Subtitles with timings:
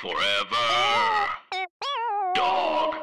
[0.00, 1.26] Forever.
[2.36, 2.94] Dog.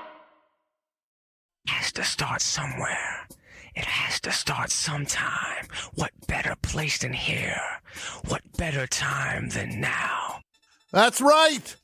[1.68, 3.28] has to start somewhere.
[3.75, 5.68] It has to start sometime.
[5.96, 7.60] What better place than here?
[8.29, 10.39] What better time than now?
[10.94, 11.76] That's right.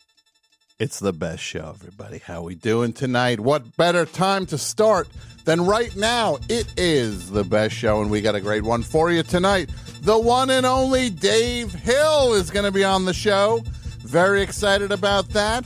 [0.79, 2.19] It's the best show, everybody.
[2.19, 3.41] How we doing tonight?
[3.41, 5.09] What better time to start
[5.43, 6.37] than right now?
[6.47, 9.71] It is the best show, and we got a great one for you tonight.
[10.03, 13.61] The one and only Dave Hill is going to be on the show.
[14.11, 15.63] Very excited about that.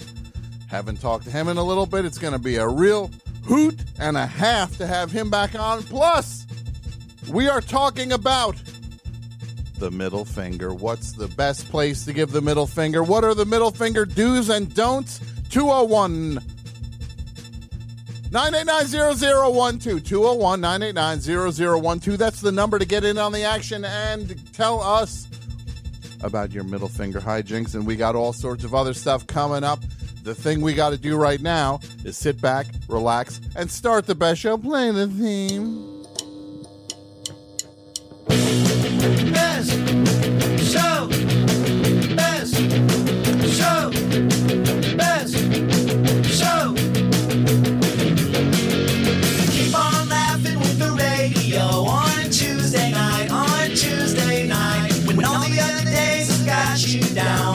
[0.68, 2.06] Haven't talked to him in a little bit.
[2.06, 3.10] It's going to be a real
[3.44, 5.82] hoot and a half to have him back on.
[5.82, 6.46] Plus,
[7.28, 8.56] we are talking about
[9.80, 10.76] the middle finger.
[10.76, 13.02] What's the best place to give the middle finger?
[13.02, 15.22] What are the middle finger do's and don'ts?
[15.50, 16.36] 201
[18.32, 25.26] 989 201 989 That's the number to get in on the action and tell us
[26.26, 27.76] about your middle finger hijinks.
[27.76, 29.80] And we got all sorts of other stuff coming up.
[30.24, 34.16] The thing we got to do right now is sit back, relax, and start the
[34.16, 36.04] best show playing the theme.
[39.32, 39.72] Best
[40.74, 41.08] show.
[42.16, 42.56] Best
[43.56, 44.65] show.
[57.16, 57.55] Down,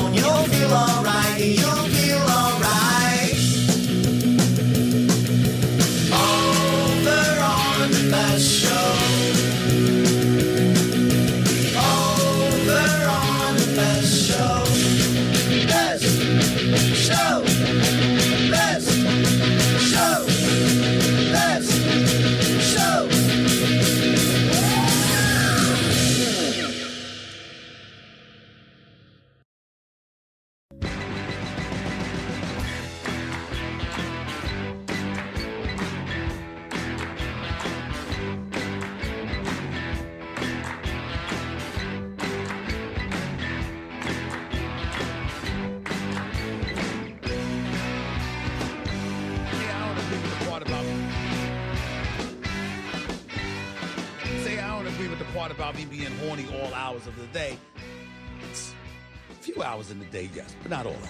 [60.71, 61.03] not all hours.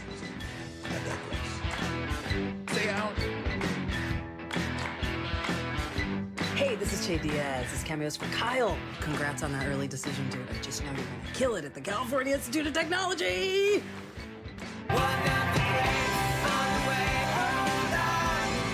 [0.86, 2.74] I digress.
[2.74, 3.18] Say I don't.
[6.56, 7.66] Hey, this is Che Diaz.
[7.70, 8.76] This cameo's for Kyle.
[9.00, 10.40] Congrats on that early decision, dude.
[10.50, 13.82] I just know you're gonna kill it at the California Institute of Technology.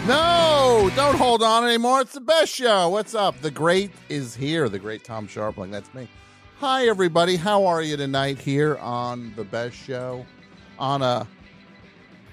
[0.06, 2.00] No, don't hold on anymore.
[2.00, 2.91] It's the best show.
[2.91, 3.41] What's up?
[3.41, 4.68] The great is here.
[4.68, 5.72] The great Tom Scharpling.
[5.72, 6.06] That's me.
[6.60, 7.34] Hi, everybody.
[7.34, 10.24] How are you tonight here on the best show
[10.78, 11.26] on a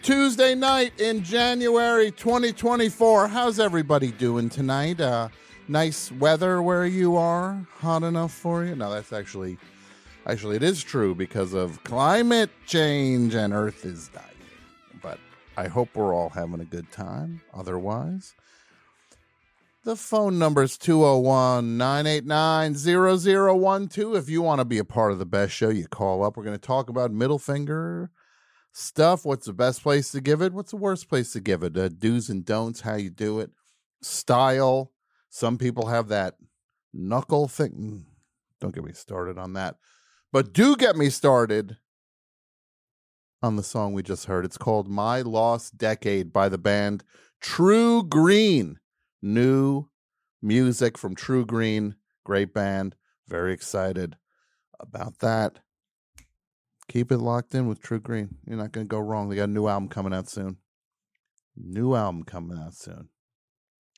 [0.01, 3.27] Tuesday night in January 2024?
[3.27, 4.99] How's everybody doing tonight?
[4.99, 5.29] Uh,
[5.67, 7.65] nice weather where you are.
[7.79, 8.75] Hot enough for you?
[8.75, 9.57] No, that's actually,
[10.25, 14.27] actually, it is true because of climate change and Earth is dying.
[15.01, 15.19] But
[15.57, 17.41] I hope we're all having a good time.
[17.53, 18.33] Otherwise,
[19.85, 24.15] the phone number is 201 989 0012.
[24.15, 26.37] If you want to be a part of the best show, you call up.
[26.37, 28.09] We're going to talk about middle finger
[28.73, 29.23] stuff.
[29.23, 30.53] What's the best place to give it?
[30.53, 31.77] What's the worst place to give it?
[31.77, 33.51] Uh, do's and don'ts, how you do it,
[34.01, 34.91] style.
[35.29, 36.35] Some people have that
[36.93, 37.71] knuckle thing.
[37.71, 38.03] Mm,
[38.59, 39.77] Don't get me started on that.
[40.31, 41.77] But do get me started
[43.41, 44.45] on the song we just heard.
[44.45, 47.03] It's called My Lost Decade by the band
[47.41, 48.79] True Green.
[49.21, 49.89] New
[50.41, 51.95] music from True Green.
[52.25, 52.95] Great band.
[53.27, 54.17] Very excited
[54.79, 55.59] about that.
[56.89, 58.37] Keep it locked in with True Green.
[58.45, 59.29] You're not going to go wrong.
[59.29, 60.57] They got a new album coming out soon.
[61.55, 63.09] New album coming out soon.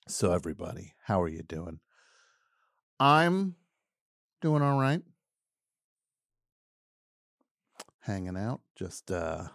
[0.07, 1.79] So, everybody, how are you doing?
[2.99, 3.55] I'm
[4.41, 5.01] doing all right
[8.05, 8.61] hanging out.
[8.77, 9.47] Just uh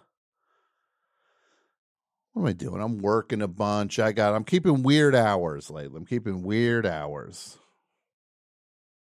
[2.32, 2.80] what am I doing?
[2.80, 3.98] I'm working a bunch.
[3.98, 5.96] I got I'm keeping weird hours lately.
[5.98, 7.58] I'm keeping weird hours.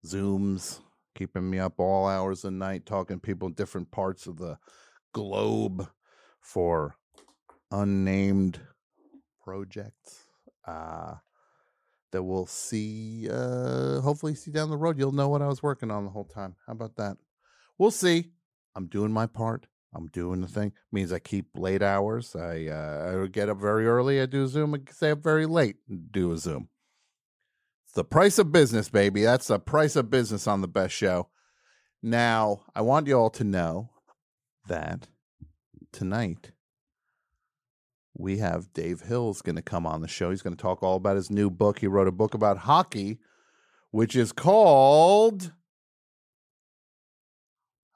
[0.05, 0.79] Zooms
[1.15, 4.57] keeping me up all hours of night talking to people in different parts of the
[5.13, 5.87] globe
[6.41, 6.95] for
[7.71, 8.59] unnamed
[9.43, 10.25] projects.
[10.67, 11.15] Uh
[12.11, 14.97] that we'll see uh hopefully see down the road.
[14.97, 16.55] You'll know what I was working on the whole time.
[16.67, 17.17] How about that?
[17.77, 18.31] We'll see.
[18.75, 19.67] I'm doing my part.
[19.95, 20.73] I'm doing the thing.
[20.91, 22.35] Means I keep late hours.
[22.35, 24.21] I uh, I get up very early.
[24.21, 24.73] I do Zoom.
[24.73, 25.77] I stay up very late.
[26.11, 26.69] Do a Zoom.
[27.93, 29.21] The price of business, baby.
[29.21, 31.29] That's the price of business on the best show.
[32.01, 33.91] Now, I want you all to know
[34.67, 35.07] that
[35.91, 36.51] tonight
[38.15, 40.31] we have Dave Hill's going to come on the show.
[40.31, 41.79] He's going to talk all about his new book.
[41.79, 43.19] He wrote a book about hockey,
[43.91, 45.53] which is called.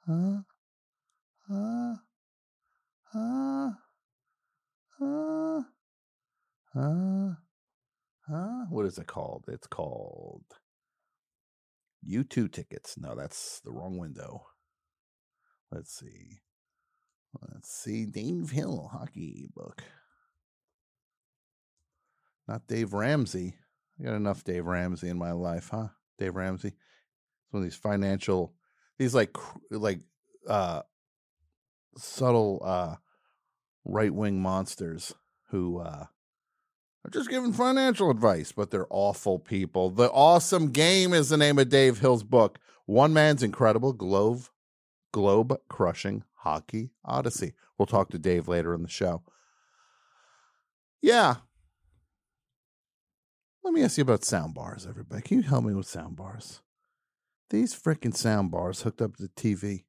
[0.06, 0.42] Huh?
[1.48, 1.94] Huh?
[3.12, 3.70] Huh?
[4.98, 5.62] Huh?
[6.72, 7.30] Huh?
[8.30, 8.66] Huh?
[8.68, 9.44] What is it called?
[9.48, 10.44] It's called
[12.06, 12.96] U2 tickets.
[12.98, 14.46] No, that's the wrong window.
[15.72, 16.40] Let's see.
[17.52, 18.04] Let's see.
[18.04, 19.82] Dave Hill hockey book.
[22.46, 23.56] Not Dave Ramsey.
[24.00, 25.88] I got enough Dave Ramsey in my life, huh?
[26.18, 26.68] Dave Ramsey.
[26.68, 28.54] It's one of these financial,
[28.98, 29.36] these like
[29.70, 30.00] like
[30.48, 30.82] uh
[31.96, 32.96] subtle uh
[33.84, 35.14] right wing monsters
[35.50, 36.06] who uh
[37.08, 39.90] just giving financial advice, but they're awful people.
[39.90, 42.58] The Awesome Game is the name of Dave Hill's book.
[42.86, 44.48] One man's incredible globe
[45.12, 47.54] globe crushing hockey odyssey.
[47.76, 49.22] We'll talk to Dave later in the show.
[51.00, 51.36] Yeah.
[53.62, 55.22] Let me ask you about sound bars, everybody.
[55.22, 56.60] Can you help me with sound bars?
[57.50, 59.84] These freaking sound bars hooked up to the TV.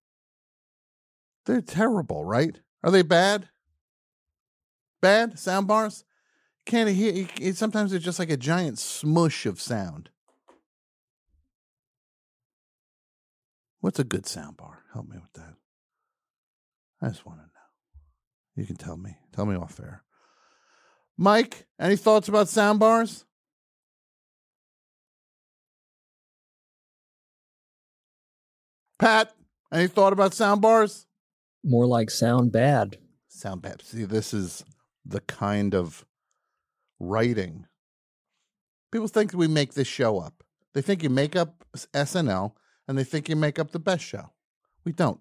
[1.45, 2.60] They're terrible, right?
[2.83, 3.50] Are they bad?
[5.01, 6.04] Bad sound bars?
[6.69, 7.27] Can't hear.
[7.42, 10.12] it- Sometimes it's just like a giant smush of sound.
[13.80, 14.83] What's a good sound bar?
[14.94, 15.56] Help me with that.
[17.01, 18.01] I just want to know.
[18.56, 19.18] You can tell me.
[19.33, 20.04] Tell me off air.
[21.18, 23.25] Mike, any thoughts about sound bars?
[28.98, 29.33] Pat,
[29.71, 31.06] any thought about sound bars?
[31.63, 32.98] More like sound bad.
[33.27, 33.81] Sound bad.
[33.81, 34.63] See, this is
[35.06, 36.06] the kind of
[37.00, 37.66] writing.
[38.92, 40.44] People think we make this show up.
[40.74, 41.63] They think you make up
[41.94, 42.54] SNL
[42.88, 44.31] and they think you make up the best show.
[44.84, 45.19] We don't.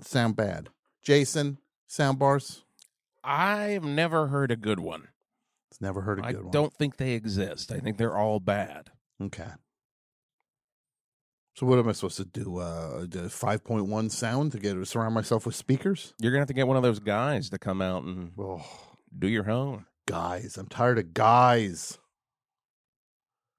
[0.00, 0.68] Sound bad.
[1.02, 2.64] Jason, sound bars?
[3.22, 5.08] I've never heard a good one.
[5.70, 6.48] It's never heard a I good one.
[6.48, 7.72] I don't think they exist.
[7.72, 8.90] I think they're all bad.
[9.22, 9.48] Okay.
[11.56, 12.58] So what am I supposed to do?
[12.58, 16.12] Uh, do 5.1 sound to get to surround myself with speakers?
[16.18, 18.64] You're gonna have to get one of those guys to come out and Oh,
[19.16, 19.86] do your own.
[20.06, 21.98] Guys, I'm tired of guys.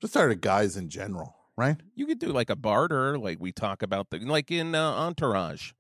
[0.02, 1.78] Just tired of guys in general, right?
[1.96, 5.72] You could do like a barter, like we talk about the like in uh, Entourage.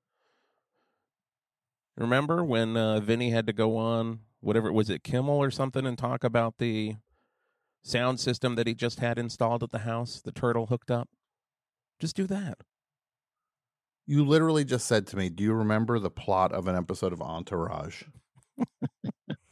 [1.97, 5.97] Remember when uh, Vinny had to go on whatever was it Kimmel or something and
[5.97, 6.95] talk about the
[7.83, 11.09] sound system that he just had installed at the house, the turtle hooked up.
[12.00, 12.59] Just do that.
[14.07, 17.21] You literally just said to me, "Do you remember the plot of an episode of
[17.21, 18.03] Entourage?"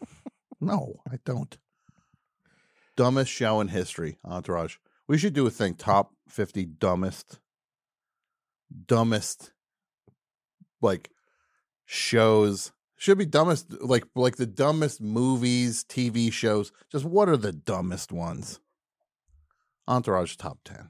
[0.64, 1.58] no, I don't.
[2.96, 4.78] Dumbest show in history, Entourage.
[5.08, 7.40] We should do a thing: top fifty dumbest,
[8.88, 9.52] dumbest,
[10.82, 11.10] like
[11.86, 12.72] shows.
[12.98, 16.72] Should be dumbest, like like the dumbest movies, TV shows.
[16.92, 18.60] Just what are the dumbest ones?
[19.88, 20.90] Entourage top ten.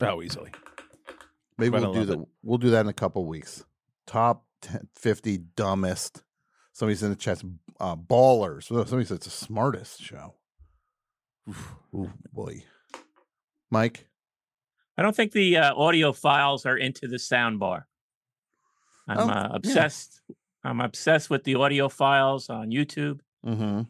[0.00, 0.52] Oh, easily.
[1.58, 2.20] Maybe we'll do that.
[2.20, 2.28] it.
[2.42, 3.64] We'll do that in a couple weeks.
[4.06, 6.22] Top 10, 50 dumbest.
[6.72, 7.42] Somebody's in the chat.
[7.80, 8.64] Uh, ballers.
[8.64, 10.34] Somebody said it's the smartest show.
[11.48, 12.64] Oof, ooh, boy.
[13.70, 14.06] Mike.
[14.96, 17.86] I don't think the uh, audiophiles are into the sound bar.
[19.06, 19.48] I'm Oh, uh, yeah.
[19.52, 20.20] obsessed.
[20.64, 23.82] I'm obsessed with the audiophiles on YouTube, Mm-hmm.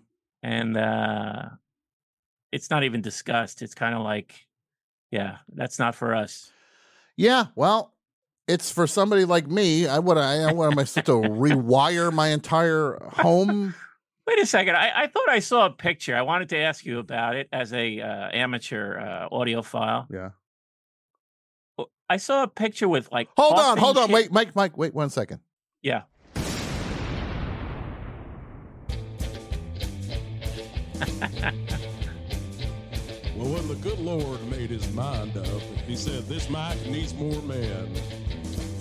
[0.43, 1.43] and uh,
[2.53, 3.63] it's not even discussed.
[3.63, 4.35] It's kind of like,
[5.11, 6.53] yeah, that's not for us.
[7.17, 7.47] Yeah.
[7.57, 7.95] Well,
[8.49, 9.87] it's for somebody like me.
[9.87, 13.75] I what I what am I supposed to rewire my entire home?
[14.27, 14.77] Wait a second.
[14.77, 16.15] I, I thought I saw a picture.
[16.17, 20.07] I wanted to ask you about it as a uh, amateur uh, audiophile.
[20.11, 20.31] Yeah.
[22.11, 23.29] I saw a picture with like.
[23.37, 24.07] Hold on, hold on.
[24.09, 25.41] shit- Wait, Mike, Mike, wait one second.
[25.83, 26.03] Yeah.
[33.37, 35.47] Well, when the good Lord made his mind up,
[35.87, 37.95] he said, This mic needs more men.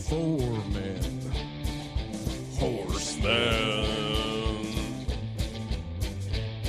[0.10, 1.22] Four men.
[2.58, 3.26] Horsemen.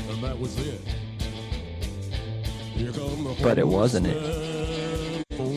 [0.08, 0.80] And that was it.
[2.74, 5.24] Here come the But it wasn't it.
[5.36, 5.52] Four.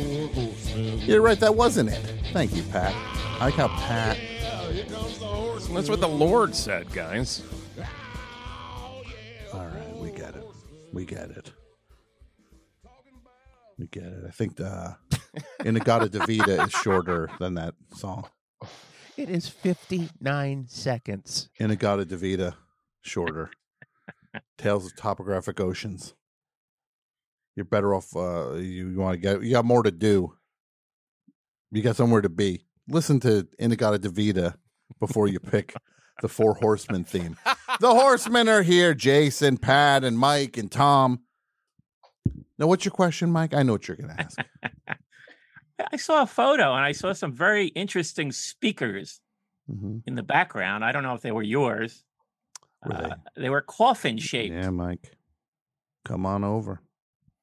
[1.05, 1.39] You're right.
[1.39, 2.05] That wasn't it.
[2.33, 2.93] Thank you, Pat.
[3.39, 4.17] I like how Pat.
[4.17, 5.75] Yeah, here comes the horsemen.
[5.75, 7.41] That's what the Lord said, guys.
[9.53, 10.45] All right, we get it.
[10.93, 11.51] We get it.
[13.79, 14.23] We get it.
[14.27, 14.95] I think the
[15.65, 18.27] In-A-Gadda-Da-Vida is shorter than that song.
[19.17, 21.49] It is 59 seconds.
[21.57, 22.55] In-A-Gadda-Da-Vida,
[23.01, 23.51] shorter.
[24.57, 26.15] Tales of Topographic Oceans.
[27.55, 28.15] You're better off.
[28.15, 29.43] Uh, you, you want to get.
[29.43, 30.33] You got more to do.
[31.71, 32.65] You got somewhere to be.
[32.87, 34.55] Listen to In-A-Gadda-Da-Vida
[34.99, 35.73] before you pick
[36.21, 37.37] the Four Horsemen theme.
[37.79, 41.21] the horsemen are here Jason, Pat, and Mike, and Tom.
[42.57, 43.53] Now, what's your question, Mike?
[43.53, 44.37] I know what you're going to ask.
[45.91, 49.19] I saw a photo and I saw some very interesting speakers
[49.69, 50.03] Mhm.
[50.05, 50.83] in the background.
[50.83, 52.03] I don't know if they were yours.
[52.85, 54.53] Were Uh, they were coffin shaped.
[54.55, 55.15] Yeah, Mike.
[56.05, 56.81] Come on over.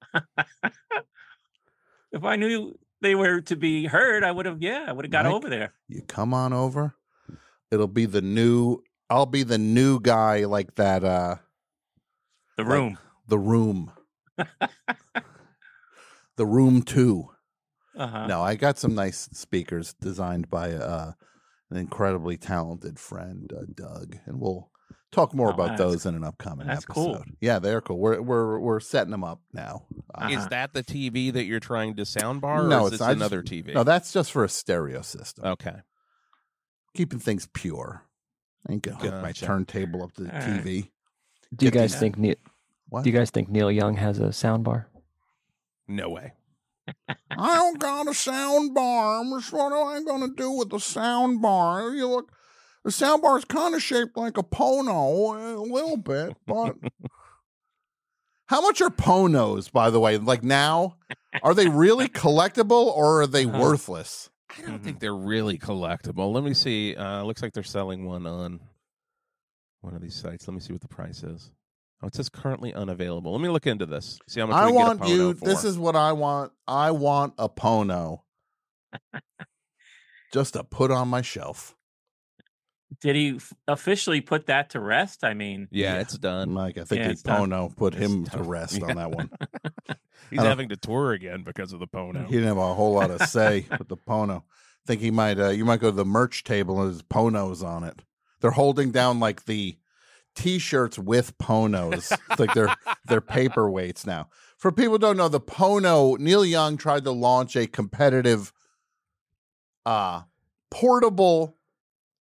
[2.11, 4.63] If I knew they were to be heard, I would have.
[4.63, 5.35] Yeah, I would have got Mike?
[5.35, 5.75] over there.
[5.89, 6.95] You come on over.
[7.71, 8.83] It'll be the new.
[9.11, 11.05] I'll be the new guy like that.
[11.05, 11.37] uh
[12.57, 12.99] The like room.
[13.27, 13.93] the room.
[16.37, 17.31] the room two.
[17.99, 18.27] Uh-huh.
[18.27, 21.13] No, I got some nice speakers designed by uh,
[21.71, 24.71] an incredibly talented friend, uh, Doug, and we'll
[25.11, 26.95] talk more Oh, about that's- those in an upcoming that's episode.
[26.95, 27.25] cool.
[27.41, 27.99] Yeah, they're cool.
[27.99, 29.87] We're we're we're setting them up now.
[30.15, 30.49] Uh, Is Uh-huh.
[30.51, 32.65] that the TV that you're trying to soundbar?
[32.65, 33.75] or no, is it's this I just- another TV?
[33.75, 35.45] No, that's just for a stereo system.
[35.45, 35.77] okay.
[36.95, 38.05] Keeping things pure.
[38.69, 40.63] I ain't gonna hook my turntable up to the All right.
[40.65, 40.91] TV.
[41.55, 42.35] Do you guys think Neil?
[42.89, 43.05] What?
[43.05, 44.87] Do you guys think Neil Young has a soundbar?
[45.87, 46.33] No way.
[47.31, 49.25] I don't got a sound bar.
[49.25, 51.91] What am I going to do with a sound bar?
[51.95, 52.33] You look,
[52.85, 56.77] the sound bar is kind of shaped like a pono, a little bit, but.
[58.47, 60.17] How much are ponos, by the way?
[60.17, 60.97] Like now,
[61.43, 63.59] are they really collectible or are they Uh-huh.
[63.61, 64.31] worthless?
[64.57, 64.85] I don't Mhm.
[64.85, 66.33] think they're really collectible.
[66.33, 66.97] Let me see.
[66.97, 68.61] Uh, looks like they're selling one on
[69.83, 70.49] one of these sites.
[70.49, 71.53] Let me see what the price is.
[72.03, 73.33] Oh, it says currently unavailable.
[73.33, 74.21] Let me look into this.
[74.29, 75.35] See how much I we can want get a you.
[75.35, 76.53] Pono This is what I want.
[76.67, 78.21] I want a pono,
[80.33, 81.75] just to put on my shelf.
[83.01, 85.23] Did he f- officially put that to rest?
[85.23, 86.01] I mean, yeah, Yeah.
[86.01, 86.51] it's done.
[86.53, 87.51] Mike, I think Yeah, the it's done.
[87.51, 88.87] pono put It's him to rest Yeah.
[88.87, 89.31] on that one.
[90.31, 92.27] He's having to tour again because of the Pono.
[92.27, 94.39] He didn't have a whole lot of say with the pono.
[94.41, 94.43] I
[94.87, 95.39] Think he might.
[95.39, 98.03] Uh, you might go to the merch table and there's ponos on it.
[98.41, 99.79] They're holding down like the
[100.39, 102.17] t-shirts with ponos.
[102.31, 102.75] it's like they're
[103.07, 104.29] they're paperweights now.
[104.57, 106.19] For people who don't know, the pono.
[106.19, 108.53] Neil Young tried to launch a competitive,
[109.85, 110.23] uh
[110.71, 111.57] portable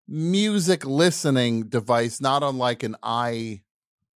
[0.08, 3.62] music listening device, not unlike an iPod,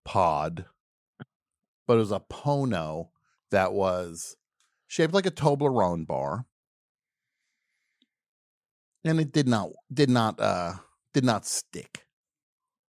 [0.06, 3.10] but it was a pono
[3.52, 4.36] that was
[4.86, 6.46] shaped like a Toblerone bar,
[9.04, 10.74] and it did not did not uh
[11.14, 12.07] did not stick.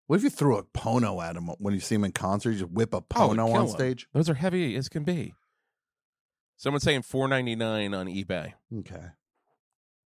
[0.07, 2.51] What if you threw a pono at him when you see him in concert?
[2.51, 3.71] You just whip a Oh, pono kill on him.
[3.71, 4.07] stage.
[4.13, 5.33] Those are heavy as can be.
[6.57, 8.53] Someone's saying four ninety nine on eBay.
[8.79, 9.05] Okay.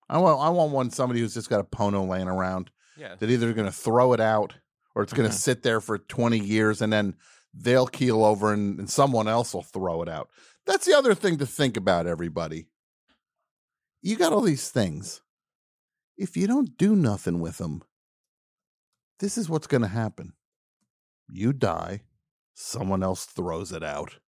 [0.09, 3.15] I want I want one somebody who's just got a pono laying around Yeah.
[3.15, 4.55] that either going to throw it out
[4.95, 5.39] or it's going to Mhm.
[5.39, 7.15] sit there for 20 years and then
[7.53, 10.29] they'll keel over and, and someone else will throw it out.
[10.65, 12.67] That's the other thing to think about, everybody.
[14.01, 15.21] You got all these things.
[16.17, 17.83] If you don't do nothing with them,
[19.19, 20.33] this is what's going to happen.
[21.29, 22.03] You die,
[22.53, 24.19] someone else throws it out.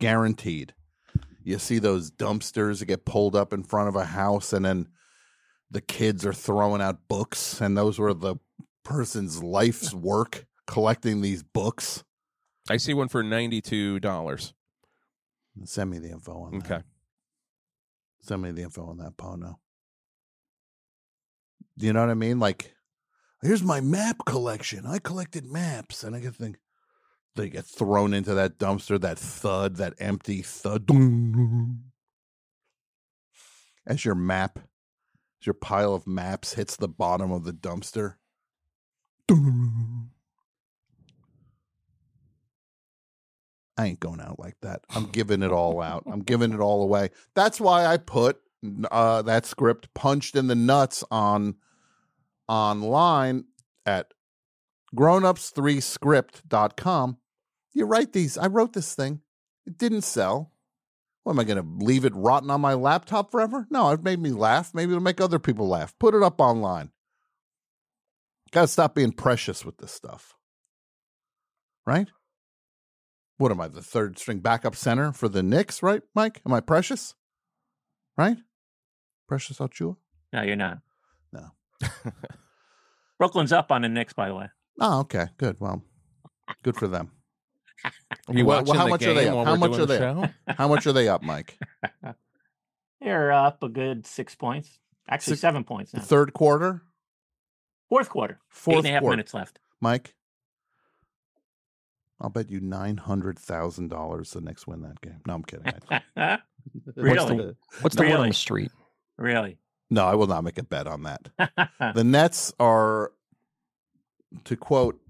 [0.00, 0.74] Guaranteed.
[1.42, 4.88] You see those dumpsters that get pulled up in front of a house and then
[5.70, 8.36] the kids are throwing out books and those were the
[8.84, 12.04] person's life's work collecting these books.
[12.70, 14.52] I see one for ninety two dollars.
[15.64, 16.70] Send me the info on that.
[16.70, 16.82] Okay.
[18.20, 19.56] Send me the info on that Pono.
[21.78, 22.38] You know what I mean?
[22.38, 22.74] Like,
[23.42, 24.84] here's my map collection.
[24.86, 26.58] I collected maps, and I get think
[27.36, 29.00] they get thrown into that dumpster.
[29.00, 30.90] That thud, that empty thud.
[33.86, 38.16] As your map, as your pile of maps hits the bottom of the dumpster.
[43.78, 44.80] I ain't going out like that.
[44.90, 46.02] I'm giving it all out.
[46.10, 47.10] I'm giving it all away.
[47.36, 48.40] That's why I put
[48.90, 51.54] uh, that script punched in the nuts on
[52.48, 53.44] online
[53.86, 54.12] at
[54.96, 57.18] grownups3script.com.
[57.74, 58.38] You write these.
[58.38, 59.20] I wrote this thing.
[59.66, 60.52] It didn't sell.
[61.22, 63.66] What am I going to leave it rotten on my laptop forever?
[63.70, 64.72] No, it made me laugh.
[64.72, 65.94] Maybe it'll make other people laugh.
[65.98, 66.90] Put it up online.
[68.50, 70.34] Got to stop being precious with this stuff.
[71.86, 72.08] Right?
[73.36, 76.40] What am I, the third string backup center for the Knicks, right, Mike?
[76.44, 77.14] Am I precious?
[78.16, 78.38] Right?
[79.28, 79.96] Precious Achiuwa?
[80.32, 80.78] no, you're not.
[81.82, 81.88] No.
[83.18, 84.46] Brooklyn's up on the Knicks, by the way.
[84.80, 85.26] Oh, okay.
[85.38, 85.56] Good.
[85.60, 85.82] Well,
[86.62, 87.10] good for them.
[87.84, 89.46] Are you Well, watching how the much are they up?
[89.46, 90.28] How much are they show?
[90.56, 91.58] How much are they up, Mike?
[93.00, 94.78] They're up a good six points.
[95.08, 96.00] Actually, Six- seven points now.
[96.00, 96.82] Third quarter?
[97.88, 98.40] Fourth quarter.
[98.50, 99.16] Fourth Eight and a half quarter.
[99.16, 99.58] minutes left.
[99.80, 100.14] Mike?
[102.20, 105.20] I'll bet you $900,000 the Knicks win that game.
[105.26, 105.72] No, I'm kidding.
[106.16, 106.38] I-
[106.84, 107.36] What's really?
[107.36, 108.70] the, what's the word on the street?
[109.16, 109.58] Really?
[109.90, 111.28] No, I will not make a bet on that.
[111.94, 113.12] The Nets are
[114.44, 115.00] to quote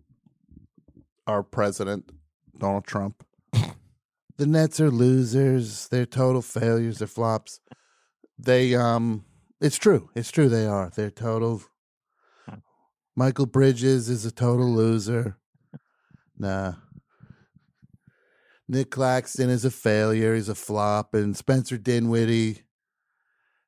[1.26, 2.10] our president
[2.58, 3.24] Donald Trump,
[4.38, 5.88] the Nets are losers.
[5.88, 6.98] They're total failures.
[6.98, 7.60] They're flops.
[8.38, 9.24] They um,
[9.60, 10.10] it's true.
[10.14, 10.48] It's true.
[10.48, 10.90] They are.
[10.94, 11.62] They're total.
[13.18, 15.36] Mikal Bridges is a total loser.
[16.38, 16.74] Nah.
[18.68, 20.34] Nic Claxton is a failure.
[20.36, 22.62] He's a flop, and Spencer Dinwiddie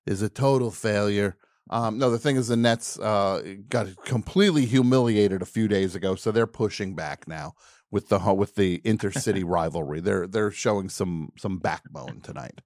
[0.07, 1.37] is a total failure.
[1.71, 6.15] Um, no, the thing is, the Nets uh, got completely humiliated a few days ago,
[6.17, 7.53] so they're pushing back now
[7.93, 10.01] with the with the intercity rivalry.
[10.01, 12.61] They're they're showing some some backbone tonight.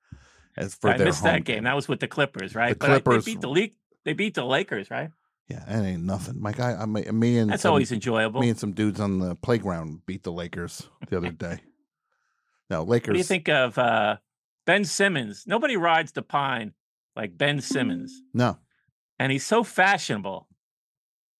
[0.57, 1.64] As for I their missed that game.
[1.64, 2.71] That was with the Clippers, right?
[2.79, 3.75] The But Clippers- they beat the league.
[4.05, 5.11] They beat the Lakers, right?
[5.49, 6.41] Yeah, that ain't nothing.
[6.41, 8.41] My guy, I, me and That's some- always enjoyable.
[8.41, 11.59] Me and some dudes on the playground beat the Lakers the other day.
[12.71, 13.09] No, Lakers.
[13.09, 14.17] What do you think of uh,
[14.64, 15.45] Ben Simmons?
[15.47, 16.73] Nobody rides the pine
[17.16, 18.59] like Ben Simmons, No,
[19.18, 20.49] and he's so fashionable.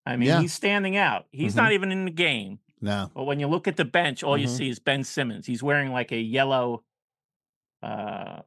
[0.07, 0.41] I mean, Yeah.
[0.41, 1.27] he's standing out.
[1.33, 1.57] He's Mhm.
[1.57, 2.59] not even in the game.
[2.81, 3.11] no.
[3.15, 4.57] But when you look at the bench, all you Mhm.
[4.57, 5.47] see is Ben Simmons.
[5.47, 6.85] He's wearing like a yellow,
[7.83, 8.43] uh,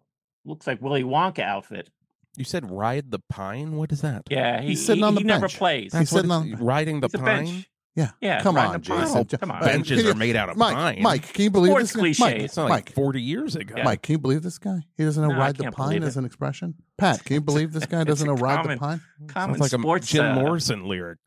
[0.46, 1.90] looks like Willy Wonka outfit.
[2.36, 3.76] You said ride the pine.
[3.78, 4.24] What is that?
[4.30, 5.86] Yeah, he, He's sitting he- on the he never plays.
[5.86, 7.66] He's That's what sitting on- it's- riding the He's a pine.
[7.98, 8.12] Bench.
[8.22, 8.82] Yeah, Yeah, Come on.
[8.82, 9.26] Jason.
[9.26, 9.62] Come on.
[9.62, 11.02] Benches you- are made out of Mike, pine.
[11.02, 11.96] Mike, can you believe Sports this?
[11.96, 12.00] guy?
[12.00, 12.20] cliches.
[12.20, 13.76] Mike, It's not like Mike, 40 years ago.
[13.78, 13.84] Yeah.
[13.84, 14.80] Mike, can you believe this guy?
[14.98, 16.76] He doesn't know No, ride the pine as an expression.
[16.98, 19.02] Pat, can you believe this guy doesn't know ride common- the pine?
[19.28, 20.10] Common Sounds like sports.
[20.10, 21.20] a Jim uh, Morrison lyric.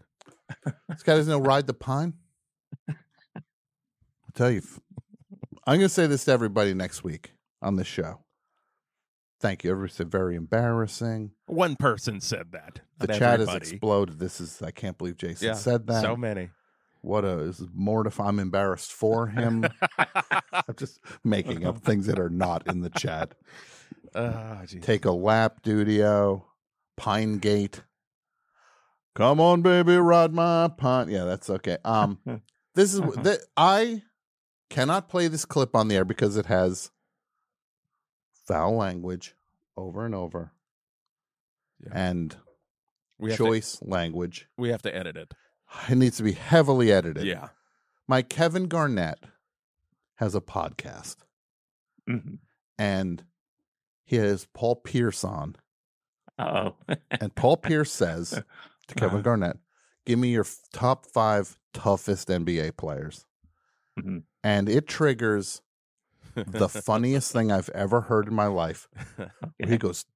[0.88, 2.14] This guy doesn't know ride the pine.
[2.88, 4.62] I'll tell you,
[5.66, 8.20] I'm going to say this to everybody next week on this show.
[9.40, 9.70] Thank you.
[9.70, 11.32] Everybody said very embarrassing.
[11.46, 12.80] One person said that.
[12.98, 14.18] The Not chat has exploded.
[14.18, 16.02] This is I can't believe Jason Yeah, said that.
[16.02, 16.50] So many.
[17.02, 17.62] What a is.
[18.20, 19.66] I'm embarrassed for him.
[19.98, 23.34] I'm just making up things that are not in the chat.
[24.66, 24.82] Geez.
[24.82, 26.44] Take a lap, Dudio.
[26.96, 27.82] Pine Gate.
[29.14, 31.08] Come on, baby, ride my pine.
[31.08, 31.78] Yeah, that's okay.
[31.84, 32.18] Um,
[32.74, 33.22] this is Uh-huh.
[33.22, 34.02] that I
[34.68, 36.90] cannot play this clip on the air because it has
[38.46, 39.34] foul language
[39.76, 40.52] over and over
[41.84, 41.92] Yeah.
[41.94, 42.36] and
[43.18, 44.46] we have to, choice language.
[44.56, 45.32] we have to edit it.
[45.88, 47.24] It needs to be heavily edited.
[47.24, 47.48] Yeah.
[48.08, 49.18] My Kevin Garnett
[50.16, 51.16] has a podcast
[52.08, 52.38] Mhm.
[52.78, 53.24] and
[54.04, 55.56] he has Paul Pierce on.
[56.38, 56.76] Uh-oh.
[57.10, 58.42] And Paul Pierce says
[58.88, 59.22] to Kevin Uh-huh.
[59.22, 59.56] Garnett,
[60.06, 63.26] Give me your top five toughest NBA players.
[63.98, 64.24] Mhm.
[64.42, 65.60] And it triggers
[66.34, 68.88] the funniest thing I've ever heard in my life.
[69.58, 70.06] He goes,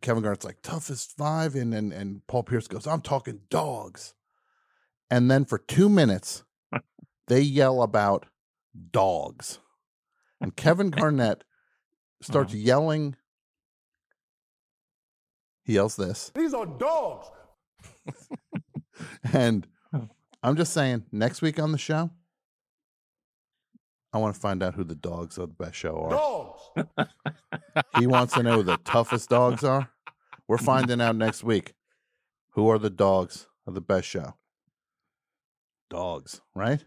[0.00, 1.54] Kevin Garnett's like, toughest five.
[1.54, 4.14] And, and, and Paul Pierce goes, I'm talking dogs.
[5.10, 6.44] And then for two minutes,
[7.28, 8.26] they yell about
[8.90, 9.58] dogs.
[10.40, 11.44] And Kevin Garnett
[12.20, 12.62] starts uh-huh.
[12.62, 13.16] yelling.
[15.64, 16.30] He yells this.
[16.34, 17.28] These are dogs.
[19.32, 20.08] And Oh.
[20.42, 22.10] I'm just saying, next week on the show,
[24.12, 26.10] I want to find out who the dogs of the best show are.
[26.10, 27.06] Dogs.
[27.98, 29.90] He wants to know who the toughest dogs are.
[30.46, 31.74] We're finding out next week
[32.50, 34.34] who are the dogs of the best show.
[35.90, 36.84] Dogs, right?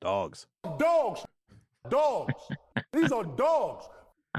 [0.00, 0.46] Dogs.
[0.78, 1.24] Dogs.
[1.88, 2.34] Dogs.
[2.92, 3.86] These are dogs.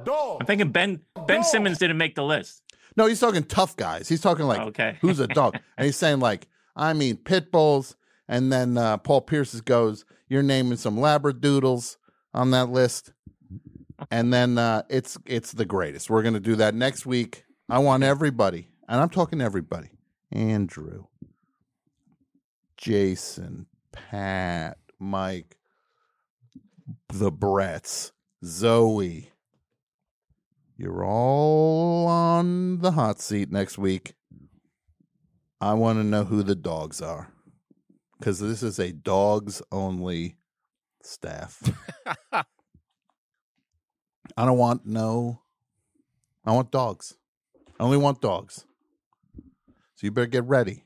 [0.03, 0.37] Dogs.
[0.41, 2.63] I'm thinking Ben Ben Simmons didn't make the list.
[2.95, 4.07] No, he's talking tough guys.
[4.09, 4.97] He's talking like Okay.
[5.01, 7.95] who's a dog, and he's saying like I mean pit bulls,
[8.27, 11.97] and then uh, Paul Pierce goes, "You're naming some labradoodles
[12.33, 13.11] on that list,"
[14.11, 16.09] and then uh, it's it's the greatest.
[16.09, 17.43] We're gonna do that next week.
[17.69, 19.89] I want everybody, and I'm talking everybody:
[20.31, 21.05] Andrew,
[22.77, 23.65] Jason,
[24.09, 25.57] Pat, Mike,
[27.09, 28.11] the Bretts,
[28.43, 29.31] Zoe.
[30.77, 34.13] You're all on the hot seat next week.
[35.59, 37.33] I want to know who the dogs are
[38.17, 40.37] because this is a dogs only
[41.03, 41.61] staff.
[42.31, 42.45] I
[44.45, 45.41] don't want no,
[46.45, 47.17] I want dogs.
[47.79, 48.65] I only want dogs.
[49.95, 50.83] So you better get ready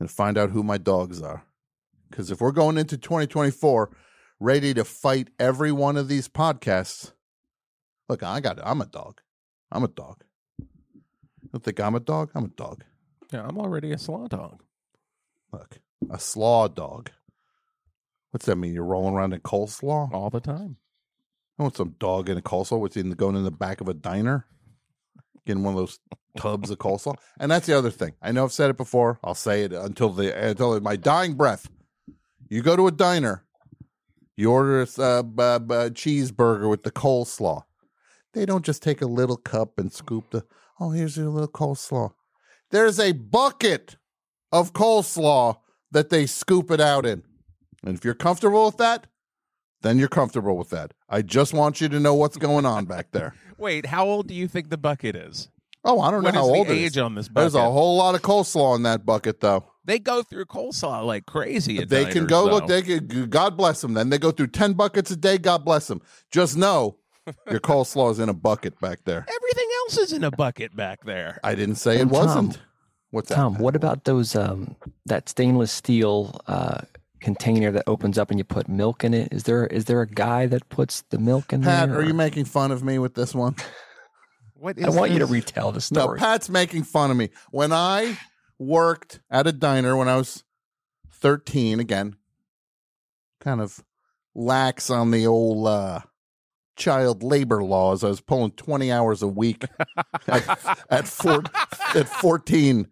[0.00, 1.44] and find out who my dogs are.
[2.10, 3.90] Because if we're going into 2024
[4.40, 7.12] ready to fight every one of these podcasts,
[8.08, 8.58] look, I got.
[8.62, 9.20] I'm a dog.
[9.72, 10.24] I'm a dog.
[10.58, 12.30] You don't think I'm a dog?
[12.34, 12.84] I'm a dog.
[13.32, 14.62] Yeah, I'm already a slaw dog.
[15.52, 15.78] Look,
[16.10, 17.10] a slaw dog.
[18.30, 18.74] What's that mean?
[18.74, 20.12] You're rolling around in coleslaw?
[20.12, 20.76] All the time.
[21.58, 22.80] I want some dog in a coleslaw.
[22.80, 24.46] What's in going in the back of a diner?
[25.46, 25.98] Getting one of those
[26.38, 27.16] tubs of coleslaw.
[27.38, 28.14] And that's the other thing.
[28.22, 29.18] I know I've said it before.
[29.22, 31.68] I'll say it until the until my dying breath.
[32.48, 33.44] You go to a diner,
[34.36, 37.62] you order a b- b- cheeseburger with the coleslaw.
[38.32, 40.44] They don't just take a little cup and scoop the.
[40.80, 42.12] Oh, here's your little coleslaw.
[42.70, 43.96] There's a bucket
[44.50, 45.58] of coleslaw
[45.92, 47.22] that they scoop it out in.
[47.84, 49.06] And if you're comfortable with that,
[49.82, 50.92] then you're comfortable with that.
[51.08, 53.34] I just want you to know what's going on back there.
[53.58, 55.48] Wait, how old do you think the bucket is?
[55.84, 56.98] Oh, I don't know What how is the old it age is.
[56.98, 57.52] on this bucket.
[57.52, 59.64] There's a whole lot of coleslaw in that bucket, though.
[59.84, 61.78] They go through coleslaw like crazy.
[61.78, 62.66] at they can diners, go look.
[62.66, 63.28] They can.
[63.28, 63.92] God bless them.
[63.92, 65.36] Then they go through ten buckets a day.
[65.36, 66.00] God bless them.
[66.30, 66.96] Just know
[67.50, 69.26] your coleslaw is in a bucket back there.
[69.28, 71.38] Everything else is in a bucket back there.
[71.44, 72.60] I didn't say it Tom, wasn't.
[73.10, 73.34] What's that?
[73.34, 76.80] Tom, what about those um that stainless steel uh
[77.24, 79.32] container that opens up and you put milk in it?
[79.32, 81.96] Is there is there a guy that puts the milk in Pat, there?
[81.96, 83.56] Pat, are you making fun of me with this one?
[84.56, 86.18] What I is want you to retell the story.
[86.18, 86.24] No.
[86.24, 87.28] Pat's making fun of me.
[87.50, 88.16] When I
[88.58, 90.42] worked at a diner when I was
[91.10, 92.16] 13, again,
[93.40, 93.84] kind of
[94.34, 96.00] lax on the old uh,
[96.76, 98.02] child labor laws.
[98.02, 99.64] I was pulling 20 hours a week
[100.28, 101.42] at, at, four,
[101.94, 102.88] at 14.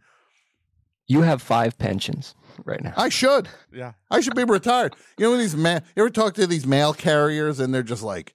[1.06, 2.94] you have five pensions right now.
[2.96, 3.48] I should.
[3.72, 3.92] Yeah.
[4.10, 4.94] I should be retired.
[5.18, 8.34] You know, these man, you ever talk to these mail carriers and they're just like,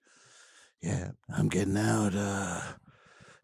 [0.81, 2.61] yeah, I'm getting out uh,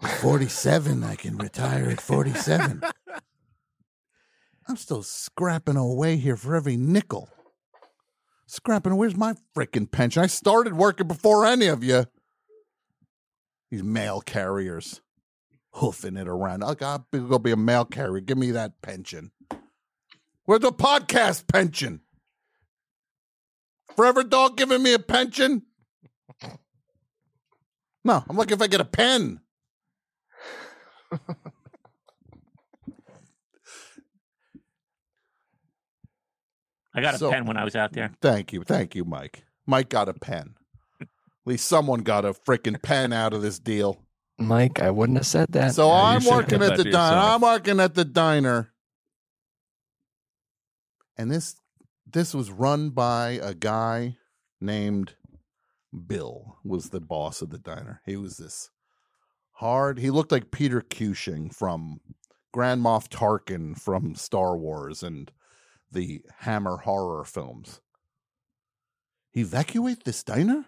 [0.02, 1.04] at 47.
[1.04, 2.82] I can retire at 47.
[4.67, 7.30] I'm still scrapping away here for every nickel.
[8.46, 10.24] Scrapping, where's my freaking pension?
[10.24, 12.06] I started working before any of you.
[13.72, 15.02] These mail carriers
[15.72, 16.63] hoofing it around.
[16.63, 18.22] I'll I'll be- go be a mail carrier.
[18.22, 19.32] Give me that pension.
[20.45, 22.01] Where's the podcast pension?
[23.95, 25.63] Forever Dog giving me a pension?
[28.03, 29.39] No, I'm looking if I get a pen.
[36.95, 38.12] I got a So- pen when I was out there.
[38.21, 38.63] Thank you.
[38.63, 39.45] Thank you, Mike.
[39.65, 40.56] Mike got a pen.
[41.01, 41.08] At
[41.45, 44.06] least someone got a freaking pen out of this deal.
[44.38, 45.73] Mike, I wouldn't have said that.
[45.73, 47.17] So Yeah, you I'm working at the diner.
[47.17, 48.72] I'm working at the diner.
[51.17, 51.56] And this
[52.06, 54.17] this was run by a guy
[54.60, 55.15] named
[56.08, 58.02] Bill was the boss of the diner.
[58.06, 58.69] He was this
[59.54, 59.99] hard.
[59.99, 62.02] He looked like Peter Cushing from
[62.52, 65.32] Grand Moff Tarkin from Star Wars and
[65.91, 67.80] the Hammer horror films.
[69.36, 70.65] Evacuate this diner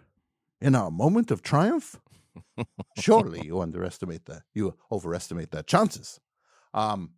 [0.62, 2.00] in a moment of triumph?
[3.00, 4.44] Surely you underestimate that.
[4.54, 6.20] You overestimate that chances.
[6.74, 7.12] Um,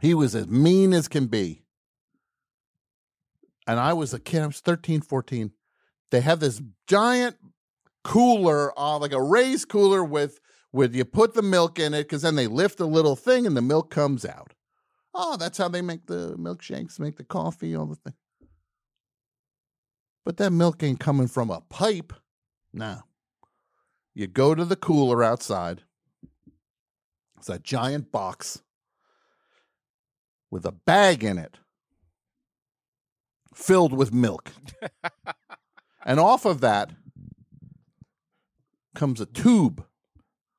[0.00, 1.64] he was as mean as can be.
[3.66, 5.52] And I was a kid, I was 13, 14.
[6.10, 7.36] They have this giant
[8.04, 10.40] cooler, uh, like a raised cooler with
[10.72, 13.54] with you put the milk in it, because then they lift a little thing and
[13.54, 14.54] the milk comes out.
[15.14, 18.14] Oh, that's how they make the milkshakes, make the coffee, all the thing.
[20.24, 22.14] But that milk ain't coming from a pipe.
[22.72, 23.02] No.
[24.14, 25.82] You go to the cooler outside.
[27.38, 28.62] It's a giant box
[30.50, 31.58] with a bag in it
[33.54, 34.50] filled with milk.
[36.04, 36.90] and off of that
[38.94, 39.84] comes a tube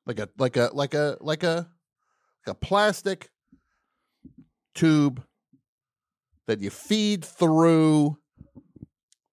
[0.06, 1.68] like a like a like a like a
[2.46, 3.30] like a plastic
[4.74, 5.24] tube
[6.46, 8.18] that you feed through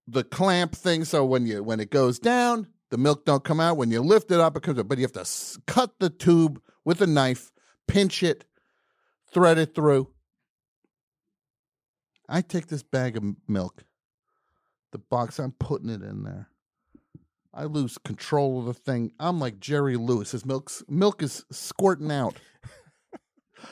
[0.07, 1.03] the clamp thing.
[1.03, 3.77] So when you when it goes down the milk don't come out.
[3.77, 6.09] When you lift it up it comes up but you have to s- cut the
[6.09, 7.51] tube with a knife
[7.87, 8.45] pinch it
[9.33, 10.07] thread it through
[12.31, 13.83] i take this bag of milk
[14.91, 16.47] the box i'm putting it in there.
[17.53, 19.11] I lose control of the thing.
[19.19, 22.35] I'm like jerry lewis his milk's milk is squirting out.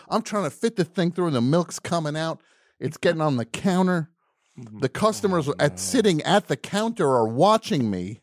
[0.09, 2.41] I'm trying to fit the thing through and the milk's coming out.
[2.79, 4.09] It's getting on the counter.
[4.57, 4.79] Mm-hmm.
[4.79, 8.21] The customers oh, at sitting at the counter are watching me.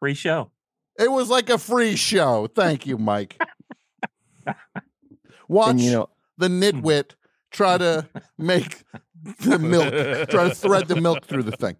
[0.00, 0.50] Free show.
[0.98, 2.46] it was like a free show.
[2.46, 3.40] Thank you, Mike.
[5.48, 6.08] Watch And you know,
[6.38, 7.12] the nitwit
[7.50, 8.08] try to
[8.38, 8.84] make
[9.40, 11.76] the milk, try to thread the milk through the thing.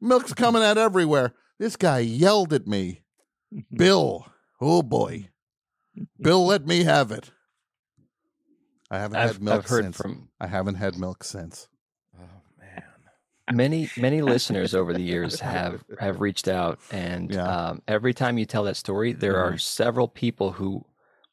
[0.00, 1.34] Milk's coming out everywhere.
[1.58, 3.02] This guy yelled at me,
[3.76, 4.26] Bill.
[4.60, 5.28] Oh boy,
[6.20, 7.30] Bill, let me have it.
[8.90, 9.96] I haven't I've, had milk I've heard since.
[9.96, 11.68] from I haven't had milk since.
[12.18, 12.24] Oh
[12.58, 12.82] man.
[13.52, 17.68] many many listeners over the years have have reached out and Yeah.
[17.68, 20.84] um, every time you tell that story there are several people who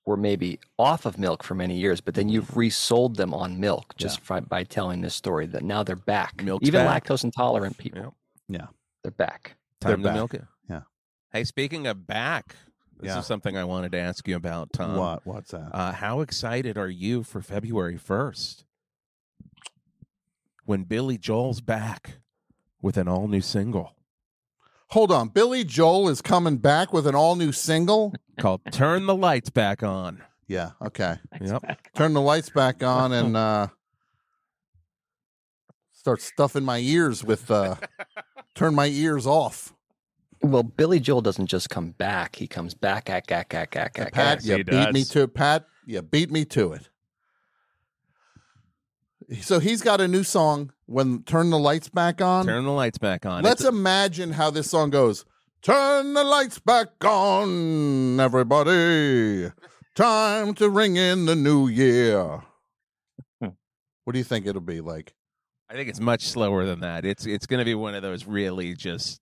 [0.08, 3.94] were maybe off of milk for many years but then you've resold them on milk
[3.98, 7.04] just by, by telling this story that now they're back Milk's even back.
[7.06, 8.14] lactose intolerant people Yep.
[8.50, 8.68] Yeah.
[9.04, 10.16] they're back They're Time to back.
[10.16, 10.44] milk it.
[10.70, 10.82] Yeah.
[11.34, 12.56] Hey, speaking of back,
[13.00, 13.20] this Yeah.
[13.20, 14.96] is something I wanted to ask you about, Tom.
[14.96, 15.26] what?
[15.28, 15.70] What's that?
[15.74, 18.64] Uh, how excited are you for February 1st?
[20.66, 22.20] When Billy Joel's back
[22.82, 23.94] with an all new single
[24.90, 25.30] Hold on.
[25.30, 28.14] Billy Joel is coming back with an all new single.
[28.40, 30.24] called Turn the Lights Back On.
[30.48, 30.72] Yeah.
[30.82, 31.18] Okay.
[31.42, 31.94] Yep.
[31.96, 33.68] Turn the lights back on and uh
[35.92, 37.76] start stuffing my ears with uh
[38.56, 39.74] turn my ears off.
[40.42, 44.14] Well, Billy Joel doesn't just come back; he comes back, ack, ack, ack, ack, ack,
[44.14, 44.46] Pat, ack.
[44.46, 45.34] you beat me to it.
[45.34, 45.66] Pat.
[45.86, 46.90] You beat me to it.
[49.42, 50.72] So he's got a new song.
[50.88, 52.46] When turn the lights back on.
[52.46, 53.44] Turn the lights back on.
[53.44, 55.26] Let's It's- imagine how this song goes.
[55.62, 59.52] Turn the lights back on, everybody.
[59.96, 62.42] Time to ring in the new year.
[63.42, 63.50] Hmm.
[64.06, 65.14] what do you think it'll be like?
[65.70, 67.04] I think it's much slower than that.
[67.04, 69.20] It's it's going to be one of those really just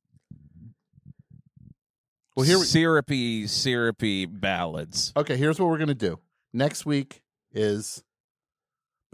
[2.36, 5.14] Well, here we- syrupy, syrupy ballads.
[5.18, 6.20] Okay, here's what we're gonna do.
[6.54, 7.24] Next week
[7.54, 8.04] is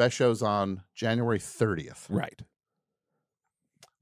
[0.02, 2.08] best shows on January 30th.
[2.10, 2.42] Right.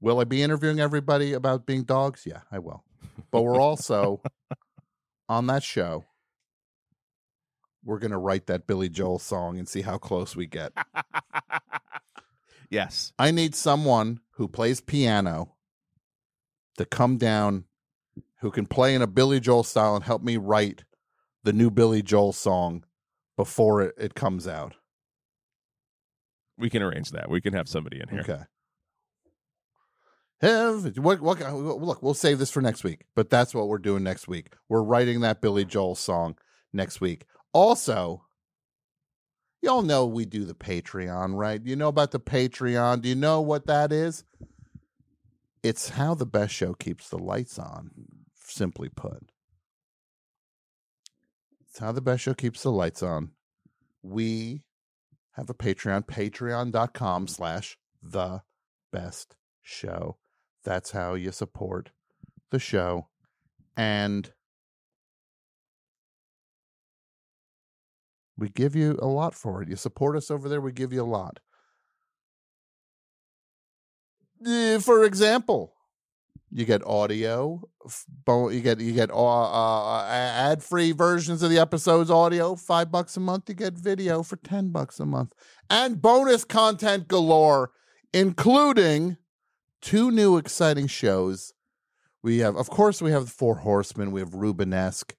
[0.00, 2.22] Will I be interviewing everybody about being dogs?
[2.24, 2.84] Yeah, I will.
[3.30, 4.22] But we're also
[5.28, 6.06] on that show.
[7.84, 10.72] We're gonna write that Billy Joel song and see how close we get.
[12.70, 13.12] Yes.
[13.18, 15.56] I need someone who plays piano
[16.78, 17.64] to come down
[18.38, 20.84] who can play in a Billy Joel style and help me write
[21.42, 22.84] the new Billy Joel song
[23.36, 24.76] before it, it comes out.
[26.60, 27.30] We can arrange that.
[27.30, 28.20] We can have somebody in here.
[28.20, 28.42] Okay.
[30.42, 31.20] Have what?
[31.20, 31.42] What?
[31.42, 33.04] Uh, look, we'll save this for next week.
[33.14, 34.54] But that's what we're doing next week.
[34.68, 36.36] We're writing that Billy Joel song
[36.72, 37.26] next week.
[37.52, 38.24] Also,
[39.60, 41.60] y'all know we do the Patreon, right?
[41.64, 43.02] You know about the Patreon.
[43.02, 44.24] Do you know what that is?
[45.62, 47.90] It's how the best show keeps the lights on.
[48.42, 49.30] Simply put,
[51.68, 53.30] it's how the best show keeps the lights on.
[54.02, 54.62] We
[55.40, 58.42] have a Patreon, patreon.com slash the
[58.92, 60.18] best show.
[60.64, 61.92] That's how you support
[62.50, 63.08] the show.
[63.74, 64.30] And
[68.36, 69.70] we give you a lot for it.
[69.70, 71.40] You support us over there, we give you a lot.
[74.46, 75.72] Eh, For example,
[76.52, 77.62] you get audio,
[78.26, 83.16] you get you get uh, uh, ad free versions of the episodes, audio five bucks
[83.16, 83.48] a month.
[83.48, 85.32] You get video for ten bucks a month,
[85.68, 87.70] and bonus content galore,
[88.12, 89.16] including
[89.80, 91.52] two new exciting shows.
[92.22, 94.12] We have, of course, we have the Four Horsemen.
[94.12, 95.12] We have Rubenesque.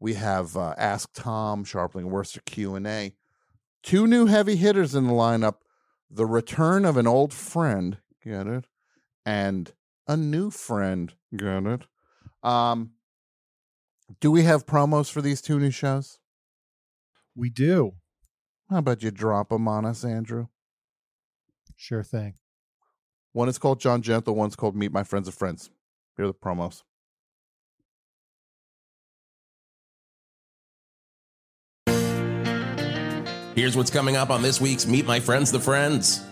[0.00, 3.14] We have uh, Ask Tom, Scharpling Worcester Q and A.
[3.82, 5.56] Two new heavy hitters in the lineup:
[6.10, 8.64] the return of an old friend, get it,
[9.24, 9.72] and
[10.12, 11.82] a new friend, get it.
[12.42, 12.90] Um,
[14.20, 16.18] do we have promos for these two new shows?
[17.34, 17.94] We do.
[18.68, 20.48] How about you drop them on us, Andrew?
[21.76, 22.34] Sure thing.
[23.32, 24.34] One is called John Gentle.
[24.34, 25.70] One's called Meet My Friends of Friends.
[26.16, 26.82] Here are the promos.
[33.54, 36.22] Here's what's coming up on this week's Meet My Friends the Friends.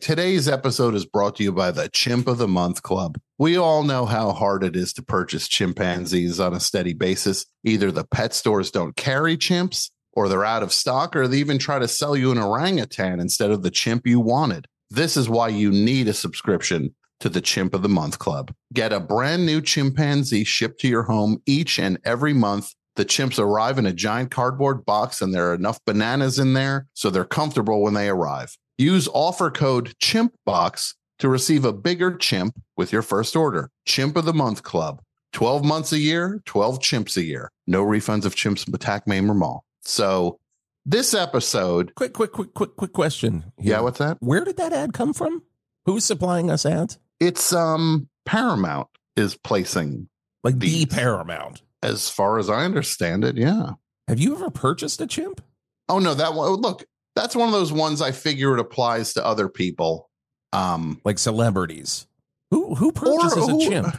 [0.00, 3.18] Today's episode is brought to you by the Chimp of the Month Club.
[3.40, 7.46] We all know how hard it is to purchase chimpanzees on a steady basis.
[7.62, 11.58] Either the pet stores don't carry chimps, or they're out of stock, or they even
[11.58, 14.66] try to sell you an orangutan instead of the chimp you wanted.
[14.90, 18.52] This is why you need a subscription to the Chimp of the Month Club.
[18.72, 22.72] Get a brand new chimpanzee shipped to your home each and every month.
[22.96, 26.88] The chimps arrive in a giant cardboard box, and there are enough bananas in there
[26.94, 28.56] so they're comfortable when they arrive.
[28.78, 33.70] Use offer code CHIMPBOX to receive a bigger chimp with your first order.
[33.86, 35.02] Chimp of the Month Club.
[35.32, 37.50] 12 months a year, 12 chimps a year.
[37.66, 39.64] No refunds of chimps attack, maim, or maul.
[39.82, 40.38] So
[40.86, 41.94] this episode.
[41.94, 43.52] Quick, quick, quick, quick, quick question.
[43.58, 43.74] here.
[43.74, 44.16] Yeah, what's that?
[44.20, 45.42] Where did that ad come from?
[45.84, 46.98] Who's supplying us ads?
[47.20, 50.08] It's um Paramount is placing
[50.44, 51.62] Like the Paramount.
[51.82, 53.72] As far as I understand it, yeah.
[54.08, 55.42] Have you ever purchased a chimp?
[55.88, 59.24] Oh no, that one look, that's one of those ones I figure it applies to
[59.24, 60.07] other people.
[60.52, 62.06] Um Like celebrities.
[62.50, 63.96] Who who purchases who- a chimp?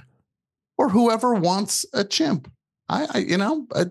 [0.77, 2.51] or whoever wants a chimp.
[2.87, 3.85] I, I you know, I,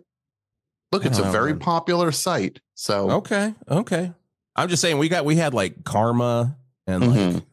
[0.91, 1.61] look, I it's a know, very man.
[1.61, 2.61] popular site.
[2.75, 4.13] So Okay, okay.
[4.57, 7.45] I'm just saying we got we had like Karma and like Mhm.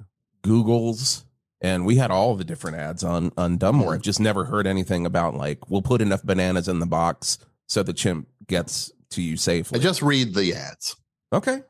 [0.41, 1.25] Google's
[1.61, 3.93] and we had all the different ads on on Dumbmore.
[3.93, 7.37] I've just never heard anything about like we'll put enough bananas in the box
[7.67, 9.79] so the chimp gets to you safely.
[9.79, 10.95] I just read the ads.
[11.33, 11.61] okay.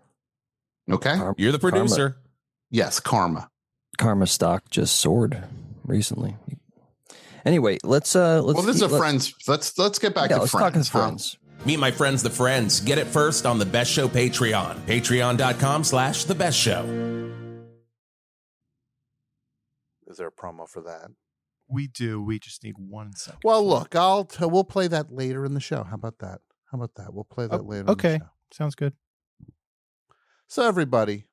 [0.90, 1.16] Okay.
[1.38, 1.78] You're the Karma.
[1.78, 2.18] producer.
[2.70, 3.50] Yes, karma.
[3.98, 5.44] Karma stock just soared
[5.84, 6.36] recently.
[7.46, 9.34] Anyway, let's uh let's well, this is a friends.
[9.48, 10.64] Let's let's get back Yeah, to let's friends.
[10.74, 11.00] talk as huh?
[11.00, 11.38] friends.
[11.66, 12.80] Meet my friends, the friends.
[12.82, 14.76] Get it first on the Best Show Patreon.
[14.86, 16.84] Patreon.com slash the best show.
[20.08, 21.08] Is there a promo for that?
[21.68, 22.22] We do.
[22.22, 23.40] We just need one second.
[23.44, 25.84] Well, look, I'll t- we'll play that later in the show.
[25.84, 26.42] How about that?
[26.72, 27.14] How about that?
[27.14, 27.90] We'll play that Oh, later.
[27.92, 28.14] okay.
[28.16, 28.30] In the show.
[28.54, 28.94] Sounds good.
[30.48, 31.26] So everybody,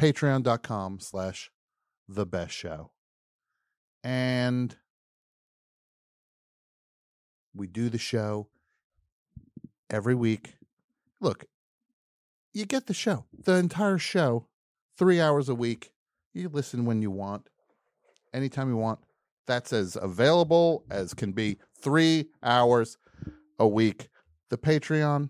[0.00, 1.50] patreon.com slash
[2.08, 2.90] the best show.
[4.02, 4.74] And
[7.54, 8.48] we do the show
[9.90, 10.54] every week.
[11.20, 11.44] Look,
[12.54, 14.46] you get the show, the entire show,
[14.96, 15.92] three hours a week.
[16.32, 17.48] You listen when you want,
[18.32, 19.00] anytime you want.
[19.46, 21.58] That's as available as can be.
[21.78, 22.96] Three hours
[23.58, 24.08] a week.
[24.48, 25.28] The Patreon,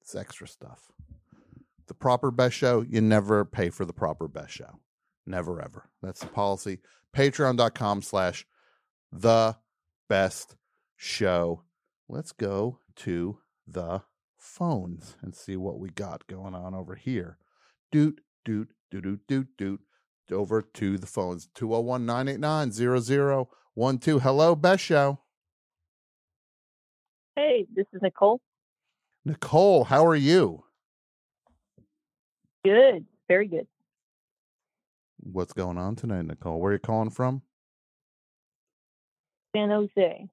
[0.00, 0.91] it's extra stuff.
[2.02, 4.80] Proper best show, you never pay for the proper best show.
[5.24, 5.88] Never ever.
[6.02, 6.80] That's the policy.
[7.16, 8.44] Patreon.com slash
[9.12, 9.56] the
[10.08, 10.56] best
[10.96, 11.62] show.
[12.08, 13.38] Let's go to
[13.68, 14.02] the
[14.36, 17.38] phones and see what we got going on over here.
[17.92, 19.80] Doot, doot, doot, doot, doot, doot.
[20.32, 24.20] Over to the phones 201 989 0012.
[24.20, 25.20] Hello, best show.
[27.36, 28.40] Hey, this is Nicole.
[29.24, 30.64] Nicole, how are you?
[32.64, 33.66] Good, very good.
[35.18, 36.60] What's going on tonight, Nicole?
[36.60, 37.42] Where are you calling from?
[39.54, 40.28] San Jose.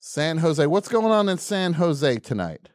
[0.00, 0.66] San Jose.
[0.66, 2.70] What's going on in San Jose tonight?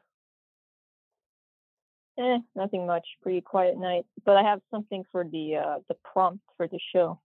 [2.20, 3.06] Eh, nothing much.
[3.22, 4.06] Pretty quiet night.
[4.26, 7.20] But I have something for the uh the prompt for the show.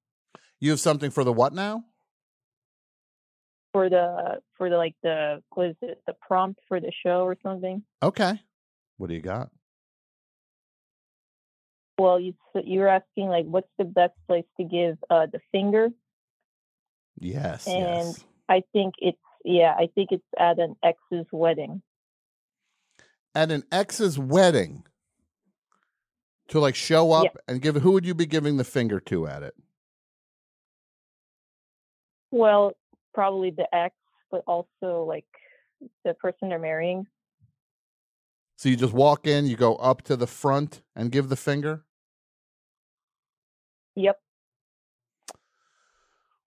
[0.61, 1.85] You have something for the what now?
[3.73, 7.37] For the for the like the what is it, the prompt for the show or
[7.43, 7.83] something?
[8.03, 8.41] Okay.
[8.97, 9.51] What do you got?
[11.99, 15.41] Well, you s- you were asking like what's the best place to give uh the
[15.53, 15.89] finger?
[17.21, 17.67] Yes.
[17.67, 18.25] and yes.
[18.49, 21.83] I think it's yeah, I think it's at an ex's wedding.
[23.35, 24.85] At an ex's wedding
[26.49, 29.43] to like show up and give who would you be giving the finger to at
[29.43, 29.55] it?
[32.31, 32.73] Well,
[33.15, 33.95] probably the ex,
[34.31, 35.27] but also like
[36.05, 37.07] the person they're marrying.
[38.57, 41.85] So you just walk in, you go up to the front and give the finger?
[43.99, 44.17] Yep.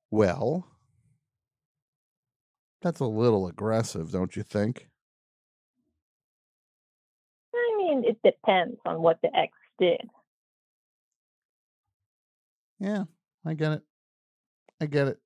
[0.10, 0.66] Well,
[2.82, 4.88] that's a little aggressive, don't you think?
[7.54, 10.00] I mean, it depends on what the ex did.
[12.80, 13.04] Yeah,
[13.46, 13.82] I get it.
[14.80, 15.20] I get it.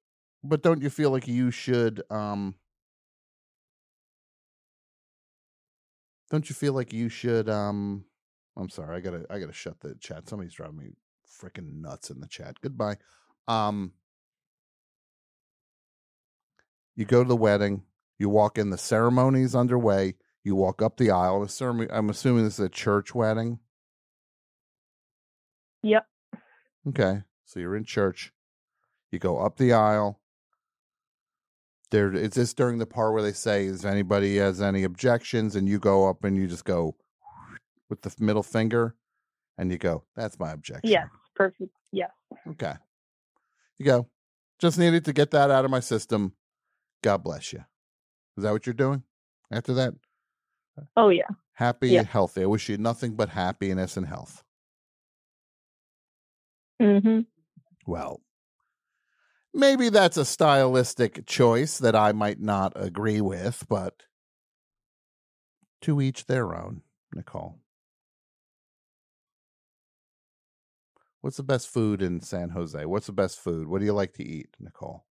[0.43, 2.55] But don't you feel like you should um
[6.31, 8.05] Don't you feel like you should um
[8.57, 10.27] I'm sorry, I got to I got to shut the chat.
[10.27, 10.95] Somebody's driving me
[11.39, 12.61] freaking nuts in the chat.
[12.61, 12.97] Goodbye.
[13.47, 13.93] Um
[16.95, 17.83] You go to the wedding,
[18.17, 21.41] you walk in the ceremony's underway, you walk up the aisle.
[21.41, 23.59] The ceremony I'm assuming this is a church wedding.
[25.83, 26.07] Yep.
[26.89, 27.21] Okay.
[27.45, 28.31] So you're in church.
[29.11, 30.19] You go up the aisle.
[31.91, 35.55] There is this during the part where they say, Is anybody has any objections?
[35.55, 36.95] And you go up and you just go
[37.89, 38.95] with the middle finger
[39.57, 40.89] and you go, That's my objection.
[40.91, 41.07] Yes.
[41.35, 41.71] Perfect.
[41.91, 42.11] Yes.
[42.51, 42.73] Okay.
[43.77, 44.07] You go.
[44.59, 46.33] Just needed to get that out of my system.
[47.03, 47.63] God bless you.
[48.37, 49.03] Is that what you're doing
[49.51, 49.93] after that?
[50.97, 51.27] Oh yeah.
[51.53, 51.99] Happy Yeah.
[51.99, 52.43] and healthy.
[52.43, 54.43] I wish you nothing but happiness and health.
[56.81, 57.21] Mm-hmm.
[57.87, 58.21] Well,
[59.53, 64.03] maybe that's a stylistic choice that I might not agree with, but
[65.81, 66.81] to each their own,
[67.13, 67.59] Nicole.
[71.25, 72.85] What's the best food in San Jose?
[72.85, 73.67] What's the best food?
[73.67, 75.05] What do you like to eat, Nicole?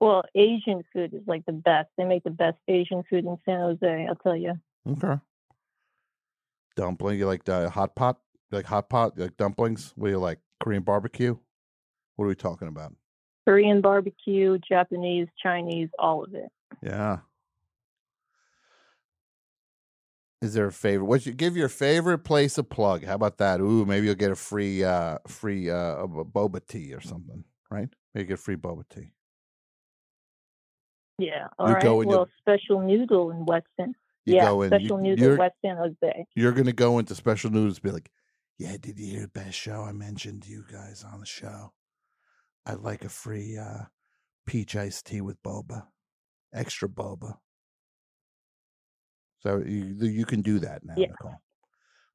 [0.00, 1.90] Well, Asian food is like the best.
[1.98, 4.06] They make the best Asian food in San Jose.
[4.08, 4.54] I'll tell you.
[4.88, 5.20] Okay.
[6.74, 7.18] Dumpling.
[7.18, 8.18] You like the hot pot?
[8.50, 9.12] You like hot pot?
[9.14, 9.92] You like dumplings?
[9.94, 10.38] What do you like?
[10.58, 11.36] Korean barbecue?
[12.14, 12.94] What are we talking about?
[13.46, 16.48] Korean barbecue, Japanese, Chinese, all of it.
[16.82, 17.18] Yeah.
[20.42, 21.06] Is there a favorite?
[21.06, 23.04] What you give your favorite place a plug?
[23.04, 23.60] How about that?
[23.60, 27.88] Ooh, maybe you'll get a free uh free uh boba tea or something, right?
[28.14, 29.12] Maybe get free boba tea.
[31.18, 31.48] Yeah.
[31.58, 31.82] All You right.
[31.84, 33.94] you- well, special noodle in Weston.
[34.26, 36.26] You yeah, in, you- special noodle you're- West San Jose.
[36.34, 38.10] You're gonna go into special noodles, and be like,
[38.58, 41.72] Yeah, did you hear the best show I mentioned you guys on the show?
[42.66, 43.84] I'd like a free uh
[44.46, 45.86] peach iced tea with boba.
[46.52, 47.38] Extra boba.
[49.46, 51.06] So you you can do that now, Yeah.
[51.06, 51.40] Nicole.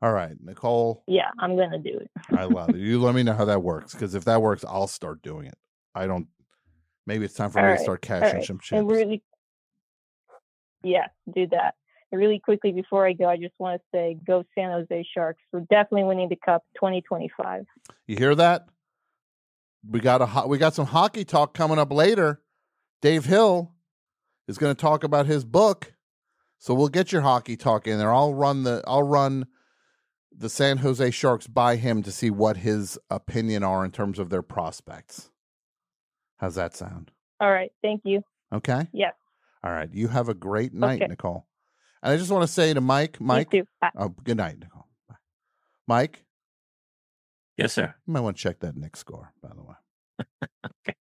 [0.01, 1.03] All right, Nicole.
[1.07, 2.11] Yeah, I'm gonna do it.
[2.29, 2.79] I love it.
[2.79, 5.57] You let me know how that works because if that works, I'll start doing it.
[5.95, 6.27] I don't.
[7.07, 8.45] Maybe it's time for All me right, to start cashing right.
[8.45, 8.91] some And chips.
[8.91, 9.23] really,
[10.83, 11.75] yeah, do that.
[12.11, 15.41] And really quickly before I go, I just want to say, go San Jose Sharks.
[15.53, 17.65] We're definitely winning the cup 2025.
[18.07, 18.67] You hear that?
[19.89, 22.41] We got a ho- we got some hockey talk coming up later.
[23.01, 23.71] Dave Hill
[24.49, 25.93] is going to talk about his book,
[26.61, 28.13] so we'll get your hockey talk in there.
[28.13, 29.47] I'll run the I'll run
[30.31, 34.29] the San Jose Sharks by him to see what his opinion are in terms of
[34.29, 35.31] their prospects.
[36.37, 37.09] How's that sound?
[37.39, 37.71] All right.
[37.81, 38.21] Thank you.
[38.53, 38.87] Okay.
[38.93, 39.13] Yes.
[39.63, 39.89] All right.
[39.91, 41.07] You have a great night, Okay.
[41.09, 41.47] Nicole.
[42.03, 43.49] And I just want to say to Mike, Mike.
[43.51, 43.63] too.
[43.81, 43.89] Bye.
[43.97, 44.87] Oh, good night, Nicole.
[45.09, 45.15] Bye.
[45.87, 46.23] Mike,
[47.57, 47.93] Yes, sir.
[48.07, 49.75] you might want to check that Nick score, by the way.
[50.65, 50.95] okay.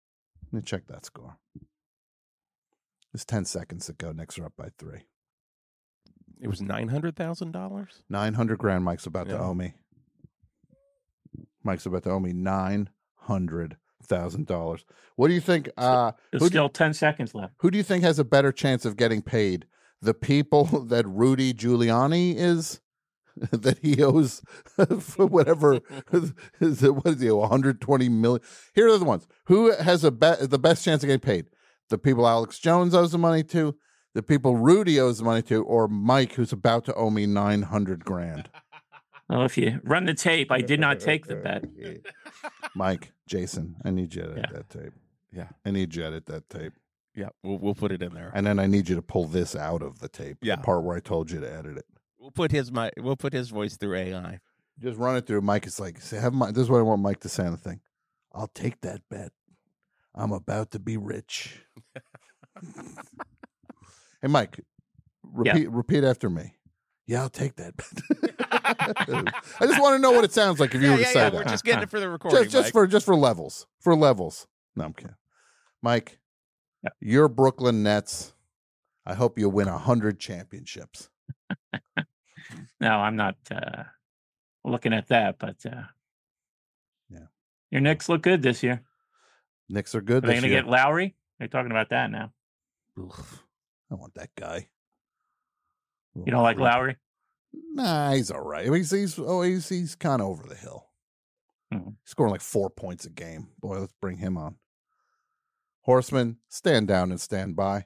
[0.51, 1.37] Let me check that score.
[3.13, 4.11] It's 10 seconds ago.
[4.11, 5.03] Knicks are up by three.
[6.41, 8.01] It was nine hundred thousand dollars.
[8.09, 9.41] 900 grand Mike's about to Yeah.
[9.41, 9.73] owe me.
[11.63, 14.83] Mike's about to owe me $900,000.
[15.17, 15.69] What do you think?
[15.77, 17.53] Uh, There's who, do, still 10 seconds left.
[17.59, 19.65] who do you think has a better chance of getting paid?
[20.01, 22.79] The people that Rudy Giuliani is?
[23.51, 24.41] that he owes
[24.99, 25.79] for whatever
[26.59, 28.41] is it, what is he owe 120 million
[28.73, 31.45] here are the ones who has a be- the best chance of getting paid
[31.87, 33.77] the people alex jones owes the money to
[34.13, 38.03] the people rudy owes the money to or mike who's about to owe me 900
[38.05, 38.49] grand
[39.29, 41.63] Well, if you run the tape, I did not take the bet.
[42.75, 44.93] mike jason i need you to edit that tape
[45.31, 45.49] Yeah.
[45.65, 46.73] i need you to edit that tape
[47.15, 48.31] Yeah, we'll we'll put it in there.
[48.33, 50.55] and then i need you to pull this out of the tape Yeah.
[50.57, 51.85] the part where i told you to edit it
[52.21, 54.39] We'll put his mi- we'll put his voice through AI.
[54.77, 55.39] Just run it through.
[55.41, 57.53] Mike is like, say, have my, this is what I want Mike to say on
[57.53, 57.79] the thing.
[58.33, 59.31] I'll take that bet.
[60.13, 61.61] I'm about to be rich.
[64.21, 64.59] Hey, Mike,
[65.23, 66.53] repeat repeat after me.
[67.07, 67.73] Yeah, I'll take that.
[69.59, 71.11] I just want to know what it sounds like if you Yeah, were to yeah,
[71.11, 71.33] say yeah, that.
[71.33, 73.65] we're just getting it for the recording, Just, just for just for levels.
[73.81, 74.45] For levels.
[74.75, 75.15] No, I'm kidding.
[75.81, 76.19] Mike,
[76.99, 78.33] your Brooklyn Nets.
[79.05, 81.09] I hope you win a hundred championships.
[82.81, 83.83] No, I'm not uh,
[84.63, 85.81] looking at that, but uh,
[87.09, 87.25] Yeah.
[87.71, 88.81] your Knicks look good this year.
[89.67, 91.15] Knicks are good Are they going to get Lowry?
[91.37, 92.31] They're talking about that now.
[93.91, 94.67] I want that guy.
[96.15, 96.97] You don't like Lowry?
[97.73, 98.71] Nah, he's all right.
[98.71, 100.87] He's he's oh he's he's kind of over the hill.
[101.73, 101.95] Mhm.
[102.03, 103.49] Scoring like four points a game.
[103.59, 104.55] Boy, let's bring him on.
[105.81, 107.85] Horseman, stand down and stand by.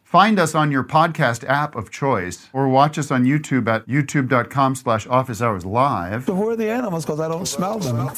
[0.11, 4.75] Find us on your podcast app of choice or watch us on YouTube at youtube.com
[4.75, 6.25] slash office hours live.
[6.25, 7.05] So who are the animals?
[7.05, 8.09] Because I don't smell them.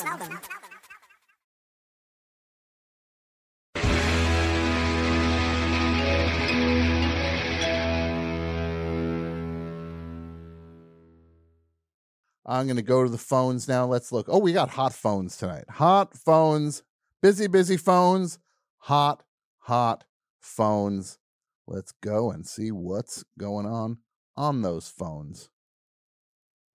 [12.43, 13.85] I'm going to go to the phones now.
[13.85, 14.25] Let's look.
[14.29, 15.65] Oh, we got hot phones tonight.
[15.69, 16.81] Hot phones.
[17.21, 18.39] Busy, busy phones.
[18.79, 19.21] Hot,
[19.59, 20.05] hot
[20.39, 21.19] phones.
[21.67, 23.99] Let's go and see what's going on
[24.35, 25.49] on those phones.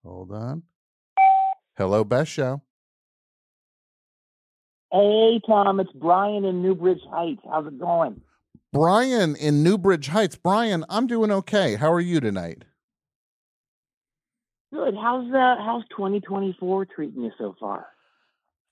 [0.04, 0.62] Hold on.
[1.76, 2.62] Hello, Best Show.
[4.90, 7.42] Hey, Tom, it's Brian in Newbridge Heights.
[7.48, 8.22] How's it going?
[8.72, 10.36] Brian in Newbridge Heights.
[10.36, 11.74] Brian, I'm doing okay.
[11.74, 12.64] How are you tonight?
[14.72, 14.94] Good.
[14.94, 17.86] How's uh, how's 2024 treating you so far?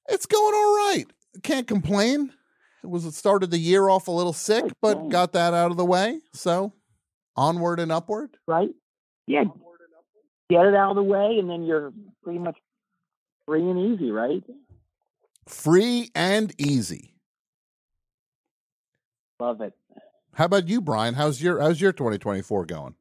[0.08, 1.04] It's going all right.
[1.42, 2.32] Can't complain.
[2.86, 5.84] Was it started the year off a little sick, but got that out of the
[5.84, 6.20] way.
[6.32, 6.72] So
[7.36, 8.36] onward and upward.
[8.46, 8.70] Right?
[9.26, 9.44] Yeah.
[10.48, 12.56] Get it out of the way, and then you're pretty much
[13.46, 14.42] free and easy, right?
[15.48, 17.14] Free and easy.
[19.40, 19.74] Love it.
[20.34, 21.14] How about you, Brian?
[21.14, 22.94] How's your how's your 2024 going?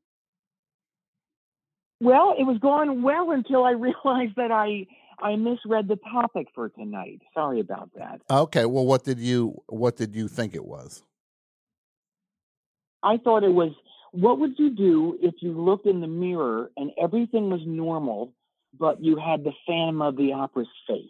[2.01, 4.87] Well, it was going well until I realized that I
[5.19, 7.21] I misread the topic for tonight.
[7.33, 8.21] Sorry about that.
[8.29, 11.03] Okay, well what did you what did you think it was?
[13.03, 13.71] I thought it was
[14.11, 18.33] what would you do if you looked in the mirror and everything was normal,
[18.77, 21.05] but you had the Phantom of the Opera's face?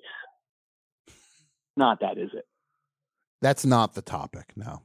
[1.78, 2.46] Not that, is it?
[3.42, 4.82] That's not the topic, no.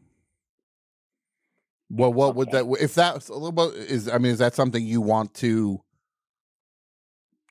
[1.89, 4.85] Well, what would that if that's a little bit is I mean is that something
[4.85, 5.83] you want to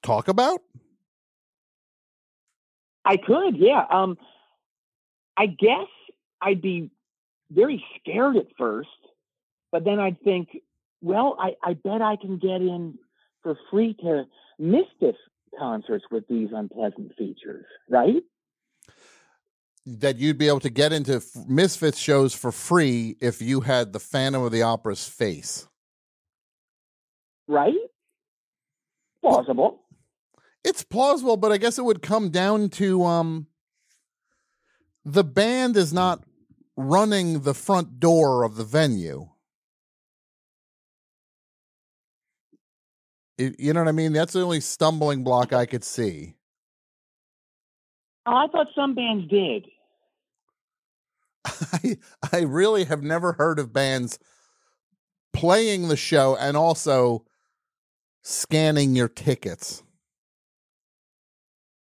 [0.02, 0.62] talk about?
[3.10, 3.86] I could, yeah.
[3.90, 4.20] Um,
[5.36, 5.88] I guess
[6.40, 6.92] I'd be
[7.50, 8.88] very scared at first,
[9.72, 10.50] but then I'd think,
[11.02, 13.00] well, I, I bet I can get in
[13.42, 14.26] for free to
[14.60, 15.18] Misfits
[15.58, 18.22] concerts with these unpleasant features, right?
[19.88, 24.00] That you'd be able to get into Misfits shows for free if you had the
[24.00, 25.68] Phantom of the Opera's face.
[27.48, 27.74] right?
[29.24, 29.82] Plausible.
[30.64, 33.48] It's plausible, but I guess it would come down to um
[35.06, 36.24] the band is not
[36.76, 39.30] running the front door of the venue.
[43.38, 44.14] It- you know what I mean?
[44.14, 46.36] That's the only stumbling block I could see.
[48.26, 49.66] Oh, I thought some bands did.
[51.46, 51.98] I
[52.32, 54.20] I really have never heard of bands
[55.34, 57.26] playing the show and also
[58.24, 59.84] scanning your tickets.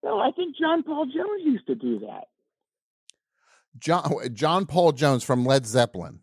[0.02, 2.24] No, I think John Paul Jones used to do that.
[3.78, 6.20] John John Paul Jones from Led Zeppelin.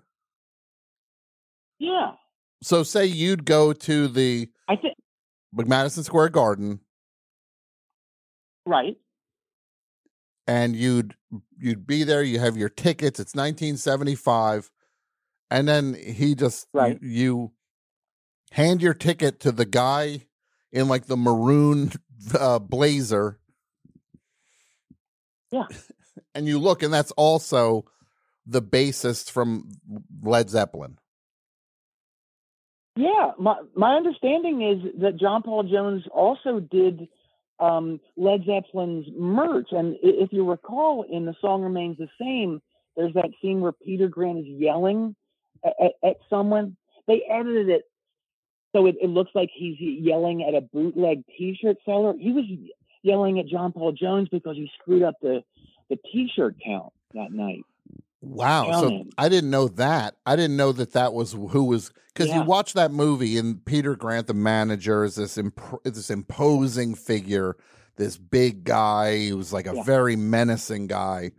[1.79, 2.13] Yeah.
[2.61, 4.95] So say you'd go to the I think
[5.53, 6.79] Madison Square Garden
[8.65, 8.97] right.
[10.47, 11.15] and you'd
[11.57, 14.71] you'd be there, you have your tickets, it's 1975
[15.49, 16.97] and then he just Right.
[17.01, 17.51] you, you
[18.51, 20.25] hand your ticket to the guy
[20.71, 21.91] in like the maroon
[22.37, 23.39] uh, blazer
[25.51, 25.65] Yeah.
[26.35, 27.85] and you look and that's also
[28.45, 29.69] the bassist from
[30.21, 30.97] Led Zeppelin.
[32.95, 37.07] Yeah, my my understanding is that John Paul Jones also did
[37.59, 42.61] um, Led Zeppelin's merch, and if you recall, in the song remains the same.
[42.95, 45.15] There's that scene where Peter Grant is yelling
[45.63, 46.75] at, at, at someone.
[47.07, 47.83] They edited it
[48.77, 52.13] so it, it looks like he's yelling at a bootleg T-shirt seller.
[52.19, 52.45] He was
[53.03, 55.43] yelling at John Paul Jones because he screwed up the
[55.89, 57.63] the T-shirt count that night.
[58.21, 58.81] Wow.
[58.81, 59.05] So.
[59.17, 60.15] I didn't know that.
[60.25, 62.39] I didn't know that that was who was because Yeah.
[62.41, 67.55] you watch that movie and Peter Grant, the manager, is this imp- this imposing figure,
[67.95, 69.83] this big guy who's like a Yeah.
[69.83, 71.31] very menacing guy,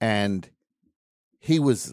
[0.00, 0.48] and
[1.40, 1.92] he was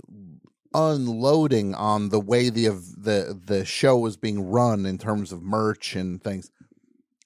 [0.74, 5.42] unloading on the way the of the the show was being run in terms of
[5.42, 6.52] merch and things.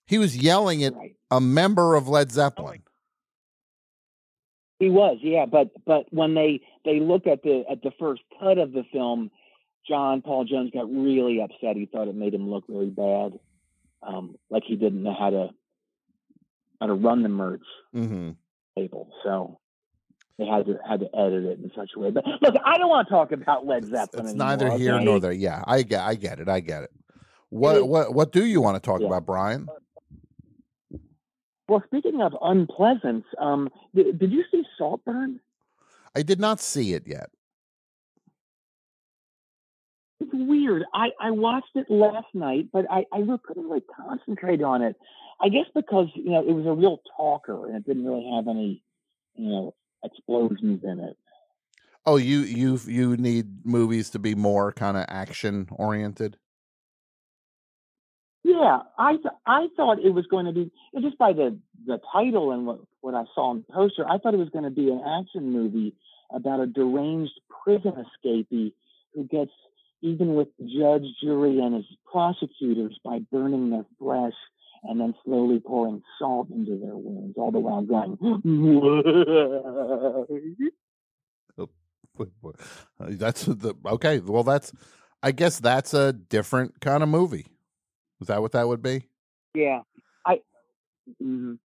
[0.06, 0.94] He was yelling at
[1.38, 2.84] a member of Led Zeppelin.
[4.80, 8.58] He was, yeah, but but when they they look at the at the first cut
[8.58, 9.32] of the film,
[9.88, 11.76] John Paul Jones got really upset.
[11.78, 13.40] He thought it made him look really bad,
[14.02, 15.50] um, like he didn't know how to
[16.82, 17.62] how to run the merch
[17.96, 18.32] Mm-hmm.
[18.78, 19.10] table.
[19.24, 19.60] So
[20.38, 22.12] they had to had to edit it in such a way.
[22.12, 24.26] But look, I don't want to talk about Led Zeppelin.
[24.26, 25.06] It's anymore, neither here okay?
[25.06, 25.32] nor there.
[25.32, 26.92] Yeah, I get, I get it, I get it.
[27.50, 29.08] What, is- what, what do you want to talk Yeah.
[29.08, 29.68] about, Brian?
[31.68, 35.40] Well, speaking of unpleasant, um, did, did you see Saltburn?
[36.16, 37.30] I did not see it yet.
[40.20, 40.84] It's weird.
[40.94, 44.96] I, I watched it last night, but I, I really couldn't really concentrate on it.
[45.42, 48.48] I guess because, you know, it was a real talker and it didn't really have
[48.48, 48.84] any,
[49.36, 51.18] you know, explosions in it.
[52.06, 56.38] Oh, you, you, you need movies to be more kind of action oriented.
[58.44, 60.72] Yeah, I th- I thought it was going to be
[61.02, 64.06] just by the the title and what what I saw on the poster.
[64.08, 65.96] I thought it was going to be an action movie
[66.30, 68.74] about a deranged prison escapee
[69.14, 69.52] who gets
[70.02, 74.34] even with the judge, jury, and his prosecutors by burning their flesh
[74.84, 78.18] and then slowly pouring salt into their wounds, all the while going.
[83.00, 84.20] Uh, That's the okay.
[84.20, 84.72] Well, that's.
[85.24, 87.48] I guess that's a different kind of movie.
[88.24, 89.04] Is that what that would be?
[89.54, 89.82] Yeah,
[90.26, 90.40] I.
[91.22, 91.60] mhm.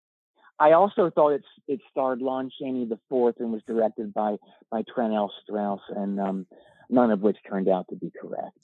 [0.59, 4.37] I also thought it's it starred Lon Chaney the fourth and was directed by
[4.71, 5.31] by Trent L.
[5.43, 6.47] Strauss, and um,
[6.89, 8.57] none of which turned out to be correct.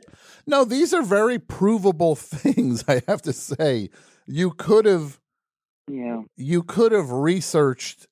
[0.46, 2.82] No, these are very provable things.
[2.88, 3.90] I have to say,
[4.26, 5.20] you could have,
[5.86, 8.06] Yeah, you could have researched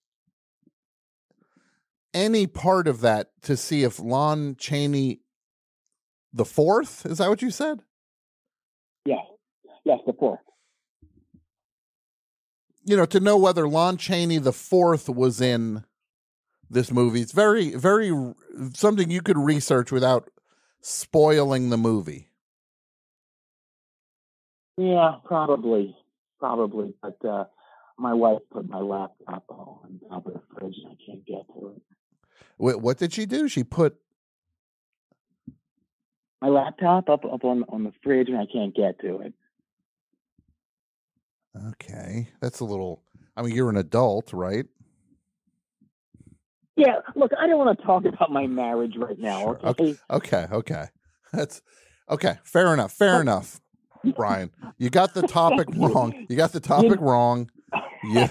[2.12, 5.20] any part of that to see if Lon Chaney
[6.34, 7.80] the fourth is that what you said?
[9.06, 9.24] yes,
[9.84, 10.40] yes, the fourth.
[12.84, 15.84] you know, to know whether Lon Chaney the fourth was in
[16.68, 17.20] this movie.
[17.20, 18.12] It's very, very
[18.74, 20.30] something you could research without
[20.80, 22.28] spoiling the movie.
[24.76, 25.94] Yeah, probably,
[26.38, 26.94] probably.
[27.02, 27.44] But uh,
[27.98, 31.74] my wife put my laptop on top of the fridge, and I can't get to
[31.76, 31.82] it.
[32.56, 33.46] What, what did she do?
[33.48, 33.96] She put
[36.40, 39.34] My laptop up up on on the fridge, and I can't get to it.
[41.68, 42.28] Okay.
[42.40, 43.02] That's a little.
[43.36, 44.66] I mean, you're an adult, right?
[46.76, 49.56] Yeah, look, I don't want to talk about my marriage right now.
[49.64, 49.64] Okay.
[49.64, 50.84] Okay, okay, okay.
[51.32, 51.60] That's
[52.08, 52.38] okay.
[52.44, 52.92] Fair enough.
[52.92, 53.20] Fair oh.
[53.20, 53.60] enough,
[54.16, 54.50] Brian.
[54.78, 56.26] You got the topic wrong.
[56.28, 57.50] You got the topic wrong.
[58.02, 58.28] You,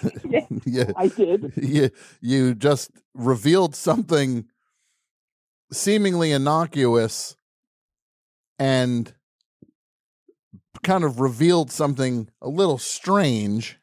[0.65, 1.53] you, I did.
[1.55, 1.91] You,
[2.21, 4.45] you just revealed something
[5.71, 7.35] seemingly innocuous
[8.57, 9.13] and
[10.83, 13.77] kind of revealed something a little strange,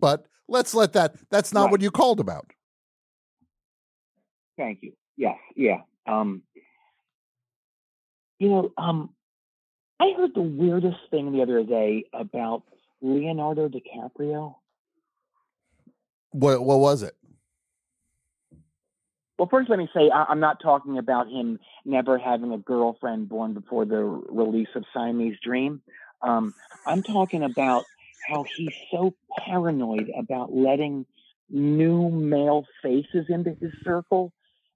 [0.00, 1.72] but let's let that that's not Right.
[1.72, 2.52] what you called about.
[4.56, 4.92] Thank you.
[5.16, 5.82] Yes, yeah.
[6.06, 6.42] Um,
[8.38, 9.14] you know, um,
[10.00, 12.64] I heard the weirdest thing the other day about
[13.00, 14.56] Leonardo DiCaprio.
[16.30, 17.14] What what was it?
[19.38, 23.28] Well, first, let me say I- I'm not talking about him never having a girlfriend
[23.28, 25.82] born before the release of Siamese Dream.
[26.22, 26.54] Um,
[26.86, 27.84] I'm talking about
[28.28, 31.06] how he's so paranoid about letting
[31.50, 34.32] new male faces into his circle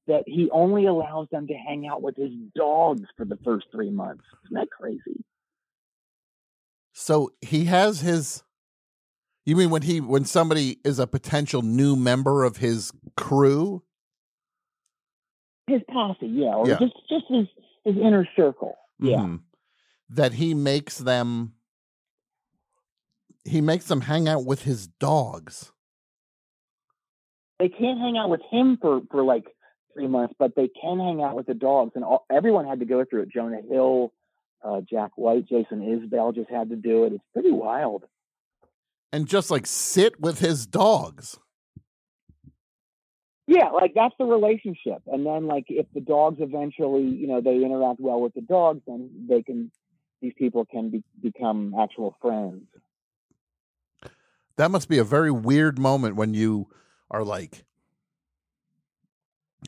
[0.06, 3.90] that he only allows them to hang out with his dogs for the first three
[3.90, 4.24] months.
[4.44, 5.24] Isn't that crazy?
[6.92, 8.42] So he has his
[9.44, 13.82] You mean when he when somebody is a potential new member of his crew?
[15.68, 16.78] His posse, yeah, or Yeah.
[16.78, 17.46] just just his
[17.84, 18.76] his inner circle.
[18.98, 19.18] Yeah.
[19.18, 19.40] Mhm.
[20.08, 21.54] That he makes them
[23.44, 25.72] he makes them hang out with his dogs.
[27.58, 29.44] they can't hang out with him for for like
[29.94, 31.92] three months, but they can hang out with the dogs.
[31.94, 33.28] And all, everyone had to go through it.
[33.32, 34.12] Jonah Hill,
[34.62, 37.12] uh, Jack White, Jason Isbell just had to do it.
[37.14, 38.04] It's pretty wild.
[39.12, 41.38] and just like sit with his dogs.
[43.46, 45.02] Yeah, like that's the relationship.
[45.06, 48.82] And then like if the dogs eventually, you know, they interact well with the dogs,
[48.86, 49.70] then they can
[50.20, 52.64] these people can be, become actual friends.
[54.56, 56.68] That must be a very weird moment when you
[57.10, 57.64] are like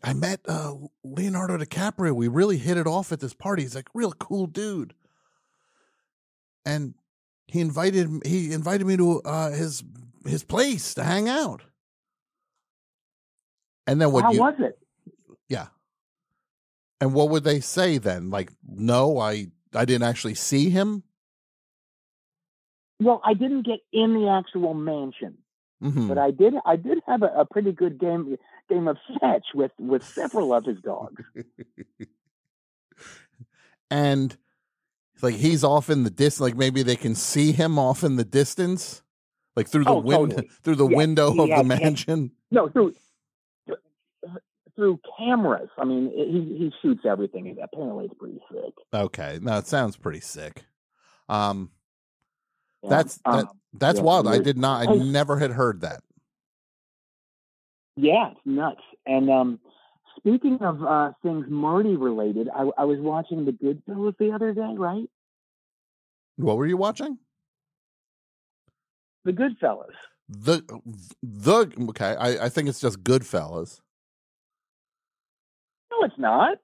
[0.02, 2.12] I met uh, Leonardo DiCaprio.
[2.12, 3.62] We really hit it off at this party.
[3.62, 4.94] He's like real cool dude.
[6.64, 6.94] And
[7.46, 9.82] he invited he invited me to uh, his
[10.26, 11.62] his place to hang out.
[13.86, 14.78] And then what How you was it?
[15.48, 15.68] Yeah.
[17.00, 18.28] And what would they say then?
[18.28, 21.02] Like, no, I I didn't actually see him.
[23.00, 25.38] Well, I didn't get in the actual mansion.
[25.82, 26.08] Mhm.
[26.08, 28.36] But I did I did have a, a pretty good game
[28.68, 31.22] game of fetch with with several of his dogs.
[33.90, 34.36] and
[35.22, 36.40] like he's off in the distance.
[36.40, 39.02] Like maybe they can see him off in the distance,
[39.56, 40.50] like through the Oh, window totally.
[40.64, 42.32] through the Yeah, window of the mansion.
[42.50, 42.94] No, through
[44.78, 45.70] through cameras.
[45.76, 47.58] I mean, he he shoots everything.
[47.60, 48.74] Apparently, it's pretty sick.
[48.94, 50.64] Okay, no, it sounds pretty sick.
[51.28, 51.72] Um,
[52.82, 54.28] Yeah, that's that, um, that's yeah, wild.
[54.28, 54.88] I did not.
[54.88, 56.02] I never had heard that.
[57.96, 58.82] Yeah, it's nuts.
[59.06, 59.60] And um,
[60.18, 64.54] speaking of uh, things Marty related, I, I was watching The Good Goodfellas the other
[64.54, 64.74] day.
[64.76, 65.10] Right,
[66.36, 67.18] What were you watching?
[69.24, 69.94] The Goodfellas.
[70.28, 70.62] The
[71.22, 72.14] the okay.
[72.16, 73.80] I I think it's just Goodfellas.
[75.98, 76.58] No, it's not.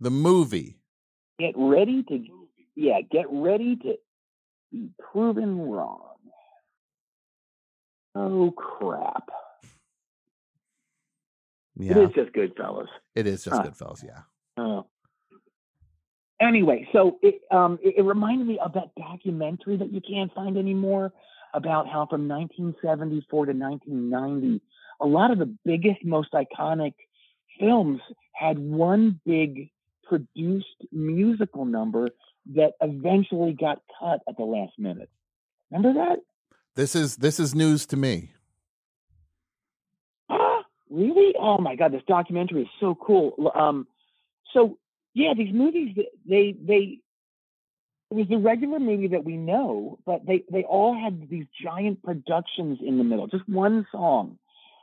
[0.00, 0.78] The movie.
[1.38, 2.24] Get ready to,
[2.74, 3.94] yeah, get ready to
[4.70, 6.08] be proven wrong.
[8.14, 9.28] Oh crap!
[11.78, 12.88] Yeah, It is just Goodfellas.
[13.14, 13.62] it is just Huh.
[13.62, 14.04] Goodfellas.
[14.04, 14.20] Yeah.
[14.58, 14.86] Oh.
[16.40, 20.58] Anyway, so it, um, it, it reminded me of that documentary that you can't find
[20.58, 21.12] anymore
[21.54, 24.60] about how from 1974 to 1990,
[25.00, 26.92] a lot of the biggest, most iconic
[27.62, 28.00] films
[28.32, 29.70] had one big
[30.02, 32.10] produced musical number
[32.54, 35.08] that eventually got cut at the last minute.
[35.70, 36.18] Remember that?
[36.74, 38.32] This is this is news to me.
[40.28, 41.34] Ah, Really?
[41.38, 43.52] Oh my god, this documentary is so cool.
[43.54, 43.86] Um,
[44.52, 44.78] so
[45.14, 45.96] yeah, these movies
[46.28, 46.98] they they
[48.10, 52.02] it was the regular movie that we know, but they they all had these giant
[52.02, 53.26] productions in the middle.
[53.26, 54.38] Just one song,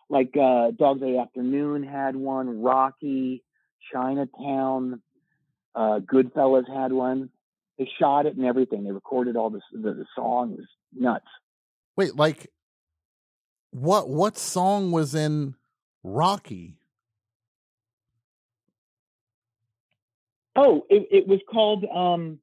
[0.09, 3.43] like uh, Dog Day Afternoon had one, Rocky,
[3.91, 5.01] Chinatown,
[5.75, 7.29] uh, Goodfellas had one.
[7.77, 8.83] They shot it and everything.
[8.83, 10.51] They recorded all this the, the song.
[10.53, 11.25] It was nuts.
[11.95, 12.51] Wait, like
[13.71, 15.55] what what song was in
[16.03, 16.75] Rocky?
[20.55, 22.39] Oh, it, it was called um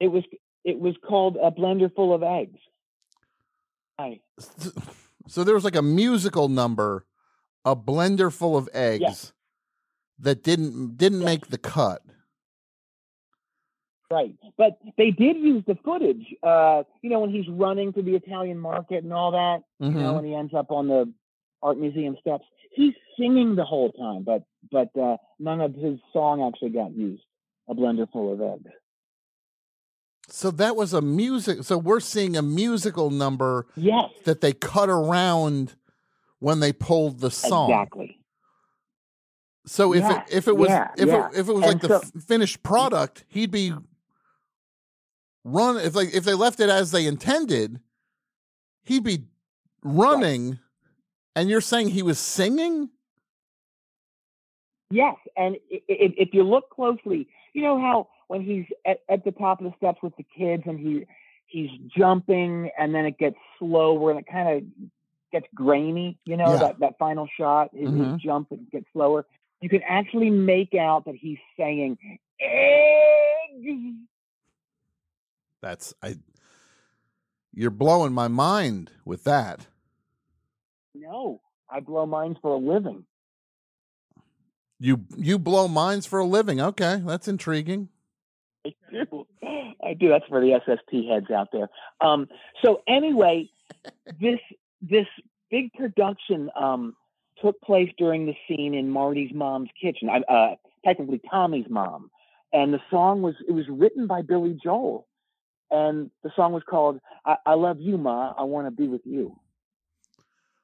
[0.00, 0.24] it was
[0.64, 2.58] it was called a blender full of eggs.
[3.98, 4.20] Hi.
[5.28, 7.06] So there was like a musical number,
[7.64, 9.32] a blender full of eggs
[10.18, 12.02] that didn't didn't make the cut.
[14.10, 14.34] Right.
[14.58, 18.58] But they did use the footage, uh, you know, when he's running through the Italian
[18.58, 20.14] market and all that, you know, Mhm.
[20.16, 21.10] when he ends up on the
[21.62, 22.44] art museum steps.
[22.72, 27.22] He's singing the whole time, but but uh none of his song actually got used.
[27.68, 28.70] A blender full of eggs.
[30.28, 31.64] So that was a music.
[31.64, 33.66] So we're seeing a musical number.
[33.76, 34.10] Yes.
[34.24, 35.74] That they cut around
[36.38, 37.70] when they pulled the song.
[37.70, 38.18] Exactly.
[39.66, 41.28] So if Yes, it if it was yeah, if yeah.
[41.28, 43.72] it if it was And like the f- finished product, he'd be
[45.44, 47.78] run if like if they left it as they intended,
[48.82, 49.26] he'd be
[49.84, 50.58] running
[51.36, 52.90] and you're saying he was singing?
[54.90, 59.60] Yes, and if you look closely, you know how when he's at, at the top
[59.60, 61.06] of the steps with the kids and he
[61.46, 64.62] he's jumping and then it gets slower and it kind of
[65.32, 66.58] gets grainy, you know, Yeah.
[66.58, 68.12] that, that final shot, his, Mhm.
[68.14, 69.26] his jump it gets slower.
[69.60, 71.98] You can actually make out that he's saying
[72.40, 73.96] eggs.
[75.60, 76.16] That's I
[77.54, 79.66] you're blowing my mind with that.
[80.94, 83.04] No, I blow minds for a living.
[84.80, 86.60] You you blow minds for a living.
[86.60, 87.88] Okay, that's intriguing.
[88.66, 89.26] I do.
[89.84, 90.08] I do.
[90.08, 91.68] That's for the SSP heads out there.
[92.00, 92.28] Um,
[92.64, 93.48] so anyway,
[94.20, 94.38] this
[94.80, 95.06] this
[95.50, 96.94] big production um,
[97.40, 100.08] took place during the scene in Marty's mom's kitchen.
[100.08, 100.54] I- Uh,
[100.84, 102.10] technically, Tommy's mom,
[102.52, 105.06] and the song was it was written by Billy Joel,
[105.70, 108.34] and the song was called "I, I Love You, Ma.
[108.36, 109.36] I Want to Be with You."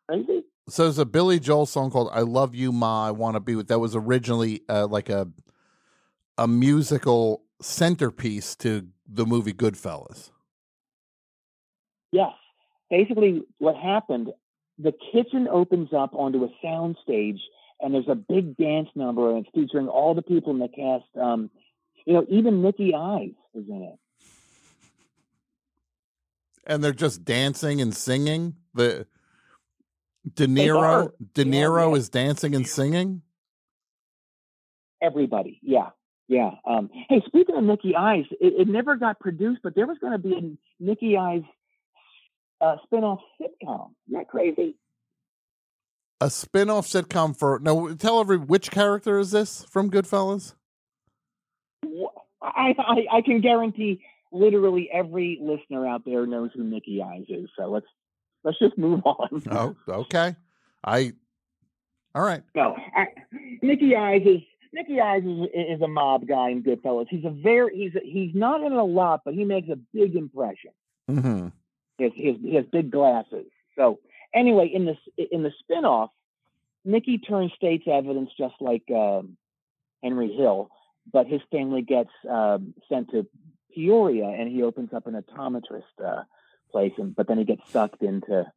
[0.09, 0.45] Crazy.
[0.69, 3.55] So there's a Billy Joel song called "I Love You, Ma, I Want to Be
[3.55, 5.29] with." That was originally uh, like a
[6.37, 10.31] a musical centerpiece to the movie Goodfellas.
[12.13, 12.33] Yes.
[12.91, 14.29] Basically, what happened,
[14.79, 17.41] the kitchen opens up onto a sound stage,
[17.81, 21.05] and there's a big dance number, and it's featuring all the people in the cast.
[21.21, 21.51] Um,
[22.07, 23.99] you know, even Nicky Eyes is in it.
[26.69, 28.55] and they're just dancing and singing.
[28.75, 29.07] The
[30.35, 30.47] De.
[30.47, 31.97] Niro, De Niro yeah.
[31.97, 33.23] is dancing and singing.
[35.01, 35.91] Everybody, yeah,
[36.29, 36.51] yeah.
[36.65, 40.13] Um, hey, speaking of Nicky Eyes, it, it never got produced, but there was going
[40.13, 41.43] to be a Nicky Eyes
[42.61, 43.91] uh, spin-off sitcom.
[44.07, 44.77] Isn't that crazy?
[46.21, 47.95] A spin-off sitcom for no.
[47.95, 50.55] Tell every which character is this from Goodfellas?
[52.43, 54.03] I, I, I can guarantee
[54.33, 57.49] literally every listener out there knows who Nikki Eyes is.
[57.57, 57.87] So let's
[58.43, 59.43] let's just move on.
[59.51, 60.35] Oh, okay.
[60.85, 61.13] I.
[62.17, 62.43] All right.
[62.55, 63.07] No, I,
[63.63, 64.41] Nicky Eyes is
[64.73, 67.07] Nicky Eyes is, is a mob guy in Goodfellas.
[67.09, 70.15] He's a very he's a, he's not in a lot, but he makes a big
[70.15, 70.71] impression.
[71.11, 71.49] Mm-hmm.
[71.99, 73.47] He has, he has, he has big glasses.
[73.77, 74.01] So
[74.35, 74.99] anyway, in this
[75.31, 76.11] in the spinoff,
[76.85, 79.37] Nicky turns state's evidence just like um,
[80.03, 80.71] Henry Hill,
[81.13, 83.27] but his family gets um, sent to
[83.75, 86.23] Peoria, and he opens up an optometrist uh,
[86.71, 88.51] place, and but then he gets sucked into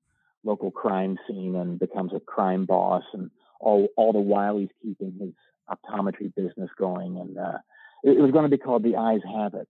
[0.43, 5.13] local crime scene and becomes a crime boss, and all all the while he's keeping
[5.19, 5.33] his
[5.69, 7.57] optometry business going, and uh,
[8.03, 9.67] it, it was going to be called The Eyes Have It.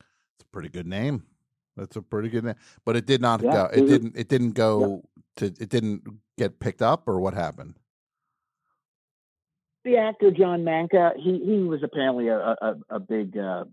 [0.00, 1.24] It's a pretty good name.
[1.76, 2.54] That's a pretty good name,
[2.84, 3.64] but it did not Yeah, go.
[3.72, 4.16] it It didn't.
[4.16, 5.02] It didn't go
[5.36, 5.46] to.
[5.46, 6.04] It didn't
[6.38, 7.74] get picked up, or what happened?
[9.84, 13.64] the actor John Manca, he he was apparently a a, a big uh,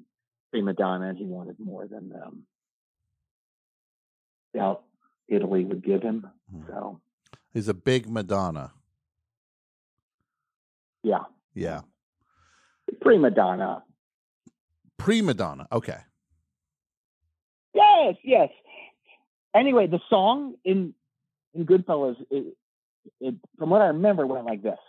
[0.52, 2.44] prima donna, and he wanted more than um,
[4.54, 4.84] doubt
[5.28, 6.28] Italy would give him.
[6.68, 7.00] So
[7.54, 8.74] He's a big Madonna.
[11.04, 11.24] Yeah,
[11.54, 11.82] Yeah,
[13.02, 13.84] prima donna.
[14.98, 15.68] prima donna.
[15.72, 15.98] Okay.
[17.74, 18.50] Yes, yes.
[19.56, 20.94] Anyway, the song in
[21.54, 22.56] in Goodfellas, it,
[23.20, 24.80] it, from what I remember, went like this.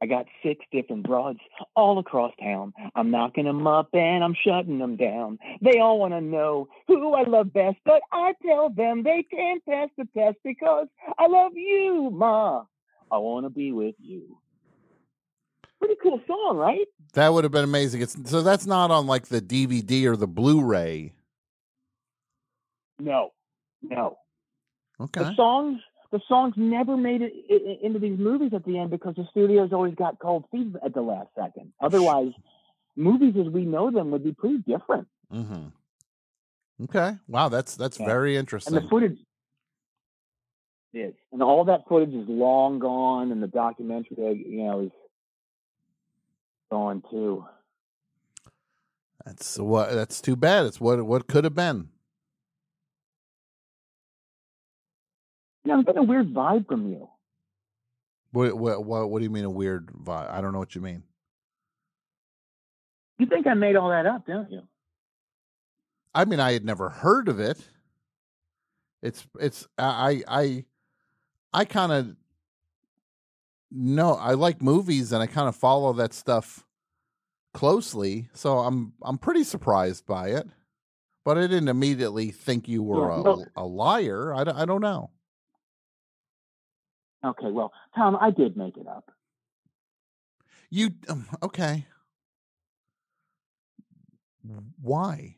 [0.00, 1.40] I got six different broads
[1.74, 2.72] all across town.
[2.94, 5.40] I'm knocking them up and I'm shutting them down.
[5.60, 9.64] They all want to know who I love best, but I tell them they can't
[9.66, 10.86] pass the test because
[11.18, 12.64] I love you, Ma.
[13.10, 14.38] I want to be with you.
[15.78, 16.86] Pretty cool song, right?
[17.14, 18.02] That would have been amazing.
[18.02, 21.12] It's so that's not on like the DVD or the Blu-ray.
[22.98, 23.30] No,
[23.82, 24.18] no.
[25.00, 25.20] Okay.
[25.20, 25.80] The songs,
[26.10, 27.32] the songs never made it
[27.82, 31.00] into these movies at the end because the studios always got cold feet at the
[31.02, 31.72] last second.
[31.80, 32.32] Otherwise,
[32.96, 35.06] movies as we know them would be pretty different.
[35.32, 36.84] Mm-hmm.
[36.84, 37.16] Okay.
[37.28, 38.06] Wow, that's that's Yeah.
[38.06, 38.74] very interesting.
[38.76, 39.18] And the footage
[40.92, 44.90] is, and all that footage is long gone, and the documentary, you know, is
[46.70, 47.44] gone too.
[49.24, 49.92] That's what.
[49.92, 50.66] That's too bad.
[50.66, 51.88] It's what what could have been.
[55.64, 57.08] You know, it's been a weird vibe from you.
[58.32, 60.30] What what what, what do you mean a weird vibe?
[60.30, 61.02] I don't know what you mean.
[63.18, 64.62] You think I made all that up, don't you?
[66.14, 67.58] I mean, I had never heard of it.
[69.02, 70.64] It's it's I I
[71.52, 72.16] I kind of
[73.70, 76.64] know I like movies and I kind of follow that stuff
[77.54, 80.46] closely, so I'm I'm pretty surprised by it.
[81.24, 83.44] But I didn't immediately think you were Yeah, a, no.
[83.56, 84.32] a liar.
[84.34, 85.10] I, don't- I don't know.
[87.24, 89.10] Okay, well, Tom, I did make it up.
[90.70, 91.84] You um, okay?
[94.80, 95.36] Why?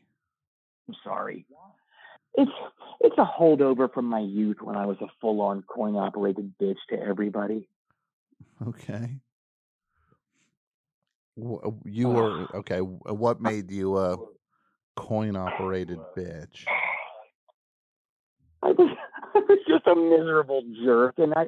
[0.87, 1.45] I'm sorry.
[2.35, 2.51] It's
[3.03, 6.77] it's a holdover from my youth when I was a full on coin operated bitch
[6.89, 7.67] to everybody.
[8.67, 9.17] Okay.
[11.41, 12.79] Uh, You were okay.
[12.79, 14.17] What made you a
[14.95, 16.65] coin operated bitch?
[18.61, 18.95] I was
[19.33, 21.47] I was just a miserable jerk, and I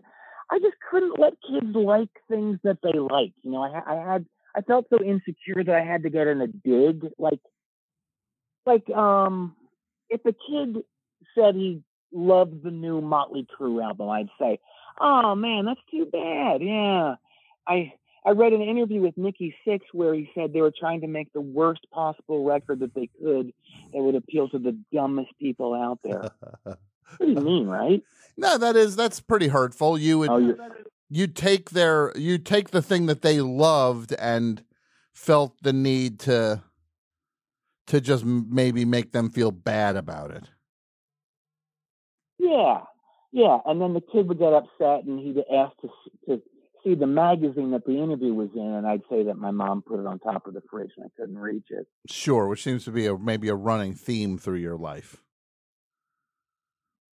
[0.49, 3.33] I just couldn't let kids like things that they like.
[3.43, 4.25] You know, I I had
[4.55, 7.05] I felt so insecure that I had to get in a dig.
[7.19, 7.41] Like
[8.65, 9.55] like um,
[10.09, 10.83] if a kid
[11.35, 11.81] said he
[12.11, 14.59] loved the new Motley Crue album, I'd say,
[14.99, 17.15] "Oh man, that's too bad." Yeah,
[17.67, 17.93] I.
[18.25, 21.33] I read an interview with Nikki Sixx where he said they were trying to make
[21.33, 23.51] the worst possible record that they could
[23.91, 26.29] that would appeal to the dumbest people out there.
[27.17, 28.01] Pretty mean, right?
[28.37, 29.97] No, that is that's pretty hurtful.
[29.97, 30.55] You would Oh,
[31.09, 34.63] you take their you take the thing that they loved and
[35.13, 36.63] felt the need to
[37.87, 40.49] to just maybe make them feel bad about it.
[42.43, 42.81] Yeah,
[43.31, 43.59] yeah.
[43.65, 45.89] And then the kid would get upset, and he'd ask to
[46.27, 46.41] to
[46.83, 49.99] see the magazine that the interview was in, and I'd say that my mom put
[49.99, 51.87] it on top of the fridge and I couldn't reach it.
[52.07, 55.17] Sure, which seems to be a maybe a running theme through your life.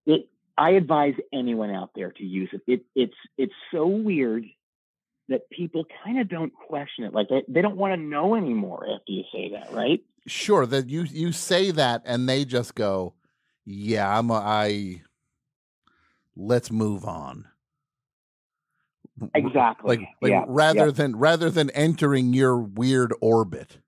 [0.07, 0.29] It.
[0.57, 2.63] I advise anyone out there to use it.
[2.67, 4.45] It it's it's so weird
[5.29, 7.13] that people kind of don't question it.
[7.13, 10.01] Like they, they don't want to know anymore after you say that, right?
[10.27, 13.15] Sure, that you you say that and they just go,
[13.65, 15.03] "Yeah, I'm a, I
[16.39, 17.47] let's move on."
[19.35, 19.97] Exactly.
[19.97, 20.91] Like like Yeah, rather yeah.
[20.93, 23.79] than rather than entering your weird orbit.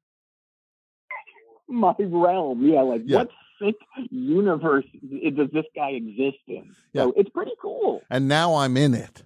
[1.69, 2.83] My realm, yeah.
[2.83, 3.19] Like Yeah.
[3.19, 3.31] what
[3.63, 3.77] sick
[4.11, 6.75] universe does this guy exist in?
[6.93, 7.05] Yeah.
[7.05, 8.03] So it's pretty cool.
[8.11, 9.23] And now I'm in it.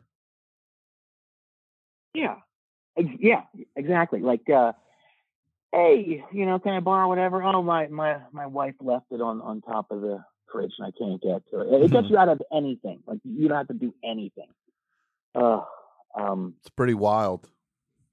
[2.12, 2.36] Yeah.
[3.18, 3.42] Yeah,
[3.74, 4.20] exactly.
[4.20, 4.72] Like, uh,
[5.72, 7.42] hey, you know, can I borrow whatever?
[7.42, 10.24] Oh, my, my, my wife left it on, on top of the
[10.62, 11.82] I can't get to it.
[11.84, 13.00] It gets you out of anything.
[13.06, 14.48] Like, you don't have to do anything.
[15.34, 15.62] Uh,
[16.16, 17.48] um, It's pretty wild.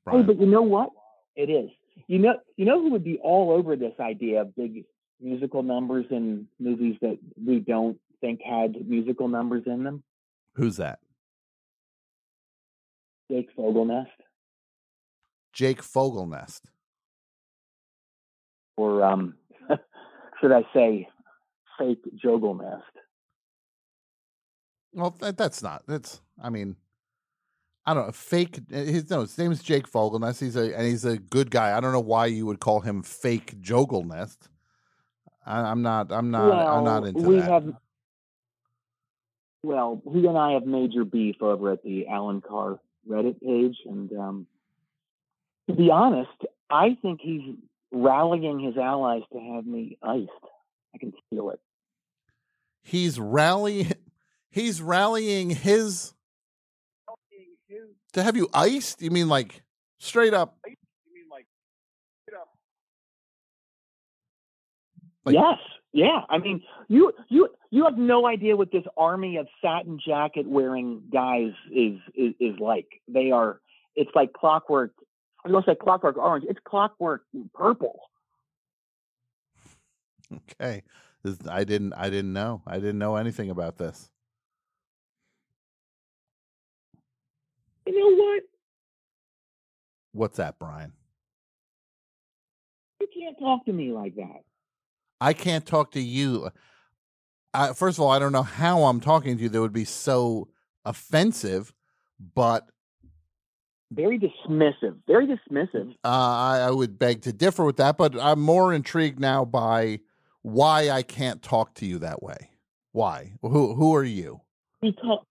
[0.10, 0.90] hey, but you know what?
[1.36, 1.70] It is.
[2.08, 4.86] You know, you know who would be all over this idea of big
[5.22, 10.04] musical numbers in movies that we don't think had musical numbers in them?
[10.56, 11.00] Who's that?
[13.30, 14.08] Jake Fogelnest.
[15.54, 16.62] Jake Fogelnest.
[18.78, 19.36] or um,
[20.42, 21.08] should I say,
[21.82, 22.82] fake Jogelnest.
[24.94, 25.84] Well, that, that's not.
[25.88, 26.22] That's.
[26.42, 26.76] I mean,
[27.86, 28.12] I don't know.
[28.12, 28.60] Fake.
[28.70, 29.22] His no.
[29.22, 30.40] His name is Jake Fogelnest.
[30.40, 31.76] He's a and he's a good guy.
[31.76, 34.38] I don't know why you would call him fake Jogelnest.
[35.46, 36.12] I, I'm not.
[36.12, 36.52] I'm not.
[36.52, 37.50] I'm not into we that.
[37.50, 37.74] have.
[39.64, 44.12] Well, he and I have major beef over at the Alan Carr Reddit page, and
[44.14, 44.48] um,
[45.70, 46.30] to be honest,
[46.70, 47.56] I think he's
[47.92, 50.30] rallying his allies to have me iced.
[50.94, 51.60] I can feel it.
[52.84, 53.92] He's rallying.
[54.50, 56.14] He's rallying his
[58.14, 59.02] to have you iced.
[59.02, 59.64] You mean like
[60.00, 60.58] straight up?
[60.66, 60.76] You
[61.14, 61.26] mean
[65.24, 65.60] Like- yes,
[65.94, 66.22] yeah.
[66.30, 71.04] I mean, you you you have no idea what this army of satin jacket wearing
[71.14, 72.88] guys is is, is like.
[73.08, 73.62] They are.
[73.96, 74.94] It's like clockwork.
[75.46, 76.46] I'm gonna say clockwork orange.
[76.50, 77.24] It's clockwork
[77.54, 78.00] purple.
[80.34, 80.84] Okay.
[81.24, 81.94] This, I didn't.
[81.94, 82.62] I didn't know.
[82.66, 84.10] I didn't know anything about this.
[87.86, 88.44] You know what?
[90.14, 90.94] What's that, Brian?
[93.00, 94.44] You can't talk to me like that.
[95.20, 96.50] I can't talk to you.
[97.54, 99.86] I, first of all, I don't know how I'm talking to you that would be
[99.86, 100.48] so
[100.86, 101.74] offensive,
[102.34, 102.70] but
[103.92, 104.96] Very dismissive.
[105.06, 105.92] Very dismissive.
[106.04, 107.98] uh, I, I would beg to differ with that.
[107.98, 110.00] But I'm more intrigued now by
[110.42, 112.52] why I can't talk to you that way.
[112.92, 113.34] Why?
[113.42, 114.42] Who Who are you?
[114.82, 115.26] Because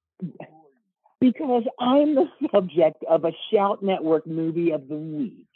[1.20, 5.46] because I'm the subject of a Shout Network movie of the week.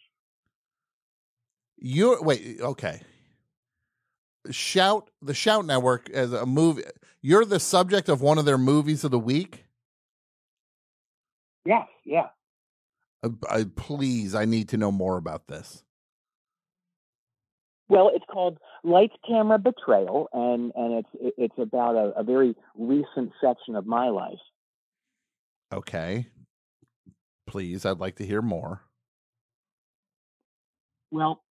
[1.78, 2.60] You're wait.
[2.60, 3.00] Okay.
[4.50, 6.82] Shout the Shout Network as a movie.
[7.22, 9.64] You're the subject of one of their movies of the week.
[11.64, 12.26] Yes, yeah.
[13.22, 15.82] Uh, I, please, I need to know more about this.
[17.88, 23.32] Well, it's called Lights, Camera, Betrayal, and and it's it's about a, a very recent
[23.40, 24.38] section of my life.
[25.72, 26.26] Okay.
[27.46, 28.82] Please, I'd like to hear more.
[31.10, 31.42] Well,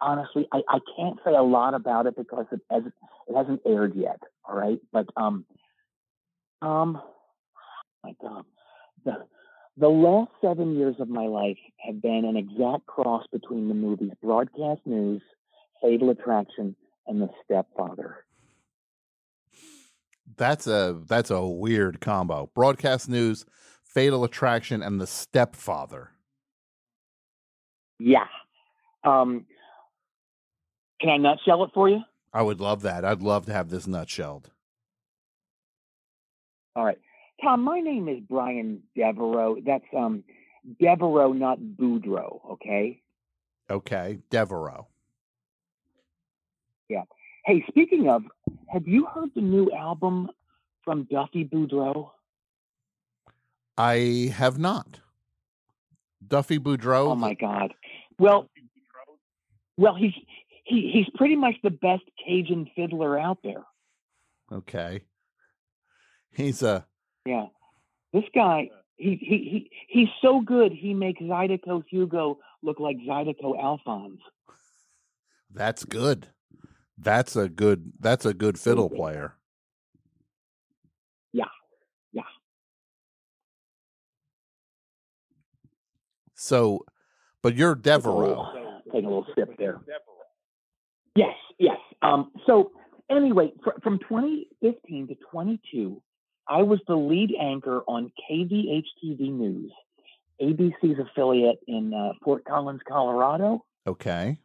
[0.00, 2.94] honestly, I, I can't say a lot about it because it hasn't
[3.28, 4.20] it hasn't aired yet.
[4.44, 5.46] All right, but um,
[6.62, 7.00] um,
[8.04, 8.44] my God,
[9.04, 9.26] the
[9.80, 14.10] The last seven years of my life have been an exact cross between the movies
[14.22, 15.22] Broadcast News,
[15.80, 16.76] Fatal Attraction,
[17.06, 18.26] and The Stepfather.
[20.36, 22.50] That's a that's a weird combo.
[22.54, 23.46] Broadcast news,
[23.82, 26.10] Fatal Attraction, and The Stepfather.
[27.98, 28.26] Yeah.
[29.02, 29.46] Um,
[31.00, 32.00] can I nutshell it for you?
[32.34, 33.06] I would love that.
[33.06, 34.44] I'd love to have this nutshelled.
[36.76, 36.98] All right.
[37.42, 39.56] Tom, my name is Brian Devereaux.
[39.64, 40.24] That's um
[40.78, 43.00] Devereaux, not Boudreaux, okay?
[43.70, 44.88] Okay, Devereaux.
[46.88, 47.04] Yeah.
[47.44, 48.24] Hey, speaking of,
[48.68, 50.28] have you heard the new album
[50.84, 52.10] from Duffy Boudreaux?
[53.78, 55.00] I have not.
[56.26, 57.12] Duffy Boudreaux.
[57.12, 57.72] Oh my God.
[58.18, 58.50] Well,
[59.78, 60.12] well, he's
[60.64, 63.64] he he's pretty much the best Cajun fiddler out there.
[64.52, 65.02] Okay.
[66.32, 66.86] He's a
[67.26, 67.46] Yeah.
[68.12, 70.72] This guy, he he he he's so good.
[70.72, 74.20] He makes Zydeco Hugo look like Zydeco Alphonse.
[75.52, 76.28] that's good.
[76.98, 79.34] That's a good that's a good fiddle player.
[81.32, 81.44] Yeah.
[82.12, 82.22] Yeah.
[86.34, 86.84] So
[87.42, 88.82] but you're Devereaux.
[88.92, 89.80] Take a little sip there.
[91.14, 91.76] Yes, yes.
[92.02, 92.72] Um, so
[93.10, 96.02] anyway, fr- from 2015 to 22,
[96.50, 99.70] I was the lead anchor on KVHTV News,
[100.42, 103.64] ABC's affiliate in uh, Fort Collins, Colorado.
[103.86, 104.36] Okay.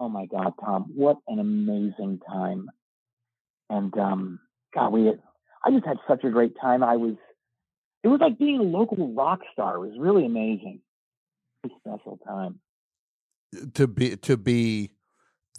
[0.00, 2.70] Oh my God, Tom, what an amazing time!
[3.68, 4.40] And um,
[4.74, 5.12] God, we,
[5.62, 6.82] I just had such a great time.
[6.82, 7.14] I was,
[8.02, 9.76] it was like being a local rock star.
[9.76, 10.80] It was really amazing.
[11.62, 12.58] Really special time.
[13.74, 14.92] To be to be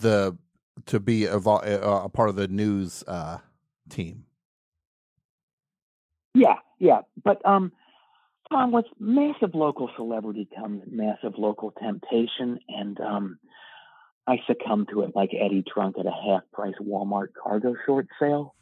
[0.01, 0.35] the
[0.87, 3.37] to be a, a, a part of the news uh
[3.89, 4.25] team.
[6.33, 7.01] Yeah, yeah.
[7.23, 7.71] But um
[8.49, 13.39] Tom, with massive local celebrity comes massive local temptation and um
[14.25, 18.55] I succumbed to it like Eddie Trunk at a half price Walmart cargo short sale.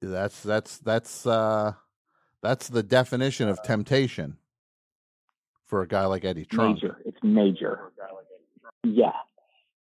[0.00, 1.74] That's that's that's uh
[2.42, 4.36] that's the definition of temptation
[5.66, 6.82] for a guy like Eddie Trunk.
[6.82, 6.98] Major.
[7.04, 7.92] It's major.
[8.82, 9.12] Yeah.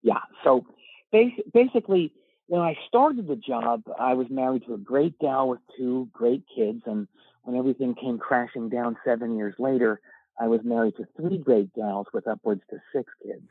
[0.04, 0.20] Yeah.
[0.44, 0.66] So
[1.12, 2.14] bas- basically,
[2.52, 6.44] when I started the job, I was married to a great gal with two great
[6.54, 6.82] kids.
[6.86, 7.08] And
[7.44, 10.02] when everything came crashing down seven years later,
[10.38, 13.48] I was married to three great gals with upwards to six kids.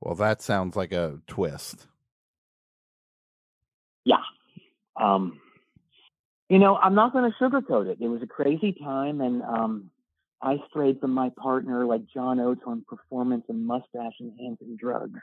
[0.00, 1.88] Well, that sounds like a twist.
[4.06, 4.24] Yeah.
[4.98, 5.38] Um,
[6.48, 7.98] you know, I'm not going to sugarcoat it.
[8.00, 9.90] It was a crazy time, and um,
[10.40, 15.20] I strayed from my partner like John Oates on performance and mustache enhancing drugs.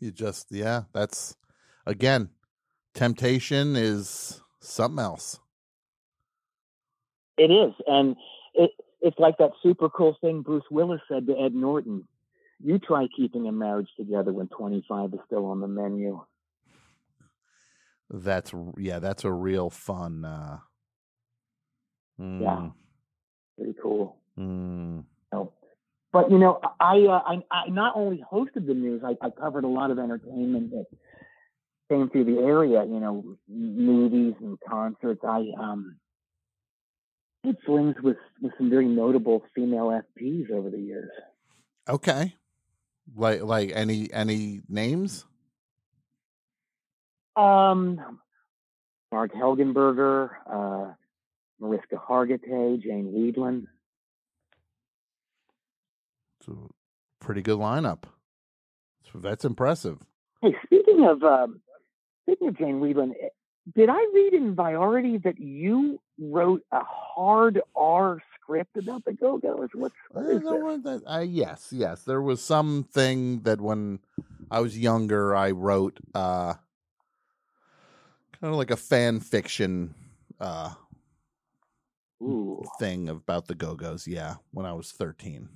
[0.00, 1.36] You just yeah, that's
[1.86, 2.30] again,
[2.94, 5.40] temptation is something else.
[7.38, 8.16] It is, and
[8.54, 8.72] it
[9.02, 12.06] it's like that super cool thing Bruce Willis said to Ed Norton.
[12.62, 16.22] You try keeping a marriage together when 25 is still on the menu.
[18.10, 20.58] That's yeah, that's a real fun uh
[22.38, 22.72] Yeah, mm,
[23.58, 24.16] pretty cool.
[24.38, 25.04] mm.
[26.12, 29.64] But you know, I, uh, I I not only hosted the news, I, I covered
[29.64, 30.86] a lot of entertainment that
[31.88, 32.84] came through the area.
[32.84, 35.20] You know, movies and concerts.
[35.24, 35.96] I um
[37.44, 41.10] did flings with with some very notable female FPs over the years.
[41.88, 42.34] Okay.
[43.14, 45.26] Like like any any names?
[47.36, 48.18] Um,
[49.12, 50.92] Marg Helgenberger, uh,
[51.60, 53.66] Mariska Hargitay, Jane Wiedlin.
[57.20, 58.04] Pretty good lineup.
[59.12, 59.98] So that's impressive.
[60.42, 61.60] Hey, speaking of um,
[62.22, 63.28] speaking of Jane Wiedlin, eh,
[63.74, 69.38] did I read in Variety that you wrote a hard R script about the Go
[69.38, 69.68] Go's?
[69.74, 70.62] What's what is no, this?
[70.62, 72.02] what that- uh, yes, yes.
[72.04, 74.00] There was something that when
[74.50, 76.54] I was younger, I wrote uh,
[78.40, 79.94] kind of like a fan fiction
[80.40, 80.72] uh,
[82.22, 84.06] Ooh, thing about the Go Go's.
[84.08, 85.48] Yeah, when I was thirteen.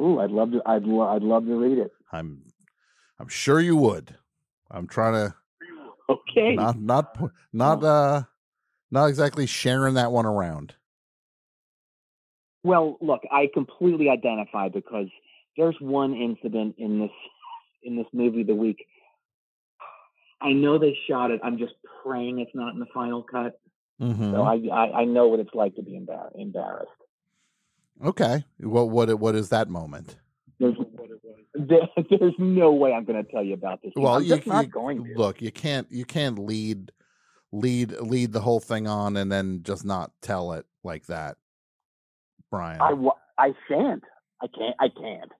[0.00, 0.62] Ooh, I'd love to.
[0.66, 1.92] I'd lo- I'd love to read it.
[2.12, 2.42] I'm
[3.18, 4.14] I'm sure you would.
[4.70, 5.34] I'm trying to
[6.08, 6.54] Okay.
[6.54, 7.18] not not
[7.52, 8.22] not uh
[8.90, 10.74] not exactly sharing that one around.
[12.62, 15.06] Well, look, I completely identify because
[15.56, 17.10] there's one incident in this
[17.82, 18.86] in this movie the week.
[20.40, 21.40] I know they shot it.
[21.42, 21.74] I'm just
[22.04, 23.58] praying it's not in the final cut.
[24.00, 24.32] Mhm.
[24.32, 26.90] So I, I I know what it's like to be embar- embarrassed.
[28.04, 28.44] Okay.
[28.60, 30.16] What what what is that moment?
[30.58, 30.74] There's,
[31.54, 33.92] there's no way I'm going to tell you about this.
[33.96, 35.14] Well, I'm you, just not you- going to.
[35.14, 35.40] look.
[35.40, 36.92] You can't you can't lead
[37.52, 41.36] lead lead the whole thing on and then just not tell it like that,
[42.50, 42.80] Brian.
[42.80, 42.92] I
[43.38, 44.04] I shan't.
[44.42, 44.76] I can't.
[44.78, 45.32] I can't.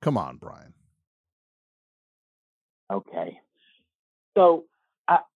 [0.00, 0.72] Come on, Brian.
[2.90, 3.38] Okay.
[4.36, 4.64] So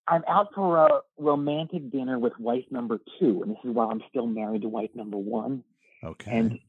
[0.07, 4.01] I'm out for a romantic dinner with wife number two, and this is while I'm
[4.09, 5.63] still married to wife number one.
[6.05, 6.37] Okay.
[6.37, 6.59] And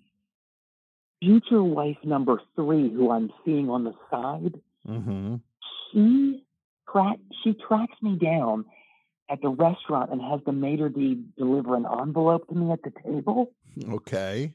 [1.20, 5.36] future wife number three, who I'm seeing on the side, Mm-hmm.
[5.90, 6.44] she
[6.92, 8.64] track she tracks me down
[9.28, 12.92] at the restaurant and has the maitre d deliver an envelope to me at the
[13.04, 13.50] table.
[13.90, 14.52] Okay.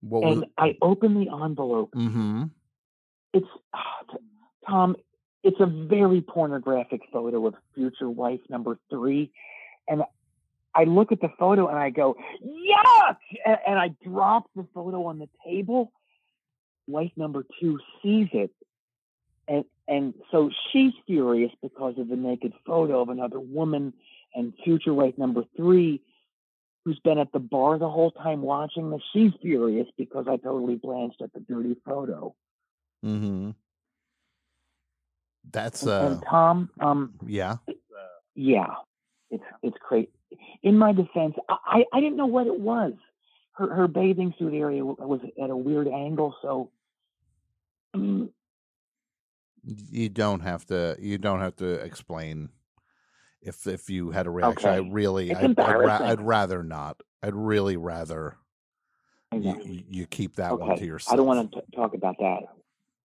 [0.00, 0.36] What was?
[0.36, 1.90] and I open the envelope.
[1.96, 2.44] Mm-hmm.
[3.34, 3.48] It's
[4.68, 4.96] Tom.
[5.42, 9.32] It's a very pornographic photo of future wife number three,
[9.88, 10.02] and
[10.78, 15.06] I look at the photo and I go, "Yuck!" and, and I drop the photo
[15.06, 15.92] on the table.
[16.86, 18.52] Wife number two sees it,
[19.48, 23.92] and and so she's furious because of the naked photo of another woman,
[24.34, 26.00] and future wife number three
[26.84, 30.76] who's been at the bar the whole time watching this, she's furious because I totally
[30.76, 32.34] blanched at the dirty photo.
[33.04, 33.50] Mm-hmm.
[35.50, 37.56] That's And, uh and Tom, um, yeah.
[38.34, 38.74] yeah,
[39.30, 40.08] it's it's crazy.
[40.62, 42.92] In my defense, I, I I didn't know what it was.
[43.52, 46.70] Her her bathing suit area was at a weird angle, so
[47.94, 48.30] I mean,
[49.64, 52.50] You don't have to you don't have to explain
[53.42, 54.70] if if you had a reaction.
[54.70, 54.90] I Okay.
[54.90, 57.00] really It's I'd, I'd, ra- I'd rather not.
[57.22, 58.36] I'd really rather
[59.32, 61.12] I you, you- keep that one to yourself.
[61.14, 62.40] I don't want to talk about that.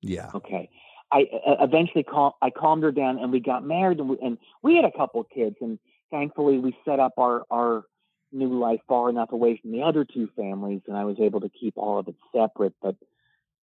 [0.02, 0.30] Yeah.
[0.34, 0.68] Okay.
[1.12, 4.38] I uh, eventually cal- I calmed her down and we got married and we, and
[4.62, 5.78] we had a couple kids and
[6.12, 7.84] thankfully we set up our our
[8.30, 11.48] new life far enough away from the other two families and I was able to
[11.48, 12.94] keep all of it separate but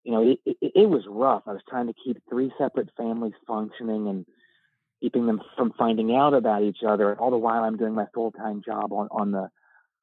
[0.04, 3.34] you know it, it, it was rough I was trying to keep three separate families
[3.48, 4.26] functioning and
[5.00, 8.62] keeping them from finding out about each other all the while I'm doing my full-time
[8.66, 9.50] job on on the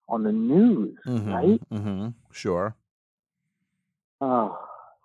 [0.08, 2.74] on the news Mhm, right mhm, Sure.
[4.20, 4.58] Oh,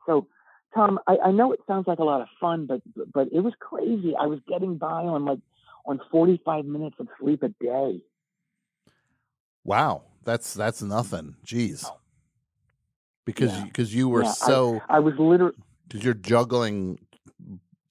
[0.05, 0.27] so
[0.73, 2.81] Tom, I, I know it sounds like a lot of fun, but
[3.13, 4.15] but it was crazy.
[4.17, 5.39] I was getting by on like
[5.86, 8.01] on forty five minutes of sleep a day.
[9.63, 10.03] Wow.
[10.23, 11.36] That's that's nothing.
[11.45, 11.89] Jeez.
[13.25, 13.65] Because Yeah.
[13.65, 15.55] because you were Yeah, so I, was literally
[15.88, 16.99] because you're juggling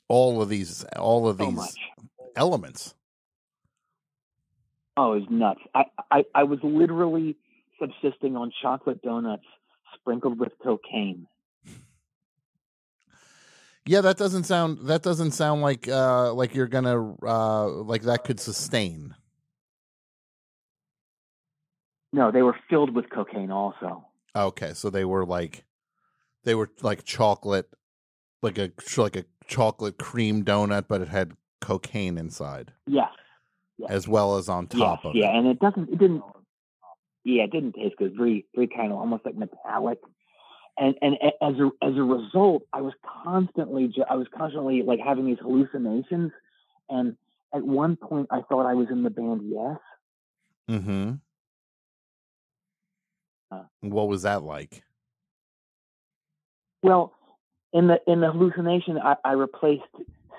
[0.09, 1.79] all of these all of these much.
[2.37, 2.95] elements.
[4.97, 5.61] oh, it was nuts.
[5.75, 7.37] I, I I was literally
[7.81, 9.45] subsisting on chocolate donuts
[9.95, 11.27] sprinkled with cocaine.
[13.91, 18.23] Yeah, that doesn't sound that doesn't sound like uh like you're gonna uh like that
[18.23, 19.17] could sustain.
[22.13, 24.05] No, they were filled with cocaine also.
[24.37, 25.65] Okay, so they were like
[26.45, 27.69] they were like chocolate
[28.43, 33.11] like a like a chocolate cream donut but it had cocaine inside Yes.
[33.89, 35.37] as well as on top yes, of yeah, it.
[35.37, 35.89] and it doesn't.
[35.89, 36.23] It didn't.
[37.25, 38.15] Yeah, it didn't taste good.
[38.17, 39.99] Very, very kind of almost like metallic.
[40.79, 42.95] And and as a as a result, I was
[43.25, 46.33] constantly I was constantly like having these hallucinations.
[46.89, 47.17] And
[47.55, 49.79] at one point, I thought I was in the band Yes.
[50.71, 51.13] Mm-hmm.
[53.51, 53.65] Uh.
[53.81, 54.83] What was that like?
[56.83, 57.13] Well,
[57.73, 59.83] in the in the hallucination, I, I replaced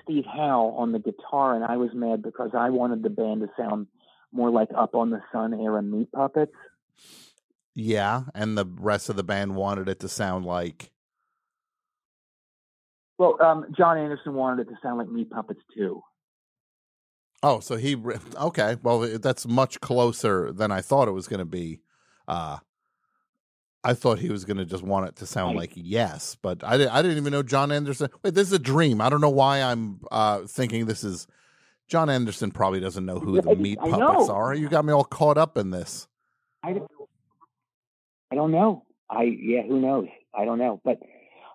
[0.02, 3.50] Steve Howe on the guitar, and I was mad because I wanted the band to
[3.56, 3.86] sound
[4.32, 6.54] more like Up on the Sun era Meat Puppets.
[7.74, 10.90] Yeah, and the rest of the band wanted it to sound like
[13.18, 16.02] Well, um, Jon Anderson wanted it to sound like Meat Puppets too.
[17.42, 17.96] Oh, so he
[18.36, 18.76] okay.
[18.82, 21.80] Well, that's much closer than I thought it was going to be.
[22.28, 22.58] Uh
[23.84, 26.76] I thought he was going to just want it to sound like yes, but I
[26.76, 26.92] didn't.
[26.92, 28.10] I didn't even know Jon Anderson.
[28.22, 29.00] Wait, this is a dream.
[29.00, 31.26] I don't know why I'm uh thinking this is
[31.88, 32.52] Jon Anderson.
[32.52, 34.54] Probably doesn't know who the meat puppets are.
[34.54, 36.06] You got me all caught up in this.
[36.62, 36.74] I
[38.32, 38.86] I don't know.
[39.10, 40.08] I yeah, who knows?
[40.34, 40.80] I don't know.
[40.82, 41.00] But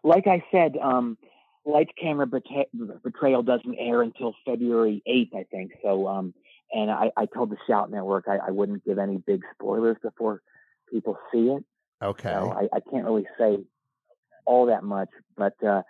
[0.04, 1.18] like I said, um,
[1.66, 5.72] Lights Camera Betrayal doesn't air until February eighth, I think.
[5.84, 6.36] So, um,
[6.72, 10.44] and I, I told the Shout Network I, I wouldn't give any big spoilers before
[10.88, 11.66] people see it.
[12.04, 12.30] Okay.
[12.30, 13.58] So I, I can't really say
[14.46, 15.10] all that much.
[15.36, 15.82] But uh,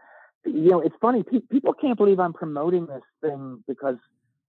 [0.45, 1.23] you know, it's funny.
[1.23, 3.97] Pe- people can't believe I'm promoting this thing because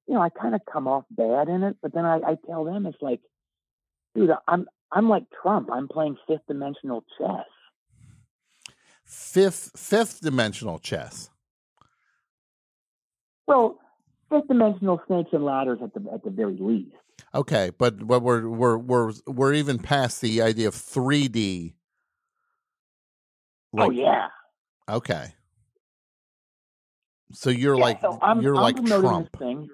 [0.07, 1.79] you know I kind of come off bad in it.
[1.83, 3.23] But then I, I tell them it's like,
[4.15, 5.71] dude, I'm I'm like Trump.
[5.73, 7.47] I'm playing fifth dimensional chess.
[9.05, 11.31] Fifth fifth dimensional chess.
[13.47, 13.79] Well,
[14.31, 16.95] fifth dimensional snakes and ladders at the at the very least.
[17.35, 21.75] Okay, but but we're we're we're we're even past the idea of 3D.
[23.77, 24.29] oh yeah.
[24.89, 25.35] Okay.
[27.33, 29.31] So you're Yeah, like so I'm, you're I'm like Trump.
[29.33, 29.69] This thing.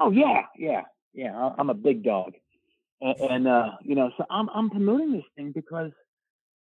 [0.00, 0.82] Oh yeah, yeah,
[1.14, 1.50] yeah.
[1.58, 2.32] I'm a big dog,
[3.00, 5.90] and, and uh, you know, so I'm I'm promoting this thing because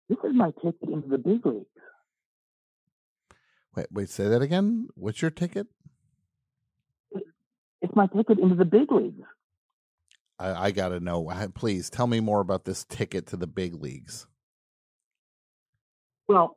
[0.09, 1.67] this is my ticket into the big leagues.
[3.77, 4.89] Wait, wait, say that again.
[4.95, 5.67] What's your ticket?
[7.81, 9.23] It's my ticket into the big leagues.
[10.39, 11.31] I, I got to know.
[11.55, 14.27] Please tell me more about this ticket to the big leagues.
[16.29, 16.57] Well,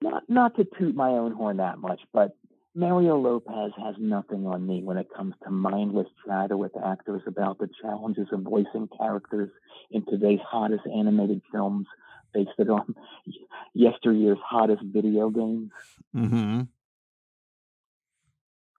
[0.00, 2.36] not not to toot my own horn that much, but
[2.74, 7.58] Mario Lopez has nothing on me when it comes to mindless chatter with actors about
[7.58, 9.50] the challenges of voicing characters
[9.90, 11.86] in today's hottest animated films
[12.32, 12.94] based on
[13.74, 15.70] yesteryear's hottest video games.
[16.16, 16.62] Mm-hmm.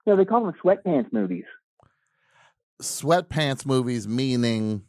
[0.06, 1.44] Yeah, they call them sweatpants movies.
[2.82, 4.82] Sweatpants movies, meaning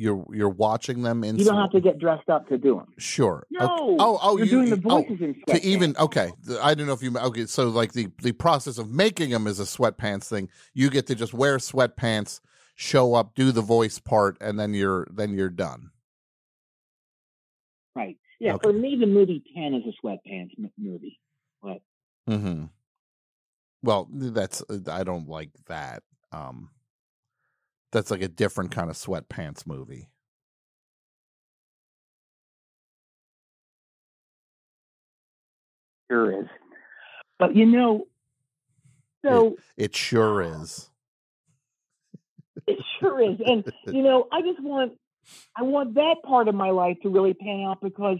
[0.00, 1.38] you're you're watching them in.
[1.38, 2.86] You don't have to get dressed up to do them.
[2.96, 3.46] Sure.
[3.50, 3.96] No, Okay.
[4.00, 6.32] Oh, oh, you're you, doing the oh, voices in to even okay.
[6.62, 7.44] I don't know if you okay.
[7.44, 10.48] So like the the process of making them is a sweatpants thing.
[10.72, 12.40] You get to just wear sweatpants,
[12.76, 15.90] show up, do the voice part, and then you're then you're done.
[17.94, 18.16] Right.
[18.38, 18.70] Yeah, Okay.
[18.70, 21.20] for me, the movie 10 is a sweatpants movie.
[21.62, 21.82] But
[22.26, 22.64] Hmm.
[23.82, 26.04] Well, that's I don't like that.
[26.32, 26.70] Um,
[27.92, 30.08] that's like a different kind of sweatpants movie.
[36.10, 36.48] sure is.
[37.38, 38.06] But you know,
[39.24, 40.90] so It sure is.
[42.66, 43.38] it sure is.
[43.44, 44.92] And you know, I just want
[45.56, 48.18] I want that part of my life to really pan out because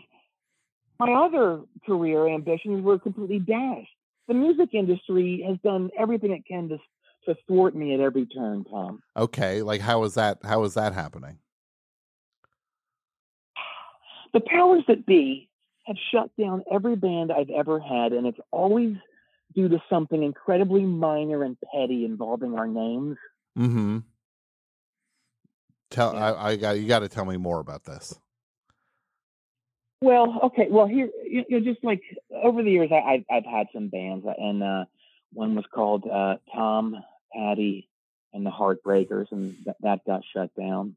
[0.99, 3.91] my other career ambitions were completely dashed.
[4.29, 6.79] The music industry has done everything it can to
[7.27, 9.03] to thwart me at every turn, Tom.
[9.17, 10.39] Okay, like how is that?
[10.45, 11.39] How is that happening?
[14.33, 15.49] The powers that be
[15.87, 18.97] have shut down every band I've ever had, and it's always
[19.55, 23.17] due to something incredibly minor and petty involving our names.
[23.59, 23.99] Mm-hmm.
[25.91, 28.19] Tell I, I got you got to tell me more about this.
[30.03, 30.69] Well, okay.
[30.71, 32.01] Well, here, you know, just like
[32.33, 34.85] over the years, I, I've I've had some bands, and uh,
[35.33, 36.97] one was called uh, Tom,
[37.35, 37.89] Patty,
[38.33, 40.97] and the Heartbreakers, and th- that got shut down.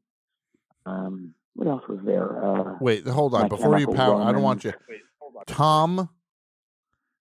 [0.86, 2.44] Um, what else was there?
[2.44, 3.48] Uh, Wait, hold on.
[3.48, 4.72] Before you power, I don't want you.
[4.88, 5.44] Romance.
[5.46, 6.08] Tom,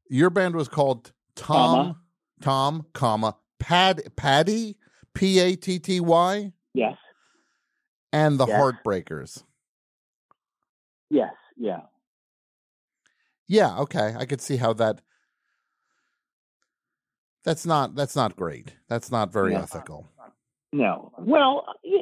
[0.09, 1.97] your band was called Tom,
[2.41, 4.77] Tom, comma Pad Patty,
[5.13, 6.97] P A T T Y, Yes.
[8.11, 8.59] and the Yes.
[8.61, 9.43] Heartbreakers.
[11.09, 11.33] Yes.
[11.57, 11.81] Yeah.
[13.47, 15.01] Yeah, okay, I could see how that.
[17.43, 18.73] That's not that's not great.
[18.87, 19.59] That's not very No.
[19.61, 20.07] ethical.
[20.71, 21.11] No.
[21.19, 22.01] Well, yeah,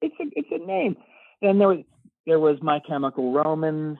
[0.00, 0.96] it's a it's a name.
[1.42, 1.84] Then there was
[2.26, 3.98] there was My Chemical Romans,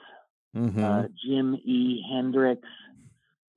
[0.56, 0.82] Mm-hmm.
[0.82, 2.02] uh, Jim E.
[2.10, 2.62] Hendrix,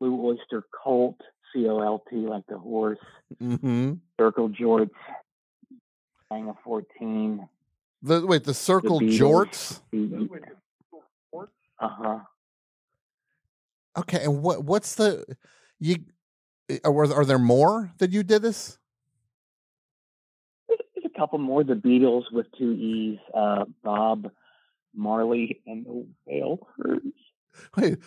[0.01, 1.15] Blue Oyster Cult,
[1.53, 2.99] C O L T, like the horse,
[3.41, 3.93] mm-hmm.
[4.19, 4.89] Circle Jorts,
[6.29, 7.47] Gang of Fourteen.
[8.01, 9.79] The wait, the Circle Beatles.
[9.93, 11.49] Jorts.
[11.81, 12.19] Uh huh.
[13.97, 15.25] Okay, and what what's the
[15.79, 15.97] you?
[16.83, 18.77] Are, are there more that you did this?
[20.67, 21.63] There's a couple more.
[21.63, 23.19] The Beatles with two E's.
[23.33, 24.29] Uh, Bob
[24.95, 27.05] Marley and the Whale Herds.
[27.77, 27.97] Wait,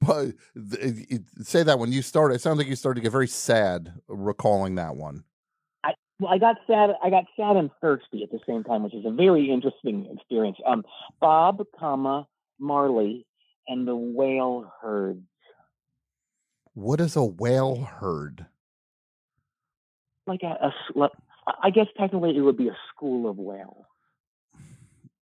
[0.00, 2.34] but th- it- say that when you started.
[2.34, 5.24] It sounds like you started to get very sad recalling that one.
[5.84, 6.90] I well, I got sad.
[7.02, 10.56] I got sad and thirsty at the same time, which is a very interesting experience.
[10.66, 10.84] Um,
[11.20, 12.28] Bob, comma
[12.60, 13.26] Marley,
[13.66, 15.26] and the Whale Herds.
[16.74, 18.46] What is a whale herd?
[20.26, 21.08] Like a, a
[21.62, 23.86] I guess technically it would be a school of whale,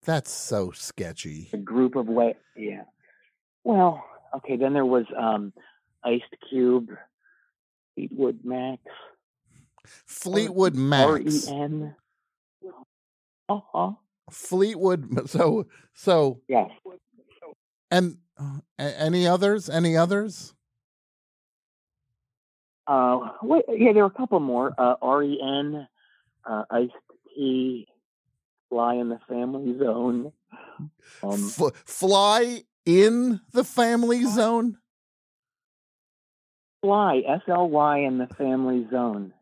[0.05, 1.49] That's so sketchy.
[1.53, 2.35] a group of whale.
[2.57, 2.83] Yeah.
[3.65, 4.05] Well,
[4.37, 4.57] okay.
[4.57, 5.53] Then there was um,
[6.05, 6.91] Iced Cube,
[7.95, 8.79] Fleetwood Mac,
[9.87, 10.81] Fleetwood R
[11.19, 11.49] Max.
[11.49, 11.95] E N.
[13.49, 13.91] Uh huh.
[14.31, 15.29] Fleetwood.
[15.31, 16.71] So so Yes.
[17.91, 19.69] and uh, any others?
[19.71, 20.55] Any others?
[22.91, 24.75] Uh, wait, yeah, there were a couple more.
[24.77, 25.87] Uh, R.E.N.,
[26.45, 26.93] uh, Iced
[27.29, 27.87] Tea,
[28.69, 30.33] Fly in the Family Zone.
[31.23, 34.79] Um, F- fly in the family zone.
[36.83, 39.35] Fly, S-L-Y in the Family Zone.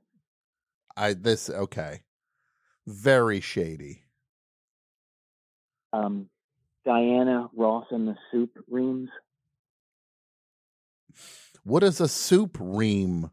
[0.97, 2.03] I this okay.
[2.87, 4.03] Very shady.
[5.93, 6.29] Um,
[6.85, 9.11] Diana Ross and the Soup Reams.
[11.63, 13.31] What is a soup ream?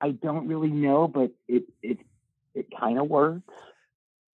[0.00, 1.98] I don't really know, but it it
[2.54, 3.52] it kind of works.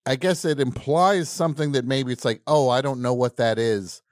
[0.07, 3.59] I guess it implies something that maybe it's like, oh, I don't know what that
[3.59, 4.03] is.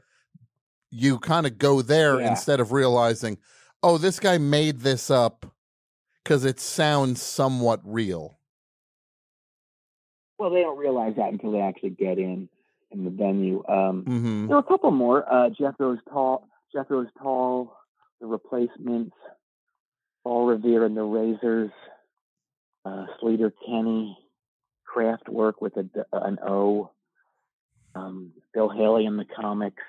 [0.91, 2.31] You kind of go there Yeah.
[2.31, 3.37] instead of realizing,
[3.83, 5.45] oh, this guy made this up
[6.25, 8.39] because it sounds somewhat real.
[10.39, 12.49] Well, they don't realize that until they actually get in
[12.91, 13.63] in the venue.
[13.69, 14.49] Um, Mhm.
[14.49, 15.31] There were a couple more.
[15.33, 17.75] Uh, Jethro's Tall, Jethro's Tall,
[18.21, 19.15] The Replacements,
[20.25, 21.71] Paul Revere and the Razors,
[22.85, 24.17] uh, Sleater Kenny,
[24.89, 26.91] Kraftwerk with a, d- an O,
[27.95, 29.83] um, Bill Haley and the Comics.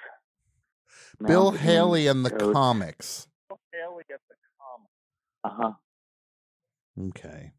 [1.25, 2.53] Bill Mountain Haley and the Goats.
[2.53, 3.27] comics.
[5.45, 5.71] Uh huh.
[7.09, 7.51] Okay.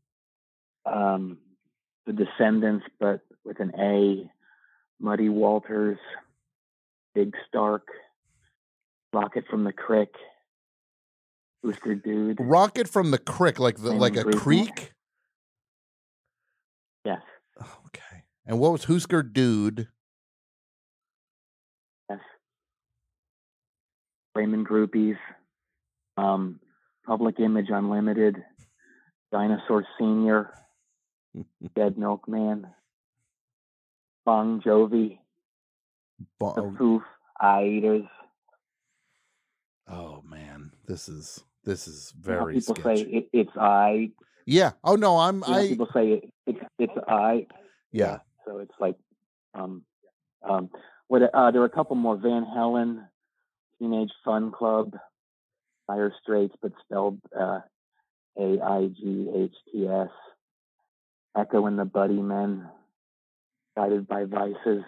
[0.87, 1.39] um,
[2.07, 4.31] The Descendants, but with an A,
[5.01, 5.99] Muddy Walters,
[7.15, 7.87] Big Stark,
[9.13, 10.15] Rocket from the Crick,
[11.65, 12.39] Dude.
[12.41, 14.93] Rocket from the crick, like the like a creek.
[17.05, 17.23] Yes.
[17.59, 18.25] Okay.
[18.47, 19.89] And what was Husker Dude?
[22.11, 22.19] Yes.
[24.35, 25.17] Raymond Groupies,
[26.19, 26.61] um,
[27.07, 28.37] Public Image Unlimited,
[29.33, 30.53] Dinosaur Senior,
[31.75, 32.67] Dead Milkman,
[34.27, 35.19] Bon Jovi,
[36.39, 37.03] Bon- The Foof,
[37.41, 38.05] Eye Eaters.
[39.89, 43.05] Oh man, this is this is You know how very people sketchy.
[43.05, 44.11] say it, it's I.
[44.47, 44.73] Yeah.
[44.83, 45.69] Oh no, I'm You know, I.
[45.69, 47.47] people say it, it's it's I.
[47.93, 48.19] Yeah.
[48.47, 48.97] So it's like,
[49.55, 49.83] um,
[50.49, 50.69] um,
[51.09, 51.23] what?
[51.23, 52.17] Uh, there were a couple more.
[52.17, 53.07] Van Helen,
[53.79, 54.95] Teenage Fun Club,
[55.87, 57.61] Fire Straits, but spelled uh,
[58.39, 60.09] A I G H T S.
[61.37, 62.69] Echo and the Buddy Men,
[63.77, 64.85] Guided by Vices,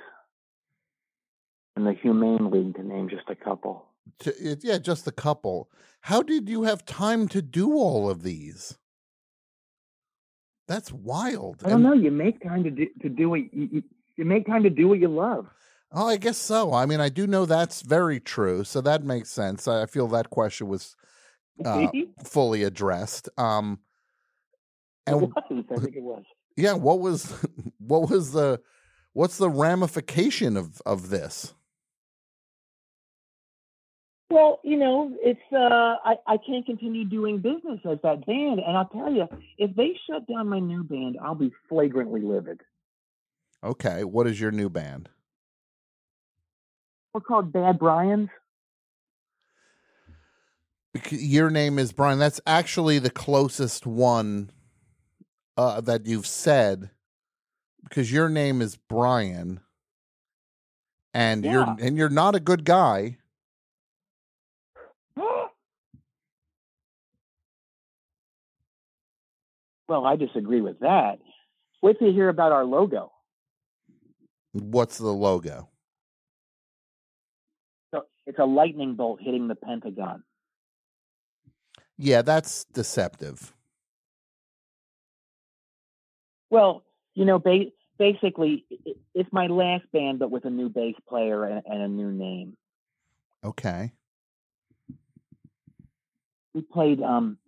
[1.75, 3.85] and the Humane League, to name just a couple.
[4.19, 5.71] T- it- yeah, just a couple.
[6.03, 8.79] How did you have time to do all of these?
[10.69, 11.63] That's wild.
[11.65, 11.93] I don't know.
[11.93, 13.83] You make time to do to do what you,
[14.17, 15.47] you, make time to do what you love.
[15.93, 16.75] Oh, I guess so.
[16.75, 19.69] I mean, I do know that's very true, so that makes sense.
[19.69, 20.97] I feel that question was
[21.65, 21.87] uh,
[22.25, 23.29] fully addressed.
[23.39, 23.79] Um,
[25.07, 25.31] It and was.
[25.37, 26.25] I think it was.
[26.57, 27.33] yeah, what was
[27.79, 28.61] what was the
[29.13, 31.55] what's the ramification of of this?
[34.29, 35.57] Well, you know, it's uh
[36.05, 38.61] I, I can't continue doing business as that band.
[38.61, 42.61] And I'll tell you, if they shut down my new band, I'll be flagrantly livid.
[43.63, 45.09] Okay, what is your new band?
[47.15, 48.29] We're called Bad Brian's.
[51.11, 52.19] Your name is Brian.
[52.19, 54.51] That's actually the closest one
[55.57, 56.91] uh, that you've said
[57.85, 59.61] because your name is Brian,
[61.15, 61.53] and Yeah.
[61.53, 63.19] you're and you're not a good guy.
[69.89, 71.19] Well, I disagree with that.
[71.83, 73.13] Wait till you hear about our logo.
[74.53, 75.69] What's the logo?
[77.95, 80.25] So it's a lightning bolt hitting the Pentagon.
[81.99, 83.53] Yeah, that's deceptive.
[86.51, 86.85] Well,
[87.15, 88.65] you know, ba- basically,
[89.15, 92.57] it's my last band, but with a new bass player and, and a new name.
[93.45, 93.93] Okay.
[96.55, 97.39] We played um,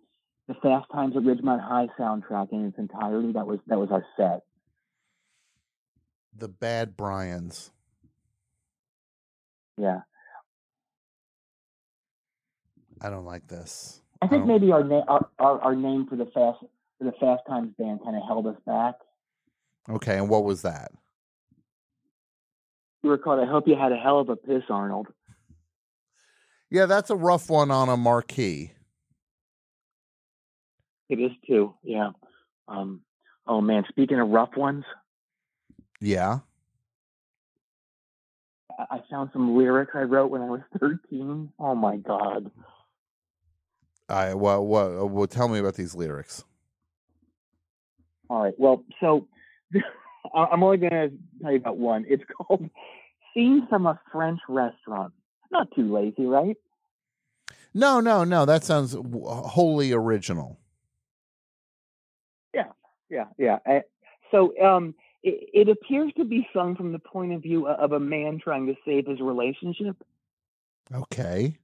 [0.49, 3.31] the Fast Times at Ridgemont High soundtrack in its entirety.
[3.33, 4.41] That was that was our set.
[6.35, 7.71] The Bad Brians.
[9.77, 9.99] Yeah,
[12.99, 14.01] I don't like this.
[14.21, 16.59] I think don't- maybe our, na- our our our name for the Fast
[16.97, 18.95] for the Fast Times band kind of held us back.
[19.87, 20.91] Okay, and what was that?
[23.03, 23.39] We were called.
[23.39, 25.07] I hope you had a hell of a piss, Arnold.
[26.71, 28.73] Yeah, that's a rough one on a marquee.
[31.09, 31.73] It is too.
[31.83, 32.11] Yeah.
[32.67, 33.01] Um.
[33.47, 34.85] Oh man, speaking of rough ones,
[35.99, 36.39] Yeah.
[38.77, 41.51] I found some lyrics I wrote when I was 13.
[41.59, 42.49] Oh my god.
[44.07, 45.09] I well, what?
[45.11, 46.43] Well, tell me about these lyrics.
[48.29, 48.53] All right.
[48.57, 49.27] Well, so
[50.35, 51.11] I'm only going to
[51.41, 52.05] tell you about one.
[52.07, 52.69] It's called
[53.33, 55.13] "Scene from a French Restaurant."
[55.51, 56.55] Not too lazy, right?
[57.73, 58.45] No, no, no.
[58.45, 60.59] That sounds wholly original.
[63.09, 63.59] Yeah, yeah.
[63.65, 63.79] Uh,
[64.31, 67.99] so um, it, it appears to be sung from the point of view of a
[67.99, 69.95] man trying to save his relationship.
[70.93, 71.57] Okay.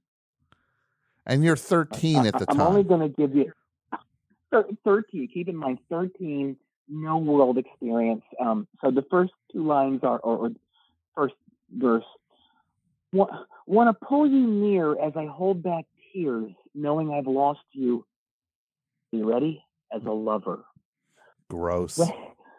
[1.26, 3.52] And you're 13 at the I- I'm only going to give you
[4.84, 5.28] 13.
[5.32, 6.56] Keep in mind, 13,
[6.88, 8.22] no world experience.
[8.40, 10.50] Um, so the first two lines are, or, or
[11.14, 11.34] first
[11.76, 12.04] verse,
[13.12, 18.04] want to pull you near as I hold back tears, knowing I've lost you.
[19.12, 19.64] Are you ready?
[19.94, 20.64] As a lover.
[21.48, 21.98] Gross.
[21.98, 22.12] When,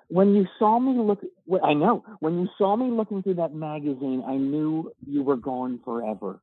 [0.09, 2.03] when you saw me look, well, I know.
[2.19, 6.39] When you saw me looking through that magazine, I knew you were gone forever.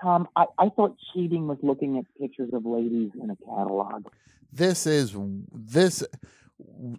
[0.00, 4.06] Tom, I, I thought cheating was looking at pictures of ladies in a catalog.
[4.52, 5.16] This is
[5.52, 6.04] this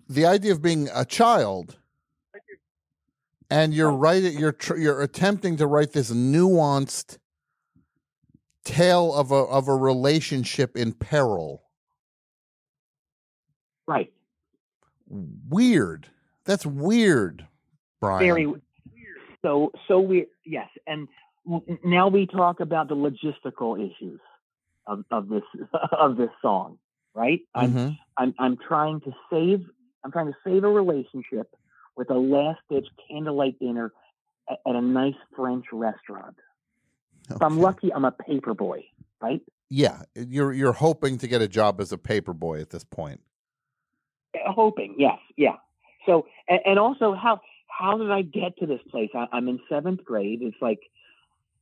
[0.09, 1.77] the idea of being a child,
[3.49, 3.97] and you're oh.
[3.97, 4.21] right.
[4.23, 7.17] You're tr- you're attempting to write this nuanced
[8.65, 11.63] tale of a of a relationship in peril.
[13.87, 14.11] Right.
[15.09, 16.07] Weird.
[16.45, 17.45] That's weird,
[17.99, 18.19] Brian.
[18.19, 18.61] Very weird.
[19.41, 20.27] so so weird.
[20.45, 21.07] Yes, and
[21.83, 24.19] now we talk about the logistical issues
[24.85, 25.43] of, of this
[25.91, 26.77] of this song.
[27.13, 27.41] Right.
[27.55, 27.97] I'm Mhm.
[28.17, 29.65] I'm I'm trying to save
[30.03, 31.53] I'm trying to save a relationship
[31.95, 33.91] with a last ditch candlelight dinner
[34.49, 36.35] at, at a nice French restaurant.
[37.29, 38.85] If I'm lucky, I'm a paper boy.
[39.21, 39.41] Right.
[39.69, 43.19] Yeah, you're you're hoping to get a job as a paper boy at this point.
[44.35, 45.55] Uh, hoping yes yeah
[46.05, 49.59] so and, and also how how did i get to this place I, i'm in
[49.69, 50.79] seventh grade it's like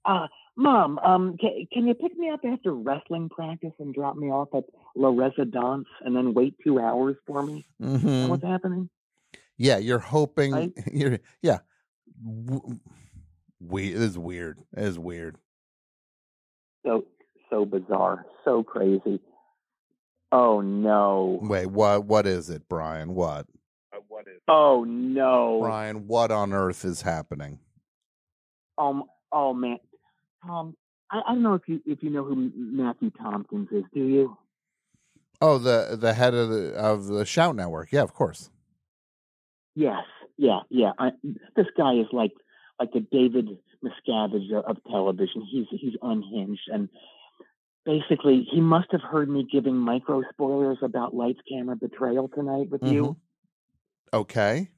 [0.06, 4.28] uh mom um can, can you pick me up after wrestling practice and drop me
[4.28, 4.64] off at
[4.96, 8.30] la residence and then wait two hours for me Mhm.
[8.30, 8.90] what's happening
[9.58, 10.52] Yeah, you're hoping.
[10.52, 10.74] Right?
[10.92, 11.60] You're yeah.
[13.60, 14.60] We it is weird.
[14.76, 15.38] It is weird.
[16.86, 17.06] so
[17.50, 19.20] so bizarre so crazy
[20.36, 22.06] oh no Wait, what?
[22.06, 23.16] What is it, Brian?
[23.16, 23.48] What?
[24.48, 27.60] oh no Brian, what on earth is happening?
[28.78, 29.78] um oh man
[30.46, 30.76] tom
[31.10, 34.38] I, I don't know if you if you know who matthew tompkins is do you
[35.42, 37.92] Oh, the the head of the of the Shout Network.
[37.92, 38.50] Yeah, of course.
[39.76, 40.04] Yes,
[40.38, 40.92] yeah, yeah.
[40.98, 41.12] I,
[41.56, 42.32] this guy is like
[42.80, 43.50] like the David
[43.84, 45.46] Miscavige of, of television.
[45.50, 46.90] He's he's unhinged, and
[47.86, 52.84] basically, he must have heard me giving micro spoilers about Lights Camera Betrayal tonight with
[52.84, 53.04] you.
[53.04, 54.18] Mm-hmm.
[54.18, 54.70] Okay.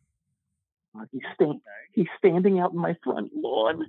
[0.97, 1.61] Uh, He's stand,
[1.93, 3.85] he's standing out in my front lawn.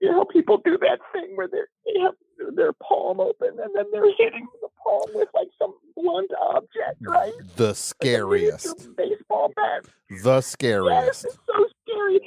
[0.00, 2.14] You know, how people do that thing where they they have
[2.54, 7.32] their palm open and then they're hitting the palm with like some blunt object, right?
[7.56, 8.94] The scariest.
[8.96, 9.84] Baseball bat.
[10.08, 11.24] The Yes, scariest.
[11.24, 12.20] it's so scary.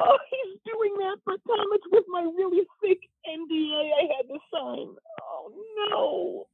[0.00, 4.38] Oh, he's doing that, but Tom, it's with my really thick NDA I had to
[4.52, 4.94] sign.
[5.22, 5.52] Oh
[5.90, 6.46] no.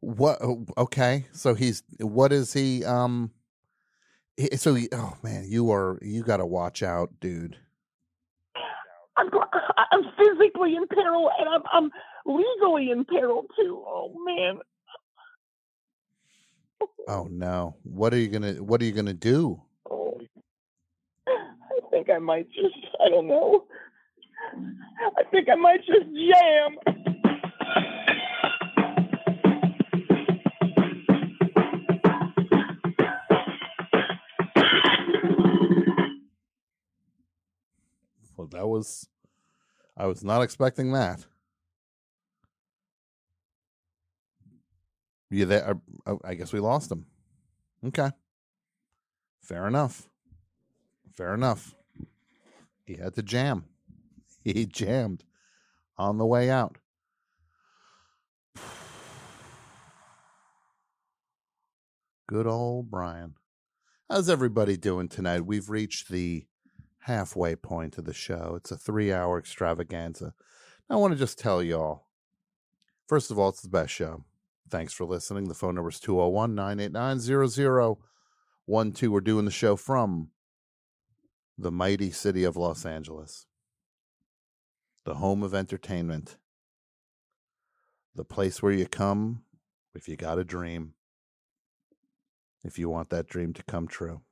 [0.00, 0.38] What?
[0.42, 1.26] oh, Okay.
[1.32, 2.84] So he's what is he?
[2.84, 3.30] Um.
[4.56, 7.56] So he, oh man, you are you got to watch out, dude.
[9.16, 9.28] I'm
[9.92, 11.90] I'm physically in peril and I'm I'm
[12.26, 13.84] legally in peril too.
[13.86, 14.58] Oh man.
[17.06, 17.76] Oh no.
[17.82, 19.62] What are you gonna What are you gonna do?
[21.92, 22.74] I think I might just
[23.04, 23.64] I don't know.
[25.18, 26.78] I think I might just jam.
[38.38, 39.06] Well, that was.
[39.94, 41.26] I was not expecting that.
[45.30, 45.68] Yeah, there?
[45.70, 45.74] uh,
[46.06, 47.04] oh, I guess we lost him.
[47.86, 48.10] Okay.
[49.42, 50.08] Fair enough.
[51.14, 51.74] Fair enough.
[52.92, 53.64] He had to jam.
[54.44, 55.24] He jammed
[55.96, 56.76] on the way out.
[62.26, 63.36] Good old Brian.
[64.10, 65.46] How's everybody doing tonight?
[65.46, 66.44] We've reached the
[66.98, 68.54] halfway point of the show.
[68.56, 70.34] It's a three hour extravaganza.
[70.90, 72.08] I want to just tell y'all
[73.06, 74.24] first of all, it's the best show.
[74.68, 75.44] Thanks for listening.
[75.44, 79.10] The phone number is 201 989 0012.
[79.12, 80.31] We're doing the show from
[81.58, 83.46] the mighty city of Los Angeles,
[85.04, 86.36] the home of entertainment,
[88.14, 89.42] the place where you come
[89.94, 90.94] if you got a dream,
[92.64, 94.22] if you want that dream to come true.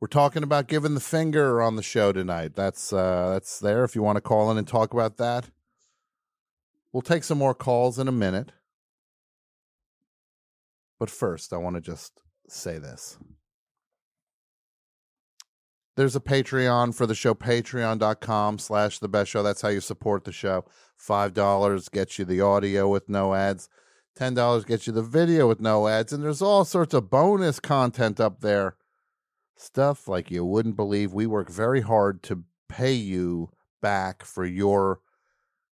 [0.00, 2.54] We're talking about giving the finger on the show tonight.
[2.54, 5.50] That's uh that's there if you want to call in and talk about that.
[6.92, 8.52] We'll take some more calls in a minute.
[10.98, 13.18] But first, I want to just say this.
[15.96, 19.42] There's a Patreon for the show, patreon.com slash the best show.
[19.42, 20.64] That's how you support the show.
[21.00, 23.68] $5 gets you the audio with no ads.
[24.18, 26.12] $10 gets you the video with no ads.
[26.12, 28.76] And there's all sorts of bonus content up there.
[29.56, 31.12] Stuff like you wouldn't believe.
[31.12, 33.50] We work very hard to pay you
[33.80, 35.00] back for your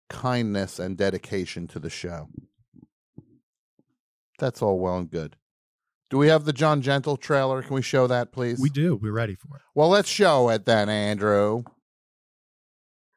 [0.08, 2.28] kindness and dedication to the show.
[4.38, 5.36] That's all well and good.
[6.12, 7.62] Do we have the John Gentle trailer?
[7.62, 8.60] Can we show that, please?
[8.60, 8.96] We do.
[8.96, 9.62] We're ready for it.
[9.74, 11.62] Well, let's show it then, Andrew.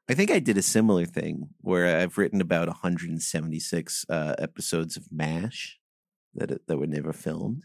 [0.09, 5.11] I think I did a similar thing where I've written about 176 uh, episodes of
[5.11, 5.77] MASH
[6.35, 7.63] that that were never filmed.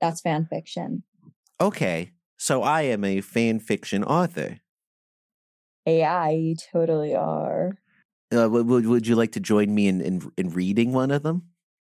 [0.00, 1.02] That's fan fiction.
[1.60, 4.60] Okay, so I am a fan fiction author.
[5.84, 7.76] AI, you totally are.
[8.32, 11.24] Uh, would, would would you like to join me in, in in reading one of
[11.24, 11.51] them?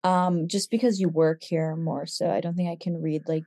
[0.07, 3.43] Um, just because you work here more, so I don't think I can read like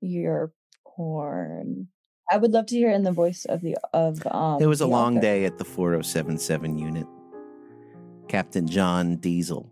[0.00, 0.52] your
[0.84, 1.88] porn.
[2.30, 4.60] I would love to hear in the voice of the of um.
[4.60, 5.22] it was a long author.
[5.22, 7.06] day at the 4077 unit.
[8.28, 9.70] Captain John Diesel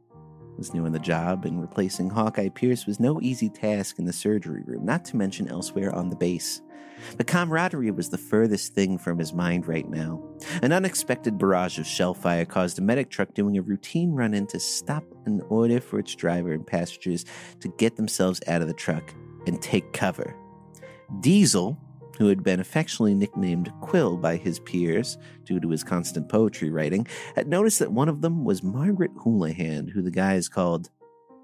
[0.58, 4.12] was new on the job, and replacing Hawkeye Pierce was no easy task in the
[4.12, 6.60] surgery room, not to mention elsewhere on the base.
[7.16, 10.22] The camaraderie was the furthest thing from his mind right now.
[10.62, 14.60] An unexpected barrage of shellfire caused a medic truck doing a routine run in to
[14.60, 17.24] stop an order for its driver and passengers
[17.60, 19.14] to get themselves out of the truck
[19.46, 20.34] and take cover.
[21.20, 21.78] Diesel,
[22.18, 27.06] who had been affectionately nicknamed Quill by his peers due to his constant poetry writing,
[27.34, 30.90] had noticed that one of them was Margaret Houlihan, who the guys called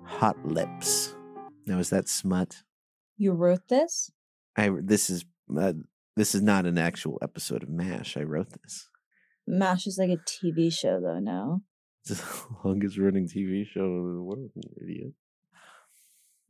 [0.04, 1.14] Hot Lips.
[1.66, 2.62] Now, is that smut?
[3.16, 4.12] You wrote this?
[4.56, 5.24] I this is
[5.54, 5.72] uh,
[6.16, 8.16] this is not an actual episode of MASH.
[8.16, 8.88] I wrote this.
[9.46, 11.18] Mash is like a TV show, though.
[11.20, 11.62] No,
[12.04, 14.50] It's the longest running TV show in the world,
[14.82, 15.12] idiot.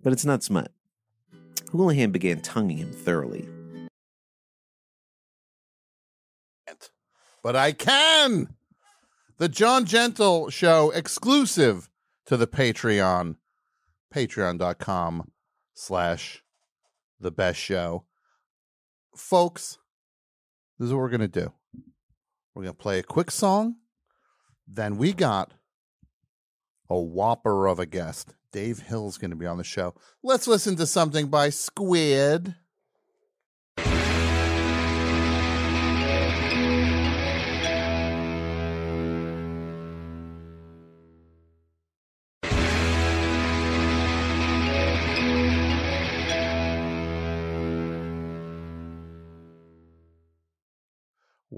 [0.02, 0.72] But it's not smut.
[1.72, 3.48] Houlihan began tonguing him thoroughly.
[7.42, 8.54] But I can.
[9.38, 11.88] The John Gentle Show exclusive
[12.26, 13.36] to the Patreon.
[14.12, 15.30] Patreon.com
[15.74, 16.42] slash
[17.20, 18.05] the best show.
[19.16, 19.78] Folks,
[20.78, 21.52] this is what we're going to do.
[22.54, 23.76] We're going to play a quick song.
[24.68, 25.52] Then we got
[26.88, 28.34] a whopper of a guest.
[28.52, 29.94] Dave Hill's going to be on the show.
[30.22, 32.54] Let's listen to something by Squid.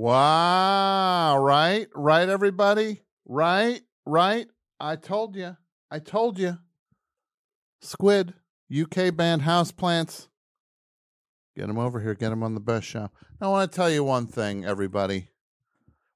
[0.09, 1.87] Wow, right?
[1.95, 3.03] Right, everybody?
[3.27, 3.83] Right?
[4.07, 4.47] Right?
[4.81, 5.59] I told you.
[5.91, 6.57] I told you.
[7.83, 8.33] Squid,
[8.75, 10.29] UK band Houseplants.
[11.55, 12.15] Get them over here.
[12.15, 13.11] Get them on the best show.
[13.39, 15.29] I want to tell you one thing, everybody.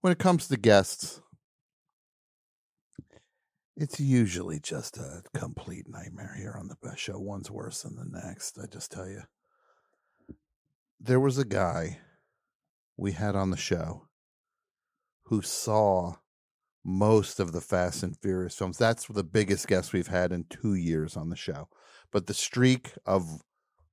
[0.01, 1.21] When it comes to guests,
[3.77, 7.19] it's usually just a complete nightmare here on the best show.
[7.19, 8.59] One's worse than the next.
[8.59, 9.25] I just tell you.
[10.99, 11.99] There was a guy
[12.97, 14.09] we had on the show
[15.25, 16.15] who saw
[16.85, 18.79] most of the Fast and Furious films.
[18.79, 21.69] That's the biggest guest we've had in two years on the show.
[22.11, 23.43] But the streak of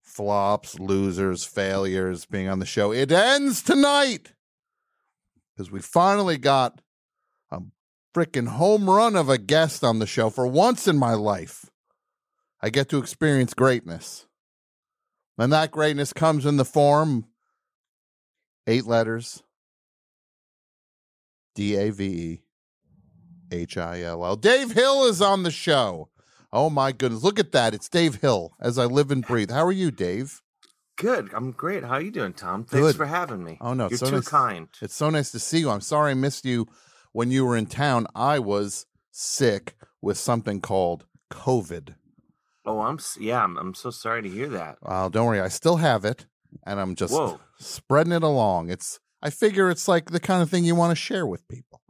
[0.01, 4.33] flops, losers, failures being on the show, it ends tonight
[5.55, 6.81] because we finally got
[7.51, 7.59] a
[8.15, 11.69] freaking home run of a guest on the show for once in my life.
[12.61, 14.25] I get to experience greatness.
[15.37, 17.25] And that greatness comes in the form
[18.69, 19.43] eight letters
[21.55, 22.41] D A V E
[23.51, 24.35] H I L L.
[24.35, 26.09] Dave Hill is on the show.
[26.53, 27.23] Oh my goodness.
[27.23, 27.73] Look at that.
[27.73, 29.51] It's Dave Hill as I live and breathe.
[29.51, 30.41] How are you, Dave?
[30.97, 31.29] Good.
[31.33, 31.83] I'm great.
[31.83, 32.63] How are you doing, Tom?
[32.65, 32.95] Thanks Good.
[32.95, 33.57] for having me.
[33.61, 34.67] Oh no, you're so too nice- kind.
[34.81, 35.69] It's so nice to see you.
[35.69, 36.67] I'm sorry I missed you
[37.11, 38.05] when you were in town.
[38.15, 41.95] I was sick with something called COVID.
[42.65, 43.43] Oh, I'm s- yeah.
[43.43, 44.77] I'm, I'm so sorry to hear that.
[44.81, 46.25] Well, don't worry, I still have it,
[46.65, 47.39] and I'm just Whoa.
[47.57, 48.69] spreading it along.
[48.69, 51.81] It's I figure it's like the kind of thing you want to share with people.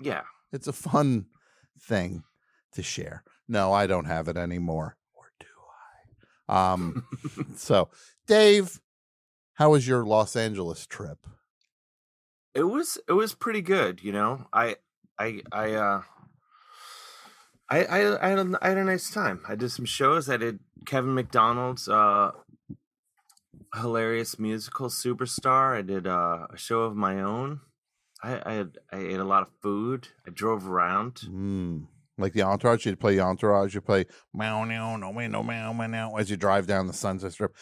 [0.00, 0.22] Yeah.
[0.52, 1.26] It's a fun
[1.80, 2.24] thing
[2.72, 3.22] to share.
[3.48, 4.96] No, I don't have it anymore.
[5.14, 5.46] Or do
[6.48, 6.72] I?
[6.72, 7.04] Um
[7.56, 7.88] so
[8.26, 8.80] Dave,
[9.54, 11.26] how was your Los Angeles trip?
[12.54, 14.02] It was it was pretty good.
[14.02, 14.76] You know, I
[15.18, 16.02] I I uh.
[17.70, 19.40] I, I I had a, I had a nice time.
[19.48, 20.28] I did some shows.
[20.28, 22.32] I did Kevin McDonald's uh,
[23.74, 25.76] hilarious musical superstar.
[25.76, 27.60] I did uh, a show of my own.
[28.22, 30.08] I I, had, I ate a lot of food.
[30.26, 31.22] I drove around.
[31.26, 31.86] Mm.
[32.16, 36.14] Like the entourage, you play entourage, you play meow meow no meow no meow meow
[36.16, 37.56] as you drive down the Sunset Strip.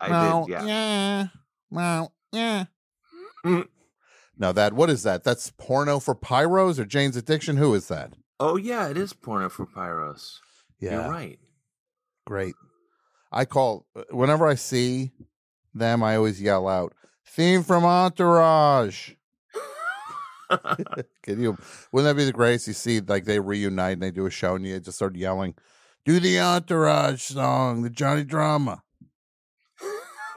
[0.00, 0.64] I Meow, did, yeah.
[0.64, 1.26] yeah,
[1.70, 2.64] meow, yeah.
[4.38, 5.24] Now that what is that?
[5.24, 7.58] That's porno for pyros or Jane's Addiction?
[7.58, 8.14] Who is that?
[8.40, 10.38] Oh yeah, it is porno for pyros.
[10.80, 11.02] Yeah.
[11.02, 11.38] You're right.
[12.26, 12.54] Great.
[13.32, 15.12] I call whenever I see
[15.74, 16.92] them, I always yell out
[17.26, 19.12] theme from Entourage.
[21.22, 21.56] Can you?
[21.92, 22.66] Wouldn't that be the greatest?
[22.68, 25.54] You see, like they reunite and they do a show, and you just start yelling,
[26.04, 28.82] "Do the Entourage song, the Johnny Drama,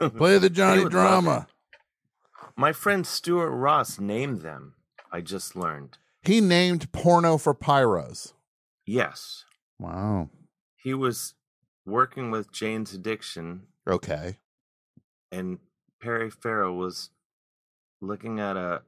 [0.16, 1.48] play the Johnny Drama."
[2.56, 4.74] My friend Stuart Ross named them.
[5.12, 5.98] I just learned.
[6.22, 8.32] He named porno for pyros.
[8.86, 9.44] Yes,
[9.78, 10.30] Wow.
[10.82, 11.34] he was
[11.86, 14.38] working with Jane's Addiction, Okay.
[15.32, 15.58] and
[16.00, 17.10] Perry Farrell was
[18.00, 18.82] looking at a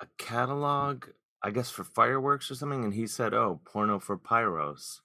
[0.00, 1.06] a catalog,
[1.42, 5.00] I guess for fireworks or something, and he said, "Oh, porno for pyros."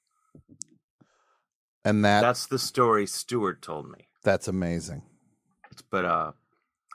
[1.86, 4.10] And that That's the story Stuart told me.
[4.24, 5.04] that's amazing.
[5.90, 6.32] But uh,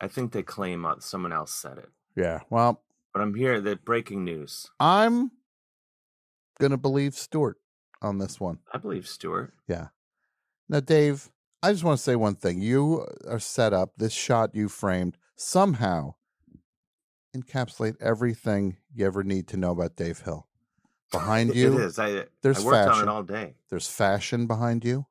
[0.02, 1.89] I think they claim uh, someone else said it.
[2.16, 2.40] Yeah.
[2.51, 2.82] Well,
[3.15, 3.61] But I'm here.
[3.61, 4.69] That breaking news.
[4.78, 5.31] I'm
[6.61, 7.59] gonna believe Stuart
[8.05, 8.59] on this one.
[8.72, 9.52] I believe Stuart.
[9.66, 9.89] Yeah.
[10.68, 11.31] Now, Dave,
[11.62, 12.60] I just want to say one thing.
[12.60, 13.94] You are set up.
[13.97, 16.14] This shot you framed somehow
[17.36, 20.47] encapsulate everything you ever need to know about Dave Hill.
[21.10, 21.98] Behind you, is.
[21.98, 23.09] I- there's I worked on it fashion.
[23.09, 23.55] all day.
[23.70, 25.06] There's fashion behind you.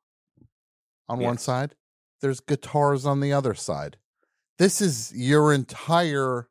[1.10, 1.76] On one side,
[2.22, 3.98] there's guitars on the other side.
[4.58, 6.48] This is your entire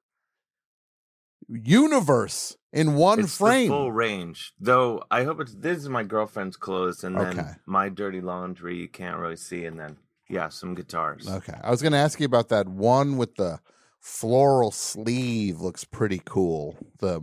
[1.48, 3.68] universe in one it's frame.
[3.68, 4.52] Full range.
[4.58, 7.50] Though I hope it's this is my girlfriend's clothes, and then Okay.
[7.66, 9.96] my dirty laundry you can't really see, and then
[10.28, 11.28] yeah, some guitars.
[11.28, 11.54] Okay.
[11.62, 13.60] I was going to ask you about that one with the
[14.00, 16.76] floral sleeve looks pretty cool.
[17.00, 17.20] The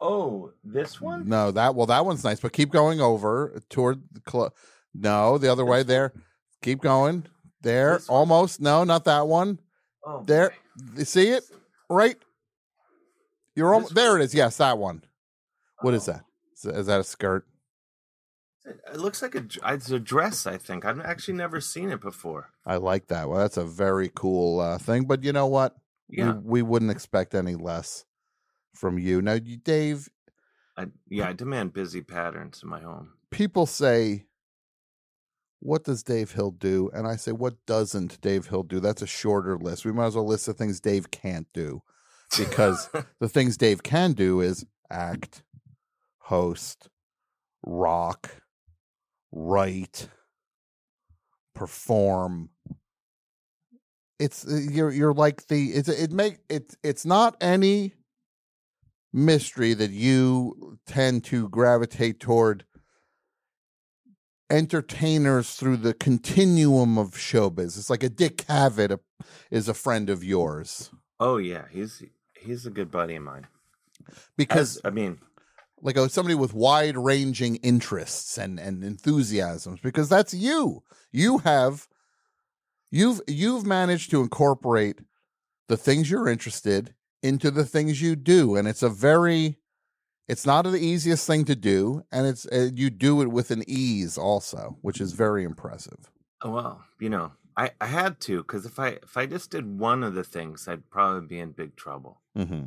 [0.00, 1.28] Oh, this one?
[1.28, 4.50] No, that well that one's nice, but keep going over toward the clo-
[4.94, 6.12] No, the other way there.
[6.62, 7.24] Keep going.
[7.62, 8.00] There.
[8.08, 8.60] Almost.
[8.60, 9.58] No, not that one.
[10.04, 10.52] Oh, there.
[10.96, 11.44] You see it?
[11.88, 12.16] Right?
[13.56, 14.34] You're almost there it is.
[14.34, 15.04] Yes, that one.
[15.80, 15.96] What Oh.
[15.96, 16.24] is that?
[16.56, 17.46] Is, is that a skirt?
[18.64, 20.46] It looks like a it's a dress.
[20.46, 22.50] I think I've actually never seen it before.
[22.64, 23.28] I like that.
[23.28, 25.04] Well, that's a very cool uh, thing.
[25.04, 25.76] But you know what?
[26.08, 26.32] Yeah.
[26.32, 28.04] We, we wouldn't expect any less
[28.74, 29.20] from you.
[29.20, 30.08] Now, you, Dave,
[30.78, 33.12] I, yeah, I demand busy patterns in my home.
[33.30, 34.26] people say,
[35.60, 36.90] What does Dave Hill do?
[36.94, 38.80] And I say, What doesn't Dave Hill do?
[38.80, 39.84] That's a shorter list.
[39.84, 41.82] We might as well list the things Dave can't do
[42.38, 42.88] because
[43.20, 45.42] the things Dave can do is act,
[46.18, 46.88] host,
[47.64, 48.30] rock,
[49.32, 50.08] write,
[51.54, 52.50] perform.
[54.18, 57.94] It's uh, you're you're like the it's it make it it's not any
[59.12, 62.64] mystery that you tend to gravitate toward
[64.50, 67.76] entertainers through the continuum of showbiz.
[67.78, 69.00] It's like a Dick Cavett a-
[69.50, 70.90] is a friend of yours
[71.20, 72.02] Oh yeah, he's
[72.44, 73.46] he's a good buddy of mine.
[74.36, 75.18] because As- I mean,
[75.80, 81.88] like a, somebody with wide ranging interests and and enthusiasms because that's you you have
[82.90, 85.00] you've you've managed to incorporate
[85.68, 89.58] the things you're interested into the things you do and it's a very
[90.26, 93.62] it's not the easiest thing to do and it's uh, you do it with an
[93.66, 96.10] ease also which is very impressive
[96.42, 99.78] oh well, you know, I I had to because if I if I just did
[99.78, 102.20] one of the things, I'd probably be in big trouble.
[102.36, 102.66] mm-hmm.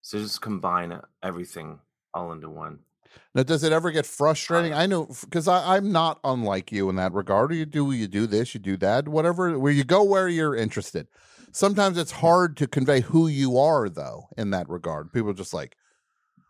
[0.00, 1.78] So just combine uh, everything
[2.12, 2.80] all into one.
[3.34, 4.72] Now, does it ever get frustrating?
[4.72, 7.52] I know because I'm not unlike you in that regard.
[7.54, 9.58] You do you do this, you do that, whatever.
[9.58, 11.08] Where you go where you're interested.
[11.52, 14.28] Sometimes it's hard to convey who you are, though.
[14.38, 15.76] In that regard, people are just like,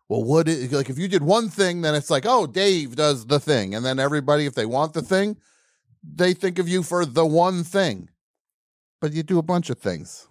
[0.09, 3.27] "Well, what is like?" If you did one thing, then it's like, "Oh, Dave does
[3.27, 5.37] the thing," and then everybody, if they want the thing,
[6.03, 8.09] they think of you for the one thing.
[9.01, 10.29] But you do a bunch of things.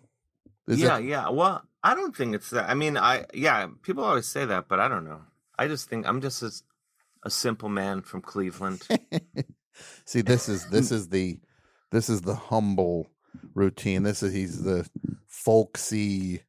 [0.68, 1.30] Is yeah, it- yeah.
[1.30, 2.70] Well, I don't think it's that.
[2.70, 5.22] I mean, I yeah, people always say that, but I don't know.
[5.58, 6.52] I just think I'm just a,
[7.24, 8.88] a simple man from Cleveland.
[10.06, 11.40] See, this is this is the
[11.92, 13.08] this is the humble
[13.54, 14.04] routine.
[14.04, 14.88] This is he's the
[15.28, 16.44] folksy.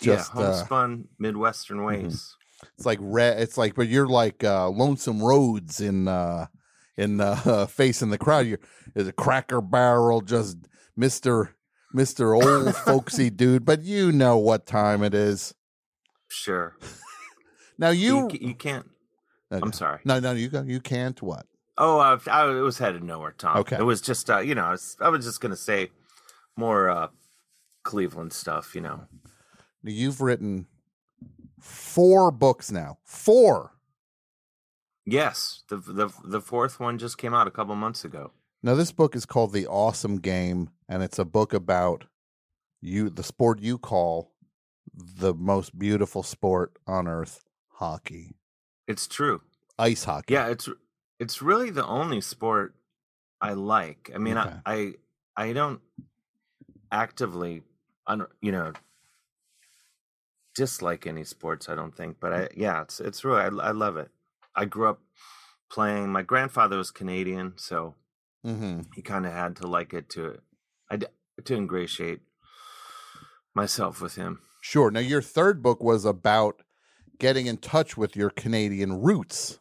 [0.00, 2.36] Just yeah, uh, homespun Midwestern ways.
[2.76, 3.40] it's like red.
[3.40, 6.46] It's like, but you're like uh, Lonesome Roads in uh,
[6.98, 8.46] in the uh, facing the crowd.
[8.46, 8.60] You're
[8.94, 10.58] is a Cracker Barrel, just
[10.96, 11.54] Mister
[11.94, 13.64] Mister Old folksy dude.
[13.64, 15.54] But you know what time it is.
[16.28, 16.76] Sure.
[17.80, 18.90] Now you you, you can't.
[19.52, 19.62] Okay.
[19.62, 20.00] I'm sorry.
[20.04, 20.62] No, no, you go.
[20.62, 21.22] You can't.
[21.22, 21.46] What?
[21.78, 23.58] Oh, I, I it was headed nowhere, Tom.
[23.58, 23.76] Okay.
[23.76, 25.90] It was just uh, you know, I was, I was just gonna say
[26.56, 27.06] more uh
[27.84, 29.02] Cleveland stuff, you know.
[29.84, 30.66] You've written
[31.60, 32.98] four books now.
[33.04, 33.77] Four.
[35.10, 38.32] Yes, the the the fourth one just came out a couple months ago.
[38.62, 42.04] Now, this book is called The Awesome Game, and it's a book about
[42.80, 44.32] you, the sport you call
[44.94, 48.34] the most beautiful sport on earth, hockey,
[48.88, 49.42] It's true.
[49.78, 50.34] ice hockey.
[50.34, 50.68] Yeah, it's
[51.20, 52.74] it's really the only sport
[53.40, 54.10] I like.
[54.14, 54.56] I mean, Okay.
[54.66, 54.94] I, I
[55.48, 55.80] I don't
[56.90, 57.62] actively,
[58.06, 58.72] un, you know,
[60.54, 61.68] dislike any sports.
[61.68, 64.10] I don't think, but I yeah, it's it's really I, I love it.
[64.58, 65.00] I grew up
[65.70, 66.10] playing.
[66.10, 67.94] My grandfather was Canadian, so
[68.46, 68.82] Mm-hmm.
[68.94, 70.38] he kind of had to like it to
[70.90, 70.98] I
[71.44, 72.20] to ingratiate
[73.54, 74.40] myself with him.
[74.60, 74.90] Sure.
[74.90, 76.62] Now, your third book was about
[77.18, 79.58] getting in touch with your Canadian roots.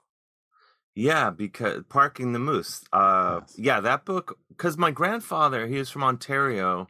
[0.94, 2.84] Yeah, because parking the moose.
[2.94, 4.38] Uh, yeah, that book.
[4.50, 6.88] Because my grandfather, he was from Ontario,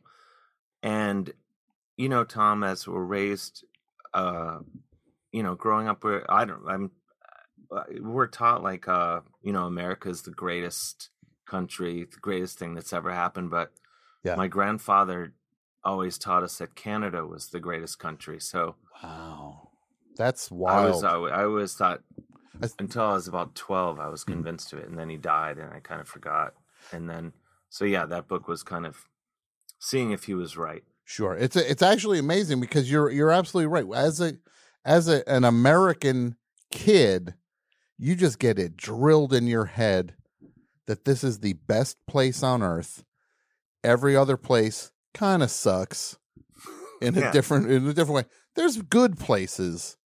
[0.84, 1.32] and
[1.98, 3.66] you know, Tom, as we're raised,
[4.14, 4.60] uh,
[5.32, 6.92] you know, growing up, where I don't, I'm,
[8.00, 11.10] we're taught like, uh, you know, America is the greatest
[11.46, 13.50] country, the greatest thing that's ever happened.
[13.50, 13.72] But
[14.24, 14.36] Yeah.
[14.36, 15.34] my grandfather
[15.84, 18.40] always taught us that Canada was the greatest country.
[18.40, 19.70] So wow,
[20.16, 20.82] that's I wild.
[20.82, 22.04] was, I, I always thought
[22.80, 24.34] until I was about twelve, I was Hmm.
[24.34, 26.56] convinced of it, and then he died, and I kind of forgot.
[26.92, 27.34] And then,
[27.70, 29.10] so yeah, that book was kind of
[29.80, 30.84] seeing if he was right.
[31.06, 33.86] Sure, it's a, it's actually amazing because you're you're absolutely right.
[33.98, 34.34] As a
[34.84, 36.36] as a, an American
[36.70, 37.34] kid,
[37.98, 40.16] you just get it drilled in your head
[40.86, 43.04] that this is the best place on earth.
[43.84, 46.18] Every other place kind of sucks
[47.02, 48.26] in a different in a different way.
[48.56, 49.98] There's good places,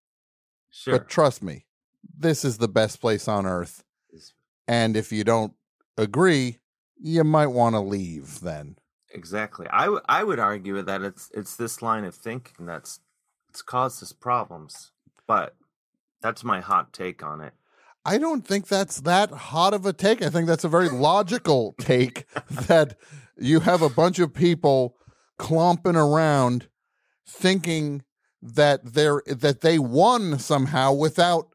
[0.70, 0.98] Sure.
[0.98, 1.66] but trust me,
[2.18, 3.84] this is the best place on earth.
[4.66, 5.54] And if you don't
[5.96, 6.58] agree,
[6.96, 8.76] you might want to leave then.
[9.12, 9.66] Exactly.
[9.70, 13.00] I, w- I would argue that it's it's this line of thinking that's
[13.48, 14.92] it's caused us problems.
[15.26, 15.56] But
[16.22, 17.54] that's my hot take on it.
[18.04, 20.22] I don't think that's that hot of a take.
[20.22, 22.96] I think that's a very logical take that
[23.36, 24.96] you have a bunch of people
[25.38, 26.68] clomping around
[27.26, 28.02] thinking
[28.42, 31.48] that they're that they won somehow without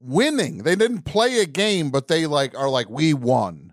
[0.00, 0.58] winning.
[0.58, 3.72] They didn't play a game, but they like are like we won.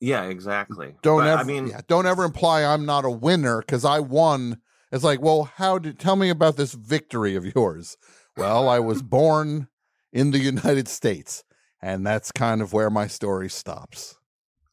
[0.00, 0.94] Yeah, exactly.
[1.02, 4.00] Don't But, ever I mean, yeah, don't ever imply I'm not a winner because I
[4.00, 4.60] won.
[4.92, 7.96] It's like, well, how did tell me about this victory of yours?
[8.36, 9.68] Well, I was born
[10.14, 11.44] in the United States,
[11.82, 14.16] and that's kind of where my story stops.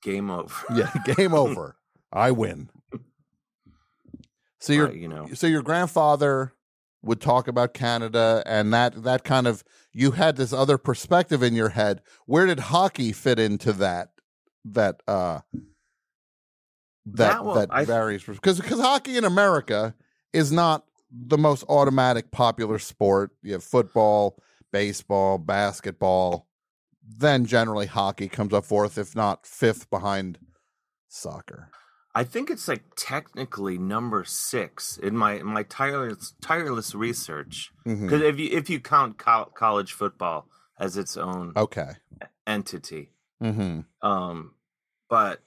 [0.02, 0.56] game over.
[0.74, 1.76] Yeah, game over.
[2.14, 2.70] I win.
[4.60, 5.28] So your Right, you know.
[5.34, 6.54] so your grandfather
[7.02, 11.56] would talk about Canada and that that kind of you had this other perspective in
[11.56, 12.02] your head.
[12.26, 14.10] Where did hockey fit into that
[14.66, 15.40] that uh
[17.06, 19.96] that That one, that I- varies because because hockey in America
[20.32, 23.32] is not the most automatic popular sport.
[23.42, 24.38] You have football,
[24.72, 26.48] baseball, basketball,
[27.04, 30.38] then generally hockey comes up fourth, if not fifth behind
[31.08, 31.70] soccer.
[32.14, 37.72] I think it's like technically number six in my in my tireless tireless research.
[37.86, 41.92] Because if you if you count col- college football as its own Okay.
[42.46, 43.12] entity,
[43.42, 43.82] Mm-hmm.
[44.08, 44.54] um,
[45.10, 45.42] but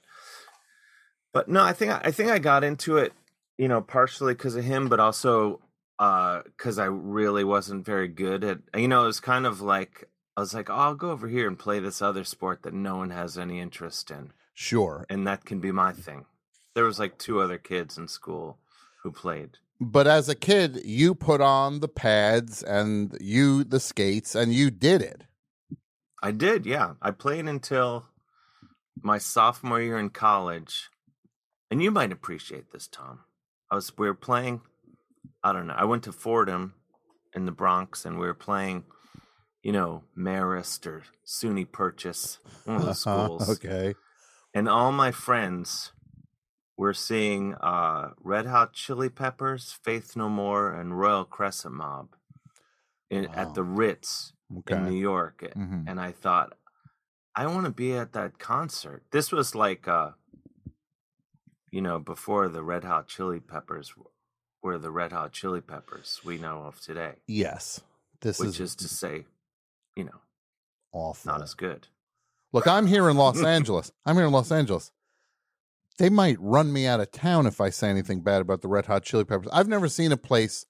[1.33, 3.13] but no, I think I think I got into it,
[3.57, 5.61] you know, partially because of him, but also
[5.97, 8.59] Uh, because I really wasn't very good at.
[8.75, 11.47] You know, it was kind of like I was like, oh, I'll go over here
[11.47, 15.05] and play this other sport that no one has any interest in, Sure.
[15.09, 15.97] and that can be my mm.
[15.97, 16.25] thing.
[16.73, 18.57] There was like two other kids in school
[19.03, 19.59] who played.
[19.79, 24.71] But as a kid, you put on the pads and you the skates and you
[24.71, 25.23] did it.
[26.21, 26.93] I did, yeah.
[27.01, 28.07] I played until
[29.01, 30.89] my sophomore year in college.
[31.71, 33.21] And you might appreciate this, Tom.
[33.71, 34.61] I was we were playing
[35.45, 35.75] I don't know.
[35.77, 36.73] I went to Fordham
[37.35, 38.83] in the Bronx and we were playing,
[39.61, 43.49] you know, Marist or SUNY Purchase, one of the schools.
[43.49, 43.93] okay.
[44.53, 45.91] And all my friends
[46.77, 52.15] were seeing uh Red Hot Chili Peppers, Faith No More, and Royal Crescent Mob
[53.09, 54.75] in, at the Ritz Okay.
[54.75, 55.43] in New York.
[55.55, 55.85] Mhm.
[55.87, 56.53] And I thought,
[57.35, 59.03] I want to be at that concert.
[59.11, 60.11] This was like uh
[61.71, 63.93] you know, before the Red Hot Chili Peppers
[64.65, 67.13] were the Red Hot Chili Peppers we know of today.
[67.27, 67.81] Yes.
[68.21, 69.25] This which is is to say,
[69.95, 70.21] you know,
[70.91, 71.31] awful.
[71.31, 71.87] not as good.
[72.51, 73.91] Look, I'm here in Los Angeles.
[74.07, 74.91] I'm here in Los Angeles.
[75.99, 78.87] They might run me out of town if I say anything bad about the Red
[78.87, 79.47] Hot Chili Peppers.
[79.53, 80.65] I've never seen a place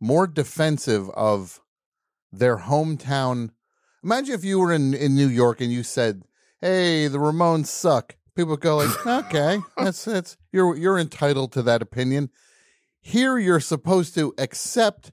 [0.00, 1.60] more defensive of
[2.32, 3.50] their hometown.
[4.02, 6.22] Imagine if you were in, in New York and you said,
[6.62, 11.82] "Hey, the Ramones suck." People go like, "Okay, that's that's you're you're entitled to that
[11.82, 12.30] opinion."
[13.08, 15.12] Here, you're supposed to accept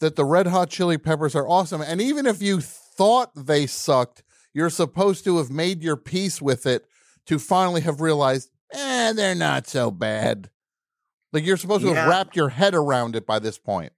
[0.00, 4.24] that the Red Hot Chili Peppers are awesome, and even if you thought they sucked,
[4.52, 6.84] you're supposed to have made your peace with it
[7.26, 10.50] to finally have realized, eh, they're not so bad.
[11.32, 13.92] Like you're supposed to have wrapped your head around it by this point.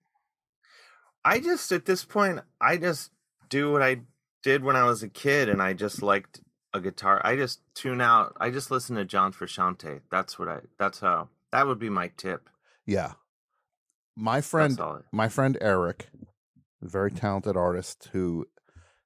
[1.24, 3.10] I just at this point I just
[3.48, 4.02] do what I
[4.42, 6.42] did when I was a kid and I just liked
[6.74, 7.22] a guitar.
[7.24, 8.36] I just tune out.
[8.38, 10.02] I just listen to John Frusciante.
[10.10, 12.50] That's what I that's how that would be my tip.
[12.86, 13.12] Yeah.
[14.16, 14.78] My friend,
[15.12, 16.08] my friend Eric,
[16.82, 18.46] a very talented artist who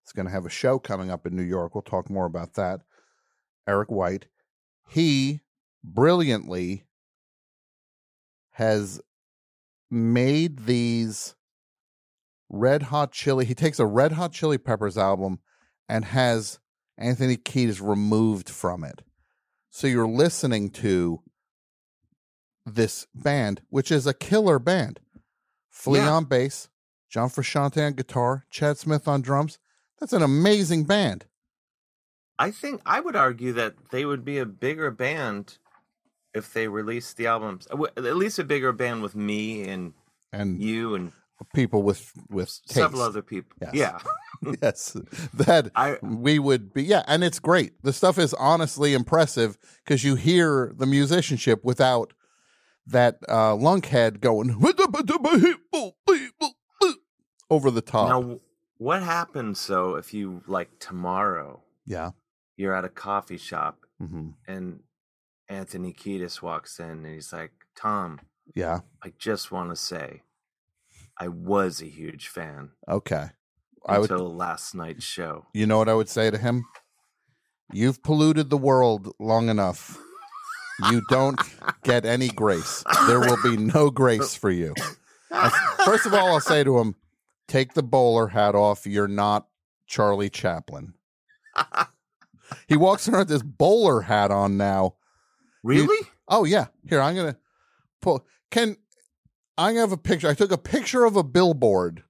[0.07, 1.75] is going to have a show coming up in New York.
[1.75, 2.81] We'll talk more about that.
[3.67, 4.27] Eric White,
[4.89, 5.41] he
[5.83, 6.85] brilliantly
[8.53, 9.01] has
[9.91, 11.35] made these
[12.51, 13.45] red hot chili.
[13.45, 15.39] He takes a red hot chili peppers album
[15.89, 16.59] and has
[16.99, 19.03] Anthony Kiedis removed from it.
[19.71, 21.23] So you're listening to
[22.75, 25.01] this band, which is a killer band.
[25.71, 26.11] Flea Yeah.
[26.11, 26.69] on bass,
[27.09, 29.59] John Frusciante on guitar, Chad Smith on drums.
[30.01, 31.27] That's an amazing band.
[32.39, 35.59] I think I would argue that they would be a bigger band
[36.35, 37.67] if they released the albums.
[37.71, 39.95] At least a bigger band with me and
[40.33, 41.13] and you and
[41.55, 43.57] people with with several other people.
[43.61, 43.75] Yes.
[43.75, 43.99] Yeah.
[44.63, 44.97] yes,
[45.35, 46.85] that I, we would be.
[46.85, 47.73] Yeah, and it's great.
[47.83, 52.13] The stuff is honestly impressive because you hear the musicianship without
[52.89, 54.51] that uh, lunkhead going
[57.51, 58.09] over the top.
[58.09, 58.41] Now,
[58.79, 61.63] what happens so if you like tomorrow?
[61.87, 62.11] Yeah.
[62.57, 64.35] You're at a coffee shop Mhm.
[64.47, 64.81] and
[65.49, 68.21] Anthony Kiedis walks in and he's like, "Tom,
[68.55, 68.81] Yeah.
[69.03, 70.23] I just want to say,
[71.17, 73.31] I was a huge fan Okay.
[73.87, 74.11] I would.
[74.11, 76.65] until last night's show." You know what I would say to him?
[77.73, 79.99] You've polluted the world long enough.
[80.91, 81.41] You don't
[81.83, 82.85] get any grace.
[83.07, 84.75] There will be no grace for you.
[85.85, 86.95] First of all, I'll say to him,
[87.47, 88.87] take the bowler hat off.
[88.87, 89.49] You're not
[89.87, 90.95] Charlie Chaplin.
[92.69, 94.95] he walks around with this bowler hat on now.
[95.65, 96.07] Really?
[96.29, 96.67] oh yeah.
[96.89, 97.37] Here, I'm gonna
[98.01, 98.77] pull can
[99.57, 100.29] I have a picture.
[100.29, 102.05] I took a picture of a billboard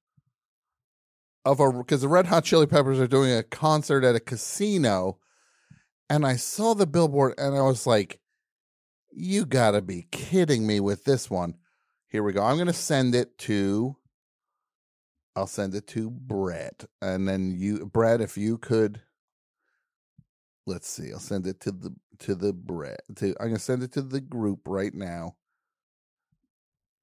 [1.44, 5.18] of a because the Red Hot Chili Peppers are doing a concert at a casino,
[6.10, 8.20] and I saw the billboard and I was like,
[9.18, 11.54] "You got to be kidding me with this one."
[12.10, 12.42] Here we go.
[12.42, 13.96] I'm gonna send it to.
[15.36, 19.02] I'll send it to Brett, and then you, Brett, if you could.
[20.66, 21.12] Let's see.
[21.12, 23.00] I'll send it to the to the Brett.
[23.16, 25.36] To I'm gonna send it to the group right now.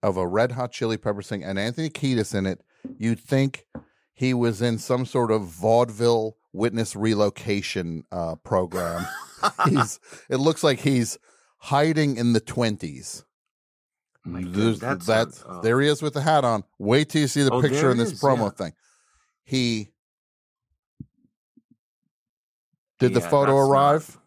[0.02, 2.62] Of a Red Hot Chili Peppers thing, and Anthony Kiedis in it.
[2.98, 3.66] You'd think
[4.14, 9.06] he was in some sort of vaudeville witness relocation uh, program.
[9.70, 10.00] he's.
[10.30, 11.20] It looks like he's
[11.66, 13.24] hiding in the twenties.
[14.26, 16.64] There's- that that there he is with the hat on.
[16.80, 18.50] Wait till you see the Oh, picture in this is, promo yeah.
[18.52, 18.74] thing.
[19.44, 19.92] He
[23.00, 24.20] did the photo that's not- arrive?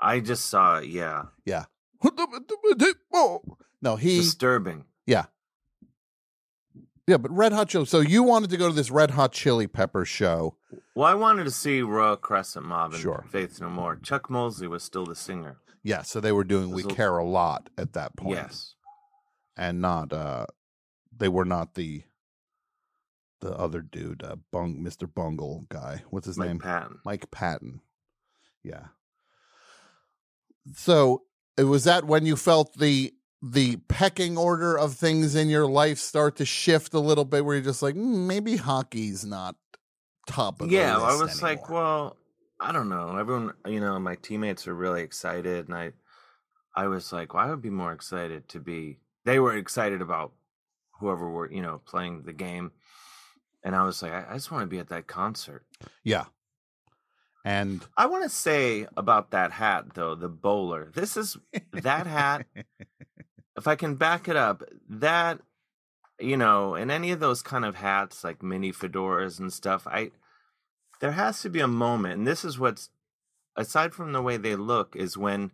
[0.00, 0.86] I just saw it.
[0.86, 1.26] Yeah.
[1.44, 1.64] Yeah.
[3.80, 4.84] No, he Disturbing.
[5.06, 5.26] Yeah.
[7.06, 7.84] Yeah, but Red Hot Chili.
[7.86, 10.56] So you wanted to go to this Red Hot Chili Pepper show.
[10.94, 13.24] Well, I wanted to see Royal Crescent Mob and Sure.
[13.30, 13.96] Faith No More.
[13.96, 15.58] Chuck Mosley was still the singer.
[15.84, 18.36] Yeah, so they were doing We Care a Lot at that point.
[18.36, 18.74] Yes.
[19.56, 20.46] And not uh
[21.16, 22.02] they were not the
[23.40, 25.12] the other dude, uh Bung Mr.
[25.12, 26.02] Bungle guy.
[26.10, 26.58] What's his Mike name?
[26.58, 26.98] Patton.
[27.04, 27.80] Mike Patton.
[28.64, 28.86] Yeah.
[30.74, 31.22] So
[31.56, 33.12] it was that when you felt the
[33.42, 37.56] the pecking order of things in your life start to shift a little bit where
[37.56, 39.56] you're just like "Mm, maybe hockey's not
[40.26, 42.16] top of the Yeah, I was like, well,
[42.64, 43.18] I don't know.
[43.18, 45.92] Everyone, you know, my teammates were really excited, and I,
[46.74, 49.00] I was like, well, I would be more excited to be.
[49.26, 50.32] They were excited about
[50.98, 52.72] whoever were, you know, playing the game,
[53.62, 55.66] and I was like, I, I just want to be at that concert.
[56.04, 56.24] Yeah.
[57.44, 60.90] And I want to say about that hat though, the bowler.
[60.94, 61.36] This is
[61.72, 62.46] that hat.
[63.58, 65.40] if I can back it up, that
[66.18, 70.12] you know, in any of those kind of hats like mini fedoras and stuff, I
[71.04, 72.88] there has to be a moment, and this is what's
[73.56, 75.50] aside from the way they look, is when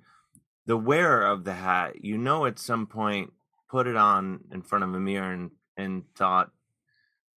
[0.64, 3.32] the wearer of the hat, you know, at some point
[3.68, 6.52] put it on in front of a mirror and and thought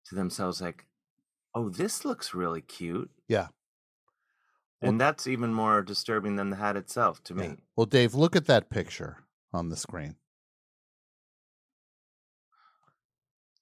[0.08, 0.88] to themselves like,
[1.56, 3.48] "Oh, this looks really cute." Yeah.
[4.82, 7.60] And that's even more disturbing than the hat itself to me.
[7.78, 9.24] Well, Dave, look at that picture
[9.54, 10.18] on the screen.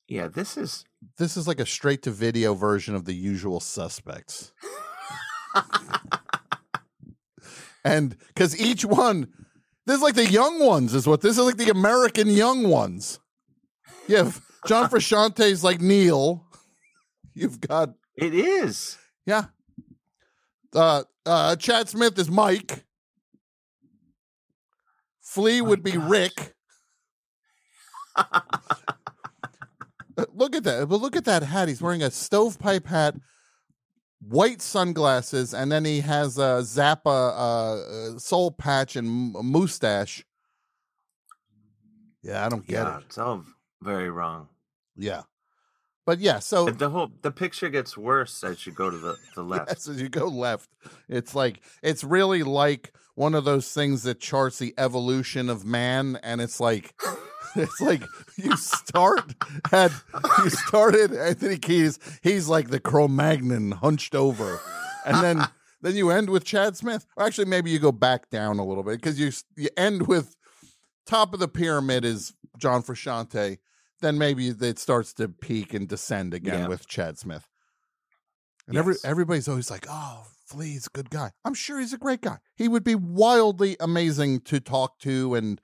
[0.09, 0.85] Yeah, this is
[1.17, 4.51] This is like a straight to video version of the usual suspects.
[7.83, 9.27] and because each one,
[9.85, 13.19] this is like the young ones, is what this is like the American young ones.
[14.07, 16.43] You have John Frusciante's like Neil.
[17.35, 18.97] You've got it is.
[19.27, 19.45] Yeah.
[20.73, 22.83] Uh uh Chad Smith is Mike.
[25.21, 26.55] Flea would be Rick.
[30.33, 30.87] Look at that.
[30.87, 31.67] But look at that hat.
[31.67, 33.15] He's wearing a stovepipe hat,
[34.19, 40.23] white sunglasses, and then he has a Zappa uh, uh, soul patch and m- mustache.
[42.21, 43.03] Yeah, I don't get yeah, it.
[43.07, 43.45] it's all
[43.81, 44.49] very wrong.
[44.95, 45.23] Yeah.
[46.05, 49.43] But yeah, so the whole the picture gets worse as you go to the, the
[49.43, 49.69] left.
[49.69, 50.67] Yes, as you go left,
[51.07, 56.17] it's like it's really like one of those things that charts the evolution of man,
[56.23, 56.99] and it's like
[57.55, 58.03] it's like
[58.37, 59.33] you start
[59.71, 59.91] at
[60.43, 64.59] you started Anthony Kiedis, he's like the Cro-Magnon hunched over,
[65.05, 65.47] and then
[65.81, 67.05] then you end with Chad Smith.
[67.15, 70.35] Or actually, maybe you go back down a little bit because you you end with
[71.05, 73.57] top of the pyramid is John Frusciante,
[74.01, 76.67] then maybe it starts to peak and descend again Yeah.
[76.67, 77.47] with Chad Smith.
[78.67, 82.21] And every everybody's always like, "Oh, Flea's a good guy." I'm sure he's a great
[82.21, 82.37] guy.
[82.55, 85.59] He would be wildly amazing to talk to, and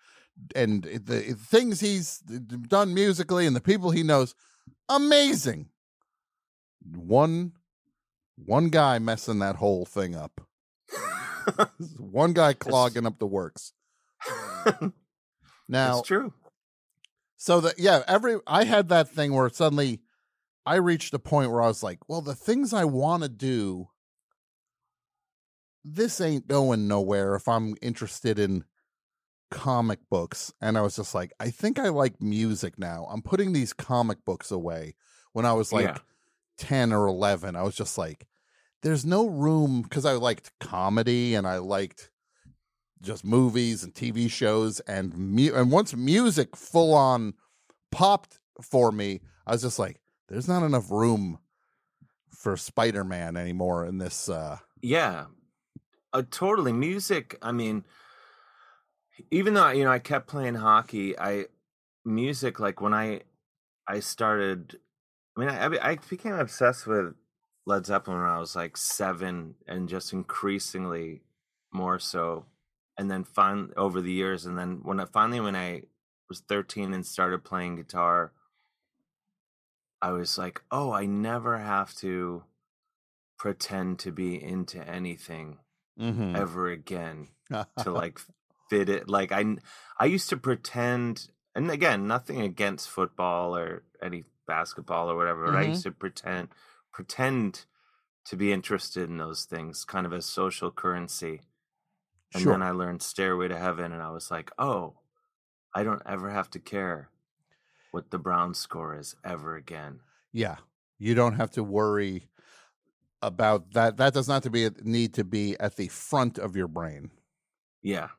[0.56, 4.36] and the things he's done musically and the people he knows,
[4.90, 5.70] amazing.
[6.96, 7.54] One
[8.36, 10.42] one guy messing that whole thing up.
[11.98, 13.74] one guy clogging up the works.
[15.68, 16.32] Now It's true.
[17.38, 20.02] so that yeah, every I had that thing where suddenly
[20.66, 23.90] I reached a point where I was like, well, the things I want to do,
[25.84, 28.64] this ain't going nowhere if I'm interested in
[29.56, 30.54] comic books.
[30.62, 33.08] And I was just like, I think I like music now.
[33.10, 34.96] I'm putting these comic books away.
[35.32, 35.98] When I was like Yeah.
[36.58, 38.28] 10 or 11, I was just like,
[38.84, 42.12] there's no room because I liked comedy and I liked
[43.02, 47.34] just movies and TV shows and mu- and once music full on
[47.92, 51.40] popped for me, I was just like, there's not enough room
[52.30, 55.26] for Spider-Man anymore in this uh Yeah,
[56.14, 56.74] uh, totally.
[56.74, 57.38] Music.
[57.42, 57.84] I mean,
[59.32, 61.46] even though you know I kept playing hockey, I
[62.06, 63.24] music like when I
[63.88, 64.80] I started.
[65.38, 67.16] I mean, I, I became obsessed with
[67.66, 71.24] Led Zeppelin when I was like seven, and just increasingly
[71.74, 72.48] more so.
[72.98, 75.84] And then fin over the years, and then when I finally when I
[76.30, 78.34] was thirteen and started playing guitar,
[80.02, 82.46] I was like, oh, I never have to
[83.38, 85.60] pretend to be into anything
[85.98, 86.46] Mhm.
[86.46, 87.30] ever again
[87.78, 88.20] to like
[88.70, 89.44] fit it like i
[90.00, 95.56] i used to pretend and again nothing against football or any basketball or whatever but
[95.56, 95.72] i mm-hmm.
[95.72, 96.48] used to pretend
[96.92, 97.66] pretend
[98.26, 101.42] to be interested in those things kind of as social currency
[102.34, 102.52] and Sure.
[102.54, 104.94] then i learned stairway to heaven and i was like oh
[105.74, 107.10] i don't ever have to care
[107.92, 110.00] what the brown score is ever again
[110.34, 110.58] Yeah.
[110.98, 112.30] You don't have to worry
[113.22, 113.98] about that.
[113.98, 117.12] That does not to be need to be at the front of your brain.
[117.82, 118.10] yeah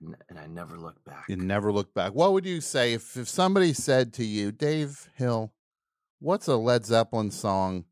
[0.00, 2.12] and, i never looked back You never look back.
[2.14, 5.52] What would you say if, if somebody said to you, Dave Hill,
[6.20, 7.84] what's a Led Zeppelin song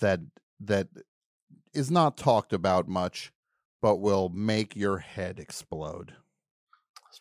[0.00, 0.20] that
[0.60, 0.88] that
[1.72, 3.32] is not talked about much,
[3.80, 6.14] but will make your head explode?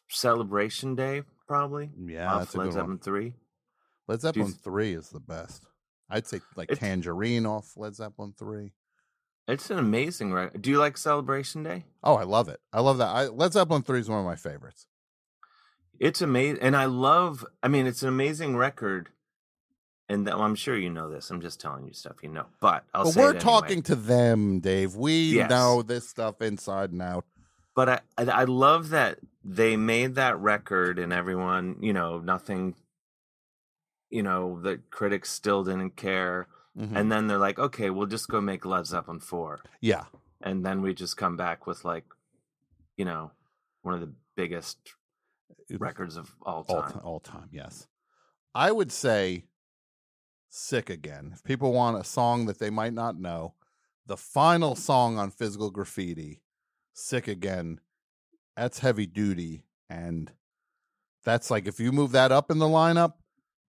[0.08, 3.00] celebration day probably Yeah, off that's Led good one.
[3.00, 3.34] Zeppelin 3
[4.08, 5.66] Led Zeppelin th- three is the best.
[6.10, 8.74] I'd say like It's- Tangerine off Led Zeppelin three.
[9.50, 10.62] It's an amazing record.
[10.62, 11.86] Do you like Celebration Day?
[12.04, 12.60] Oh, I love it.
[12.72, 13.08] I love that.
[13.08, 14.86] I, Led Zeppelin three is one of my favorites.
[16.00, 17.44] It's amazing, and I love.
[17.64, 19.10] I mean, it's an amazing record,
[20.08, 21.30] and that, well, I'm sure you know this.
[21.32, 23.42] I'm just telling you stuff you know, but I'll but say we're it anyway.
[23.44, 24.96] talking to them, Dave.
[24.96, 25.50] We Yes.
[25.50, 27.26] know this stuff inside and out.
[27.76, 32.76] But I, I I love that they made that record, and everyone, you know, nothing.
[34.12, 36.48] You know, the critics still didn't care,
[36.80, 36.95] Mhm.
[36.95, 39.60] and then they're like, "Okay, we'll just go make Led Zeppelin four.
[39.81, 40.06] Yeah.
[40.41, 42.06] and then we just come back with like,
[42.95, 43.31] you know,
[43.81, 44.77] one of the biggest
[45.69, 46.91] records of all all, time.
[46.93, 47.49] ti- all time.
[47.51, 47.88] Yes,
[48.56, 49.45] I would say
[50.49, 53.56] "Sick Again." If people want a song that they might not know,
[54.06, 56.41] the final song on Physical Graffiti,
[56.93, 57.81] "Sick Again,"
[58.56, 60.31] that's heavy duty, and
[61.23, 63.15] that's like if you move that up in the lineup,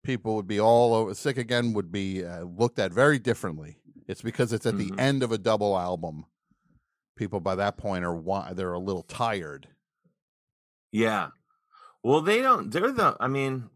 [0.03, 1.15] people would be all over.
[1.15, 3.79] "Sick Again" would be uh, looked at very differently.
[4.07, 4.97] It's because it's at Mhm.
[4.97, 6.27] the end of a double album.
[7.17, 9.69] People by that point are wa- they're a little tired.
[10.93, 11.31] Yeah.
[12.03, 12.71] Well, they don't.
[12.71, 13.17] They're the.
[13.21, 13.69] I mean,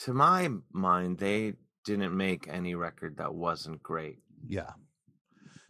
[0.00, 4.18] to my mind, they didn't make any record that wasn't great.
[4.46, 4.72] Yeah.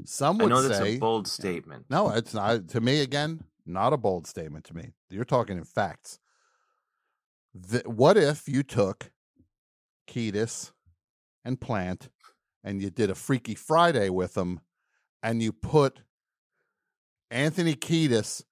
[0.05, 1.86] Some I would know that's say a bold statement.
[1.90, 2.69] No, it's not.
[2.69, 4.93] To me, again, not a bold statement to me.
[5.10, 6.19] You're talking in facts.
[7.55, 9.10] The, what if you took
[10.06, 10.72] Kiedis
[11.44, 12.08] and Plant
[12.64, 14.60] and you did a Freaky Friday with them
[15.22, 16.02] and you put
[17.30, 18.44] Anthony Kiedis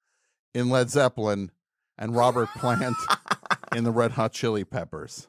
[0.54, 1.50] in Led Zeppelin
[1.98, 2.96] and Robert Plant
[3.74, 5.28] in the Red Hot Chili Peppers?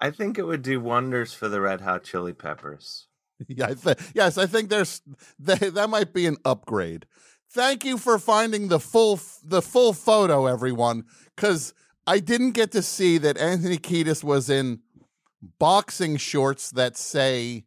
[0.00, 3.06] I think it would do wonders for the Red Hot Chili Peppers.
[3.46, 5.00] Yeah, I th- yes, I think there's
[5.44, 7.06] th- that might be an upgrade.
[7.52, 11.72] Thank you for finding the full the full photo, everyone, because
[12.08, 14.80] I didn't get to see that Anthony Kiedis was in
[15.58, 17.66] boxing shorts that say,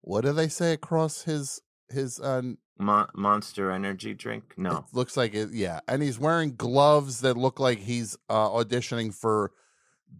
[0.00, 1.60] what do they say across his
[1.90, 2.18] his?
[2.18, 2.42] Uh,
[2.76, 4.54] Mon- Monster Energy drink?
[4.56, 4.78] No.
[4.78, 9.14] it looks like it, yeah, and he's wearing gloves that look like he's uh, auditioning
[9.14, 9.52] for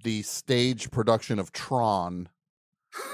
[0.05, 2.29] the stage production of Tron.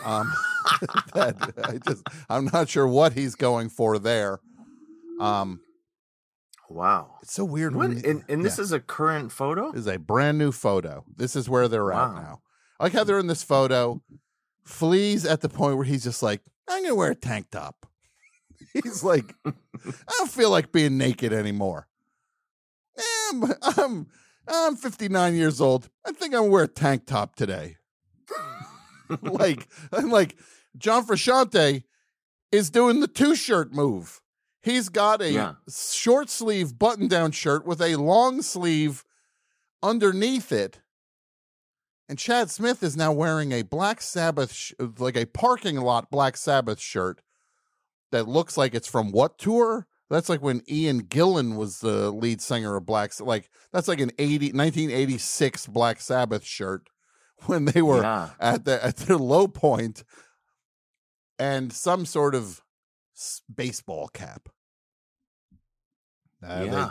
[0.05, 0.31] Um,
[1.15, 4.41] that I just I'm not sure what he's going for there.
[5.21, 5.61] Um,
[6.75, 7.19] Wow.
[7.23, 7.77] It's so weird.
[7.77, 8.63] What, when and, and this yeah.
[8.63, 9.71] is a current photo?
[9.71, 11.05] This is a brand new photo.
[11.17, 12.43] This is where they're at now.
[12.81, 14.03] I like how they're in this photo.
[14.65, 17.87] Fleas at the point where he's just like, I'm gonna wear a tank top.
[18.73, 19.53] He's like, I
[20.19, 21.87] don't feel like being naked anymore.
[23.31, 24.07] I'm, I'm
[24.49, 25.91] I'm 59 years old.
[26.05, 27.77] I think I'm gonna wear a tank top today.
[29.23, 30.37] like I'm like
[30.77, 31.85] John Frusciante
[32.51, 34.21] is doing the two shirt move.
[34.65, 35.55] He's got a Yeah.
[35.69, 39.05] short sleeve button down shirt with a long sleeve
[39.83, 40.81] underneath it.
[42.09, 46.37] And Chad Smith is now wearing a Black Sabbath, sh- like a parking lot Black
[46.37, 47.21] Sabbath shirt
[48.11, 49.87] that looks like it's from what tour?
[50.11, 53.19] That's like when Ian Gillan was the lead singer of Black.
[53.21, 56.89] Like that's like an 80, 1986 Black Sabbath shirt
[57.47, 58.31] when they were Yeah.
[58.41, 60.05] at the at their low point,
[61.39, 62.63] and some sort of
[63.17, 64.49] s- baseball cap.
[66.45, 66.91] Uh, they- yeah.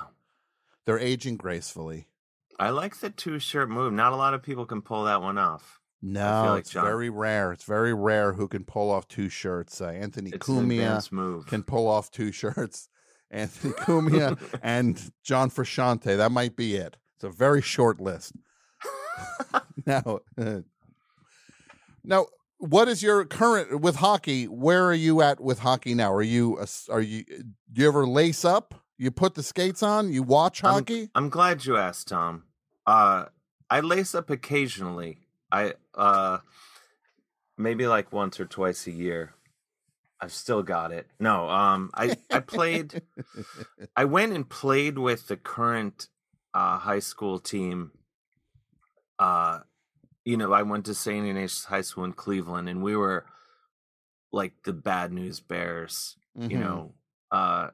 [0.85, 2.07] they're aging gracefully.
[2.59, 3.93] I like the two shirt move.
[3.93, 5.79] Not a lot of people can pull that one off.
[6.01, 7.51] No, like it's John- very rare.
[7.53, 9.79] It's very rare who can pull off two shirts.
[9.79, 12.89] Uh, Anthony It's Cumia can pull off two shirts.
[13.31, 16.17] Anthony Cumia and John Frusciante.
[16.17, 16.97] That might be it.
[17.15, 18.33] It's a very short list.
[19.85, 20.59] now, uh,
[22.03, 22.25] now,
[22.57, 24.45] what is your current with hockey?
[24.45, 26.13] Where are you at with hockey now?
[26.13, 28.82] Are you are you do you ever lace up?
[28.97, 30.11] You put the skates on?
[30.13, 31.09] You watch I'm- hockey?
[31.15, 32.43] I'm, glad you asked, Tom.
[32.85, 33.25] Uh,
[33.69, 35.17] I lace up occasionally.
[35.51, 36.39] I uh,
[37.57, 39.33] maybe like once or twice a year.
[40.21, 41.07] I've still got it.
[41.19, 43.01] No, um, I I played.
[43.95, 46.07] I went and played with the current
[46.53, 47.91] uh, high school team.
[49.19, 49.59] Uh,
[50.25, 51.25] you know, I went to St.
[51.25, 53.25] Ignatius High School in Cleveland, and we were
[54.31, 56.15] like the bad news bears.
[56.35, 56.59] You Mhm.
[56.61, 56.93] know,
[57.31, 57.69] uh,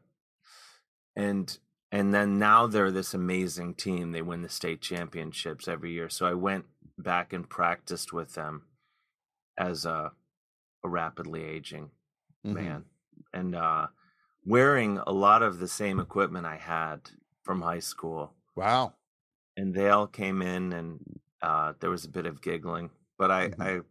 [1.20, 1.58] and
[1.92, 4.12] and then now they're this amazing team.
[4.12, 6.08] They win the state championships every year.
[6.10, 6.66] So I went
[6.98, 8.66] back and practiced with them
[9.58, 10.12] as a,
[10.84, 11.92] a rapidly aging
[12.46, 12.54] Mhm.
[12.54, 12.86] man,
[13.34, 13.88] and uh,
[14.46, 17.12] wearing a lot of the same equipment I had
[17.44, 18.34] from high school.
[18.56, 18.94] Wow.
[19.58, 23.52] And they all came in, and uh, there was a bit of giggling, but I
[23.60, 23.82] I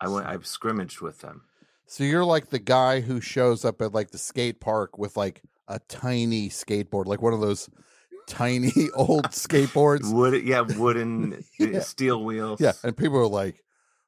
[0.00, 1.44] I went I scrimmaged with them.
[1.86, 5.42] So you're like the guy who shows up at like the skate park with like
[5.68, 7.68] a tiny skateboard, like one of those
[8.28, 10.12] tiny old skateboards.
[10.12, 11.80] Wood, yeah, wooden uh, Yeah.
[11.80, 12.60] steel wheels.
[12.60, 13.62] Yeah, and people are like,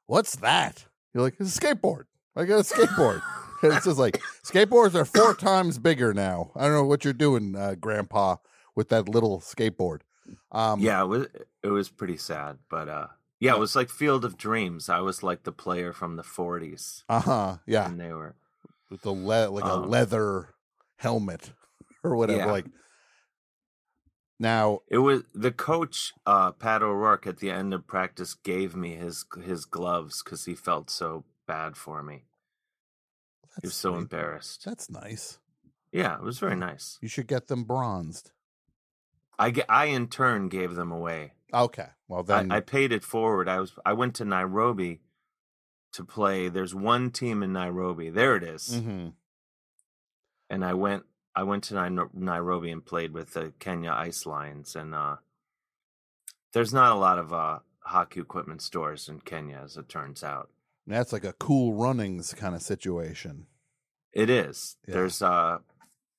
[0.07, 2.03] "What's that?" You're like, "It's a skateboard.
[2.35, 3.21] I got a skateboard."
[3.63, 6.51] And it's just like skateboards are four times bigger now.
[6.55, 8.35] I don't know what you're doing, uh, Grandpa,
[8.75, 10.01] with that little skateboard.
[10.51, 11.27] Um, yeah, it was
[11.63, 13.07] it was pretty sad, but uh,
[13.39, 14.89] yeah, it was like Field of Dreams.
[14.89, 17.03] I was like the player from the '40s.
[17.09, 17.57] Uh huh.
[17.65, 17.87] Yeah.
[17.87, 18.35] and they were
[18.91, 20.49] with the le- like a Um, leather
[20.97, 21.51] helmet
[22.03, 22.39] or whatever.
[22.39, 22.51] Yeah.
[22.51, 22.65] Like
[24.39, 28.95] now, It was the coach, uh, Pat O'Rourke, at the end of practice gave me
[28.95, 32.25] his his gloves because he felt so bad for me.
[33.61, 34.65] he was so embarrassed.
[34.65, 35.39] that's nice.
[35.93, 36.97] Yeah, it was very nice.
[37.01, 38.31] You should get them bronzed.
[39.39, 41.33] I I in turn gave them away.
[41.53, 41.87] Okay.
[42.09, 43.47] Well then, I, I paid it forward.
[43.47, 44.99] I was I went to Nairobi
[45.93, 46.49] to play.
[46.49, 48.09] There's one team in Nairobi.
[48.09, 48.69] There it is.
[48.81, 49.13] Mhm.
[50.49, 51.03] And I went
[51.35, 54.75] I went to Nai- Nairobi and played with the Kenya Ice Lions.
[54.75, 55.17] And uh,
[56.53, 60.49] there's not a lot of uh, hockey equipment stores in Kenya, as it turns out.
[60.87, 63.47] that's like a cool runnings kind of situation.
[64.13, 64.77] It is.
[64.87, 64.93] Yeah.
[64.95, 65.57] There's uh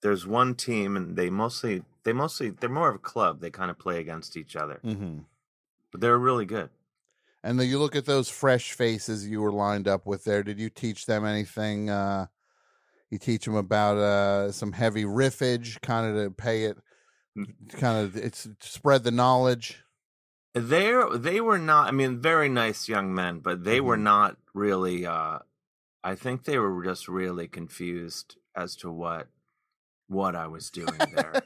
[0.03, 3.41] there's one team and they mostly they mostly they're more of a club.
[3.41, 4.81] They kind of play against each other.
[4.85, 5.21] Mm-hmm.
[5.91, 6.69] But they're really good.
[7.43, 10.43] And then you look at those fresh faces you were lined up with there.
[10.43, 11.89] Did you teach them anything?
[11.89, 12.27] Uh,
[13.11, 16.77] you teach them about uh, some heavy riffage, kind of to pay it,
[17.73, 19.83] kind of it's spread the knowledge.
[20.55, 24.03] They're they were not I mean, very nice young men, but they were Mhm.
[24.03, 25.41] not really uh
[26.03, 29.29] I think they were just really confused as to what
[30.09, 31.43] what I was doing there.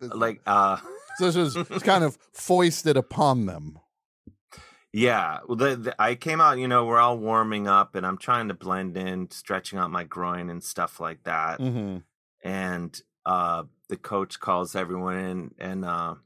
[0.00, 0.78] like uh
[1.18, 3.78] So this was it's kind of foisted upon them.
[4.92, 6.58] Yeah, well, the, the, I came out.
[6.58, 10.04] You know, we're all warming up, and I'm trying to blend in, stretching out my
[10.04, 11.60] groin and stuff like that.
[11.60, 11.98] Mm-hmm.
[12.44, 16.16] And uh, the coach calls everyone in, and uh,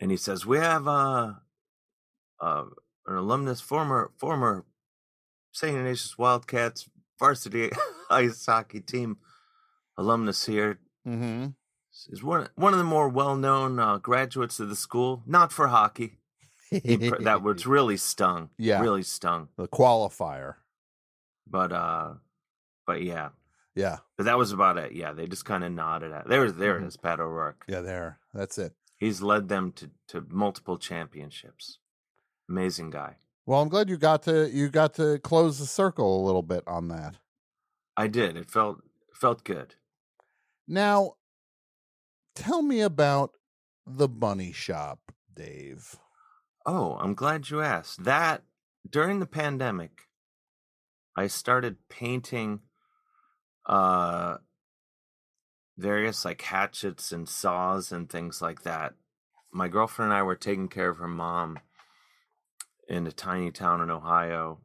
[0.00, 1.34] and he says, "We have uh,
[2.40, 2.64] uh,
[3.06, 4.64] an alumnus, former former
[5.52, 5.76] St.
[5.76, 7.70] Ignatius Wildcats varsity
[8.10, 9.18] ice hockey team
[9.96, 10.80] alumnus here.
[11.06, 11.48] Mm-hmm.
[12.10, 15.68] Is one one of the more well known uh, graduates of the school, not for
[15.68, 16.18] hockey."
[17.20, 18.50] That was really stung.
[18.58, 18.80] Yeah.
[18.80, 19.48] really stung.
[19.56, 20.54] The qualifier.
[21.46, 22.14] But uh,
[22.86, 23.30] but yeah,
[23.74, 23.98] Yeah.
[24.16, 24.92] But that was about it.
[24.92, 26.28] Yeah, they just kind of nodded at.
[26.28, 27.64] There, there it is, Pat O'Rourke.
[27.68, 28.18] Yeah, there.
[28.34, 28.72] That's it.
[28.98, 31.78] He's led them to to multiple championships.
[32.48, 33.16] Amazing guy.
[33.46, 36.64] Well, I'm glad you got to you got to close the circle a little bit
[36.66, 37.16] on that.
[37.96, 38.36] I did.
[38.36, 38.82] It felt
[39.14, 39.74] felt good.
[40.66, 41.14] Now,
[42.34, 43.32] tell me about
[43.86, 44.98] the bunny shop,
[45.34, 45.96] Dave.
[46.70, 48.04] Oh, I'm glad you asked.
[48.04, 48.42] That
[48.86, 50.02] during the pandemic,
[51.16, 52.60] I started painting
[53.64, 54.36] uh
[55.78, 58.92] various like hatchets and saws and things like that.
[59.50, 61.58] My girlfriend and I were taking care of her mom
[62.86, 64.60] in a tiny town in Ohio,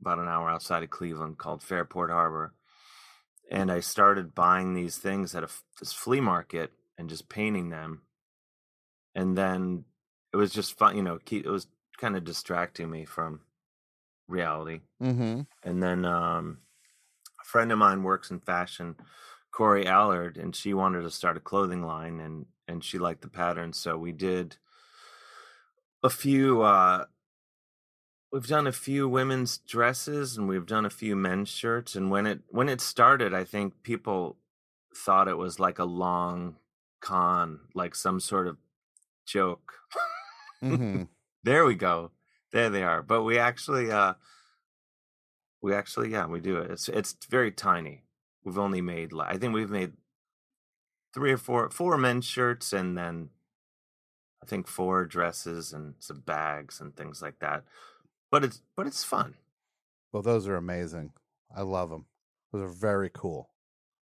[0.00, 2.54] about an hour outside of Cleveland called Fairport Harbor.
[3.50, 5.48] And I started buying these things at a,
[5.80, 8.02] this flea market and just painting them.
[9.16, 9.86] And then
[10.34, 13.40] it was just fun, you know, keep, it was kind of distracting me from
[14.26, 14.80] reality.
[15.00, 15.42] Mm-hmm.
[15.62, 16.58] And then um,
[17.40, 18.96] a friend of mine works in fashion,
[19.52, 23.28] Corey Allard, and she wanted to start a clothing line, and and she liked the
[23.28, 24.56] pattern, so we did
[26.02, 26.62] a few.
[26.62, 27.04] Uh,
[28.32, 31.94] we've done a few women's dresses, and we've done a few men's shirts.
[31.94, 34.36] And when it when it started, I think people
[34.96, 36.56] thought it was like a long
[37.00, 38.56] con, like some sort of
[39.24, 39.74] joke.
[40.64, 41.02] Mm-hmm.
[41.44, 42.10] there we go.
[42.52, 43.02] There they are.
[43.02, 44.14] But we actually uh
[45.62, 46.70] we actually yeah, we do it.
[46.70, 48.04] It's it's very tiny.
[48.44, 49.92] We've only made I think we've made
[51.12, 53.30] three or four four men's shirts and then
[54.42, 57.64] I think four dresses and some bags and things like that.
[58.30, 59.34] But it's but it's fun.
[60.12, 61.12] Well, those are amazing.
[61.54, 62.06] I love them.
[62.52, 63.50] Those are very cool.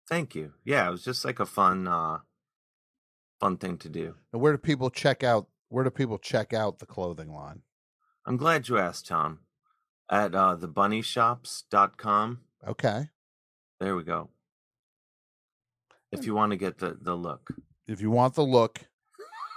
[0.10, 0.54] Thank you.
[0.66, 2.20] Yeah, it was just like a fun uh
[3.40, 4.16] fun thing to do.
[4.32, 5.48] And where do people check out?
[5.74, 7.64] Where do people check out the clothing line?
[8.28, 9.40] I'm glad you asked, Tom.
[10.08, 12.42] At uh thebunnyshops.com.
[12.68, 13.10] Okay.
[13.80, 14.30] There we go.
[16.12, 17.50] If you want to get the the look.
[17.88, 18.82] If you want the look,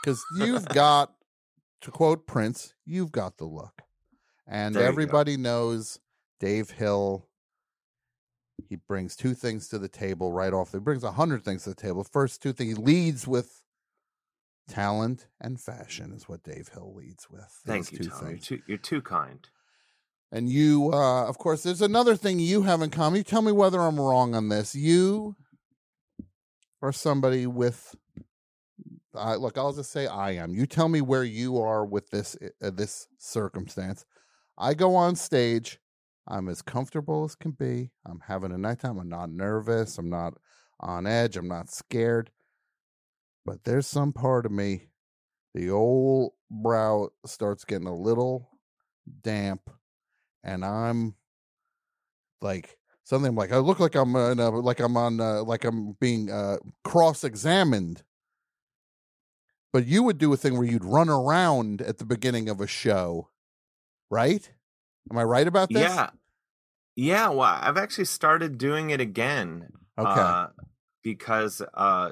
[0.02, 1.12] because you've got,
[1.82, 3.82] to quote Prince, you've got the look,
[4.46, 5.98] and There everybody knows
[6.40, 7.28] Dave Hill.
[8.70, 10.72] He brings two things to the table right off.
[10.72, 12.04] He brings a hundred things to the table.
[12.04, 13.65] First two things he leads with
[14.68, 17.48] talent and fashion is what Dave Hill leads with.
[17.66, 18.28] Thank you, two Tom.
[18.28, 19.48] You're too, you're too kind.
[20.32, 23.18] And you, uh, of course, there's another thing you have in common.
[23.18, 24.74] You tell me whether I'm wrong on this.
[24.74, 25.36] You
[26.82, 27.94] are somebody with.
[29.14, 30.54] Uh, look, I'll just say I am.
[30.54, 34.04] You tell me where you are with this uh, this circumstance.
[34.58, 35.78] I go on stage.
[36.28, 37.92] I'm as comfortable as can be.
[38.04, 38.98] I'm having a nighttime.
[38.98, 39.96] I'm not nervous.
[39.96, 40.34] I'm not
[40.80, 41.36] on edge.
[41.36, 42.30] I'm not scared.
[43.46, 44.88] But there's some part of me,
[45.54, 48.50] the old brow starts getting a little
[49.22, 49.70] damp
[50.42, 51.14] and I'm
[52.40, 56.30] like something like I look like I'm uh, like I'm on uh, like I'm being
[56.30, 58.02] uh, cross examined.
[59.72, 62.66] But you would do a thing where you'd run around at the beginning of a
[62.66, 63.28] show,
[64.10, 64.50] right?
[65.10, 65.82] Am I right about this?
[65.82, 66.10] Yeah.
[66.98, 69.68] Yeah, well, I've actually started doing it again.
[69.98, 70.20] Okay.
[70.20, 70.48] Uh,
[71.02, 72.10] because uh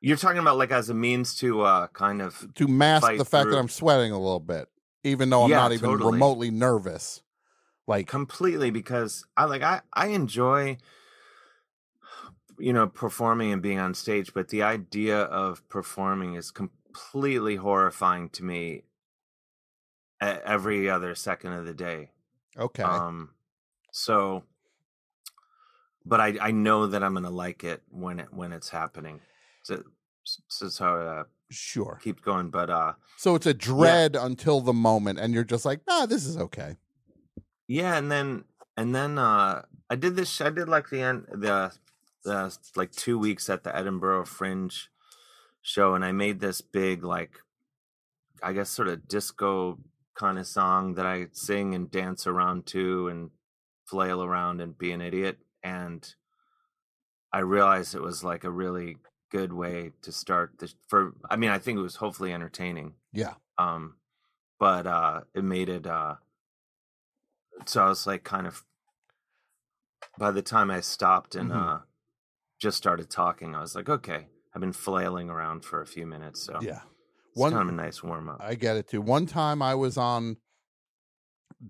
[0.00, 3.44] you're talking about like as a means to uh kind of To mask the fact
[3.44, 4.68] through- that I'm sweating a little bit,
[5.04, 6.12] even though I'm Yeah, not even totally.
[6.12, 7.22] remotely nervous.
[7.86, 10.78] Like completely because I like I I enjoy
[12.58, 18.28] you know performing and being on stage, but the idea of performing is completely horrifying
[18.30, 18.82] to me
[20.20, 22.10] every other second of the day.
[22.58, 22.82] Okay.
[22.82, 23.30] Um
[23.92, 24.42] so
[26.04, 29.20] but I I know that I'm going to like it when it when it's happening.
[29.66, 29.82] So
[30.48, 35.34] so uh sure keep going but uh So it's a dread until the moment, and
[35.34, 36.76] you're just like, nah, this is okay.
[37.66, 38.44] Yeah, and then
[38.76, 41.72] and then uh I did this I did like the end the
[42.24, 44.88] the like 2 weeks at the Edinburgh Fringe
[45.62, 47.40] show and I made this big like
[48.42, 49.78] I guess sort of disco
[50.14, 53.30] kind of song that I sing and dance around to and
[53.84, 56.06] flail around and be an idiot and
[57.32, 58.96] I realized it was like a really
[59.30, 63.34] good way to start this for I mean I think it was hopefully entertaining Yeah.
[63.58, 63.96] um
[64.58, 66.16] but uh it made it uh
[67.64, 68.64] so I was like kind of
[70.18, 71.56] by the time I stopped and Mhm.
[71.56, 71.80] uh
[72.58, 76.42] just started talking, I was like, okay, I've been flailing around for a few minutes,
[76.42, 76.80] so Yeah.
[77.28, 78.40] it's One- kind of a nice warm up.
[78.40, 79.02] I get it too.
[79.02, 80.38] One time I was on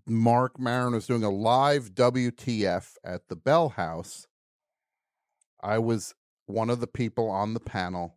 [0.07, 4.27] Marc Maron was doing a live WTF at the Bell House.
[5.61, 6.15] I was
[6.47, 8.15] one of the people on the panel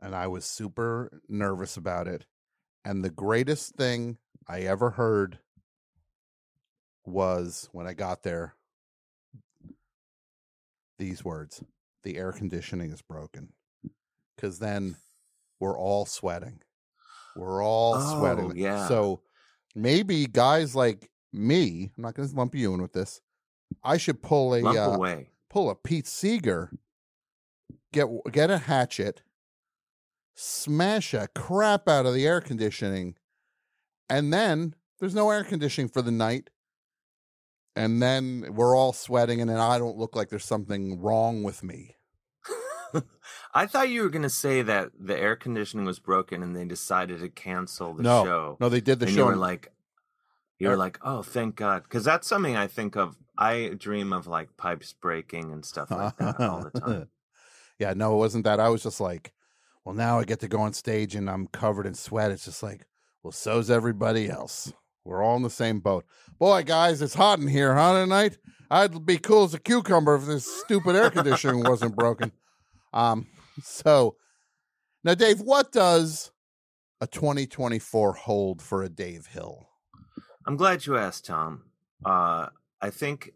[0.00, 2.26] and I was super nervous about it.
[2.84, 4.18] And the greatest thing
[4.48, 5.38] I ever heard
[7.04, 8.54] was when I got there
[10.98, 11.62] these words
[12.04, 13.52] the air conditioning is broken.
[14.34, 14.96] Because then
[15.60, 16.60] we're all sweating.
[17.36, 18.56] We're all Oh, sweating.
[18.56, 18.88] yeah.
[18.88, 19.22] So
[19.76, 23.20] maybe guys like me, I'm not going to lump you in with this.
[23.84, 24.96] I should pull a uh,
[25.48, 26.72] pull a Pete Seeger,
[27.92, 29.22] get get a hatchet,
[30.34, 33.16] smash a crap out of the air conditioning,
[34.08, 36.50] and then there's no air conditioning for the night.
[37.74, 41.62] And then we're all sweating, and then I don't look like there's something wrong with
[41.62, 41.96] me.
[43.54, 46.66] I thought you were going to say that the air conditioning was broken and they
[46.66, 48.24] decided to cancel the No.
[48.24, 48.56] show.
[48.60, 49.72] No, they did the and show You were and- like,
[50.58, 53.16] you were Air- like, oh, thank God, because that's something I think of.
[53.38, 57.08] I dream of like pipes breaking and stuff like that all the time.
[57.82, 58.60] Yeah, no, it wasn't that.
[58.60, 59.32] I was just like,
[59.84, 62.30] well, now I get to go on stage and I'm covered in sweat.
[62.30, 62.86] It's just like,
[63.24, 64.72] well, so's everybody else.
[65.04, 66.04] We're all in the same boat.
[66.38, 68.38] Boy, guys, it's hot in here, huh, tonight?
[68.70, 72.30] I'd be cool as a cucumber if this stupid air conditioning wasn't broken.
[72.92, 73.26] Um,
[73.64, 74.14] so
[75.02, 76.30] now, Dave, what does
[77.00, 79.66] a 2024 hold for a Dave Hill?
[80.46, 81.64] I'm glad you asked, Tom.
[82.04, 82.46] Uh,
[82.80, 83.32] I think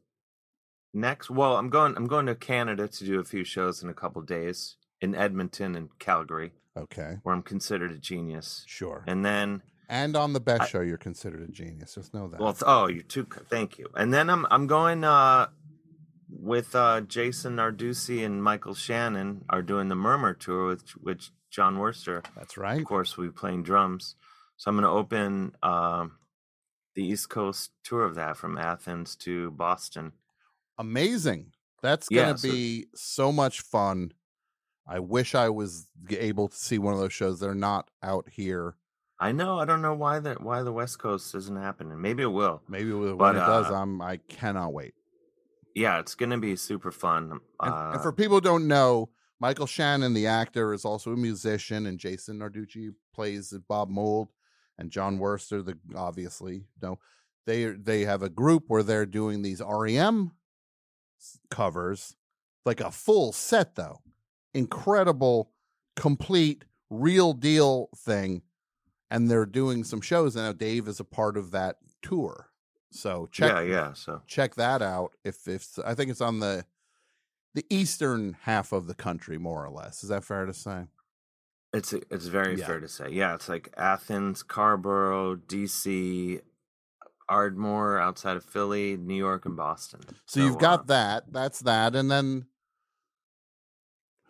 [0.97, 1.31] next.
[1.31, 1.97] Well, I'm going.
[1.97, 5.77] I'm going to Canada to do a few shows in a couple days in Edmonton
[5.77, 6.52] and Calgary.
[6.77, 8.64] Okay, where I'm considered a genius.
[8.66, 9.05] Sure.
[9.06, 11.94] And then And on the best show, you're considered a genius.
[11.94, 12.40] Just know that.
[12.40, 13.27] Well, oh, you're too.
[13.48, 13.89] Thank you.
[13.94, 15.48] And then I'm I'm going uh,
[16.28, 21.77] with uh, Jason Narducci and Michael Shannon are doing the Murmur tour with with John
[21.77, 22.24] Wurster.
[22.36, 22.81] That's right.
[22.81, 24.16] Of course, we playing drums.
[24.56, 26.12] So I'm going to open um
[26.94, 30.12] the East Coast tour of that from Athens to Boston.
[30.78, 31.53] Amazing.
[31.82, 34.12] That's going to so- be so much fun.
[34.89, 37.40] I wish I was able to see one of those shows.
[37.40, 38.77] They're not out here.
[39.19, 39.59] I know.
[39.59, 42.01] I don't know why that why the West Coast isn't happening.
[42.01, 42.62] Maybe it will.
[42.69, 44.94] Maybe when But, it does, uh, I'm I cannot wait.
[45.74, 47.40] Yeah, it's going to be super fun.
[47.61, 51.16] And, uh, and for people who don't know, Michael Shannon, the actor, is also a
[51.16, 54.28] musician, and Jason Narducci plays Bob Mould,
[54.78, 56.98] and John Wurster, the obviously no,
[57.47, 60.32] they they have a group where they're doing these REM
[61.51, 62.16] covers,
[62.64, 64.01] like a full set though,
[64.55, 65.52] incredible,
[65.97, 68.43] complete, real deal thing,
[69.10, 70.36] and they're doing some shows.
[70.36, 72.48] And now Dave is a part of that tour,
[72.90, 74.22] so check Yeah, yeah, so.
[74.26, 75.12] check that out.
[75.24, 76.64] If if I think it's on the
[77.55, 80.02] the eastern half of the country, more or less.
[80.02, 80.86] Is that fair to say?
[81.72, 82.66] It's it's very Yeah.
[82.66, 83.09] fair to say.
[83.10, 86.40] Yeah, it's like Athens, Carrboro, DC,
[87.28, 90.01] Ardmore outside of Philly, New York, and Boston.
[90.27, 91.32] So, you've uh, got that.
[91.32, 92.47] That's that, and then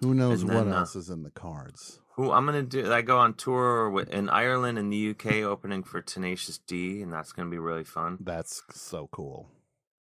[0.00, 2.00] who knows And what uh, else is in the cards?
[2.16, 2.90] who I'm gonna do.
[2.90, 7.12] I go on tour with, in Ireland and the UK, opening for Tenacious D, and
[7.12, 8.18] that's gonna be really fun.
[8.20, 9.48] That's so cool.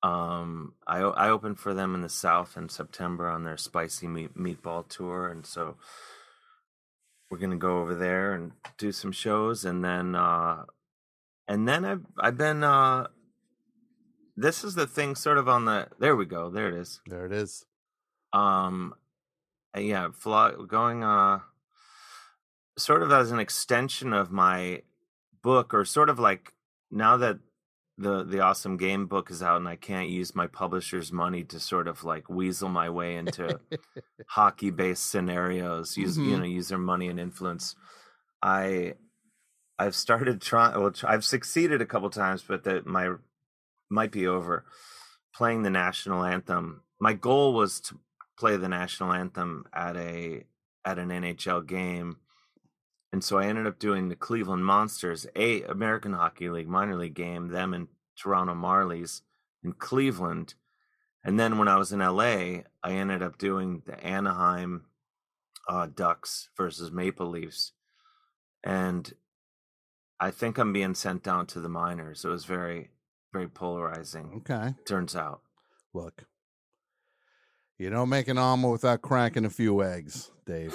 [0.03, 4.38] Um, I I opened for them in the South in September on their spicy meat,
[4.38, 5.76] meatball tour, and so
[7.30, 10.65] we're gonna go over there and do some shows, and then uh,
[11.48, 13.07] and then I've I've been uh,
[14.36, 17.26] this is the thing, sort of on the there we go, there it is, there
[17.26, 17.65] it is.
[18.34, 18.95] Um,
[19.76, 21.40] uh, yeah, fly, going uh,
[22.78, 24.82] sort of as an extension of my
[25.41, 26.53] book, or sort of like
[26.91, 27.40] now that
[27.98, 31.60] the the awesome game book is out and I can't use my publisher's money to
[31.60, 33.60] sort of like weasel my way into
[34.28, 36.40] hockey based scenarios, use you Mhm.
[36.40, 37.76] know use their money and influence.
[38.41, 38.95] I
[39.84, 40.80] I've started trying.
[40.80, 43.15] Well, I've succeeded a couple times, but that my
[43.89, 44.65] might be over
[45.35, 46.81] playing the national anthem.
[46.99, 47.99] My goal was to
[48.38, 50.45] play the national anthem at a
[50.85, 52.18] at an NHL game.
[53.11, 57.14] And so I ended up doing the Cleveland Monsters, a American Hockey League minor league
[57.14, 57.88] game, them and
[58.18, 59.22] Toronto Marlies
[59.64, 60.55] in Cleveland.
[61.26, 64.85] And then when I was in LA, I ended up doing the Anaheim
[65.69, 67.73] uh, Ducks versus Maple Leafs.
[68.64, 69.14] And
[70.24, 72.24] I think I'm being sent down to the minors.
[72.24, 72.91] It was very,
[73.34, 74.41] very polarizing.
[74.50, 74.74] Okay.
[74.86, 75.41] Turns out.
[75.94, 76.24] Look,
[77.78, 80.74] you don't make an omelet without cracking a few eggs, Dave.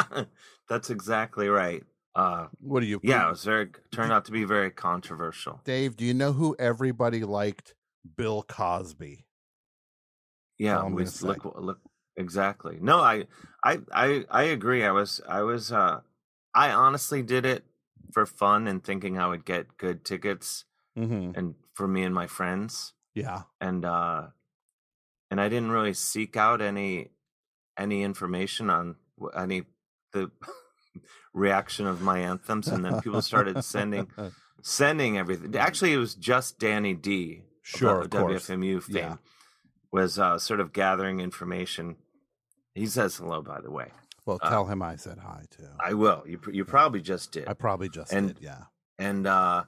[0.70, 1.82] That's exactly right.
[2.14, 2.98] Uh, what do you?
[3.02, 5.60] Yeah, it was very turned out to be very controversial.
[5.66, 7.74] Dave, do you know who everybody liked?
[8.16, 9.26] Bill Cosby.
[10.58, 11.78] Yeah, we look look
[12.16, 12.78] exactly.
[12.80, 13.26] No, I
[13.62, 14.82] I I I agree.
[14.82, 16.00] I was I was uh
[16.54, 17.64] I honestly did it
[18.12, 20.64] for fun and thinking I would get good tickets
[20.96, 21.36] Mhm.
[21.36, 22.92] and for me and my friends.
[23.14, 23.42] Yeah.
[23.60, 24.28] And uh
[25.30, 27.10] and I didn't really seek out any
[27.78, 28.96] any information on
[29.34, 29.64] any
[30.12, 30.30] the
[31.34, 34.08] reaction of my anthems and then people started sending
[34.62, 35.56] sending everything.
[35.56, 37.42] Actually, it was just Danny D.
[37.62, 38.10] Sure, of.
[38.10, 38.96] WFMU fame.
[38.96, 39.16] Yeah.
[39.92, 41.96] was uh, sort of gathering information.
[42.74, 43.92] He says hello, by the way.
[44.24, 45.68] Well, Uh, tell him I said hi too.
[45.80, 46.22] I will.
[46.26, 47.48] You you probably just did.
[47.48, 48.38] I probably just and, did.
[48.40, 48.64] Yeah.
[48.98, 49.64] And uh,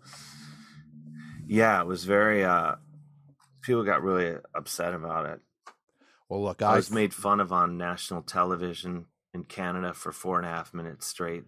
[1.46, 2.44] yeah, it was very.
[2.44, 2.76] Uh,
[3.62, 5.40] people got really upset about it.
[6.28, 10.38] Well, look, I I was made fun of on national television in Canada for four
[10.38, 11.44] and a half minutes straight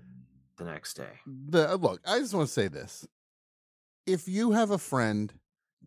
[0.59, 1.21] the next day.
[1.27, 3.07] the look, I just want to say this.
[4.07, 5.33] If you have a friend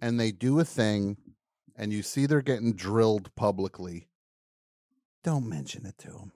[0.01, 1.17] and they do a thing
[1.75, 4.07] and you see they're getting drilled publicly,
[5.23, 6.31] don't mention it to them.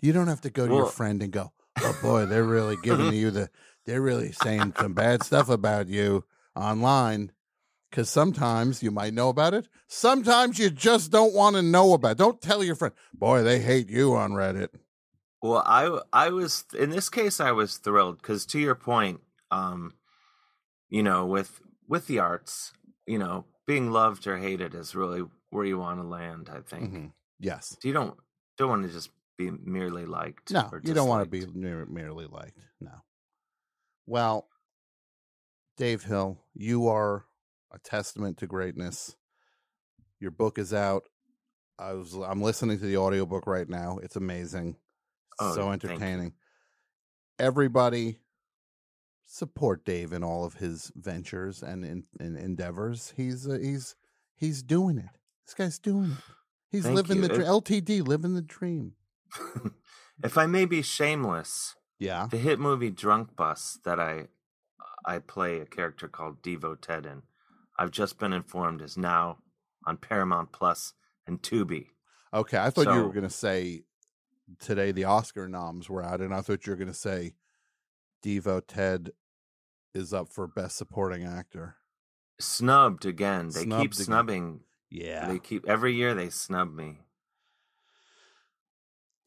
[0.00, 3.12] You don't have to go to your friend and go, "Oh boy, they're really giving
[3.12, 3.50] you the
[3.84, 7.32] they're really saying some bad stuff about you online."
[7.90, 9.66] Cuz sometimes you might know about it.
[9.86, 12.12] Sometimes you just don't want to know about.
[12.12, 12.18] It.
[12.18, 14.68] Don't tell your friend, "Boy, they hate you on Reddit."
[15.40, 19.20] Well, I I was in this case I was thrilled because to your point,
[19.50, 19.94] um,
[20.88, 22.72] you know, with with the arts,
[23.06, 26.50] you know, being loved or hated is really where you want to land.
[26.52, 26.92] I think.
[26.92, 27.12] Mhm.
[27.38, 27.76] Yes.
[27.82, 28.18] You don't
[28.58, 30.50] don't want to just be merely liked.
[30.50, 32.58] No, you don't want to be mere, merely liked.
[32.80, 32.90] No.
[34.06, 34.48] Well,
[35.78, 37.24] Dave Hill, you are
[37.72, 39.16] a testament to greatness.
[40.20, 41.04] Your book is out.
[41.78, 43.98] I was I'm listening to the audiobook right now.
[44.02, 44.76] It's amazing.
[45.38, 46.32] Oh, so entertaining.
[47.38, 48.18] Everybody
[49.26, 53.12] support Dave in all of his ventures and in, in endeavors.
[53.16, 53.94] He's uh, he's
[54.34, 55.10] he's doing it.
[55.46, 56.34] This guy's doing it.
[56.70, 57.22] He's Thank living you.
[57.22, 57.42] the dream.
[57.42, 58.94] It- LTD, living the dream.
[60.22, 62.26] If I may be shameless, Yeah.
[62.30, 64.28] the hit movie Drunk Bus that I
[65.04, 67.22] I play a character called Devo Ted in,
[67.78, 69.38] I've just been informed is now
[69.86, 70.92] on Paramount Plus
[71.26, 71.86] and Tubi.
[72.34, 73.84] Okay, I thought you were going to say
[74.58, 77.34] today the Oscar noms were out, and I thought you were going to say
[78.22, 79.12] Devo Ted
[79.94, 81.76] is up for Best Supporting Actor.
[82.40, 83.46] Snubbed again.
[83.48, 84.04] They Snubbed keep again.
[84.04, 84.60] snubbing.
[84.90, 85.28] Yeah.
[85.28, 86.98] They keep every year they snub me.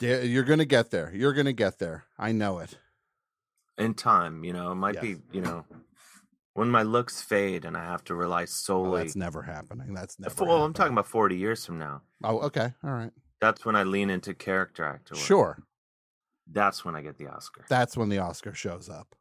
[0.02, 1.12] Da- You're going to get there.
[1.14, 2.06] You're going to get there.
[2.18, 2.78] I know it.
[3.78, 5.66] In time, you know, it might be, you know,
[6.54, 9.04] when my looks fade and I have to rely Oh, solely.
[9.04, 9.94] that's never happening.
[9.94, 10.44] That's never.
[10.46, 12.02] Well, I'm talking about 40 years from now.
[12.24, 12.74] Oh, okay.
[12.84, 13.12] All right.
[13.40, 15.16] That's when I lean into character actor.
[15.16, 15.24] work.
[15.24, 15.64] Sure.
[16.52, 17.66] That's when I get the Oscar.
[17.70, 19.16] That's when the Oscar shows up.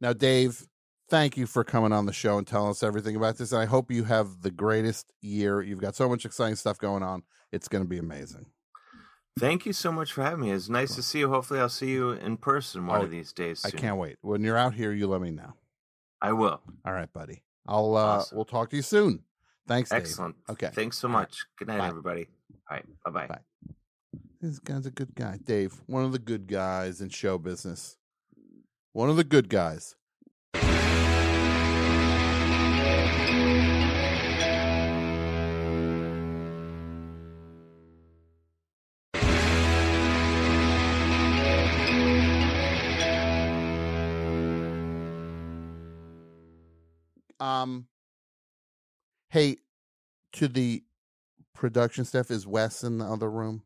[0.00, 0.66] Now, Dave,
[1.08, 3.52] thank you for coming on the show and telling us everything about this.
[3.52, 5.62] And I hope you have the greatest year.
[5.62, 7.22] You've got so much exciting stuff going on.
[7.52, 8.46] It's going to be amazing.
[9.38, 10.50] Thank you so much for having me.
[10.50, 11.28] It's nice to see you.
[11.28, 13.64] Hopefully, I'll see you in person one Oh, of these days.
[13.64, 14.16] I can't wait.
[14.20, 15.54] When you're out here, you let me know.
[16.20, 16.60] I will.
[16.84, 17.42] All right, buddy.
[17.66, 19.22] I'll uh we'll talk to you soon.
[19.66, 20.00] Thanks, Dave.
[20.00, 20.34] Excellent.
[20.48, 20.70] Okay.
[20.72, 21.20] Thanks so All right.
[21.20, 21.46] much.
[21.58, 21.88] Good night, Bye.
[21.88, 22.26] everybody.
[22.70, 22.84] All right.
[23.04, 23.26] Bye bye.
[23.26, 23.38] Bye.
[24.40, 25.38] This guy's a good guy.
[25.44, 27.96] Dave, one of the good guys in show business.
[28.92, 29.94] One of the good guys.
[47.62, 47.86] Um
[49.30, 49.56] hey,
[50.32, 50.82] to the
[51.54, 53.62] production staff, is Wes in the other room?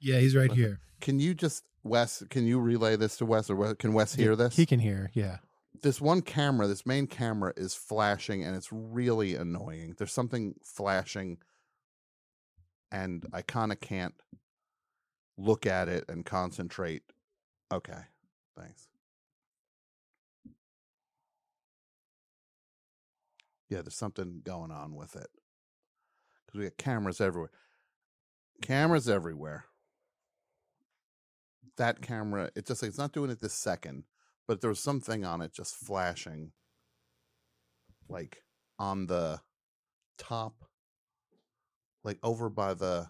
[0.00, 0.80] Yeah, he's right here.
[1.00, 2.22] Can you just Wes?
[2.30, 4.56] Can you relay this to Wes, or can Wes hear this?
[4.56, 5.10] He can hear.
[5.14, 5.38] Yeah.
[5.82, 9.94] This one camera, this main camera, is flashing, and it's really annoying.
[9.96, 11.38] There's something flashing,
[12.92, 14.14] and I kind of can't
[15.38, 17.02] look at it and concentrate.
[17.72, 18.00] Okay,
[18.58, 18.89] thanks.
[23.70, 25.28] Yeah, there's something going on with it
[26.44, 27.52] because we got cameras everywhere.
[28.60, 29.64] Cameras everywhere.
[31.76, 34.04] That camera, it just it's not doing it this second,
[34.48, 36.50] but there was something on it just flashing,
[38.08, 38.42] like
[38.78, 39.40] on the
[40.18, 40.64] top,
[42.04, 43.06] like over by the.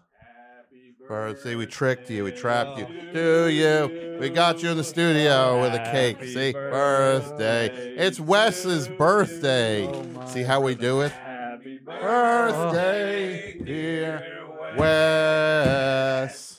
[1.11, 2.87] Birthday, we tricked you, we trapped you.
[3.11, 4.17] Do you?
[4.17, 6.23] We got you in the studio with a cake.
[6.23, 7.67] See, birthday.
[7.97, 9.91] It's Wes's birthday.
[10.27, 11.11] See how we do it?
[11.11, 14.23] Happy birthday, dear
[14.77, 16.50] Wes.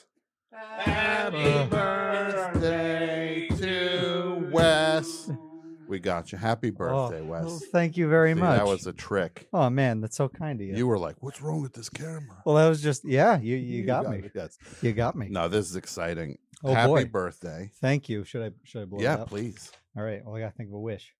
[5.93, 6.39] We got you.
[6.39, 7.45] Happy oh, birthday, Oh, Wes.
[7.45, 8.57] well, thank you very See, much.
[8.57, 9.47] That was a trick.
[9.53, 10.75] Oh man, that's so kind of you.
[10.75, 13.37] You were like, "What's wrong with this camera?" Well, that was just yeah.
[13.39, 14.21] You you, You got, got me.
[14.21, 14.57] me, yes.
[14.81, 15.27] You got me.
[15.29, 16.39] No, this is exciting.
[16.63, 17.05] Oh, Happy boy.
[17.05, 17.69] birthday.
[17.79, 18.23] Thank you.
[18.23, 19.71] Should I should I blow it Yeah, please.
[19.95, 20.25] All right.
[20.25, 21.13] Well, I gotta think of a wish.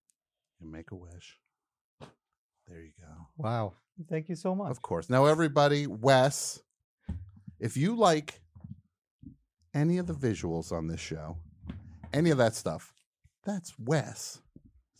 [0.58, 1.38] You make a wish.
[2.66, 3.28] There you go.
[3.36, 3.74] Wow.
[4.10, 4.72] Thank you so much.
[4.72, 5.08] Of course.
[5.08, 6.60] Now, everybody, Wes,
[7.60, 8.40] if you like
[9.72, 11.36] any of the visuals on this show,
[12.12, 12.92] any of that stuff,
[13.44, 14.40] that's Wes.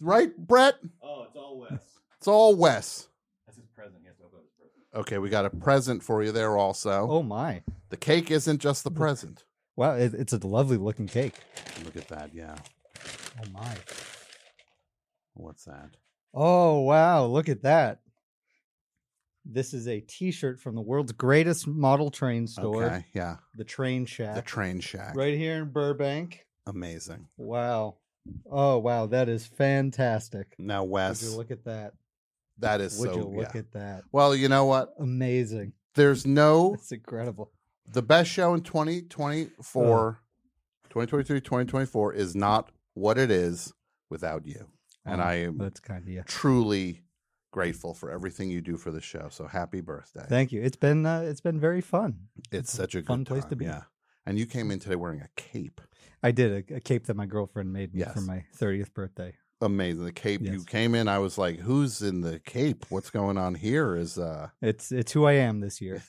[0.01, 0.75] Right, Brett?
[1.03, 1.81] Oh, it's all Wes.
[2.19, 3.09] It's all Wes.
[3.47, 3.97] That's his present.
[4.01, 4.83] He has to open his present.
[4.95, 7.07] Okay, we got a present for you there also.
[7.11, 7.63] Oh my!
[7.91, 9.45] The cake isn't just the present.
[9.77, 11.35] Wow, it, it's a lovely looking cake.
[11.85, 12.31] Look at that.
[12.33, 12.57] Yeah.
[13.39, 13.75] Oh my!
[15.35, 15.91] What's that?
[16.33, 17.27] Oh wow!
[17.27, 18.01] Look at that.
[19.45, 22.85] This is a T-shirt from the world's greatest model train store.
[22.85, 23.37] Okay, yeah.
[23.57, 24.35] The Train Shack.
[24.35, 25.15] The Train Shack.
[25.15, 26.47] right here in Burbank.
[26.67, 27.29] Amazing.
[27.37, 27.97] Wow.
[28.51, 30.55] Oh wow, that is fantastic.
[30.59, 31.95] Now, Would Wes, you look at that?
[32.59, 33.17] that is Would so.
[33.17, 33.61] you look yeah.
[33.61, 34.05] at that?
[34.13, 34.95] Well, you know what?
[34.99, 35.73] Amazing.
[35.95, 37.51] There's no It's incredible.
[37.93, 40.21] the best show in 2024,
[40.89, 43.73] 2023, 2024 is not what it is
[44.11, 44.67] without you.
[45.05, 46.23] And Oh, I am that's kind of you.
[46.27, 47.03] truly
[47.53, 49.29] grateful for everything you do for the show.
[49.31, 50.25] So happy birthday.
[50.29, 50.63] Thank you.
[50.63, 52.29] It's been uh, it's been very fun.
[52.51, 53.65] It's such a good fun place time, to be.
[53.67, 53.83] Yeah.
[54.27, 55.81] And you came in today wearing a cape.
[56.23, 59.35] I did a, a cape that my girlfriend made me for my 30th birthday.
[59.61, 60.05] Amazing.
[60.05, 62.87] The cape you came in, I was like, who's in the cape?
[62.91, 63.95] What's going on here?
[63.97, 66.03] Is uh It's it's who I am this year.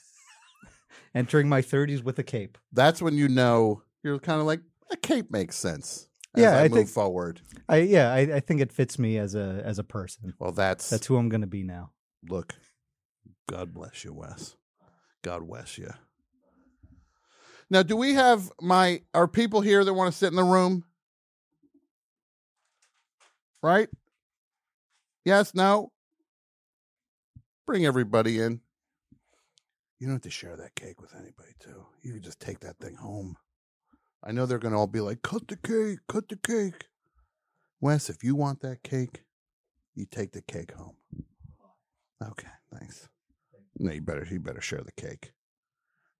[1.14, 2.58] Entering my 30s with a cape.
[2.72, 4.60] that's when you know you're kind of like
[4.90, 6.08] a cape makes sense.
[6.34, 7.40] As Yeah, I, I move think- forward.
[7.68, 10.34] I yeah, I, I think it fits me as a as a person.
[10.38, 11.92] Well, that's That's who I'm going to be now.
[12.28, 12.54] look.
[13.48, 14.56] God bless you, Wes.
[15.22, 15.90] God bless you.
[17.68, 20.84] Now, do we have my are people here that want to sit in the room?
[23.62, 23.88] Right?
[25.24, 25.90] Yes, no.
[27.66, 28.60] Bring everybody in.
[29.98, 31.86] You don't have to share that cake with anybody, too.
[32.02, 33.36] You can just take that thing home.
[34.22, 36.86] I know they're going to all be like, cut the cake, cut the cake.
[37.80, 39.24] Wes, if you want that cake,
[39.94, 40.96] you take the cake home.
[42.22, 43.08] Okay, thanks.
[43.78, 45.32] No, you better you better share the cake.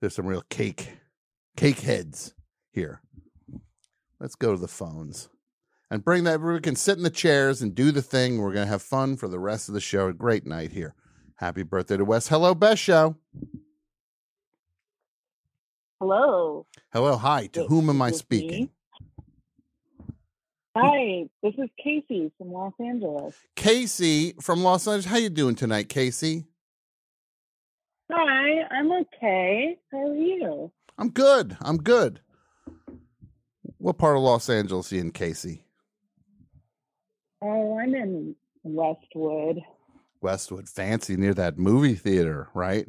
[0.00, 0.90] There's some real cake
[1.56, 2.34] cake heads
[2.72, 3.00] here.
[4.20, 5.28] Let's go to the phones
[5.90, 6.40] and bring that.
[6.40, 8.38] We can sit in the chairs and do the thing.
[8.38, 10.08] We're gonna have fun for the rest of the show.
[10.08, 10.94] A great night here.
[11.36, 12.28] Happy birthday to Wes.
[12.28, 13.16] Hello, Best Show.
[16.00, 16.66] Hello.
[16.92, 17.46] Hello, hi.
[17.48, 18.70] To whom am I speaking?
[20.76, 23.34] Hi, this is Casey from Los Angeles.
[23.54, 25.06] Casey from Los Angeles.
[25.06, 26.44] How you doing tonight, Casey?
[28.12, 29.78] Hi, I'm okay.
[29.90, 30.70] How are you?
[30.98, 31.56] I'm good.
[31.60, 32.20] I'm good.
[33.78, 35.64] What part of Los Angeles are you in, Casey?
[37.42, 39.60] Oh, I'm in Westwood.
[40.22, 42.86] Westwood, fancy near that movie theater, right?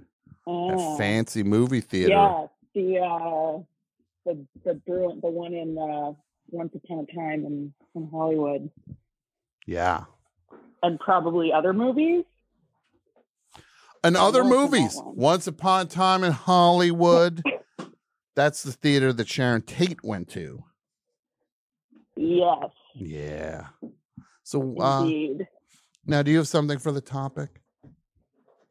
[0.47, 2.13] Oh, That fancy movie theater.
[2.13, 3.59] Yeah, the uh,
[4.25, 6.13] the the Bruin, the one in uh,
[6.49, 8.71] Once Upon a Time in, in Hollywood,
[9.65, 10.05] Yeah.
[10.81, 12.23] and probably other movies.
[14.03, 15.01] And other worked in that movies.
[15.03, 17.43] Once Upon a Time in Hollywood.
[18.37, 20.63] That's the theater that Sharon Tate went to.
[22.15, 23.65] Yes, Yeah.
[24.43, 25.47] So uh, indeed.
[26.05, 27.49] now, do you have something for the topic,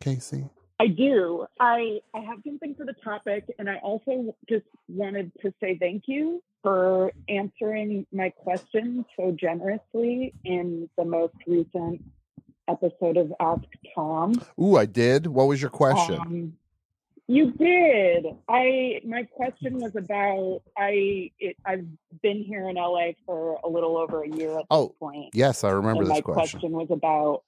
[0.01, 0.48] Casey?
[0.78, 1.47] I do.
[1.59, 6.05] I I have something for the topic, and I also just wanted to say thank
[6.06, 12.05] you for answering my question so generously in the most recent
[12.68, 13.64] episode of Ask
[13.97, 14.40] Tom.
[14.62, 15.26] Ooh, I did.
[15.26, 16.20] What was your question?
[16.20, 16.52] Um,
[17.28, 18.27] you did.
[18.48, 21.86] I my question was about I it, I've
[22.23, 25.31] been here in LA for a little over a year at Oh, this point.
[25.35, 26.61] yes, I remember and this my question.
[26.61, 27.43] question was about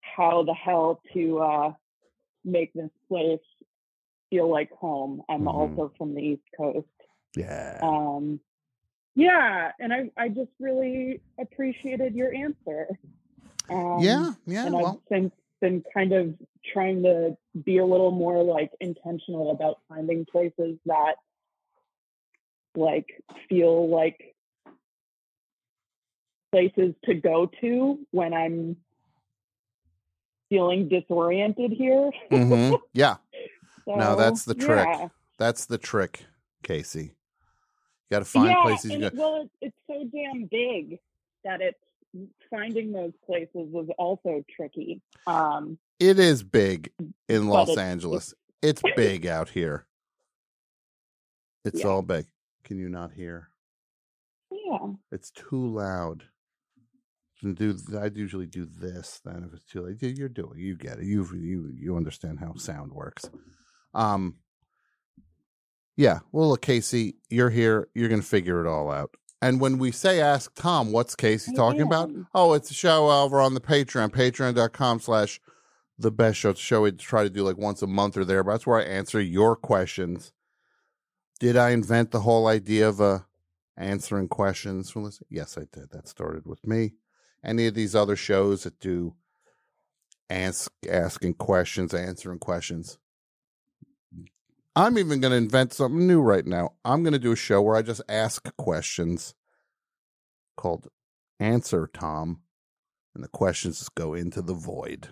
[0.00, 1.72] how the hell to uh,
[2.44, 3.40] make this place
[4.30, 5.22] feel like home.
[5.28, 5.54] I'm Mhm.
[5.54, 6.88] also from the East Coast.
[7.36, 7.78] Yeah.
[7.82, 8.40] Um,
[9.14, 12.88] yeah, and I I just really appreciated your answer.
[13.70, 16.34] Um, Yeah, yeah, And well- I've since been kind of
[16.72, 21.14] trying to be a little more like intentional about finding places that
[22.76, 23.06] like
[23.48, 24.34] feel like
[26.52, 28.76] places to go to when I'm
[30.48, 32.10] feeling disoriented here.
[32.30, 33.16] hmm Yeah.
[33.86, 34.86] no, that's the trick.
[34.88, 35.08] yeah.
[35.38, 36.24] That's the trick,
[36.62, 37.00] Casey.
[37.00, 37.10] You
[38.10, 39.06] got to find yeah, places you go.
[39.06, 40.98] it, well, it's, it's so damn big
[41.44, 41.78] that it's
[42.50, 45.00] finding those places was also tricky.
[45.26, 46.92] Um, It is big
[47.28, 48.34] in Los it's- Angeles.
[48.62, 49.86] It's big out here.
[51.66, 51.86] It's Yeah.
[51.88, 52.24] all big.
[52.64, 53.48] Can you not hear?
[54.50, 56.24] yeah, It's too loud.
[57.42, 59.20] And do I'd usually do this.
[59.22, 60.58] Then if it's too late, you're doing.
[60.58, 61.04] You get it.
[61.04, 63.28] You you you understand how sound works.
[63.92, 64.38] Um.
[65.96, 66.20] Yeah.
[66.32, 67.88] Well, look, Casey, you're here.
[67.94, 69.14] You're gonna figure it all out.
[69.44, 72.10] And when we say ask Tom, what's Casey I talking about?
[72.34, 75.38] Oh, it's a show over on the Patreon, patreon.com slash
[75.98, 76.48] the best show.
[76.48, 78.66] It's a show we try to do like once a month or there, but that's
[78.66, 80.32] where I answer your questions.
[81.40, 83.18] Did I invent the whole idea of uh,
[83.76, 85.28] answering questions from listeners?
[85.28, 85.90] Yes, I did.
[85.90, 86.94] That started with me.
[87.44, 89.14] Any of these other shows that do
[90.30, 92.96] ask asking questions, answering questions.
[94.76, 96.72] I'm even going to invent something new right now.
[96.84, 99.34] I'm going to do a show where I just ask questions
[100.56, 100.88] called
[101.38, 102.40] Answer Tom,
[103.14, 105.08] and the questions just go into the void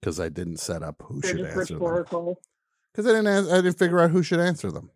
[0.00, 2.34] because I didn't set up who They're should answer them.
[2.92, 4.90] Because I didn't, ans- I didn't figure out who should answer them.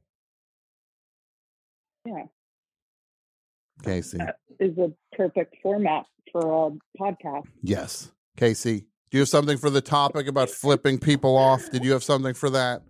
[2.06, 2.24] Yeah,
[3.82, 7.44] Casey, uh, is a perfect format for a podcast.
[7.62, 8.11] yes.
[8.36, 8.81] Casey,
[9.11, 11.70] do you have something for the topic about flipping people off?
[11.70, 12.82] Did you have something for that?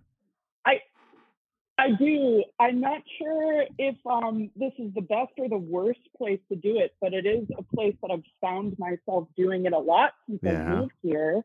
[1.77, 2.43] I do.
[2.59, 6.77] I'm not sure if um this is the best or the worst place to do
[6.79, 10.39] it, but it is a place that I've found myself doing it a lot since
[10.41, 10.63] Yeah.
[10.63, 11.43] I moved here,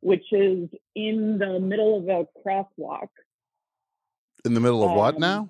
[0.00, 3.08] which is in the middle of a crosswalk.
[4.44, 5.48] In the middle of what Um, now?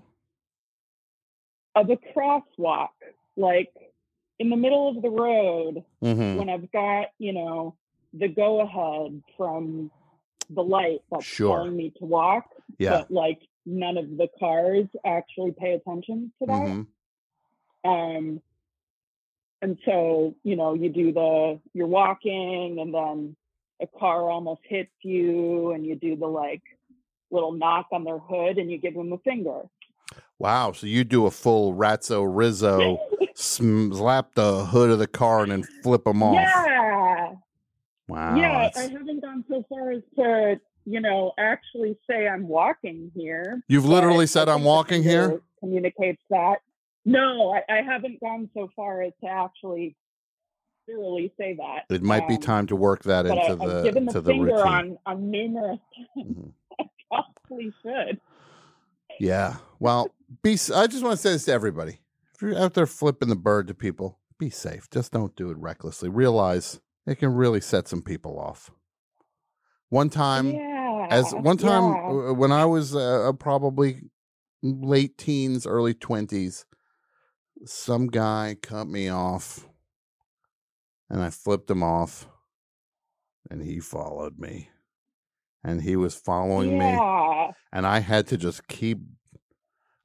[1.74, 2.90] Of a crosswalk,
[3.36, 3.73] like
[4.39, 6.39] in the middle of the road, Mhm.
[6.39, 7.77] when I've got, you know,
[8.12, 9.90] the go ahead from
[10.51, 11.57] the light that's Sure.
[11.59, 12.90] telling me to walk, Yeah.
[13.02, 13.40] but like
[13.71, 16.67] none of the cars actually pay attention to that.
[16.67, 16.87] Mhm.
[17.85, 18.43] Um,
[19.63, 23.37] and so, you know, you do the, you're walking and then
[23.81, 26.63] a car almost hits you and you do the like
[27.31, 29.63] little knock on their hood and you give them a finger.
[30.39, 30.73] Wow.
[30.73, 32.99] So you do a full Ratso Rizzo,
[33.35, 36.35] slap the hood of the car and then flip them off.
[36.35, 37.33] Yeah.
[38.09, 38.37] Wow.
[38.37, 38.71] yeah.
[38.75, 40.61] I haven't gone so far as to,
[40.91, 43.62] you know, actually say I'm walking here.
[43.69, 45.41] You've literally said, "I'm walking here"?
[45.61, 46.57] Communicates that.
[47.05, 49.97] No, I, I haven't gone so far as to actually
[50.89, 51.95] thoroughly say that.
[51.95, 54.21] It might be Um, time to work that into I, the I've given the to
[54.21, 54.67] the finger routine.
[54.67, 55.79] on on numerous
[56.17, 56.53] times.
[56.81, 56.85] I
[57.48, 58.21] probably should.
[59.19, 59.56] Yeah.
[59.79, 60.11] Well,
[60.43, 60.53] be.
[60.74, 62.01] I just want to say this to everybody:
[62.35, 64.89] if you're out there flipping the bird to people, be safe.
[64.90, 66.09] Just don't do it recklessly.
[66.09, 68.71] Realize it can really set some people off.
[69.89, 70.53] One time,
[71.11, 72.30] as one time yeah.
[72.30, 74.11] uh, when I was uh, probably
[74.63, 76.64] late teens, early twenties,
[77.64, 79.66] some guy cut me off,
[81.09, 82.27] and I flipped him off,
[83.51, 84.69] and he followed me,
[85.64, 86.98] and he was following me
[87.72, 88.98] and I had to just keep.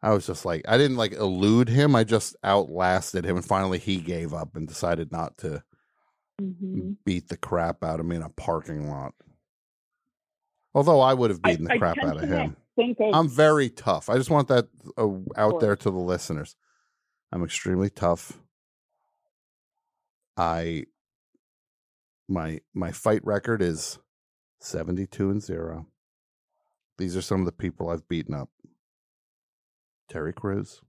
[0.02, 1.96] I was just like, I didn't like elude him.
[1.96, 5.64] I just outlasted him, and finally he gave up and decided not to
[6.40, 6.98] Mhm.
[7.06, 9.16] beat the crap out of me in a parking lot.
[10.76, 12.58] Although I would have I- beaten the crap out of him.
[12.76, 14.10] think of- I'm very tough.
[14.10, 16.56] I just want that uh, out there to the listeners.
[17.32, 18.40] I'm extremely tough.
[20.38, 20.86] I
[22.28, 24.00] my my fight record is
[24.60, 25.88] 72 and 0.
[26.98, 28.50] These are some of the people I've beaten up.
[30.10, 30.82] Terry Crews,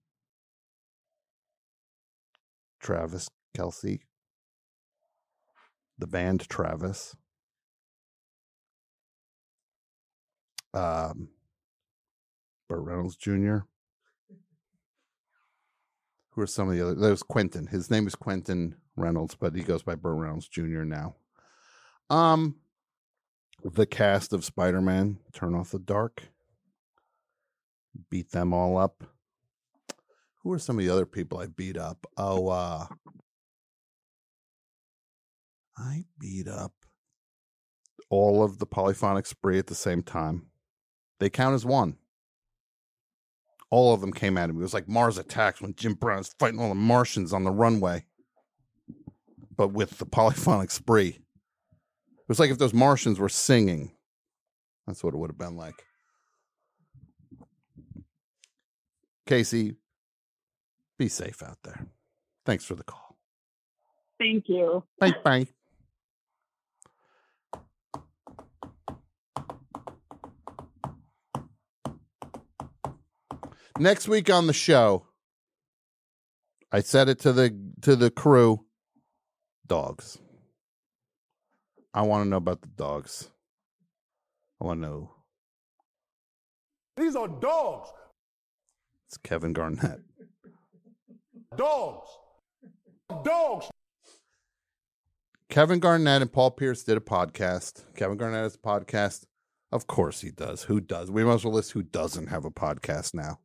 [2.80, 4.00] Travis Kelce,
[5.98, 7.16] the band Travis,
[10.76, 11.28] um,
[12.68, 13.58] Burt Reynolds Jr.
[16.30, 16.94] Who are some of the other?
[16.94, 17.68] There's Quentin.
[17.68, 20.84] His name is Quentin Reynolds, but he goes by Burt Reynolds Jr.
[20.84, 21.16] now.
[22.10, 22.56] Um,
[23.64, 26.24] the cast of Spider Man, Turn Off the Dark,
[28.10, 29.04] beat them all up.
[30.42, 32.06] Who are some of the other people I beat up?
[32.16, 32.86] Oh, uh,
[35.76, 36.72] I beat up
[38.10, 40.46] all of the polyphonic spree at the same time.
[41.18, 41.96] They count as one.
[43.70, 44.58] All of them came at him.
[44.58, 48.04] It was like Mars Attacks when Jim Brown's fighting all the Martians on the runway,
[49.56, 51.08] but with the polyphonic spree.
[51.08, 53.92] It was like if those Martians were singing.
[54.86, 55.84] That's what it would have been like.
[59.26, 59.74] Casey,
[60.98, 61.86] be safe out there.
[62.44, 63.16] Thanks for the call.
[64.18, 64.84] Thank you.
[65.00, 65.46] Bye bye.
[73.78, 75.06] Next week on the show,
[76.72, 78.64] I said it to the to the crew.
[79.66, 80.18] Dogs.
[81.92, 83.30] I want to know about the dogs.
[84.60, 85.10] I want to know.
[86.96, 87.90] These are dogs.
[89.08, 90.00] It's Kevin Garnett.
[91.56, 92.08] Dogs.
[93.24, 93.70] Dogs.
[95.48, 97.84] Kevin Garnett and Paul Pierce did a podcast.
[97.94, 99.24] Kevin Garnett has a podcast.
[99.72, 100.64] Of course he does.
[100.64, 101.10] Who does?
[101.10, 103.40] We must well list who doesn't have a podcast now.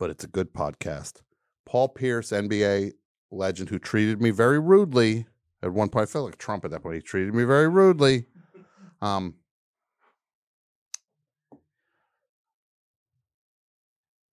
[0.00, 1.20] But it's a good podcast.
[1.66, 2.92] Paul Pierce, NBA
[3.30, 5.26] legend, who treated me very rudely.
[5.62, 6.96] At one point, I felt like Trump at that point.
[6.96, 8.24] He treated me very rudely.
[9.02, 9.34] Um,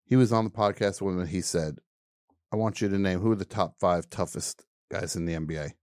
[0.05, 1.79] he was on the podcast when he said,
[2.51, 5.73] I want you to name who are the top five toughest guys in the NBA.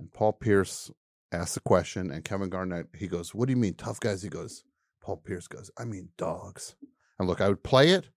[0.00, 0.90] And Paul Pierce
[1.30, 4.30] asks a question, and Kevin Garnett he goes, "What do you mean tough guys?" He
[4.30, 4.64] goes,
[5.02, 6.76] Paul Pierce goes, "I mean dogs."
[7.18, 8.08] And look, I would play it,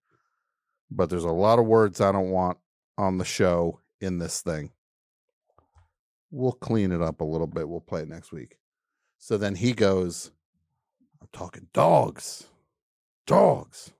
[0.90, 2.58] but there's a lot of words I don't want
[2.96, 4.70] on the show in this thing.
[6.30, 7.68] We'll clean it up a little bit.
[7.68, 8.58] We'll play it next week.
[9.18, 10.30] So then he goes,
[11.20, 12.46] I'm talking dogs,
[13.26, 13.92] dogs,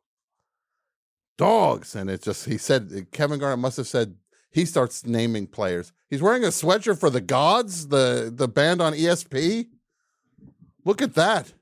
[1.37, 1.95] dogs.
[1.95, 4.15] And it just, he said, Kevin Garnett must have said,
[4.51, 5.93] he starts naming players.
[6.09, 9.69] He's wearing a sweatshirt for the Godz, the, the band on ESP.
[10.85, 11.53] Look at that.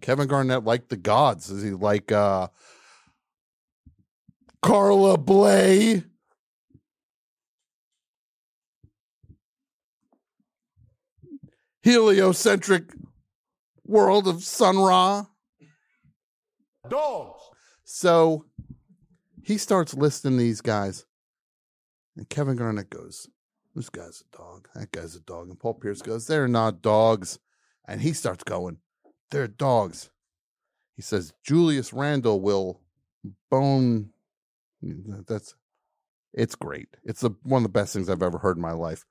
[0.00, 1.50] Kevin Garnett like the Godz.
[1.50, 2.48] Is he like uh,
[4.62, 6.04] Carla Bley?
[11.82, 12.92] heliocentric
[13.86, 15.26] world of Sun Ra.
[16.88, 17.42] Dogs.
[17.84, 18.46] So
[19.42, 21.04] he starts listing these guys,
[22.16, 23.28] and Kevin Garnett goes,
[23.74, 24.68] This guy's a dog.
[24.74, 25.48] That guy's a dog.
[25.48, 27.38] And Paul Pierce goes, They're not dogs.
[27.86, 28.78] And he starts going,
[29.30, 30.10] They're dogs.
[30.96, 32.80] He says, Julius Randle will
[33.50, 34.10] bone.
[34.84, 35.54] Mm, that's
[36.32, 36.88] it's great.
[37.04, 39.04] It's the, one of the best things I've ever heard in my life.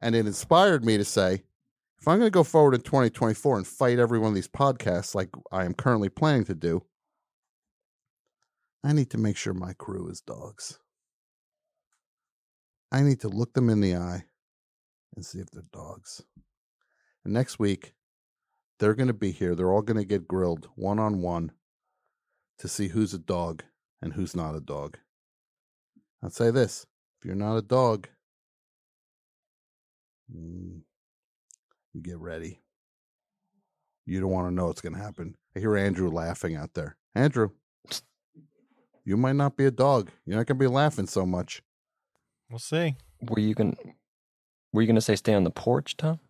[0.00, 1.42] And it inspired me to say,
[2.00, 5.14] if I'm going to go forward in 2024 and fight every one of these podcasts
[5.14, 6.84] like I am currently planning to do,
[8.84, 10.78] I need to make sure my crew is dogs.
[12.92, 14.24] I need to look them in the eye
[15.16, 16.22] and see if they're dogs.
[17.24, 17.94] And next week,
[18.78, 19.54] they're going to be here.
[19.54, 21.52] They're all going to get grilled one on one
[22.58, 23.64] to see who's a dog
[24.04, 24.98] and who's not a dog.
[26.22, 26.86] I'll say this
[27.18, 28.06] if you're not a dog,
[30.32, 30.80] mm,
[31.94, 32.60] you get ready.
[34.04, 35.36] You don't want to know what's going to happen.
[35.56, 36.96] I hear Andrew laughing out there.
[37.14, 37.50] Andrew,
[39.06, 40.10] you might not be a dog.
[40.26, 41.62] You're not going to be laughing so much.
[42.50, 42.96] We'll see.
[43.22, 43.74] Were you going?
[44.72, 46.20] Were you going to say stay on the porch, Tom?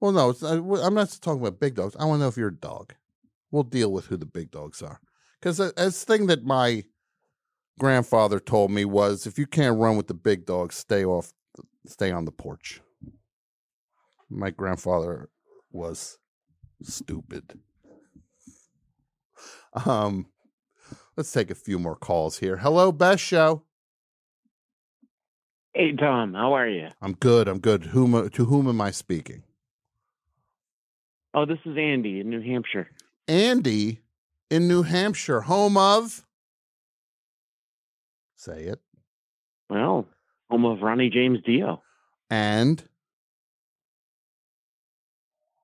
[0.00, 1.94] Well, no, it's, uh, I'm not talking about big dogs.
[2.00, 2.94] I want to know if you're a dog.
[3.50, 5.00] We'll deal with who the big dogs are.
[5.40, 6.84] Because as thing that my
[7.78, 11.32] grandfather told me was, if you can't run with the big dogs, stay off,
[11.86, 12.82] stay on the porch.
[14.28, 15.30] My grandfather
[15.72, 16.18] was
[16.82, 17.58] stupid.
[19.86, 20.26] Um,
[21.16, 22.58] let's take a few more calls here.
[22.58, 23.62] Hello, best show.
[25.72, 26.88] Hey Tom, how are you?
[27.00, 27.48] I'm good.
[27.48, 27.84] I'm good.
[27.86, 29.44] Whom to whom am I speaking?
[31.32, 32.88] Oh, this is Andy in New Hampshire.
[33.28, 34.00] Andy
[34.50, 36.26] in New Hampshire, home of.
[38.36, 38.80] Say it.
[39.68, 40.06] Well,
[40.50, 41.82] home of Ronnie James Dio.
[42.28, 42.82] And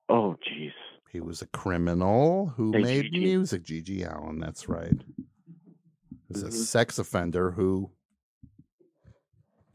[0.09, 0.71] Oh, jeez.
[1.11, 3.19] he was a criminal who Hey, made GG.
[3.23, 3.63] music.
[3.63, 5.03] GG Allin, that's right.
[5.17, 6.53] He was a Mhm.
[6.53, 7.91] sex offender who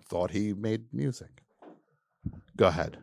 [0.07, 1.43] thought he made music.
[2.57, 3.03] Go ahead.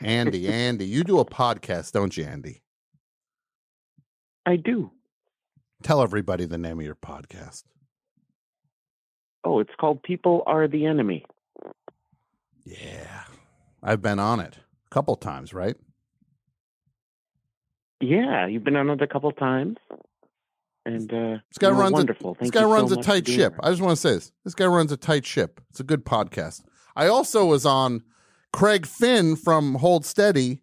[0.00, 2.62] Andy, Andy, you do a podcast, don't you, Andy?
[4.46, 4.92] I do.
[5.82, 7.64] Tell everybody the name of your podcast.
[9.44, 11.24] Oh, it's called People Are the Enemy.
[12.64, 13.24] Yeah.
[13.82, 15.76] I've been on it a couple times, right?
[18.00, 19.78] Yeah, you've been on it a couple times.
[20.86, 22.36] And uh This guy runs wonderful.
[22.38, 23.54] A, this guy you so runs a tight ship.
[23.62, 24.32] I just want to say this.
[24.44, 25.60] This guy runs a tight ship.
[25.70, 26.62] It's a good podcast.
[26.96, 28.02] I also was on
[28.52, 30.62] Craig Finn from Hold Steady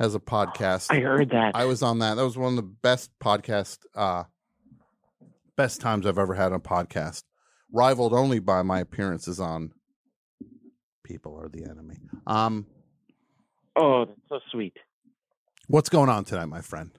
[0.00, 0.86] has a podcast.
[0.90, 1.52] I heard that.
[1.54, 2.14] I was on that.
[2.14, 4.24] That was one of the best podcast uh
[5.56, 7.22] best times I've ever had on a podcast.
[7.72, 9.72] Rivaled only by my appearances on
[11.04, 11.98] People Are the Enemy.
[12.26, 12.66] Um
[13.76, 14.76] Oh, that's so sweet.
[15.68, 16.90] what's going on tonight, my friend?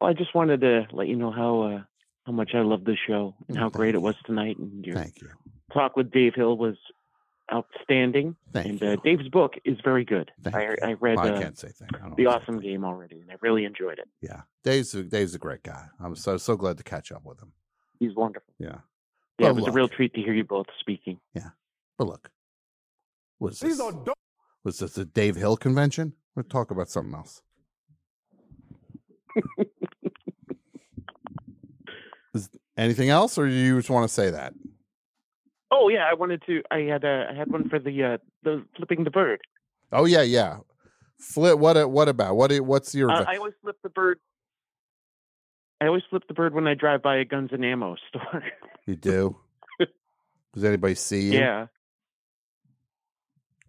[0.00, 1.82] Well, I just wanted to let you know how uh,
[2.26, 4.58] how much I love the show and how great it was tonight.
[4.58, 5.28] And your Thank you.
[5.72, 6.74] talk with Dave Hill was
[7.52, 8.36] outstanding.
[8.52, 10.30] Thank and uh, Dave's book is very good.
[10.42, 10.76] Thank I, you.
[10.82, 11.98] I read I uh, can't say thank you.
[12.04, 14.08] I the awesome game already, and I really enjoyed it.
[14.20, 14.42] Yeah.
[14.64, 15.86] Dave's a, Dave's a great guy.
[16.00, 17.52] I'm so so glad to catch up with him.
[17.98, 18.52] He's wonderful.
[18.58, 18.78] Yeah.
[19.38, 21.20] Yeah, But it was look, a real treat to hear you both speaking.
[21.34, 21.50] Yeah.
[21.98, 22.30] But look,
[23.38, 23.92] was this, are
[24.64, 26.14] was this a Dave Hill convention?
[26.34, 27.42] We'll talk about something else.
[32.34, 34.54] Is anything else, or do you just want to say that?
[35.70, 36.62] Oh yeah, I wanted to.
[36.70, 39.40] I had a, I had one for the uh, the flipping the bird.
[39.92, 40.58] Oh yeah, yeah.
[41.18, 41.58] Flip.
[41.58, 41.90] What?
[41.90, 42.36] What about?
[42.36, 42.52] What?
[42.60, 43.10] What's your?
[43.10, 44.18] Uh, I always flip the bird.
[45.80, 48.42] I always flip the bird when I drive by a guns and ammo store.
[48.86, 49.36] you do?
[50.54, 51.38] Does anybody see you?
[51.40, 51.66] yeah.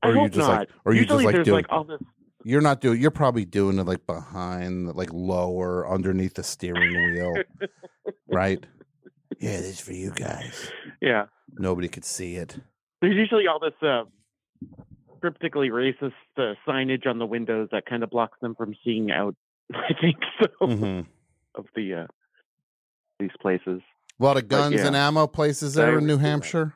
[0.03, 0.59] Or I you just not.
[0.59, 0.69] like?
[0.85, 1.49] Or you just like doing?
[1.55, 1.99] like all this.
[2.43, 3.01] You're not doing.
[3.01, 7.33] You're probably doing it like behind, like lower, underneath the steering wheel,
[8.27, 8.65] right?
[9.39, 10.71] Yeah, this is for you guys.
[11.01, 11.25] Yeah.
[11.53, 12.57] Nobody could see it.
[13.01, 14.03] There's usually all this uh,
[15.21, 19.35] cryptically racist uh, signage on the windows that kind of blocks them from seeing out.
[19.73, 21.05] I think so Mhm.
[21.55, 22.07] of the uh,
[23.19, 23.81] these places.
[24.19, 24.87] A lot of guns yeah.
[24.87, 26.17] and ammo places I there in New.
[26.17, 26.73] Hampshire.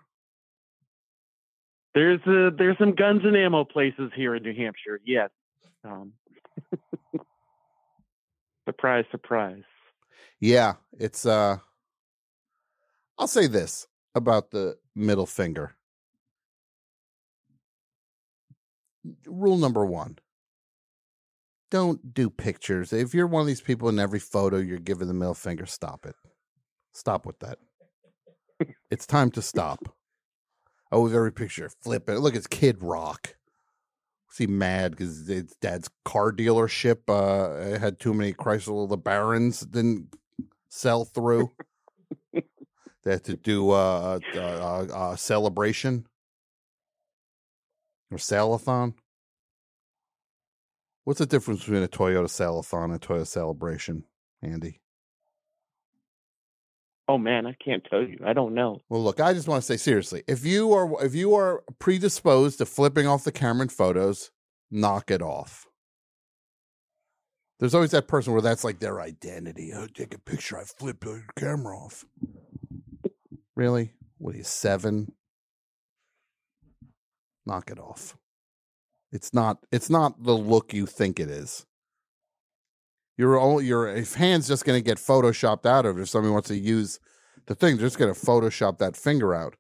[1.93, 5.00] There's uh, there's some guns and ammo places here in New Hampshire.
[5.06, 5.30] Yes.
[5.83, 6.14] Um,
[8.66, 9.64] surprise, surprise.
[10.40, 11.58] Yeah, it's uh
[13.17, 15.75] I'll say this about the middle finger.
[19.25, 20.19] Rule number 1.
[21.69, 22.91] Don't do pictures.
[22.91, 26.06] If you're one of these people in every photo you're giving the middle finger, stop
[26.06, 26.15] it.
[26.93, 27.57] Stop with that.
[28.91, 29.95] it's time to stop.
[30.91, 32.19] Oh, with every picture, flip it.
[32.19, 33.35] Look, it's Kid Rock.
[34.38, 40.15] He mad because his dad's car dealership uh, had too many Chrysler LeBarons didn't
[40.69, 41.51] sell through?
[43.03, 46.05] They had to do uh, a, a, a celebration
[48.11, 48.93] or sale-a-thon.
[51.03, 54.03] What's the difference between a Toyota sale-a-thon and a Toyota celebration,
[54.41, 54.81] Andy?
[57.07, 58.19] Oh man, I can't tell you.
[58.25, 58.81] I don't know.
[58.88, 62.59] Well, look, I just want to say seriously, if you are if you are predisposed
[62.59, 64.31] to flipping off the camera in photos,
[64.69, 65.65] knock it off.
[67.59, 69.73] There's always that person where that's like their identity.
[69.75, 72.05] Oh, take a picture, I flip the camera off.
[73.55, 73.93] Really?
[74.17, 75.13] What you, seven?
[77.45, 78.17] Knock it off.
[79.11, 81.65] It's not it's not the look you think it is.
[83.17, 86.57] Your all your hand's just gonna get photoshopped out of it if somebody wants to
[86.57, 86.99] use
[87.47, 89.55] the thing, they're just gonna photoshop that finger out.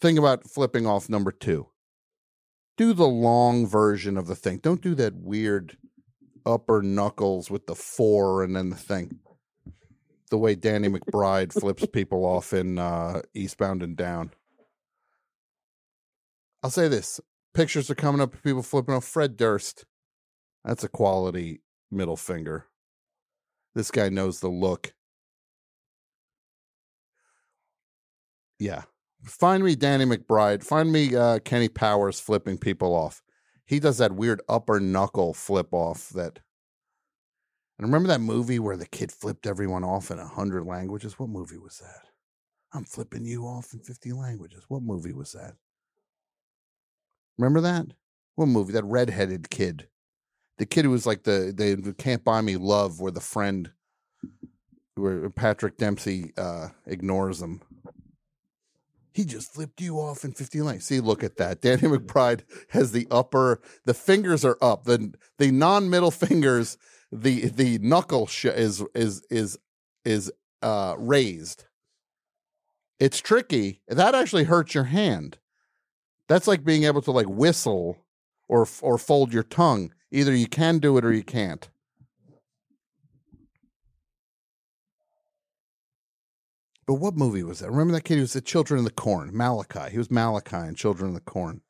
[0.00, 1.68] Think about flipping off number two.
[2.76, 4.58] Do the long version of the thing.
[4.58, 5.76] Don't do that weird
[6.46, 9.20] upper knuckles with the four and then the thing.
[10.30, 14.32] The way Danny McBride flips people off in uh, Eastbound and Down.
[16.62, 17.20] I'll say this:
[17.52, 19.84] pictures are coming up of people flipping off Fred Durst.
[20.64, 22.66] That's a quality middle finger.
[23.74, 24.94] This guy knows the look.
[28.58, 28.82] Yeah.
[29.24, 30.62] Find me Danny McBride.
[30.62, 33.22] Find me uh, Kenny Powers flipping people off.
[33.66, 36.40] He does that weird upper knuckle flip off that.
[37.78, 41.18] And remember that movie where the kid flipped everyone off in a hundred languages?
[41.18, 42.08] What movie was that?
[42.72, 44.64] I'm flipping you off in 50 languages.
[44.68, 45.54] What movie was that?
[47.38, 47.86] Remember that?
[48.36, 48.72] What movie?
[48.72, 49.88] That redheaded kid.
[50.58, 53.70] The kid who was like the they can't buy me love where the friend
[54.94, 57.60] where Patrick Dempsey uh ignores him.
[59.12, 60.86] He just flipped you off in 50 lengths.
[60.86, 61.60] See, look at that.
[61.60, 64.84] Danny McBride has the upper, the fingers are up.
[64.84, 66.76] The the non-middle fingers,
[67.14, 69.56] the the knuckle sh- is is is
[70.04, 71.64] is uh raised.
[72.98, 73.82] It's tricky.
[73.88, 75.38] That actually hurts your hand.
[76.28, 77.98] That's like being able to like whistle
[78.48, 79.92] or or fold your tongue.
[80.10, 81.68] Either you can do it or you can't.
[86.86, 87.70] But what movie was that?
[87.70, 89.30] Remember that kid who was the Children of the Corn?
[89.32, 89.90] Malachi.
[89.90, 91.62] He was Malachi in Children of the Corn.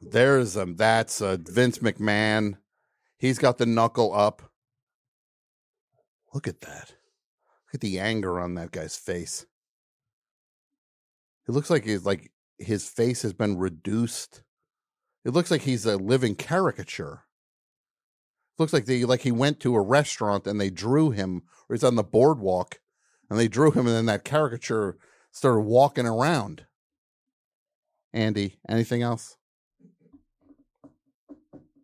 [0.00, 2.56] There's a that's uh, Vince McMahon.
[3.22, 4.42] He's got the knuckle up.
[6.34, 6.88] Look at that.
[6.88, 9.46] Look at the anger on that guy's face.
[11.46, 14.42] It looks like he's like his face has been reduced.
[15.24, 17.22] It looks like he's a living caricature.
[18.58, 21.76] It looks like they like he went to a restaurant and they drew him, or
[21.76, 22.80] he's on the boardwalk,
[23.30, 24.98] and they drew him, and then that caricature
[25.30, 26.66] started walking around.
[28.12, 29.36] Andy, anything else?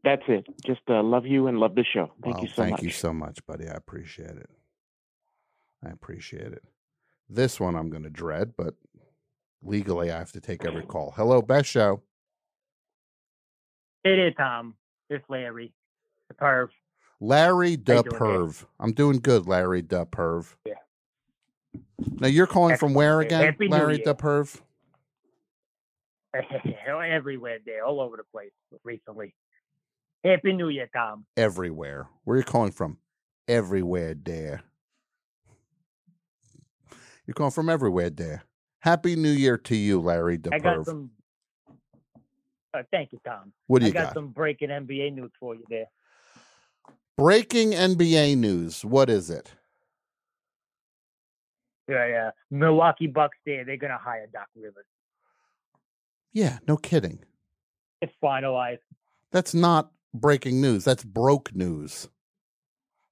[0.08, 0.46] That's it.
[0.64, 2.10] Just uh, love you and love the show.
[2.22, 2.82] Thank Well, you so thank much.
[2.82, 3.68] you so much, buddy.
[3.68, 4.48] I appreciate it.
[5.84, 6.62] I appreciate it.
[7.28, 8.72] This one I'm going to dread, but
[9.62, 11.12] legally I have to take every call.
[11.14, 12.00] Hello, best show.
[14.02, 14.76] It is Tom.
[15.10, 15.74] It's Larry.
[16.28, 16.68] The perv.
[17.20, 18.22] Larry How the you doing.
[18.22, 18.64] Perv.
[18.80, 20.54] I'm doing good, Larry the Perv.
[20.64, 20.74] Yeah.
[22.18, 24.04] Now you're calling from where again, Happy Larry Year.
[24.06, 24.58] the Perv?
[26.88, 28.52] Everywhere there, all over the place
[28.84, 29.34] recently.
[30.24, 31.24] Happy New Year, Tom.
[31.36, 32.08] Everywhere.
[32.24, 32.98] Where are you calling from?
[33.47, 34.62] Everywhere there.
[37.26, 38.44] You're calling from everywhere there.
[38.80, 41.10] Happy New Year to you, Larry I got some.
[42.72, 43.52] Uh, thank you, Tom.
[43.66, 44.14] What do I you got, got?
[44.14, 45.86] some breaking NBA news for you there.
[47.16, 48.84] Breaking NBA news.
[48.84, 49.52] What is it?
[51.88, 52.30] Yeah, yeah.
[52.50, 53.64] Milwaukee Bucks there.
[53.64, 54.84] They're gonna hire Doc Rivers.
[56.32, 57.20] Yeah, no kidding.
[58.00, 58.78] It's finalized.
[59.32, 60.84] That's not breaking news.
[60.84, 62.08] That's broke news.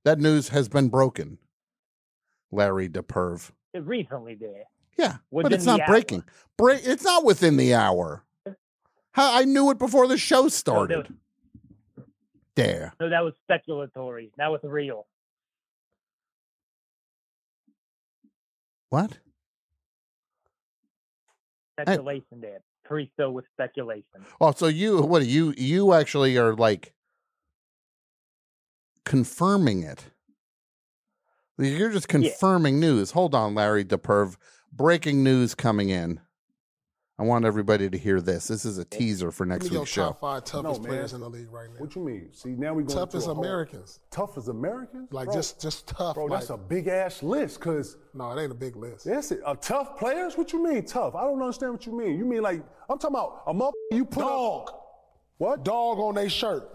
[0.05, 1.39] That news has been broken.
[2.53, 3.51] Larry the Perv.
[3.75, 4.63] Recently did.
[4.99, 6.25] Yeah, but it's not breaking.
[6.57, 6.81] Break.
[6.85, 8.25] It's not within the hour.
[9.15, 11.09] I knew it before the show No, started.
[11.97, 12.05] that,
[12.55, 12.93] there.
[13.01, 14.31] no, that was speculatory.
[14.39, 15.07] That was real.
[18.91, 19.19] What?
[21.81, 22.61] Speculation there.
[22.85, 24.25] Pre-show with speculation.
[24.41, 25.27] Oh, so you what?
[25.27, 26.93] You you actually are like
[29.07, 30.05] confirming it.
[31.59, 33.13] You're just confirming news.
[33.13, 34.37] Hold on, Larry DePerv.
[34.71, 36.21] Breaking news coming in.
[37.19, 38.47] I want everybody to hear this.
[38.49, 40.09] This is a teaser for next Give week's show.
[40.09, 41.81] top five toughest No, players in the league right now.
[41.81, 42.29] What you mean?
[42.35, 44.01] See, now we going Toughest to a whole- Americans.
[44.11, 45.11] Tough as Americans?
[45.13, 46.17] Like Bro, just just tough.
[46.17, 47.59] Bro, that's a big ass list.
[47.59, 49.07] Cause no, it ain't a big list.
[49.07, 50.37] Yes, it, uh, tough players.
[50.37, 51.15] What you mean tough?
[51.15, 52.19] I don't understand what you mean.
[52.19, 54.73] You mean like I'm talking about a mother you put dog.
[55.39, 56.69] What dog on their shirt?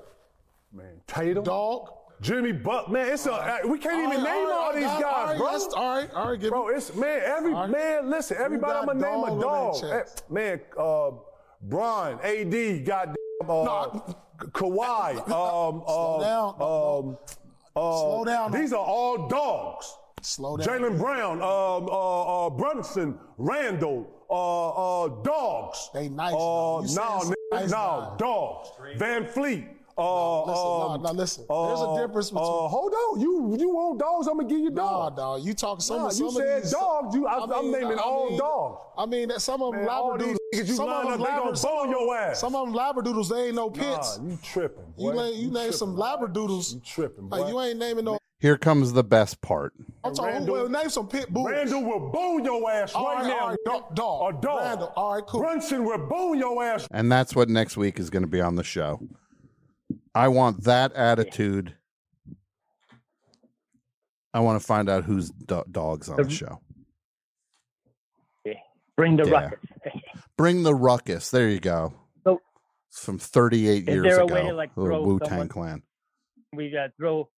[0.74, 1.44] Man, Tatum.
[1.44, 1.88] Dog.
[2.22, 4.76] Jimmy Buck, man, it's a uh, we can't even All right, name all all right,
[4.76, 5.82] these all right, guys, all right, bro.
[5.82, 7.70] all right, all right, give bro, it's man, every All right.
[7.72, 9.84] man, listen, everybody I'm gonna name a dog.
[9.84, 11.12] Eh, Man, uh,
[11.64, 13.16] Bron, AD, goddamn,
[13.50, 14.00] uh,
[14.38, 16.56] Kawhi, um, Slow uh, down.
[17.10, 17.18] um,
[17.76, 18.52] uh, Slow down.
[18.52, 19.96] These are all dogs.
[20.22, 20.68] Slow down.
[20.68, 24.70] Jaylen Brown, um, uh, uh, Brunson, Randall, uh,
[25.06, 25.90] uh, dogs.
[25.94, 26.34] They nice.
[26.34, 28.70] Uh, no, You saying some nigga, nice no, dogs.
[28.98, 29.68] VanVleet.
[29.98, 31.46] Uh, listen, nah, um, nah, listen.
[31.50, 34.28] There's a difference between- Uh, hold on, you you want dogs?
[34.28, 35.16] I'm gonna give you Nah, dogs.
[35.18, 35.42] dog.
[35.44, 37.16] You talking some Nah, of some you of said these dogs.
[37.16, 38.82] You, I, am naming I all mean- dogs.
[38.98, 40.38] I mean, that some of them Man, labradoodles.
[40.54, 42.40] you some line of up, them they gonna bone your ass.
[42.40, 44.20] Some of them labradoodles, they ain't no pits.
[44.20, 44.94] Nah, you tripping.
[44.98, 45.16] you boy.
[45.18, 46.74] name you, name some labradoodles.
[46.76, 47.38] You tripping, boy.
[47.42, 48.18] Like you ain't naming no.
[48.40, 49.72] Here comes the best part.
[50.04, 50.34] I'm talking.
[50.34, 51.48] Randall- well, name some pit bulls.
[51.52, 53.40] Randall will bone your ass All right, right, now.
[53.40, 54.36] all right, dog, dog.
[54.36, 54.60] A dog.
[54.62, 55.42] Randall, all right, cool.
[55.42, 56.88] Brunson will bone your ass.
[56.90, 59.00] And that's what next week is going to be on the show.
[60.14, 61.76] I want that attitude.
[64.34, 66.62] I want to find out who's do- dogs on the show.
[68.98, 69.32] Bring the Yeah.
[69.50, 69.60] ruckus.
[70.38, 71.32] Bring the ruckus.
[71.32, 71.94] There you go.
[72.24, 72.42] So-
[72.90, 74.28] It's from 38 Is years ago.
[74.28, 75.82] to, like, Wu Tang Clan.
[76.54, 77.30] We got throw,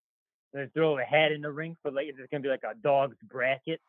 [0.57, 3.15] uh, throw a hat in the ring for like it's gonna be like a dog's
[3.23, 3.79] bracket.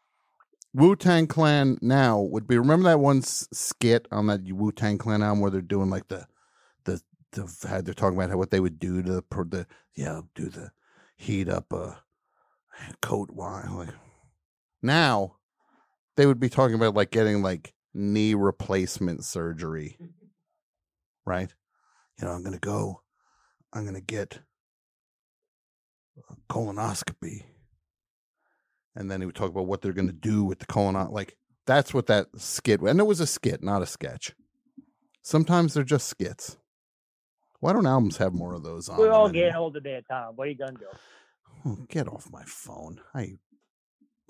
[0.74, 2.58] Wu Tang Clan now would be.
[2.58, 6.26] Remember that one skit on that Wu Tang Clan album where they're doing like the,
[6.84, 7.00] the
[7.34, 10.70] they're talking about how what they would do to the, the yeah, do the
[11.16, 12.02] heat up a
[13.02, 13.76] coat wine.
[13.76, 13.94] Like
[14.82, 15.36] now,
[16.16, 19.98] they would be talking about like getting like knee replacement surgery,
[21.24, 21.52] right?
[22.18, 23.02] You know, I'm gonna go.
[23.72, 24.40] I'm gonna get
[26.48, 27.42] colonoscopy
[28.96, 31.10] and then he would talk about what they're to do with the colon.
[31.10, 32.80] Like that's what that skit.
[32.80, 34.34] And it was a skit, not a sketch.
[35.22, 36.58] Sometimes they're just skits.
[37.64, 38.98] Why don't albums have more of those on?
[38.98, 39.46] We're all anymore?
[39.46, 40.34] getting older there, Tom.
[40.36, 40.86] What are you gonna do?
[41.64, 43.00] Oh, get off my phone.
[43.14, 43.38] I.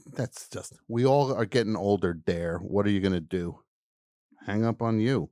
[0.07, 0.75] That's just.
[0.87, 2.13] We all are getting older.
[2.15, 2.59] Dare.
[2.59, 3.59] What are you going to do?
[4.47, 5.31] Hang up on you.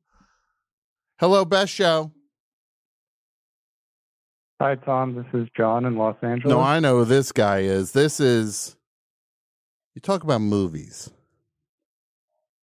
[1.20, 2.10] Hello, best show.
[4.60, 5.14] Hi, Tom.
[5.14, 6.50] This is John in Los Angeles.
[6.50, 7.92] No, I know who this guy is.
[7.92, 8.74] This is.
[9.94, 11.08] You talk about movies.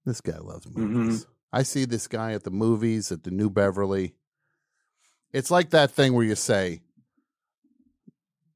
[0.06, 0.82] This guy loves mm-hmm.
[0.82, 1.28] movies.
[1.54, 4.16] I see this guy at the movies at the New Beverly.
[5.32, 6.82] It's like that thing where you say,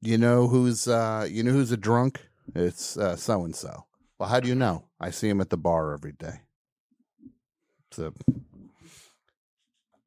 [0.00, 2.20] "You know who's uh, you know who's a drunk?
[2.54, 2.84] It's
[3.16, 3.84] so and so."
[4.18, 4.84] Well, how do you know?
[5.00, 6.40] I see him at the bar every day.
[7.92, 8.12] So,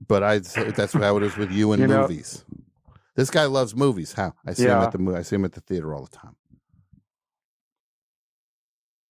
[0.06, 2.44] but I that's how it is with you and You know- movies.
[3.16, 4.14] This guy loves movies.
[4.14, 5.16] How I see him at the.
[5.18, 6.36] I see him at the theater all the time.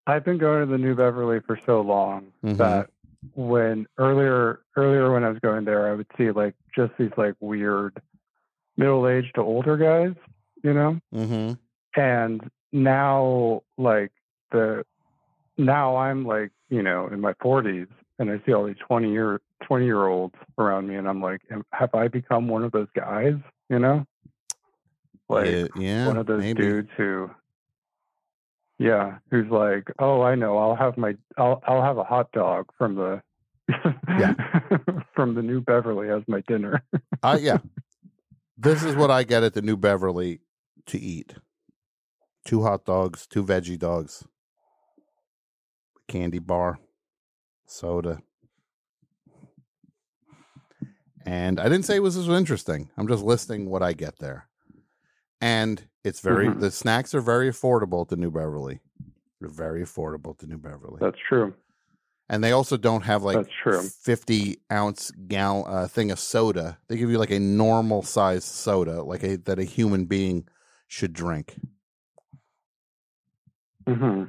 [0.05, 2.57] I've been going to the New Beverly for so long Mhm.
[2.57, 2.89] that
[3.35, 7.35] when earlier earlier when I was going there, I would see like just these like
[7.39, 8.01] weird
[8.77, 10.15] middle aged to older guys,
[10.63, 10.99] you know.
[11.13, 11.53] Mm-hmm.
[11.99, 14.11] And now, like
[14.51, 14.85] the
[15.57, 17.87] now I'm like you know in my 40s,
[18.19, 21.41] and I see all these 20 year 20 year olds around me, and I'm like,
[21.71, 23.35] have I become one of those guys?
[23.69, 24.05] You know,
[25.29, 26.61] like Yeah, yeah, one of those maybe.
[26.61, 27.29] dudes who
[28.79, 32.65] yeah who's like oh i know i'll have my i'll i'll have a hot dog
[32.77, 33.21] from the
[34.07, 34.33] yeah.
[35.15, 36.83] from the new beverly as my dinner
[37.23, 37.57] Uh, yeah.
[38.59, 40.39] This is what I get at the New Beverly
[40.87, 41.35] to eat.
[42.43, 44.23] Two hot dogs, two veggie dogs,
[46.07, 46.79] candy bar,
[47.67, 48.19] soda.
[51.23, 52.89] And I didn't say it was was interesting.
[52.97, 54.47] I'm just listing what I get there.
[55.39, 56.59] And it's very Mhm.
[56.59, 58.79] the snacks are very affordable at the New Beverly.
[59.39, 60.97] They're very affordable at the New Beverly.
[60.99, 61.53] that's true
[62.29, 63.81] And they also don't have like That's true.
[63.81, 66.77] 50 ounce gal uh, thing of soda.
[66.87, 70.45] They give you like a normal size soda, like a that a human being
[70.87, 71.57] should drink.
[73.87, 74.23] hmm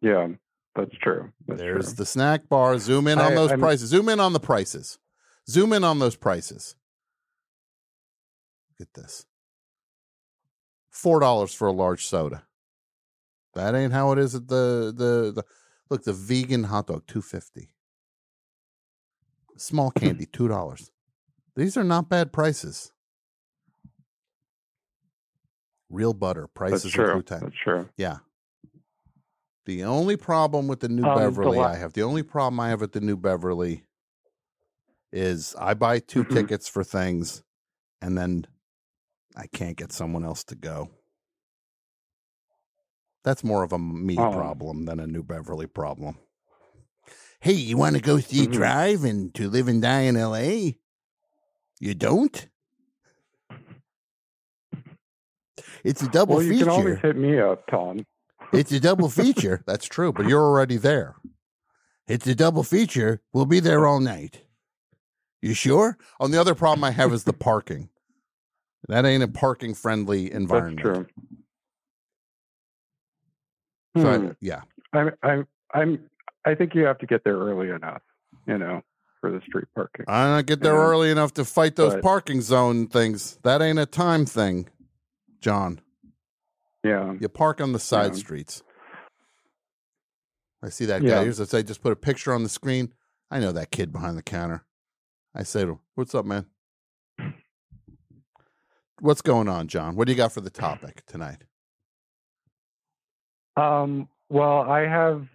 [0.00, 0.28] yeah
[0.76, 1.32] That's true.
[1.48, 1.94] That's There's true.
[1.96, 2.78] the snack bar.
[2.78, 3.90] Zoom in on I- those I'm- prices.
[3.90, 4.98] Zoom in on the prices.
[5.48, 6.76] Zoom in on those prices.
[8.78, 9.26] Look at this.
[10.98, 12.42] Four dollars for a large soda.
[13.54, 15.44] That ain't how it is at the the, the
[15.88, 17.68] look the vegan hot dog two fifty.
[19.56, 20.90] Small candy two dollars.
[21.54, 22.90] These are not bad prices.
[25.88, 27.12] Real butter prices true.
[27.12, 27.40] in Clutech.
[27.42, 27.88] That's true.
[27.96, 28.16] Yeah.
[29.66, 32.70] The only problem with the New Um, Beverly la- I have, the only problem I
[32.70, 33.84] have with the New Beverly
[35.12, 36.34] is I buy 2 Mm-hmm.
[36.34, 37.44] tickets for things
[38.02, 38.46] and then
[39.38, 40.90] I can't get someone else to go.
[43.24, 44.32] That's more of a me Oh.
[44.32, 46.18] problem than a New Beverly problem.
[47.40, 48.52] Hey, you want to go see Mhm.
[48.52, 50.78] Drive and to live and die in LA?
[51.78, 52.48] You don't?
[55.84, 56.64] It's a double well, you feature.
[56.64, 58.04] can always hit me up, Tom.
[58.52, 59.62] It's a double feature.
[59.66, 61.16] That's true, but you're already there.
[62.08, 63.22] It's a double feature.
[63.32, 64.42] We'll be there all night.
[65.40, 65.96] You sure?
[66.18, 67.90] On the other problem I have is the parking.
[68.88, 70.80] That ain't a parking friendly environment.
[70.84, 71.06] That's true.
[74.02, 74.28] So I- Hmm.
[74.40, 74.60] yeah.
[74.92, 76.10] I'm, I'm, I'm,
[76.44, 78.02] I think you have to get there early enough,
[78.46, 78.82] you know,
[79.20, 80.04] for the street parking.
[80.08, 80.80] I don't get there Yeah.
[80.86, 83.38] early enough to fight those But- parking zone things.
[83.42, 84.68] That ain't a time thing,
[85.40, 85.80] John.
[86.84, 87.14] Yeah.
[87.20, 88.18] You park on the side Yeah.
[88.18, 88.62] streets.
[90.62, 91.10] I see that Yeah.
[91.16, 91.24] guy.
[91.24, 92.94] Here's I say, just put a picture on the screen.
[93.30, 94.64] I know that kid behind the counter.
[95.34, 96.46] I say to him, What's up, man?
[99.00, 99.94] What's going on, John?
[99.96, 101.44] What do you got for the topic tonight?
[103.56, 105.26] Um, well, I have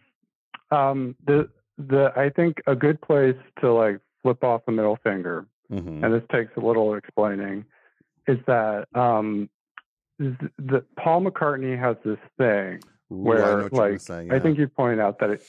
[0.72, 5.46] um, the the I think a good place to like flip off the middle finger,
[5.72, 6.04] Mhm.
[6.04, 7.66] and this takes a little explaining,
[8.28, 9.50] is that um,
[10.20, 12.80] th- the Paul McCartney has this thing
[13.12, 15.42] Ooh, I where what you're gonna like I think you pointed out that it,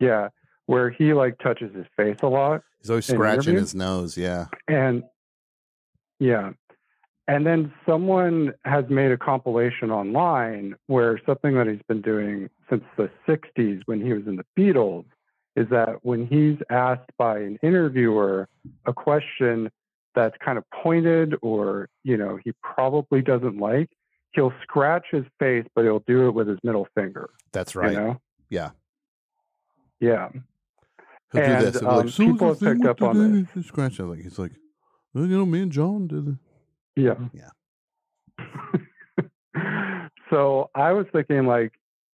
[0.00, 0.28] yeah,
[0.66, 2.62] where he like touches his face a lot.
[2.80, 4.16] He's always scratching his nose.
[4.16, 4.46] Yeah.
[4.68, 5.02] And
[6.20, 6.52] yeah.
[7.28, 12.82] And then someone has made a compilation online where something that he's been doing since
[12.96, 15.04] the 60s when he was in the Beatles
[15.54, 18.48] is that when he's asked by an interviewer
[18.86, 19.70] a question
[20.14, 23.90] that's kind of pointed or, you know, he probably doesn't like,
[24.32, 27.28] he'll scratch his face, but he'll do it with his middle finger.
[27.52, 27.92] That's right.
[27.92, 28.20] You know?
[28.48, 28.70] Yeah.
[30.00, 30.30] Yeah.
[31.32, 31.82] He'll And, do this.
[31.82, 33.66] Um, like, "So people have picked up on this.
[33.66, 34.04] Scratch it.
[34.04, 34.52] Like he's like,
[35.12, 36.34] well, you know, me and John did it.
[36.98, 37.14] Yeah.
[37.32, 37.50] Yeah.
[40.30, 41.72] so I was thinking, like,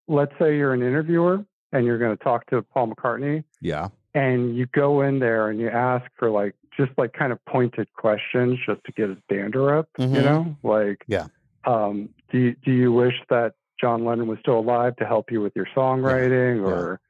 [0.08, 3.88] let's say you're an interviewer and you're going to talk to Paul McCartney, Yeah.
[4.14, 7.92] and you go in there and you ask for like just like kind of pointed
[7.94, 10.24] questions just to get his dander up, you Mhm.
[10.24, 11.26] know, like, Yeah.
[11.64, 15.40] um, do you, do you wish that John Lennon was still alive to help you
[15.40, 17.00] with your songwriting, or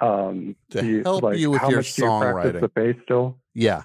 [0.00, 2.60] um, To you, help like, you with how your much do you practice songwriting.
[2.60, 3.38] the bass still?
[3.54, 3.82] Yeah.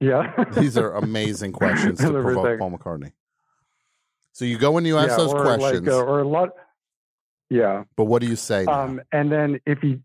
[0.00, 2.58] Yeah, These are amazing questions to provoke.
[2.58, 3.12] Paul McCartney.
[4.32, 6.50] So you go and you ask Yeah, those or like, questions, uh, or a lot.
[7.48, 7.84] Yeah.
[7.96, 8.66] but what do you say?
[8.66, 10.00] Um, and then if he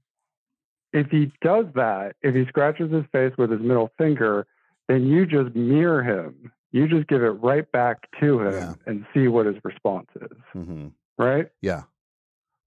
[0.94, 4.46] if he does that, if he scratches his face with his middle finger,
[4.88, 6.52] then you just mirror him.
[6.72, 10.38] You just give it right back to him and see what his response is.
[10.54, 10.88] hmm
[11.18, 11.50] Right?
[11.62, 11.84] Yeah.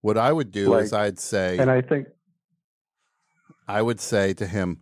[0.03, 2.09] What I would do is I'd say, And I think
[3.67, 4.81] I would say to him,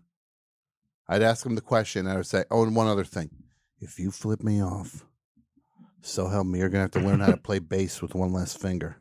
[1.12, 2.06] I'd ask him the question.
[2.06, 3.28] I would say, oh, and one other thing.
[3.80, 5.04] If you flip me off,
[6.00, 8.56] so help me, you're to have to learn how to play bass with one less
[8.56, 8.96] finger.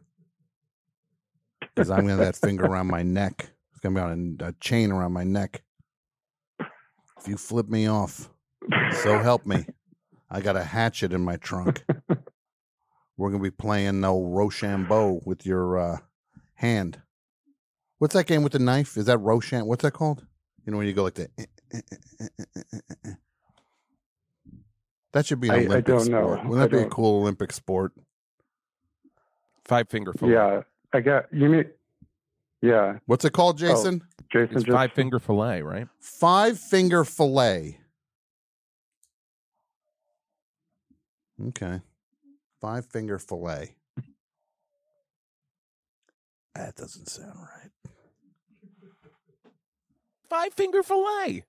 [1.62, 3.52] Because I'm to have that finger around my neck.
[3.72, 5.64] It's to be on a, a chain around my neck.
[6.60, 8.30] If you flip me off,
[9.04, 9.66] so help me.
[10.30, 11.86] I got a hatchet in my trunk.
[13.16, 15.98] We're to be playing no Rochambeau with your uh,
[16.56, 17.02] hand.
[18.00, 18.98] What's that game with the knife?
[18.98, 19.66] Is that Rochambeau?
[19.66, 20.26] What's that called?
[20.66, 21.30] You know when you go like that.
[25.14, 26.36] That should be an I- I Olympic don't know.
[26.36, 26.46] sport.
[26.48, 27.92] Wouldn't that be a cool Olympic sport?
[29.66, 30.34] Five finger fillet.
[30.34, 30.62] yeah,
[30.94, 31.66] I got you mean
[32.62, 33.00] yeah.
[33.06, 34.02] What's it called, oh, Jason?
[34.04, 35.88] Oh, Jason It's just five finger fillet, right?
[36.00, 37.80] Five finger fillet.
[41.48, 41.82] Okay.
[42.62, 43.76] Five finger fillet.
[46.54, 47.92] That doesn't sound right.
[50.30, 51.46] Five finger fillet.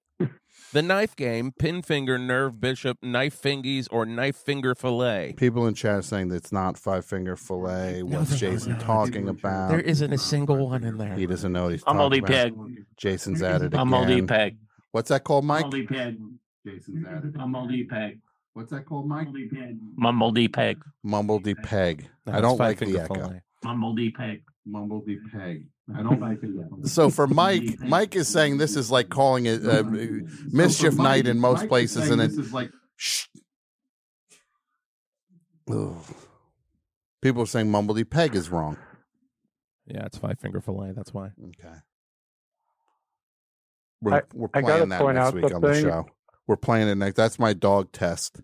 [0.72, 5.34] The knife game, pin finger, nerve bishop, knife fingies, or knife finger fillet.
[5.36, 8.02] People in chat are saying that it's not five finger fillet.
[8.02, 9.70] What's Jason talking about?
[9.70, 11.14] There isn't a single one in there.
[11.14, 12.28] He doesn't know what he's I'm talking Moldy about.
[12.31, 12.84] Peg.
[12.97, 13.89] Jason's at it I'm again.
[13.89, 14.56] Moldy Peg.
[14.92, 15.62] What's that called, Mike?
[15.62, 16.18] Moldy Peg.
[16.66, 17.34] Jason's at it.
[17.39, 18.20] I'm Moldy Peg.
[18.55, 19.28] What's that called, Mike?
[19.28, 20.78] Mumbledy Peg.
[21.05, 22.08] Mumbledy peg.
[22.26, 23.14] No, I it's don't five like the finger echo.
[23.14, 23.40] fillet.
[23.64, 24.42] Mumbledy Peg.
[24.68, 25.64] Mumbledy peg.
[25.94, 26.89] I don't like it.
[26.89, 29.83] So for Mike, Mike is saying this is like calling it uh,
[30.51, 32.33] mischief night in most places, and it.
[32.97, 33.27] Shh.
[35.70, 35.94] Ugh.
[37.20, 38.77] People are saying Mumbledy Peg is wrong.
[39.86, 40.93] Yeah, it's five finger fillet.
[40.93, 41.31] That's why.
[41.44, 41.75] Okay.
[44.01, 46.07] We're, I- we're playing that next out week on the show.
[46.47, 47.17] We're playing it next.
[47.17, 48.41] That's my dog test.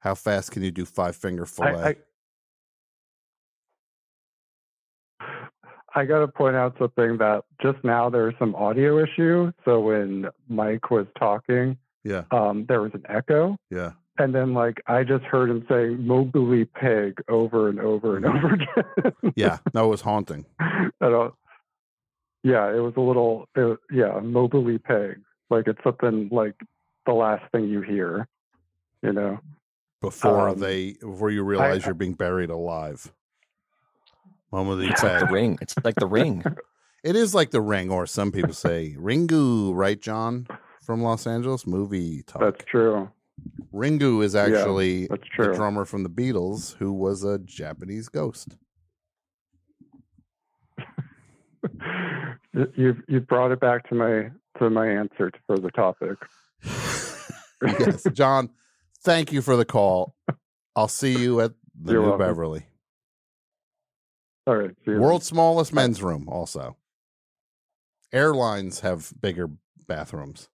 [0.00, 1.74] How fast can you do five finger fillet?
[1.74, 1.96] I, I,
[5.94, 9.52] I got to point out something that just now there was some audio issue.
[9.64, 13.56] So when Mike was talking, yeah, um, there was an echo.
[13.70, 13.92] yeah.
[14.18, 18.52] And then, like, I just heard him saying "Mobily Pig" over and over and over
[18.54, 19.32] again.
[19.34, 20.44] Yeah, that was haunting.
[20.60, 21.32] I don't,
[22.42, 26.54] yeah, it was a little, it, yeah, "Mobily Pig." Like, it's something like
[27.06, 28.28] the last thing you hear,
[29.02, 29.40] you know?
[30.02, 33.10] Before Um, they, before you realize I- you're being buried alive.
[34.52, 35.58] Moment of the It's like the ring.
[35.60, 36.44] It's like the ring.
[37.02, 40.46] It is like the ring, or some people say Ringu, right, John,
[40.82, 41.66] from Los Angeles?
[41.66, 42.42] Movie talk.
[42.42, 43.08] That's true.
[43.72, 45.54] Ringu is Yeah, actually that's the true.
[45.54, 48.58] drummer from the Beatles, who was a Japanese ghost.
[52.74, 56.18] You you brought it back to my to my answer for the topic.
[57.62, 58.50] yes, John.
[59.02, 60.14] Thank you for the call.
[60.74, 62.26] I'll see you at the You're New welcome.
[62.26, 62.66] Beverly.
[64.46, 64.92] All right, see.
[64.92, 66.76] World's smallest men's room, also.
[68.12, 69.48] Airlines have bigger
[69.86, 70.48] bathrooms.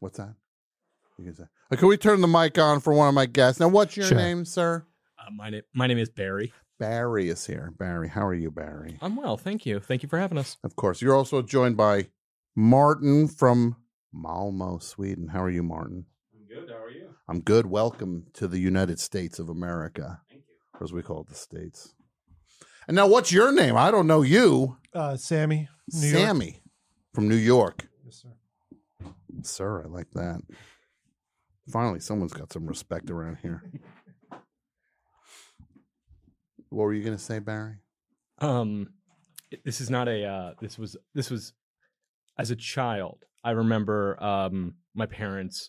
[0.00, 0.34] What's that?
[1.18, 1.44] You can say.
[1.72, 3.60] Uh, Can we turn the mic on for one of my guests?
[3.60, 4.16] Now, what's your Sure.
[4.16, 4.86] name, sir?
[5.18, 6.52] Uh, my name my name is Barry.
[6.78, 7.72] Barry is here.
[7.76, 8.98] Barry, how are you, Barry?
[9.02, 9.80] I'm well, thank you.
[9.80, 10.56] Thank you for having us.
[10.62, 11.02] Of course.
[11.02, 12.08] You're also joined by
[12.54, 13.76] Martin from
[14.12, 15.28] Malmo, Sweden.
[15.28, 16.06] How are you, Martin?
[16.32, 16.70] I'm good.
[16.70, 17.08] How are you?
[17.30, 17.66] I'm good.
[17.66, 20.22] Welcome to the United States of America.
[20.30, 20.54] Thank you.
[20.80, 21.92] Or as we call it, the States.
[22.86, 23.76] And now, what's your name?
[23.76, 24.78] I don't know you.
[24.94, 26.22] Uh, Sammy, New York.
[26.22, 26.62] Sammy
[27.12, 27.86] from New York.
[28.02, 29.12] Yes, sir.
[29.42, 30.40] Sir, I like that.
[31.70, 33.62] Finally, someone's got some respect around here.
[36.70, 37.74] what were you going to say, Barry?
[38.38, 38.88] Um,
[39.66, 40.24] this is not a.
[40.24, 41.52] Uh, this was this was
[42.38, 43.18] as a child.
[43.44, 45.68] I remember um my parents.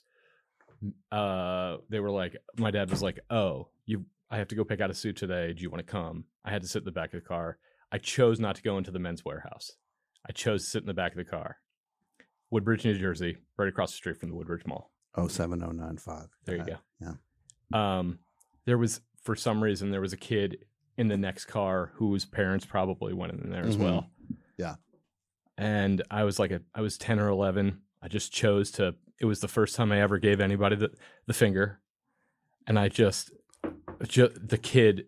[1.11, 4.79] Uh, they were like, my dad was like, "Oh, you, I have to go pick
[4.81, 5.53] out a suit today.
[5.53, 7.57] Do you want to come?" I had to sit in the back of the car.
[7.91, 9.71] I chose not to go into the Men's Wearhouse.
[10.27, 11.57] I chose to sit in the back of the car.
[12.51, 14.91] Woodbridge, New Jersey, right across the street from the Woodbridge Mall.
[15.17, 16.27] 07095.
[16.45, 16.77] There you go.
[17.01, 17.13] Yeah.
[17.73, 18.19] Um,
[18.65, 20.65] there was for some reason there was a kid
[20.97, 23.83] in the next car whose parents probably went in there as Mhm.
[23.83, 24.09] well.
[24.57, 24.75] Yeah.
[25.57, 27.81] And I was like a I was ten or eleven.
[28.01, 28.95] I just chose to.
[29.19, 30.91] It was the first time I ever gave anybody the
[31.27, 31.79] the finger,
[32.67, 33.31] and I just,
[34.07, 35.05] ju- the kid,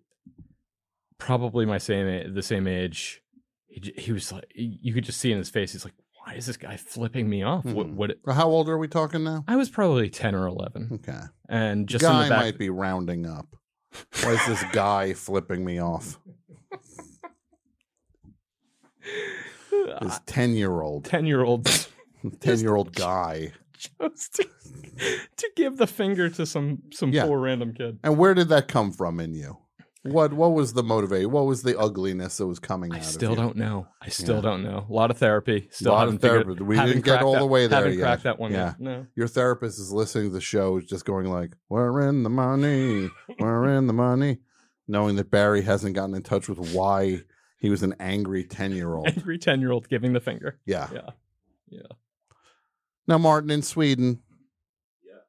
[1.18, 3.22] probably my same the same age.
[3.68, 5.72] He he was like you could just see in his face.
[5.72, 5.94] He's like,
[6.26, 7.64] why is this guy flipping me off?
[7.66, 7.94] What Mhm.
[7.96, 8.12] what?
[8.26, 9.46] Well, How old are we talking now?
[9.48, 10.90] I was probably ten or eleven.
[10.92, 11.22] Okay.
[11.48, 13.48] And just in guy the back, might be rounding up.
[14.24, 16.20] Why is this guy flipping me off?
[20.02, 21.66] This ten year old, ten year old,
[22.40, 23.52] ten year old guy.
[23.82, 24.48] Chose to,
[25.38, 27.26] to give the finger to some some Yeah.
[27.26, 28.00] poor random kid.
[28.04, 29.58] And where did that come from in you?
[30.04, 31.30] What what was the motivation?
[31.32, 33.36] What was the ugliness that was coming out I of still you?
[33.36, 33.88] don't know.
[34.02, 34.42] I still Yeah.
[34.42, 34.88] don't know.
[34.90, 35.68] A lot of therapy.
[35.72, 36.64] Still lot haven't of figured- therapy.
[36.64, 38.04] We didn't get all that- the way there Haven't yet.
[38.04, 38.66] cracked that one yeah.
[38.70, 38.80] yet.
[38.80, 39.06] No.
[39.16, 43.10] Your therapist is listening to the show, just going like, "We're in the money.
[43.40, 44.40] We're in the money,"
[44.88, 47.22] knowing that Barry hasn't gotten in touch with why
[47.60, 49.06] he was an angry ten year old.
[49.16, 50.58] Angry ten year old giving the finger.
[50.66, 50.90] Yeah.
[50.92, 51.10] Yeah.
[51.70, 51.82] Yeah.
[53.12, 54.22] Now, Martin, in Sweden,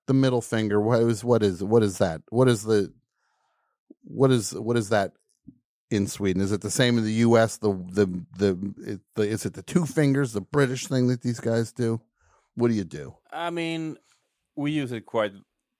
[0.06, 0.80] the middle finger.
[0.80, 2.22] What is what is what is that?
[2.28, 2.92] What is the
[4.04, 5.14] what is what is that
[5.90, 6.40] in Sweden?
[6.42, 7.56] Is it the same in the U.S.?
[7.56, 8.06] The the
[8.38, 12.00] the, it, the is it the two fingers, the British thing that these guys do?
[12.54, 13.16] What do you do?
[13.32, 13.96] I mean,
[14.54, 15.32] we use it quite,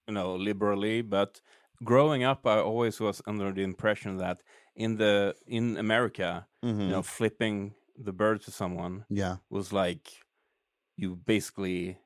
[0.09, 1.03] you know, liberally.
[1.03, 1.41] But
[1.85, 4.43] growing up, I always was under the impression that
[4.75, 6.81] in the in America, Mhm.
[6.81, 9.37] you know, flipping the bird to someone, Yeah.
[9.51, 10.11] was like
[10.97, 11.99] you basically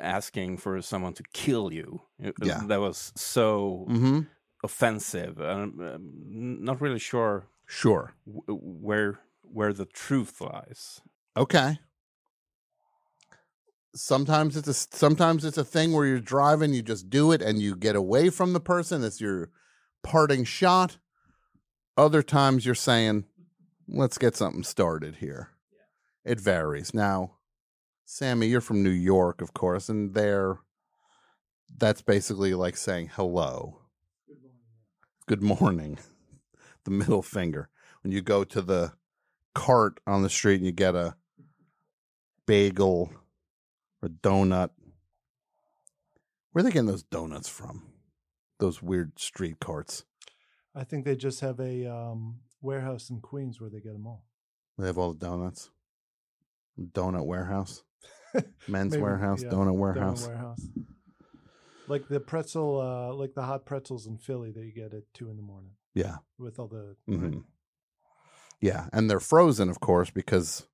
[0.00, 2.02] asking for someone to kill you.
[2.42, 2.62] Yeah.
[2.66, 4.28] that was so Mhm.
[4.62, 5.40] offensive.
[5.40, 6.12] I'm um,
[6.64, 7.46] not really sure.
[7.66, 8.14] Sure.
[8.26, 11.00] w- where where the truth lies.
[11.36, 11.78] Okay.
[13.94, 17.60] Sometimes it's a sometimes it's a thing where you're driving, you just do it, and
[17.60, 19.02] you get away from the person.
[19.02, 19.50] It's your
[20.02, 20.98] parting shot.
[21.96, 23.24] Other times you're saying,
[23.88, 25.50] "Let's get something started here."
[26.24, 26.92] It varies.
[26.94, 27.37] Now,
[28.10, 30.60] Sammy, you're from New York, of course, and there,
[31.76, 33.82] that's basically like saying hello.
[35.26, 35.98] good morning,
[36.84, 37.68] the middle finger.
[38.00, 38.94] When you go to the
[39.54, 41.16] cart on the street and you get a
[42.46, 43.12] bagel
[44.02, 44.70] or donut.
[46.52, 47.92] Where are they getting those donuts from?
[48.58, 50.06] Those weird street carts.
[50.74, 54.24] I think they just have a um, warehouse in Queens where they get them all.
[54.78, 55.68] They have all the donuts.
[56.80, 57.82] Donut warehouse.
[58.68, 60.26] Men's Maybe, warehouse, yeah, donut warehouse.
[60.26, 60.66] warehouse.
[61.86, 65.30] Like the pretzel, uh, like the hot pretzels in Philly that you get at two
[65.30, 65.70] in the morning.
[65.94, 66.16] Yeah.
[66.38, 67.40] With all the Mm-hmm.
[68.60, 70.66] Yeah, and they're frozen, of course, because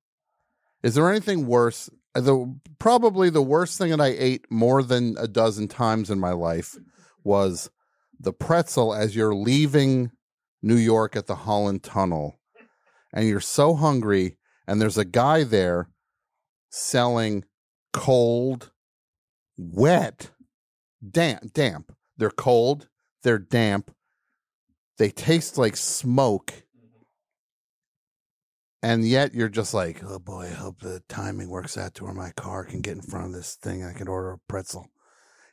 [0.83, 1.89] is there anything worse?
[2.15, 6.31] The probably the worst thing that I ate more than a dozen times in my
[6.31, 6.75] life
[7.23, 7.69] was
[8.19, 10.11] the pretzel as you're leaving
[10.61, 12.39] New York at the Holland Tunnel,
[13.13, 15.89] and you're so hungry, and there's a guy there
[16.75, 17.45] selling
[17.93, 18.71] cold,
[19.57, 20.31] wet,
[21.09, 21.95] damp, damp.
[22.17, 22.89] They're cold,
[23.23, 23.91] they're damp,
[24.97, 26.65] they taste like smoke
[28.85, 32.13] and yet you're just like, oh boy, I hope the timing works out to where
[32.13, 33.83] my car can get in front of this thing.
[33.83, 34.91] I can order a pretzel.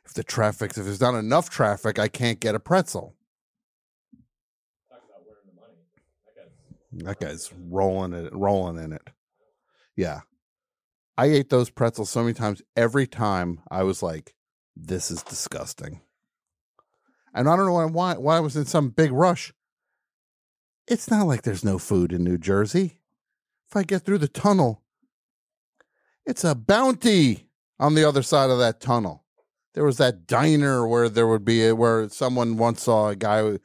[0.05, 3.15] If the traffic, if there's not enough traffic, I can't get a pretzel.
[6.91, 9.09] That guy's rolling it, rolling in it.
[9.95, 10.19] Yeah,
[11.17, 12.61] I ate those pretzels so many times.
[12.75, 14.35] Every time I was like,
[14.75, 16.01] "This is disgusting,"
[17.33, 18.15] and I don't know why.
[18.17, 19.53] Why I was in some big rush.
[20.87, 22.99] It's not like there's no food in New Jersey.
[23.69, 24.83] If I get through the tunnel,
[26.25, 29.23] it's a bounty on the other side of that tunnel.
[29.73, 33.59] There was that diner where there would be a, where someone once saw a guy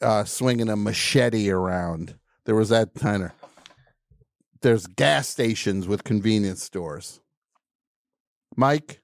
[0.00, 2.16] uh, swinging a machete around.
[2.44, 3.34] There was that diner.
[4.66, 7.20] There's gas stations with convenience stores.
[8.56, 9.00] Mike,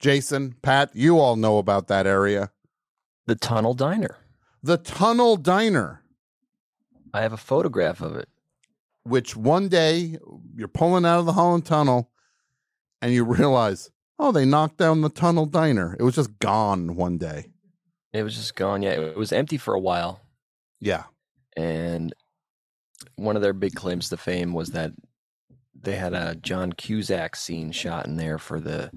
[0.00, 2.50] Jason, Pat, you all know about that area.
[3.28, 4.16] The Tunnel Diner.
[4.60, 6.02] The Tunnel Diner.
[7.14, 8.28] I have a photograph of it.
[9.04, 10.18] Which one day
[10.56, 12.10] you're pulling out of the Holland Tunnel
[13.00, 15.96] and you realize, oh, they knocked down the Tunnel Diner.
[16.00, 17.52] It was just gone one day.
[18.12, 18.82] It was just gone.
[18.82, 20.22] Yeah, it was empty for a while.
[20.80, 21.04] Yeah.
[21.56, 22.12] And
[23.16, 24.92] one of their big claims to fame was that
[25.80, 28.90] they had a John Cusack scene shot in there for the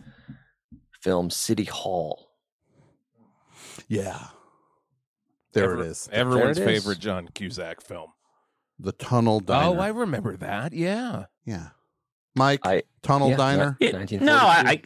[1.01, 2.31] film City Hall.
[3.87, 4.27] Yeah.
[5.53, 6.09] There Ever- it is.
[6.11, 6.83] Everyone's There it is.
[6.83, 8.11] favorite John Cusack film.
[8.79, 9.77] The Tunnel oh, Diner.
[9.77, 10.73] Oh, I remember that.
[10.73, 11.25] Yeah.
[11.45, 11.69] Yeah.
[12.35, 13.77] Mike, I, Tunnel yeah, Diner.
[13.79, 14.81] Yeah, no, I, I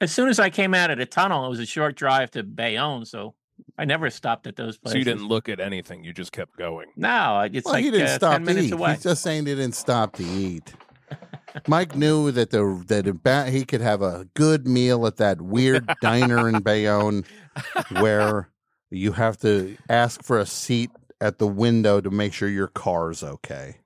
[0.00, 2.42] as soon as I came out of the tunnel, it was a short drive to
[2.42, 3.34] Bayonne, so
[3.78, 4.94] I never stopped at those places.
[4.94, 6.02] So you didn't look at anything.
[6.02, 6.88] You just kept going.
[6.96, 8.72] No, it's well, like he didn't uh, stop ten to eat.
[8.72, 8.94] away.
[8.94, 10.74] He's just saying he didn't stop to eat.
[11.68, 15.88] Mike knew that the that ba- he could have a good meal at that weird
[16.02, 17.24] diner in Bayonne,
[18.00, 18.50] where
[18.90, 23.22] you have to ask for a seat at the window to make sure your car's
[23.22, 23.76] okay,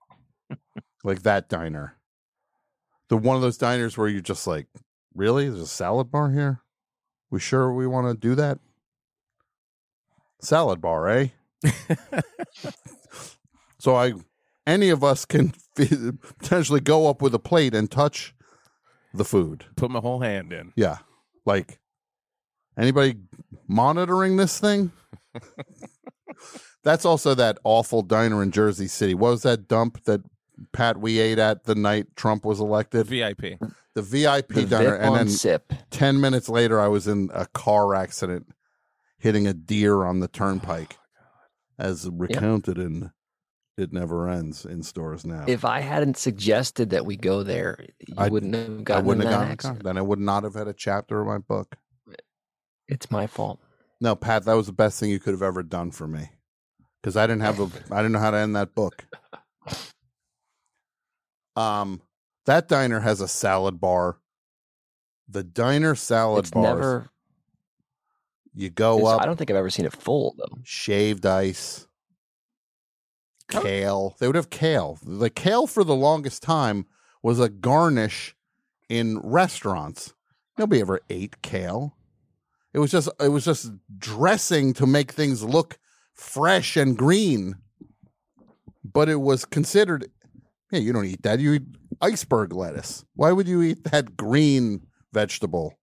[1.04, 1.96] like that diner.
[3.08, 4.68] The one of those diners where you're just like,
[5.14, 5.48] really?
[5.48, 6.62] There's a salad bar here.
[7.30, 8.58] We sure we want to do that?
[10.42, 11.28] Salad bar, eh?
[13.78, 14.12] so I,
[14.66, 18.34] any of us can potentially go up with a plate and touch
[19.14, 19.66] the food.
[19.76, 20.72] Put my whole hand in.
[20.76, 20.98] Yeah,
[21.46, 21.78] like
[22.76, 23.16] anybody
[23.68, 24.92] monitoring this thing.
[26.84, 29.14] That's also that awful diner in Jersey City.
[29.14, 30.20] What was that dump that
[30.72, 33.06] Pat we ate at the night Trump was elected?
[33.06, 33.60] VIP.
[33.94, 35.72] The VIP The diner, Vip and then Sip.
[35.90, 38.46] ten minutes later, I was in a car accident,
[39.22, 40.98] hitting a deer on the turnpike,
[41.78, 43.12] as recounted in
[43.78, 45.44] "It Never Ends" in stores now.
[45.46, 49.24] If I hadn't suggested that we go there, you I- wouldn't have I gotten wouldn't
[49.24, 49.84] in have that gotten accident.
[49.84, 51.76] Then I would not have had a chapter of my book.
[52.88, 53.60] It's my fault.
[54.00, 56.30] No, Pat, that was the best thing you could have ever done for me,
[57.00, 59.04] because I didn't have a, I didn't know how to end that book.
[61.54, 62.02] Um,
[62.46, 64.18] that diner has a salad bar.
[65.28, 66.62] The diner salad bar.
[66.62, 67.10] Never.
[68.54, 69.22] You go it's- up.
[69.22, 70.58] I don't think I've ever seen it full though.
[70.62, 71.86] shaved ice,
[73.48, 74.16] kale.
[74.18, 74.98] They would have kale.
[75.04, 76.86] The kale for the longest time
[77.22, 78.34] was a garnish
[78.88, 80.14] in restaurants.
[80.58, 81.96] Nobody ever ate kale.
[82.74, 85.78] It was just it was just dressing to make things look
[86.14, 87.56] fresh and green.
[88.84, 90.10] But it was considered
[90.70, 91.38] hey, you don't eat that.
[91.38, 91.62] You eat
[92.00, 93.04] iceberg lettuce.
[93.14, 95.78] Why would you eat that green vegetable?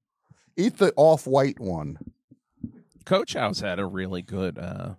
[0.57, 1.97] Eat the off-white one.
[3.09, 4.93] Coach House had a really good uh,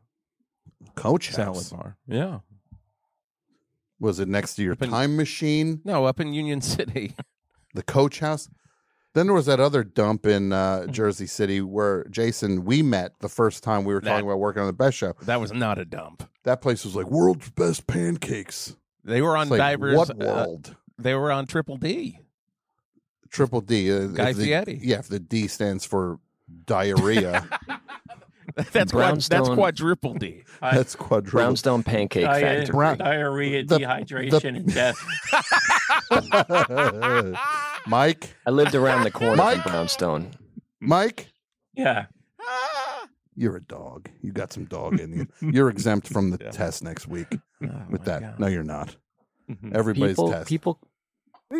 [0.96, 1.70] Coach salad House.
[1.70, 1.96] bar.
[2.08, 2.40] Yeah.
[4.00, 5.80] Was it next to your Up in- time machine?
[5.84, 7.14] No, up in Union City.
[7.74, 8.48] The coach house?
[9.14, 13.28] Then there was that other dump in uh, Jersey City where Jason we met the
[13.28, 15.14] first time we were talking about working on the best show.
[15.22, 16.28] That was not a dump.
[16.44, 18.74] That place was like world's best pancakes.
[19.04, 19.96] They were on It's like, divers.
[19.96, 20.76] What uh, world?
[20.98, 22.18] they were on Triple D.
[23.30, 23.92] Triple D.
[23.92, 24.80] Uh, Guy if the- Fieri.
[24.82, 26.18] Yeah, if the D stands for
[26.66, 27.48] diarrhea.
[28.56, 30.42] That's quad, that's Brownstone- quadruple D.
[30.60, 31.30] That's quadruple.
[31.38, 32.72] Brownstone Pancake Di- uh, Factory.
[32.72, 34.96] Brown- diarrhea, the- dehydration, and death.
[37.86, 39.62] Mike, I lived around the corner Mike?
[39.62, 40.32] from Brownstone.
[40.80, 41.28] Mike,
[41.74, 42.06] Yeah.
[43.36, 44.08] you're a dog.
[44.20, 45.26] You got some dog in you.
[45.40, 47.28] You're exempt from the test next week
[47.62, 48.40] oh, with that.
[48.40, 48.96] No, you're not.
[49.48, 49.76] Mm-hmm.
[49.76, 50.48] Everybody's people, test.
[50.48, 50.80] people,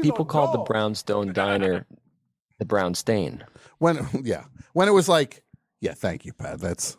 [0.02, 1.86] people called the Brownstone Diner
[2.60, 3.42] the Brown Stain.
[3.78, 5.42] when yeah, when it was like,
[5.80, 6.60] yeah, thank you, Pat.
[6.60, 6.96] That's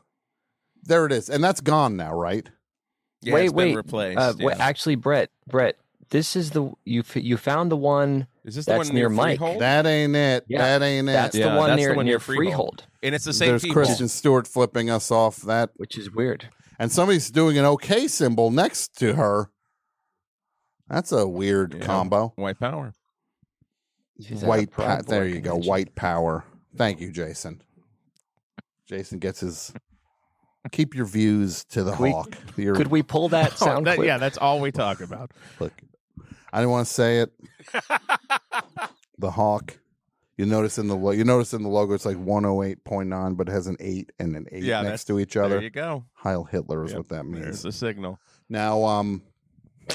[0.83, 2.49] there it is, and that's gone now, right?
[3.21, 3.75] Yeah, wait, it's been wait.
[3.75, 5.77] replaced, Uh, wait, actually, Brett, Brett,
[6.09, 8.27] this is the you f- you found the one.
[8.43, 9.37] Is this the that's one near near Mike?
[9.37, 9.61] Freehold?
[9.61, 10.45] That ain't it.
[10.49, 11.11] Yeah, that ain't it.
[11.11, 12.81] That's Yeah, the one that's near the one near near Freehold.
[12.81, 13.75] Freehold, And it's the same There's people.
[13.83, 16.49] Kristen Stewart flipping us off that, which is weird.
[16.79, 19.51] and somebody's doing an OK symbol next to her.
[20.89, 21.85] That's a weird Yeah.
[21.85, 22.33] combo.
[22.35, 22.93] White power.
[24.21, 25.01] She's White power.
[25.01, 25.55] There you go.
[25.57, 26.43] White power.
[26.75, 27.61] Thank you, Jason.
[28.87, 29.73] Jason gets his.
[30.71, 32.37] Keep your views to the Could we- hawk.
[32.55, 35.31] Your- Could we pull that Oh, sound that- yeah, that's all we talk about.
[35.59, 35.73] Look,
[36.53, 37.31] I didn't want to say it.
[39.17, 39.77] the hawk.
[40.37, 43.51] You notice in the lo- you notice in the logo it's like 108.9, but it
[43.51, 45.55] has an eight and an eight Yeah, next to each other.
[45.55, 46.05] There you go.
[46.13, 47.43] Heil Hitler is Yep, what that means.
[47.43, 48.19] There's the signal.
[48.49, 49.21] Now, um,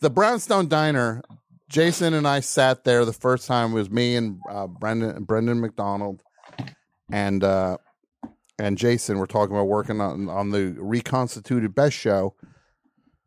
[0.00, 1.22] the Brownstone Diner.
[1.68, 3.72] Jason and I sat there the first time.
[3.72, 6.22] It was me and uh, Brendan Brendan McDonald
[7.12, 7.76] and uh,
[8.58, 12.34] and Jason were talking about working on on the reconstituted best show.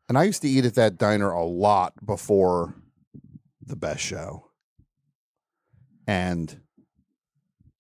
[0.10, 2.76] And I used to eat at that diner a lot before
[3.66, 4.48] the best show.
[6.08, 6.60] And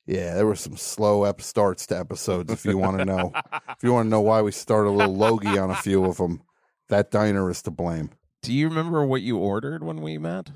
[0.05, 2.51] yeah, there were some slow up starts to episodes.
[2.51, 3.33] If you want to know,
[3.69, 6.17] if you want to know why we start a little logy on a few of
[6.17, 6.41] them,
[6.89, 8.11] that diner is to blame.
[8.41, 10.49] Do you remember what you ordered when we met?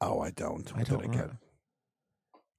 [0.00, 0.70] Oh, I don't.
[0.74, 1.30] I What don't did I get?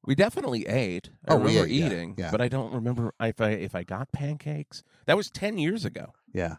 [0.05, 1.09] We definitely ate.
[1.27, 2.31] I Oh, we remember ate, yeah, eating, yeah.
[2.31, 4.83] but I don't remember if I if I got pancakes.
[5.05, 6.13] That was ten years ago.
[6.33, 6.55] Yeah,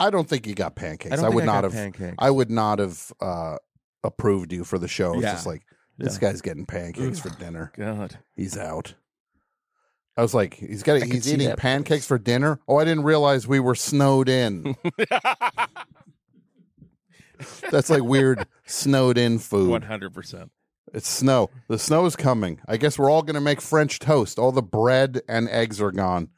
[0.00, 1.18] I don't think you got pancakes.
[1.20, 1.72] I I, would I not have.
[1.72, 2.14] pancakes.
[2.18, 3.56] I would not have uh,
[4.04, 5.14] approved you for the show.
[5.14, 5.32] It's Yeah.
[5.32, 5.62] just like
[5.96, 7.72] this guy's getting pancakes for dinner.
[7.76, 8.94] God, He's out.
[10.16, 11.02] I was like, he's got.
[11.02, 12.60] He's eating pancakes for dinner.
[12.68, 14.76] Oh, I didn't realize we were snowed in.
[17.70, 19.70] That's like weird snowed in food.
[19.70, 20.50] one hundred percent.
[20.94, 21.50] It's snow.
[21.68, 22.60] The snow is coming.
[22.66, 24.38] I guess we're all going to make French toast.
[24.38, 26.30] All the bread and eggs are gone.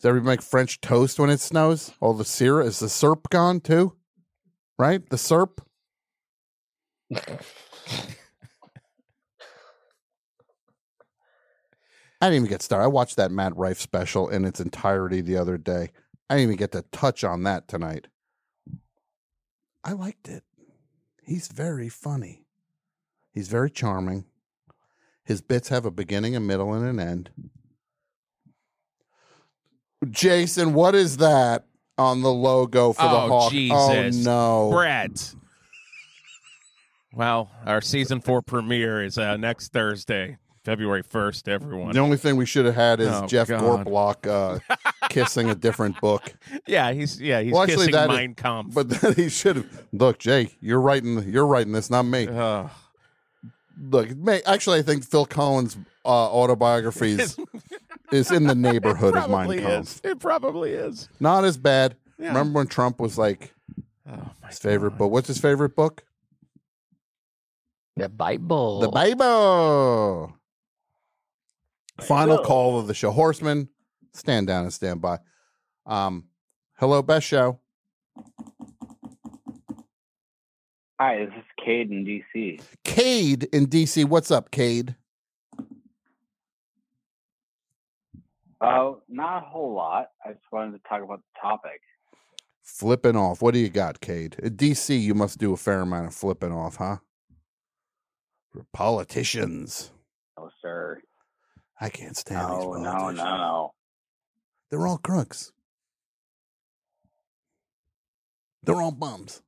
[0.00, 1.92] Does everybody make French toast when it snows?
[2.00, 3.94] All the syrup is the syrup gone too?
[4.78, 5.08] Right?
[5.10, 5.60] The syrup.
[12.20, 12.84] I didn't even get started.
[12.84, 15.90] I watched that Matt Rife special in its entirety the other day.
[16.28, 18.08] I didn't even get to touch on that tonight.
[19.84, 20.42] I liked it.
[21.22, 22.44] He's very funny.
[23.32, 24.24] He's very charming.
[25.24, 27.30] His bits have a beginning, a middle, and an end.
[30.10, 31.66] Jason, what is that
[31.96, 33.52] on the logo for the oh Hawk?
[33.52, 34.26] Jesus!
[34.26, 35.34] Oh no, Brett.
[37.12, 41.48] Well, our season four premiere is uh, next Thursday, February first.
[41.48, 41.92] Everyone.
[41.92, 43.84] The only thing we should have had is Oh, Jeff God.
[43.86, 44.76] Gorblock uh,
[45.08, 46.32] kissing a different book.
[46.66, 48.74] Yeah, he's yeah he's Well, actually, kissing that is- Mein Kampf.
[48.74, 49.84] But then he should have.
[49.92, 51.22] Look, Jay, you're writing.
[51.30, 52.28] You're writing this, not me.
[52.28, 52.70] Ugh.
[53.80, 57.38] Look, may, actually, I think Phil Collins' uh, autobiography is,
[58.12, 59.88] is in the neighborhood of Mein probably Kampf.
[59.88, 60.00] is.
[60.02, 61.08] It probably is.
[61.20, 61.94] Not as bad.
[62.18, 62.28] Yeah.
[62.28, 63.54] Remember when Trump was like
[64.10, 65.12] Oh his favorite book?
[65.12, 66.02] What's his favorite book?
[67.96, 68.80] The Bible.
[68.80, 70.34] The Bible.
[72.00, 73.10] Final call of the show.
[73.10, 73.68] Horseman,
[74.12, 75.18] stand down and stand by.
[75.86, 76.24] Um,
[76.78, 77.58] hello, best show.
[81.00, 82.60] Hi, this is Cade in DC.
[82.84, 84.04] Cade in DC.
[84.04, 84.96] What's up, Cade?
[88.60, 90.08] Oh, not a whole lot.
[90.26, 91.80] I just wanted to talk about the topic.
[92.64, 93.40] Flipping off.
[93.40, 94.36] What do you got, Cade?
[94.42, 96.96] At DC, you must do a fair amount of flipping off, huh?
[98.50, 99.92] For politicians.
[100.36, 101.00] No, sir.
[101.80, 103.18] I can't stand these No, no, politicians.
[103.18, 103.74] no, no.
[104.70, 105.52] They're all crooks.
[108.62, 109.42] They're all bums.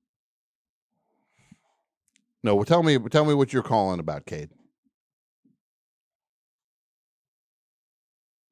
[2.42, 4.50] No, well, tell me, tell me what you're calling about, Cade.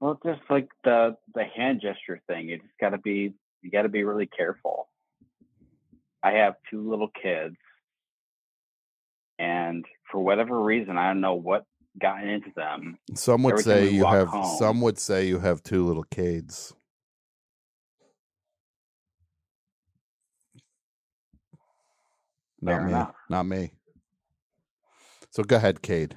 [0.00, 3.32] Well, just like the the hand gesture thing, you just got to be
[3.62, 4.88] you got to be really careful.
[6.22, 7.56] I have two little kids,
[9.38, 11.64] and for whatever reason, I don't know what
[11.98, 12.98] got into them.
[13.14, 14.28] Some would say you have.
[14.28, 16.72] home- Some would say you have two little Cades.
[22.60, 22.88] Not me.
[22.90, 23.14] enough.
[23.30, 23.72] Not me.
[25.30, 26.16] So go ahead, Cade.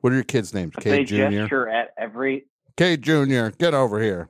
[0.00, 0.72] What are your kids' names?
[0.74, 1.42] But Cade Junior.
[1.42, 2.46] gesture at every.
[2.76, 4.28] Cade Junior, get over here.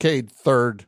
[0.00, 0.86] Cade third.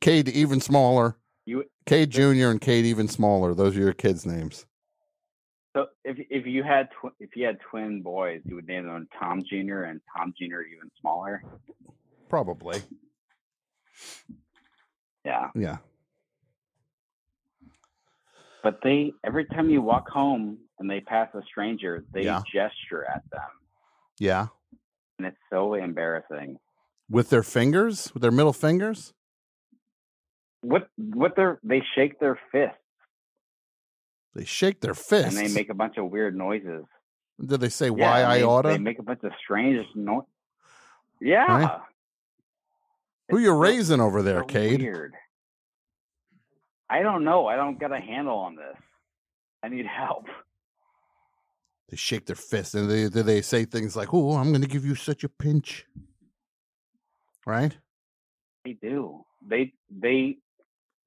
[0.00, 1.16] Cade even smaller.
[1.44, 3.54] You Cade Junior and Cade even smaller.
[3.54, 4.66] Those are your kids' names.
[5.76, 9.06] So if if you had tw- if you had twin boys, you would name them
[9.18, 11.42] Tom Junior and Tom Junior even smaller.
[12.30, 12.80] Probably.
[15.24, 15.76] Yeah, Yeah.
[18.62, 22.40] but they every time you walk home and they pass a stranger, they Yeah.
[22.50, 23.50] gesture at them,
[24.18, 24.46] Yeah.
[25.18, 26.58] and it's so embarrassing.
[27.10, 29.12] With their fingers, with their middle fingers.
[30.62, 32.78] What what their they shake their fists
[34.36, 35.34] They shake their fists.
[35.34, 36.84] and they make a bunch of weird noises.
[37.44, 38.68] Did they say Yeah, why and I they, oughta?
[38.68, 40.24] They make a bunch of strange noise.
[41.22, 41.80] Yeah, Right?
[43.30, 44.80] Who you raising over there, so Cade?
[44.82, 45.14] weird.
[46.88, 47.46] I don't know.
[47.46, 48.76] I don't got a handle on this.
[49.62, 50.26] I need help.
[51.88, 54.68] They shake their fists and they do they say things like, "Oh, I'm going to
[54.68, 55.86] give you such a pinch,"
[57.46, 57.76] right?
[58.64, 59.24] They do.
[59.46, 60.36] They they.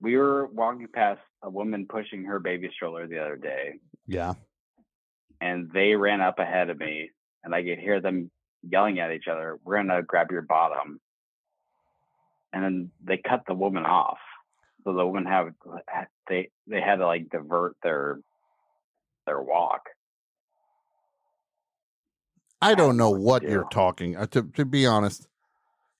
[0.02, 4.34] We were walking past a woman pushing her baby stroller the other day, Yeah.
[5.42, 7.12] and they ran up ahead of me,
[7.44, 8.30] and I could hear them
[8.62, 9.60] yelling at each other.
[9.64, 11.00] We're gonna grab your bottom,
[12.52, 14.20] and then they cut the woman off.
[14.84, 15.54] So the woman have
[16.28, 18.20] they they had to like divert their
[19.26, 19.90] their walk.
[22.62, 24.18] I don't know what you're talking.
[24.18, 25.28] Uh, to to be honest,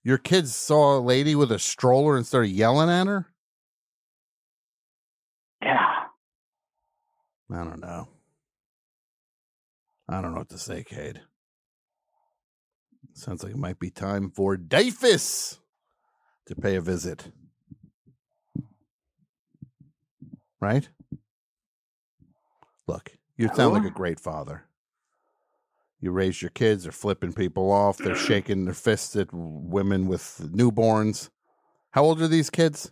[0.04, 3.28] your kids saw a lady with a stroller and started yelling at her.
[5.62, 6.06] Yeah.
[7.52, 8.08] I don't know.
[10.08, 11.22] I don't know what to say, Cade.
[13.14, 15.60] Sounds like it might be time for Dafus
[16.48, 17.32] to pay a visit.
[20.62, 20.90] Right?
[22.88, 24.66] Look, you sound like a great father.
[26.02, 30.42] You raise your kids, they're flipping people off, they're shaking their fists at women with
[30.52, 31.30] newborns.
[31.92, 32.92] How old are these kids?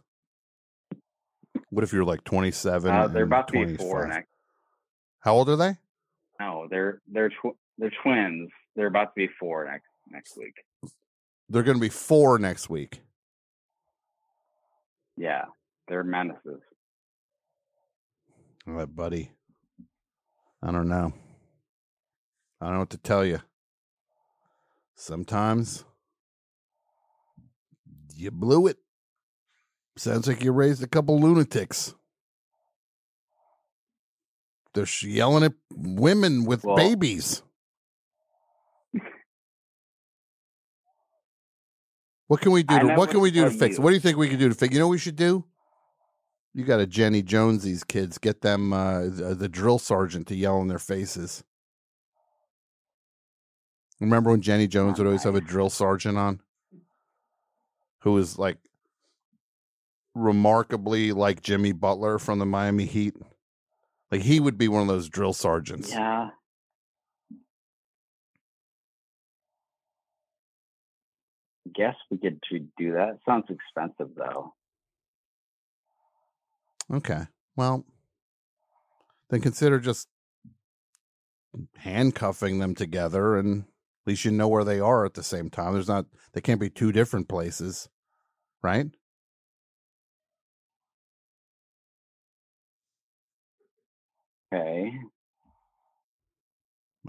[1.70, 2.90] What if you're like 27?
[2.92, 4.30] Uh, they're about to be four next.
[5.20, 5.78] How old are they?
[6.40, 8.50] No, they're they're tw- they're twins.
[8.76, 10.54] They're about to be four next next week.
[11.50, 13.02] They're going to be four next week.
[15.18, 15.46] Yeah,
[15.88, 16.62] they're menaces.
[18.68, 19.32] All right, buddy.
[20.62, 21.14] I don't know.
[22.62, 23.40] I don't know what to tell you.
[24.96, 25.86] Sometimes
[28.16, 28.78] you blew it.
[29.98, 31.96] Sounds like you raised a couple lunatics.
[34.74, 37.42] They're yelling at women with Well- babies.
[42.28, 42.78] What can we do?
[42.78, 43.80] To, what can we do to fix it?
[43.80, 43.84] you.
[43.84, 44.74] What do you think we can do to fix?
[44.74, 45.46] You know what we should do?
[46.54, 47.64] You got a Jenny Jones.
[47.64, 51.44] These kids get them uh, the, the drill sergeant to yell in their faces.
[54.02, 56.42] Remember when Jenny Jones would always have a drill sergeant on,
[58.02, 58.58] who was like
[60.18, 63.16] remarkably like Jimmy Butler from the Miami Heat.
[64.12, 65.92] Like he would be one of those drill sergeants.
[65.92, 66.30] Yeah.
[71.76, 73.20] Guess we could to do that.
[73.26, 74.54] Sounds expensive though.
[76.92, 77.24] Okay.
[77.56, 77.86] Well,
[79.30, 80.08] then consider just
[81.78, 83.68] handcuffing them together and at
[84.08, 85.74] least you know where they are at the same time.
[85.74, 87.90] There's not they can't be two different places.
[88.64, 88.88] Right?
[94.54, 94.92] Okay.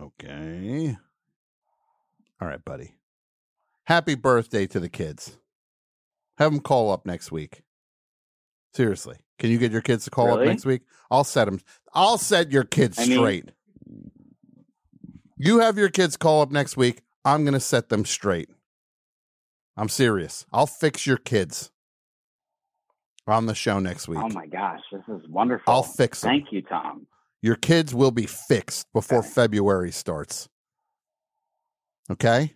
[0.00, 0.96] Okay.
[2.40, 2.94] All right, buddy.
[3.84, 5.36] Happy birthday to the kids.
[6.38, 7.62] Have them call up next week.
[8.74, 9.16] Seriously.
[9.38, 10.82] Can you get your kids to call up next week?
[11.10, 11.60] I'll set them.
[11.94, 13.44] I'll set your kids I mean- straight.
[15.40, 17.02] You have your kids call up next week.
[17.24, 18.48] I'm going to set them straight.
[19.76, 20.44] I'm serious.
[20.52, 21.70] I'll fix your kids
[23.28, 24.20] on the show next oh week.
[24.24, 25.72] Oh my gosh, this is wonderful.
[25.72, 26.30] I'll fix 'em.
[26.30, 27.06] Thank you, Tom.
[27.42, 30.48] Your kids will be fixed before February starts.
[32.10, 32.54] Okay?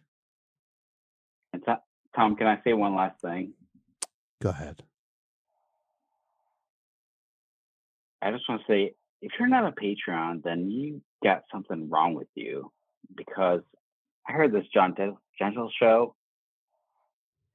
[1.53, 1.81] And To-
[2.17, 3.53] Tom, can I say one last thing?
[4.41, 4.83] Go ahead.
[8.21, 12.15] I just want to say, if you're not a Patreon, then you got something wrong
[12.15, 12.73] with you
[13.17, 13.63] because
[14.29, 16.15] I heard this John Gen- Gentle show,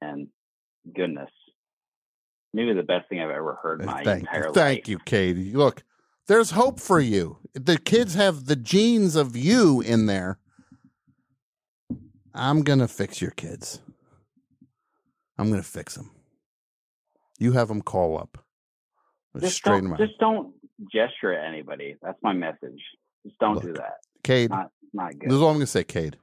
[0.00, 0.28] and
[0.94, 1.30] goodness,
[2.52, 4.54] maybe the best thing I've ever heard in uh, my Thank entire you, life.
[4.54, 5.52] thank you, Katie.
[5.54, 5.82] Look,
[6.28, 7.38] there's hope for you.
[7.54, 10.38] The kids have the genes of you in there.
[12.34, 13.80] I'm gonna fix your kids.
[15.36, 16.10] I'm gonna fix them.
[17.38, 18.38] You have them call up.
[19.40, 20.06] Just Straighten don't, them out.
[20.06, 20.54] just don't
[20.92, 21.96] gesture at anybody.
[22.02, 22.80] That's my message.
[23.24, 23.94] Just don't do that.
[24.22, 25.30] Cade, Not not good.
[25.30, 26.18] this is all I'm gonna say, Cade.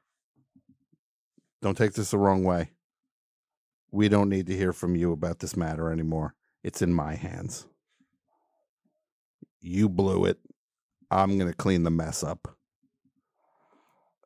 [1.61, 2.71] Don't take this the wrong way.
[3.91, 6.35] We don't need to hear from you about this matter anymore.
[6.63, 7.65] It's in my hands.
[9.67, 10.37] You blew it.
[11.09, 12.55] I'm gonna clean the mess up.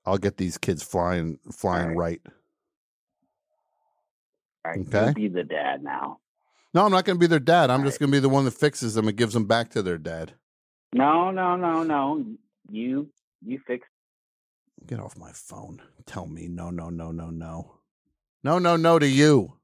[0.05, 2.19] I'll get these kids flying flying right.
[4.65, 5.13] All right, Okay.
[5.13, 6.19] be the dad now.
[6.73, 7.69] No, I'm not gonna be their dad.
[7.69, 9.97] I'm just gonna be the one that fixes them and gives them back to their
[9.97, 10.33] dad.
[10.93, 12.25] No, no, no, no.
[12.69, 13.09] You
[13.41, 13.87] you fix
[14.87, 15.81] Get off my phone.
[16.05, 17.79] Tell me no, no, no, no, no.
[18.43, 19.58] No, no, no to you.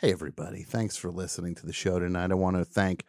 [0.00, 0.62] Hey, everybody.
[0.62, 2.30] Thanks for listening to the show tonight.
[2.30, 3.04] I want to thank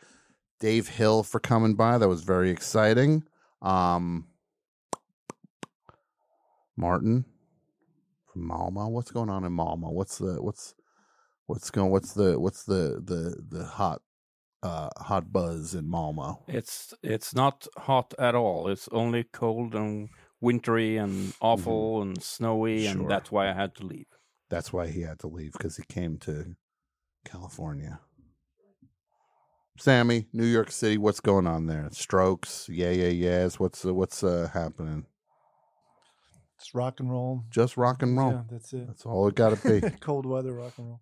[0.59, 1.97] Dave Hill for coming by.
[1.99, 3.23] That was very exciting.
[3.61, 4.27] Um,
[6.75, 7.25] Martin
[8.33, 8.87] from Malmo.
[8.87, 9.91] What's going on in Malmo?
[9.91, 10.73] What's the what's
[11.45, 14.01] what's going what's the what's the the the hot
[14.63, 16.43] uh hot buzz in Malmo?
[16.47, 18.67] It's it's not hot at all.
[18.67, 20.09] It's only cold and
[20.41, 22.91] wintry and awful and snowy, Sure.
[22.93, 24.07] and that's why I had to leave.
[24.49, 26.55] That's why he had to leave because he came to
[27.25, 27.99] California.
[29.77, 31.88] Sammy, New York City, what's going on there?
[31.91, 33.59] Strokes, yeah, yeah, yes.
[33.59, 35.06] What's uh, what's uh, happening?
[36.57, 37.45] It's rock and roll.
[37.49, 38.31] Just rock and roll.
[38.31, 38.88] Yeah, that's it.
[38.88, 39.89] That's all it got to be.
[40.01, 41.01] Cold weather rock and roll.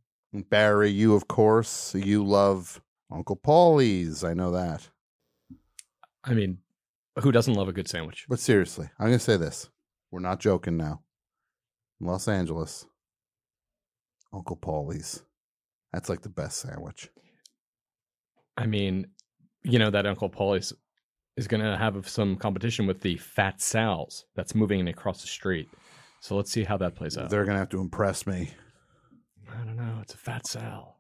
[0.50, 2.80] Barry, you of course, you love
[3.12, 4.24] Uncle Paulie's.
[4.24, 4.90] I know that.
[6.24, 6.60] I mean,
[7.22, 8.26] who doesn't love a good sandwich?
[8.30, 9.70] But seriously, I'm gonna say this.
[10.12, 11.02] We're not joking now.
[12.00, 12.86] In Los Angeles,
[14.32, 15.24] Uncle Paulie's.
[15.94, 17.10] That's like the best sandwich.
[18.56, 19.08] I mean,
[19.64, 20.74] you know that Uncle Paulie's
[21.36, 25.70] is going to have some competition with the Fat Sal's that's moving across the street.
[26.20, 27.30] So let's see how that plays out.
[27.30, 28.52] They're gonna have to impress me.
[29.50, 30.00] I don't know.
[30.02, 30.98] It's a Fat Sal.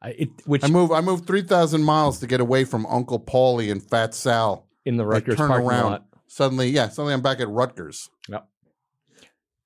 [0.00, 3.18] I, it, which I move I moved three thousand miles to get away from Uncle
[3.18, 5.90] Paulie and Fat Sal in the Rutgers turn parking around.
[5.90, 6.06] lot.
[6.28, 6.88] Suddenly, yeah.
[6.88, 8.10] Suddenly, I'm back at Rutgers.
[8.28, 8.46] Yep.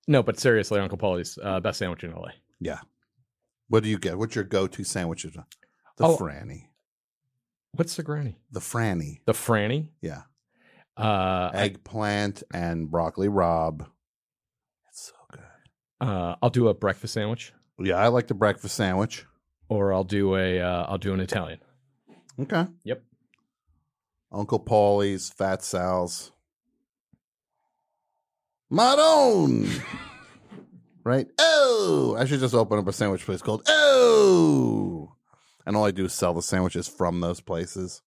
[0.08, 2.28] No, but seriously, Uncle Paulie's uh, best sandwich in LA.
[2.60, 2.78] Yeah.
[3.72, 4.18] What do you get?
[4.18, 5.22] What's your go-to sandwich?
[5.22, 5.44] The
[5.98, 6.18] Oh.
[6.18, 6.66] Franny.
[7.70, 8.36] What's the granny?
[8.50, 9.20] The Franny.
[9.24, 9.88] The Franny.
[10.02, 10.24] Yeah.
[10.94, 13.86] Uh, I- Eggplant and broccoli rabe.
[14.90, 15.40] It's so good.
[16.06, 19.24] Uh, I'll do a breakfast sandwich, Yeah, I like the breakfast sandwich.
[19.70, 21.60] or I'll do a uh, I'll do an Italian.
[22.38, 22.66] Okay.
[22.84, 23.02] Yep.
[24.32, 26.30] Uncle Paulie's, Fat Sal's.
[28.70, 29.82] Madone.
[31.04, 31.26] right?
[31.38, 31.61] Oh,
[32.18, 35.14] I should just open up a sandwich place called Oh.
[35.64, 38.02] And all I do is sell the sandwiches from those places.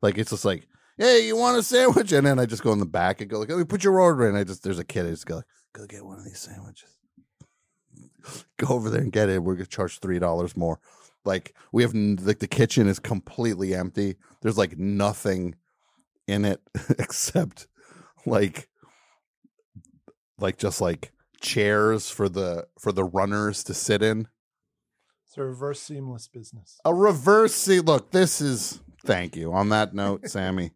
[0.00, 2.12] Like it's just like, hey, you want a sandwich?
[2.12, 4.28] And then I just go in the back and go like, oh, put your order
[4.28, 4.36] in.
[4.36, 5.06] I just there's a kid.
[5.06, 6.94] I just go, like, go get one of these sandwiches.
[8.58, 9.42] go over there and get it.
[9.42, 10.80] We're gonna charge three dollars more.
[11.24, 14.16] Like we have like the kitchen is completely empty.
[14.42, 15.54] There's like nothing
[16.26, 16.60] in it
[16.98, 17.66] except
[18.26, 18.68] like
[20.38, 21.12] like just like
[21.44, 24.26] chairs for the for the runners to sit in.
[25.26, 26.80] It's a reverse seamless business.
[26.84, 27.84] A reverse seat.
[27.84, 29.52] Look, this is thank you.
[29.52, 30.72] On that note, Sammy.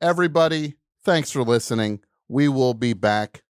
[0.00, 2.00] Everybody, thanks for listening.
[2.28, 3.42] We will be back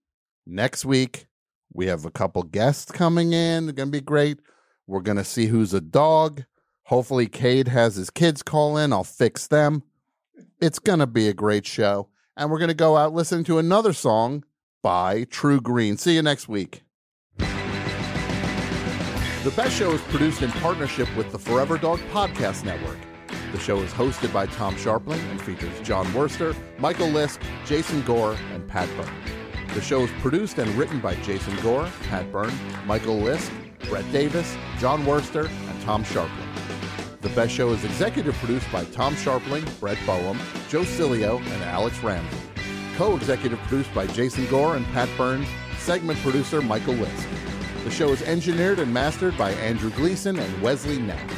[0.47, 1.26] next week.
[1.73, 3.66] We have a couple guests coming in.
[3.66, 4.39] They're gonna be great.
[4.86, 6.44] We're gonna see who's a dog.
[6.84, 8.92] Hopefully, Cade has his kids call in.
[8.92, 9.83] I'll fix them.
[10.60, 12.08] It's gonna be a great show.
[12.36, 14.44] And we're gonna go out listening to another song
[14.86, 15.97] by True Green.
[15.97, 16.84] See you next week.
[17.39, 17.44] The
[19.56, 22.97] Best Show is produced in partnership with the Forever Dog Podcast Network.
[23.50, 28.36] The show is hosted by Tom Scharpling and features John Wurster, Michael Lisk, Jason Gore,
[28.52, 29.12] and Pat Byrne.
[29.74, 32.55] The show is produced and written by Jason Gore, Pat Byrne,
[32.86, 33.50] Michael Lisk,
[33.89, 37.20] Brett Davis, John Wurster, and Tom Scharpling.
[37.23, 41.98] The Best Show is executive produced by Tom Scharpling, Brett Boehm, Joe Cilio, and Alex
[42.05, 42.45] Ramsey.
[42.97, 45.47] Co-executive produced by Jason Gore and Pat Burns.
[45.76, 47.84] Segment producer Michael Lisk.
[47.84, 51.31] The show is engineered and mastered by Andrew Gleason and Wesley Knapp.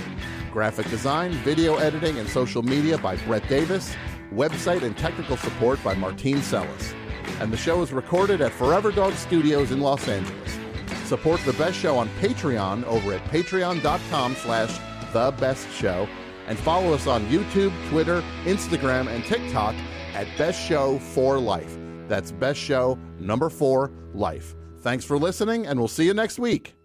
[0.52, 3.94] Graphic design, video editing, and social media by Brett Davis.
[4.32, 6.94] Website and technical support by Martine Sellis.
[7.40, 10.58] And the show is recorded at Forever Dog Studios in Los Angeles.
[11.06, 14.78] Support the best show on Patreon over at patreon.com slash
[15.12, 16.08] the best show.
[16.46, 19.74] And follow us on YouTube, Twitter, Instagram, and TikTok
[20.14, 21.78] at Best Show for Life.
[22.08, 24.54] That's Best Show number four, Life.
[24.80, 26.77] Thanks for listening, and we'll see you next week.